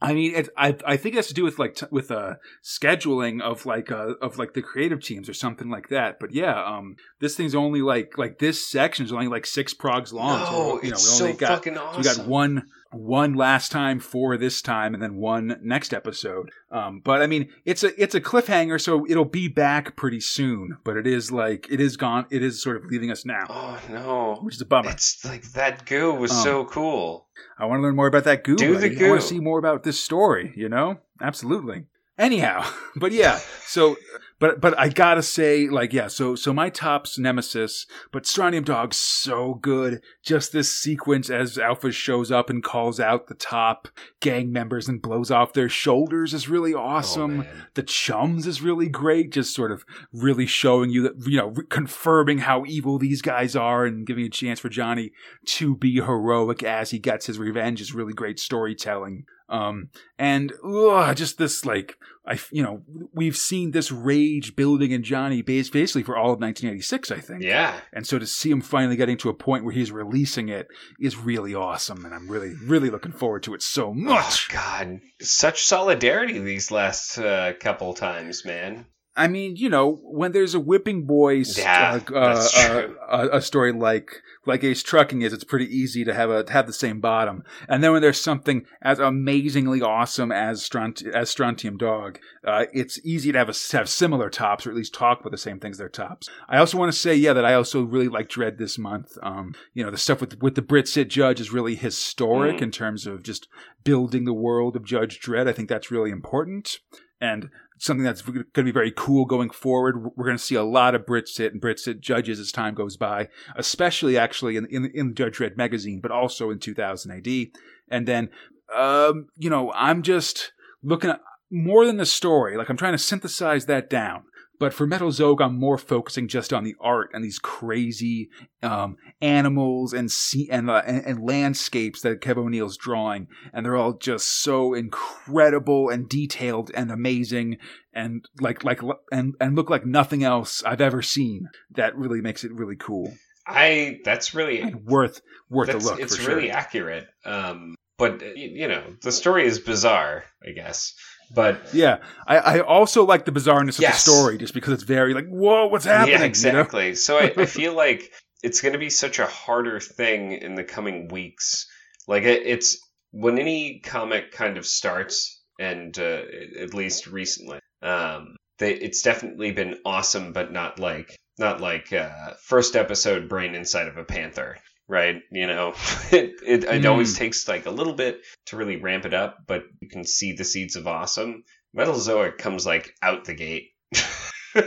I 0.00 0.14
mean, 0.14 0.34
it, 0.34 0.48
I 0.56 0.76
I 0.86 0.96
think 0.96 1.14
it 1.14 1.18
has 1.18 1.26
to 1.28 1.34
do 1.34 1.42
with 1.42 1.58
like 1.58 1.74
t- 1.74 1.86
with 1.90 2.10
uh 2.10 2.34
scheduling 2.62 3.40
of 3.42 3.66
like 3.66 3.90
uh 3.90 4.14
of 4.22 4.38
like 4.38 4.54
the 4.54 4.62
creative 4.62 5.02
teams 5.02 5.28
or 5.28 5.34
something 5.34 5.68
like 5.68 5.88
that. 5.88 6.20
But 6.20 6.32
yeah, 6.32 6.62
um, 6.64 6.96
this 7.20 7.36
thing's 7.36 7.54
only 7.54 7.82
like 7.82 8.16
like 8.16 8.38
this 8.38 8.68
section 8.68 9.04
is 9.04 9.12
only 9.12 9.26
like 9.26 9.44
six 9.44 9.74
progs 9.74 10.12
long. 10.12 10.38
no, 10.40 10.46
so, 10.46 10.82
you 10.82 10.90
know, 10.90 10.94
it's 10.94 11.04
we 11.04 11.18
so 11.18 11.24
only 11.24 11.36
got 11.36 11.48
fucking 11.48 11.74
so 11.74 11.82
awesome. 11.82 11.98
we 11.98 12.04
got 12.04 12.26
one 12.28 12.62
one 12.90 13.34
last 13.34 13.70
time 13.70 14.00
for 14.00 14.36
this 14.36 14.62
time, 14.62 14.94
and 14.94 15.02
then 15.02 15.16
one 15.16 15.58
next 15.62 15.92
episode. 15.92 16.50
Um, 16.70 17.00
but 17.04 17.20
I 17.22 17.26
mean, 17.26 17.48
it's 17.64 17.84
a 17.84 18.00
it's 18.02 18.14
a 18.14 18.20
cliffhanger, 18.20 18.80
so 18.80 19.06
it'll 19.08 19.24
be 19.24 19.48
back 19.48 19.94
pretty 19.96 20.20
soon. 20.20 20.78
But 20.84 20.96
it 20.96 21.06
is 21.06 21.30
like 21.30 21.66
it 21.70 21.80
is 21.80 21.96
gone. 21.96 22.26
It 22.30 22.42
is 22.42 22.62
sort 22.62 22.76
of 22.76 22.84
leaving 22.86 23.10
us 23.10 23.24
now, 23.26 23.46
Oh 23.50 23.80
no, 23.90 24.38
which 24.42 24.54
is 24.54 24.60
a 24.60 24.66
bummer. 24.66 24.90
it's 24.90 25.24
like 25.24 25.42
that 25.52 25.84
goo 25.86 26.14
was 26.14 26.30
Um, 26.30 26.36
so 26.38 26.64
cool. 26.64 27.26
I 27.58 27.66
want 27.66 27.78
to 27.78 27.82
learn 27.82 27.96
more 27.96 28.06
about 28.06 28.24
that 28.24 28.42
goo. 28.44 28.56
Do 28.56 28.76
the 28.76 28.88
buddy. 28.88 29.04
I 29.04 29.08
want 29.10 29.20
goo. 29.20 29.28
to 29.28 29.34
see 29.34 29.40
more 29.40 29.58
about 29.58 29.82
this 29.82 30.00
story. 30.00 30.52
You 30.56 30.68
know, 30.68 30.98
absolutely. 31.20 31.84
Anyhow, 32.18 32.68
but 32.96 33.12
yeah. 33.12 33.38
So, 33.66 33.96
but 34.38 34.60
but 34.60 34.78
I 34.78 34.88
gotta 34.88 35.22
say, 35.22 35.68
like, 35.68 35.92
yeah. 35.92 36.08
So 36.08 36.34
so 36.34 36.52
my 36.52 36.70
top's 36.70 37.18
Nemesis, 37.18 37.86
but 38.12 38.26
Strontium 38.26 38.64
Dog's 38.64 38.96
so 38.96 39.54
good. 39.54 40.02
Just 40.22 40.52
this 40.52 40.72
sequence 40.72 41.30
as 41.30 41.58
Alpha 41.58 41.90
shows 41.92 42.30
up 42.30 42.50
and 42.50 42.62
calls 42.62 43.00
out 43.00 43.26
the 43.26 43.34
top 43.34 43.88
gang 44.20 44.52
members 44.52 44.88
and 44.88 45.02
blows 45.02 45.30
off 45.30 45.52
their 45.52 45.68
shoulders 45.68 46.34
is 46.34 46.48
really 46.48 46.74
oh, 46.74 46.80
awesome. 46.80 47.40
Oh, 47.40 47.46
the 47.74 47.82
chums 47.82 48.46
is 48.46 48.62
really 48.62 48.88
great 48.88 49.32
just 49.32 49.54
sort 49.54 49.72
of 49.72 49.84
really 50.12 50.46
showing 50.46 50.90
you 50.90 51.02
that 51.02 51.14
you 51.26 51.36
know 51.36 51.54
confirming 51.68 52.38
how 52.38 52.64
evil 52.66 52.98
these 52.98 53.22
guys 53.22 53.54
are 53.56 53.84
and 53.84 54.06
giving 54.06 54.24
a 54.24 54.28
chance 54.28 54.60
for 54.60 54.68
johnny 54.68 55.12
to 55.44 55.76
be 55.76 55.94
heroic 55.94 56.62
as 56.62 56.90
he 56.90 56.98
gets 56.98 57.26
his 57.26 57.38
revenge 57.38 57.80
is 57.80 57.94
really 57.94 58.12
great 58.12 58.38
storytelling 58.38 59.24
um 59.48 59.88
and 60.18 60.52
ugh, 60.64 61.16
just 61.16 61.38
this 61.38 61.64
like 61.64 61.96
i 62.26 62.38
you 62.50 62.62
know 62.62 62.82
we've 63.12 63.36
seen 63.36 63.70
this 63.70 63.90
rage 63.90 64.54
building 64.56 64.90
in 64.90 65.02
johnny 65.02 65.42
bas- 65.42 65.70
basically 65.70 66.02
for 66.02 66.16
all 66.16 66.32
of 66.32 66.40
1986 66.40 67.10
i 67.10 67.18
think. 67.20 67.42
Yeah, 67.42 67.80
and 67.92 68.06
so 68.06 68.18
to 68.18 68.26
see 68.26 68.50
him 68.50 68.60
finally 68.60 68.96
getting 68.96 69.16
to 69.18 69.28
a 69.28 69.34
point 69.34 69.64
where 69.64 69.74
he's 69.74 69.90
releasing 69.90 70.48
it 70.48 70.68
is 71.00 71.16
really 71.16 71.54
awesome 71.54 72.04
and 72.04 72.14
i'm 72.14 72.28
really 72.28 72.54
really 72.64 72.90
looking 72.90 73.12
forward 73.12 73.42
to 73.44 73.54
it 73.54 73.62
so 73.62 73.92
much. 73.94 74.48
Oh 74.50 74.54
God, 74.54 75.00
such 75.20 75.64
solidarity 75.64 76.38
these 76.38 76.70
last 76.70 77.18
uh, 77.18 77.52
couple 77.60 77.94
times, 77.94 78.44
man. 78.44 78.86
I 79.18 79.28
mean, 79.28 79.56
you 79.56 79.68
know, 79.68 79.96
when 80.04 80.32
there's 80.32 80.54
a 80.54 80.60
whipping 80.60 81.04
boys 81.06 81.58
Yeah, 81.58 82.00
uh, 82.10 82.14
uh, 82.14 82.48
uh, 82.56 82.88
a, 83.10 83.36
a 83.38 83.42
story 83.42 83.72
like 83.72 84.22
like 84.46 84.64
Ace 84.64 84.82
Trucking 84.82 85.20
is, 85.22 85.32
it's 85.32 85.44
pretty 85.44 85.66
easy 85.66 86.04
to 86.04 86.14
have 86.14 86.30
a 86.30 86.44
to 86.44 86.52
have 86.52 86.66
the 86.66 86.72
same 86.72 87.00
bottom. 87.00 87.42
And 87.68 87.82
then 87.84 87.92
when 87.92 88.00
there's 88.00 88.20
something 88.20 88.64
as 88.80 88.98
amazingly 88.98 89.82
awesome 89.82 90.32
as 90.32 90.70
as 91.14 91.30
Strontium 91.30 91.76
Dog, 91.76 92.18
uh, 92.46 92.64
it's 92.72 92.98
easy 93.04 93.32
to 93.32 93.38
have 93.38 93.48
a, 93.50 93.54
have 93.76 93.88
similar 93.88 94.30
tops 94.30 94.66
or 94.66 94.70
at 94.70 94.76
least 94.76 94.94
talk 94.94 95.20
about 95.20 95.32
the 95.32 95.38
same 95.38 95.58
things 95.60 95.76
they're 95.78 95.88
tops. 95.88 96.30
I 96.48 96.58
also 96.58 96.78
want 96.78 96.92
to 96.92 96.98
say, 96.98 97.14
yeah, 97.14 97.32
that 97.32 97.44
I 97.44 97.54
also 97.54 97.82
really 97.82 98.08
like 98.08 98.28
Dredd 98.28 98.56
this 98.58 98.78
month. 98.78 99.18
Um, 99.22 99.54
you 99.74 99.84
know, 99.84 99.90
the 99.90 99.98
stuff 99.98 100.20
with 100.20 100.40
with 100.40 100.54
the 100.54 100.62
Brit-Cit 100.62 101.08
Judge 101.08 101.40
is 101.40 101.52
really 101.52 101.74
historic 101.74 102.58
Mm. 102.58 102.62
in 102.62 102.70
terms 102.70 103.06
of 103.06 103.22
just 103.22 103.48
building 103.84 104.24
the 104.24 104.32
world 104.32 104.76
of 104.76 104.84
Judge 104.84 105.20
Dredd. 105.20 105.48
I 105.48 105.52
think 105.52 105.68
that's 105.68 105.90
really 105.90 106.10
important. 106.10 106.78
And 107.20 107.50
something 107.78 108.04
that's 108.04 108.22
going 108.22 108.44
to 108.52 108.62
be 108.62 108.70
very 108.70 108.92
cool 108.94 109.24
going 109.24 109.50
forward. 109.50 110.02
We're 110.16 110.24
going 110.24 110.36
to 110.36 110.42
see 110.42 110.54
a 110.54 110.62
lot 110.62 110.94
of 110.94 111.06
Brit-Cit 111.06 111.52
and 111.52 111.60
Brit-Cit 111.60 112.00
judges 112.00 112.38
as 112.38 112.52
time 112.52 112.74
goes 112.74 112.96
by, 112.96 113.28
especially 113.56 114.18
actually 114.18 114.56
in 114.56 114.66
in, 114.66 114.90
in 114.94 115.14
Judge 115.14 115.38
Dredd 115.38 115.56
magazine, 115.56 116.00
but 116.00 116.10
also 116.10 116.50
in 116.50 116.58
2000 116.58 117.10
AD. 117.10 117.46
And 117.90 118.06
then, 118.06 118.30
um, 118.74 119.28
you 119.36 119.50
know, 119.50 119.72
I'm 119.72 120.02
just 120.02 120.52
looking 120.82 121.10
at 121.10 121.20
more 121.50 121.86
than 121.86 121.96
the 121.96 122.06
story. 122.06 122.56
Like 122.56 122.68
I'm 122.68 122.76
trying 122.76 122.92
to 122.92 122.98
synthesize 122.98 123.66
that 123.66 123.88
down. 123.88 124.24
But 124.58 124.74
for 124.74 124.86
Metalzoic, 124.86 125.40
I'm 125.40 125.58
more 125.58 125.78
focusing 125.78 126.28
just 126.28 126.52
on 126.52 126.64
the 126.64 126.74
art 126.80 127.10
and 127.12 127.24
these 127.24 127.38
crazy 127.38 128.28
um, 128.62 128.96
animals 129.20 129.92
and 129.92 130.10
sea 130.10 130.48
and, 130.50 130.68
uh, 130.68 130.82
and 130.86 131.04
and 131.04 131.24
landscapes 131.24 132.02
that 132.02 132.20
Kev 132.20 132.36
O'Neill's 132.36 132.76
drawing, 132.76 133.28
and 133.52 133.64
they're 133.64 133.76
all 133.76 133.94
just 133.94 134.42
so 134.42 134.74
incredible 134.74 135.88
and 135.88 136.08
detailed 136.08 136.70
and 136.74 136.90
amazing, 136.90 137.58
and 137.92 138.24
like 138.40 138.64
like 138.64 138.80
and 139.12 139.34
and 139.40 139.56
look 139.56 139.70
like 139.70 139.86
nothing 139.86 140.24
else 140.24 140.62
I've 140.64 140.80
ever 140.80 141.02
seen. 141.02 141.48
That 141.76 141.96
really 141.96 142.20
makes 142.20 142.44
it 142.44 142.52
really 142.52 142.76
cool 142.76 143.12
I 143.48 144.00
that's 144.04 144.34
really 144.34 144.60
and 144.60 144.84
worth 144.84 145.22
worth 145.48 145.70
a 145.70 145.78
look 145.78 145.98
it's 145.98 146.16
for 146.16 146.22
sure. 146.22 146.36
really 146.36 146.50
accurate. 146.50 147.06
Um, 147.24 147.74
but 147.96 148.36
you 148.36 148.68
know, 148.68 148.82
the 149.02 149.10
story 149.10 149.46
is 149.46 149.58
bizarre, 149.58 150.24
I 150.46 150.52
guess. 150.52 150.94
But 151.34 151.60
Yeah, 151.74 151.98
I, 152.26 152.38
I 152.38 152.60
also 152.60 153.04
like 153.04 153.24
the 153.24 153.32
bizarreness 153.32 153.76
of 153.76 153.80
Yes. 153.82 154.04
the 154.04 154.10
story, 154.10 154.38
just 154.38 154.54
because 154.54 154.72
it's 154.72 154.82
very 154.82 155.14
like, 155.14 155.26
whoa, 155.26 155.66
what's 155.66 155.84
happening? 155.84 156.08
yeah, 156.08 156.14
you 156.14 156.18
know? 156.20 156.26
exactly. 156.60 156.94
So 156.94 157.18
I, 157.18 157.32
I 157.36 157.46
feel 157.58 157.74
like 157.74 158.10
it's 158.42 158.60
going 158.60 158.72
to 158.72 158.78
be 158.78 158.90
such 158.90 159.18
a 159.18 159.26
harder 159.26 159.80
thing 159.80 160.32
in 160.32 160.54
the 160.54 160.64
coming 160.64 161.08
weeks. 161.08 161.66
Like 162.06 162.22
it, 162.22 162.42
it's 162.46 162.78
when 163.10 163.38
any 163.38 163.80
comic 163.80 164.32
kind 164.32 164.56
of 164.56 164.66
starts, 164.66 165.42
and 165.58 165.98
uh, 165.98 166.22
at 166.60 166.72
least 166.72 167.06
recently, 167.06 167.58
um, 167.82 168.36
they, 168.58 168.74
it's 168.74 169.02
definitely 169.02 169.50
been 169.52 169.76
awesome, 169.84 170.32
but 170.32 170.52
not 170.52 170.78
like 170.78 171.16
not 171.38 171.60
like 171.60 171.92
uh, 171.92 172.32
first 172.42 172.74
episode 172.76 173.28
brain 173.28 173.54
inside 173.54 173.88
of 173.88 173.96
a 173.96 174.04
panther. 174.04 174.56
Right, 174.88 175.22
you 175.30 175.46
know, 175.46 175.74
it 176.10 176.40
it, 176.44 176.64
it 176.64 176.82
Mm. 176.82 176.90
always 176.90 177.16
takes 177.18 177.46
like 177.46 177.66
a 177.66 177.70
little 177.70 177.92
bit 177.94 178.22
to 178.46 178.56
really 178.56 178.76
ramp 178.76 179.04
it 179.04 179.12
up, 179.14 179.38
but 179.46 179.64
you 179.80 179.88
can 179.88 180.04
see 180.04 180.32
the 180.32 180.44
seeds 180.44 180.76
of 180.76 180.86
awesome. 180.86 181.44
Metalzoic 181.76 182.38
comes 182.38 182.64
like 182.64 182.94
out 183.02 183.24
the 183.26 183.34
gate. 183.34 183.70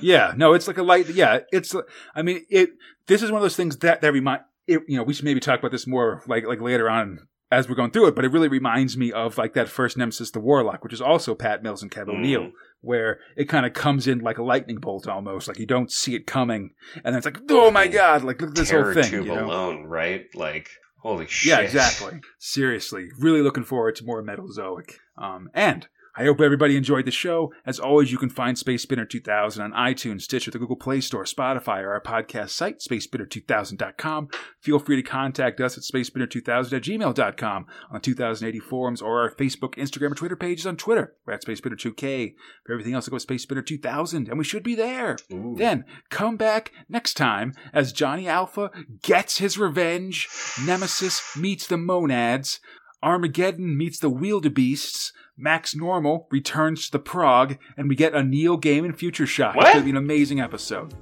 Yeah, 0.00 0.32
no, 0.36 0.52
it's 0.52 0.66
like 0.68 0.78
a 0.78 0.82
light. 0.82 1.08
Yeah, 1.08 1.40
it's. 1.52 1.74
I 2.14 2.22
mean, 2.22 2.44
it. 2.50 2.70
This 3.06 3.22
is 3.22 3.30
one 3.30 3.38
of 3.38 3.42
those 3.42 3.56
things 3.56 3.76
that 3.78 4.00
that 4.00 4.12
remind. 4.12 4.42
It, 4.66 4.82
you 4.88 4.96
know, 4.96 5.02
we 5.02 5.14
should 5.14 5.24
maybe 5.24 5.40
talk 5.40 5.58
about 5.58 5.70
this 5.72 5.86
more 5.86 6.22
like 6.26 6.44
like 6.46 6.60
later 6.60 6.88
on 6.90 7.26
as 7.50 7.68
we're 7.68 7.74
going 7.74 7.90
through 7.92 8.08
it. 8.08 8.14
But 8.16 8.24
it 8.24 8.32
really 8.32 8.48
reminds 8.48 8.96
me 8.96 9.10
of 9.12 9.38
like 9.38 9.54
that 9.54 9.68
first 9.68 9.96
Nemesis, 9.96 10.30
the 10.30 10.40
Warlock, 10.40 10.82
which 10.84 10.92
is 10.92 11.00
also 11.00 11.34
Pat 11.34 11.62
Mills 11.62 11.82
and 11.82 11.90
Kev 11.90 12.06
Mm. 12.06 12.14
O'Neill, 12.16 12.50
where 12.82 13.20
it 13.36 13.48
kind 13.48 13.64
of 13.64 13.72
comes 13.72 14.06
in 14.06 14.18
like 14.18 14.38
a 14.38 14.42
lightning 14.42 14.76
bolt 14.76 15.08
almost, 15.08 15.48
like 15.48 15.58
you 15.58 15.66
don't 15.66 15.90
see 15.90 16.14
it 16.14 16.26
coming, 16.26 16.74
and 16.96 17.06
then 17.06 17.16
it's 17.16 17.24
like, 17.24 17.38
oh 17.48 17.70
my 17.70 17.86
god, 17.86 18.22
like 18.22 18.40
look 18.40 18.50
at 18.50 18.56
this 18.56 18.68
terror 18.68 18.92
whole 18.92 19.02
thing. 19.02 19.10
tube 19.10 19.26
you 19.26 19.34
know? 19.34 19.46
alone, 19.46 19.84
right? 19.84 20.26
Like, 20.34 20.68
holy 20.98 21.26
shit. 21.26 21.50
Yeah, 21.50 21.60
exactly. 21.60 22.20
Seriously, 22.38 23.08
really 23.18 23.40
looking 23.40 23.64
forward 23.64 23.96
to 23.96 24.04
more 24.04 24.22
Metalzoic. 24.22 24.98
Um, 25.16 25.48
and 25.54 25.88
I 26.14 26.24
hope 26.24 26.42
everybody 26.42 26.76
enjoyed 26.76 27.06
the 27.06 27.10
show. 27.10 27.54
As 27.64 27.78
always, 27.78 28.12
you 28.12 28.18
can 28.18 28.28
find 28.28 28.58
Space 28.58 28.82
Spinner 28.82 29.06
2000 29.06 29.62
on 29.62 29.72
iTunes, 29.72 30.22
Stitcher, 30.22 30.50
the 30.50 30.58
Google 30.58 30.76
Play 30.76 31.00
Store, 31.00 31.24
Spotify, 31.24 31.82
or 31.82 31.92
our 31.92 32.02
podcast 32.02 32.50
site, 32.50 32.80
spacespinner2000.com. 32.80 34.28
Feel 34.60 34.78
free 34.78 34.96
to 34.96 35.02
contact 35.02 35.60
us 35.60 35.78
at 35.78 35.84
spacespinner2000 35.84 36.72
at 36.74 36.82
gmail.com 36.82 37.66
on 37.90 37.94
the 37.94 38.00
2080 38.00 38.60
forums 38.60 39.00
or 39.00 39.22
our 39.22 39.34
Facebook, 39.34 39.76
Instagram, 39.76 40.12
or 40.12 40.14
Twitter 40.14 40.36
pages 40.36 40.66
on 40.66 40.76
Twitter. 40.76 41.14
We're 41.24 41.32
at 41.32 41.44
SpaceSpinner2K. 41.44 42.34
For 42.66 42.72
everything 42.72 42.92
else, 42.92 43.08
go 43.08 43.16
to 43.16 43.20
Space 43.20 43.44
Spinner 43.44 43.62
2000, 43.62 44.28
and 44.28 44.36
we 44.36 44.44
should 44.44 44.62
be 44.62 44.74
there. 44.74 45.16
Ooh. 45.32 45.54
Then 45.56 45.86
come 46.10 46.36
back 46.36 46.72
next 46.90 47.14
time 47.14 47.54
as 47.72 47.92
Johnny 47.92 48.28
Alpha 48.28 48.70
gets 49.02 49.38
his 49.38 49.56
revenge, 49.56 50.28
Nemesis 50.62 51.22
meets 51.36 51.66
the 51.66 51.78
Monads, 51.78 52.60
Armageddon 53.02 53.76
meets 53.76 53.98
the 53.98 54.10
Wildebeests, 54.10 55.12
Max 55.36 55.74
Normal 55.74 56.28
returns 56.30 56.86
to 56.86 56.92
the 56.92 56.98
prog, 56.98 57.56
and 57.76 57.88
we 57.88 57.96
get 57.96 58.14
a 58.14 58.22
Neil 58.22 58.58
Gaiman 58.60 58.94
future 58.96 59.26
shock. 59.26 59.54
What? 59.56 59.66
It's 59.66 59.74
gonna 59.74 59.84
be 59.84 59.90
an 59.90 59.96
amazing 59.96 60.40
episode. 60.40 60.94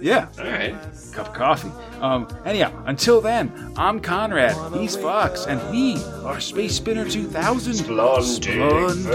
Yeah, 0.00 0.28
All 0.38 0.44
right. 0.44 0.74
cup 1.12 1.28
of 1.28 1.32
coffee. 1.34 1.70
Um, 2.00 2.28
anyhow, 2.44 2.72
until 2.86 3.20
then, 3.20 3.72
I'm 3.76 3.98
Conrad, 4.00 4.56
he's 4.74 4.96
Fox, 4.96 5.46
and 5.46 5.60
we 5.70 5.96
are 6.24 6.38
Space 6.40 6.76
Spinner 6.76 7.08
2000. 7.08 7.74
Splendid 7.74 8.24
Splendid 8.44 9.06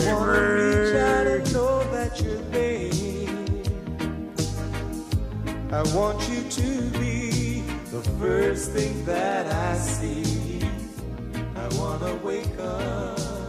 Verthree. 0.00 0.92
Try 0.92 1.24
to 1.24 1.52
know 1.52 1.84
that 1.92 2.20
you're 2.20 2.42
there. 2.50 2.92
I 5.72 5.82
want 5.94 6.28
you 6.28 6.42
to 6.50 6.98
be 6.98 7.60
the 7.90 8.02
first 8.18 8.72
thing 8.72 9.04
that 9.04 9.46
I 9.46 9.76
see. 9.78 10.41
I 11.62 11.68
wanna 11.78 12.16
wake 12.24 12.58
up. 12.58 13.41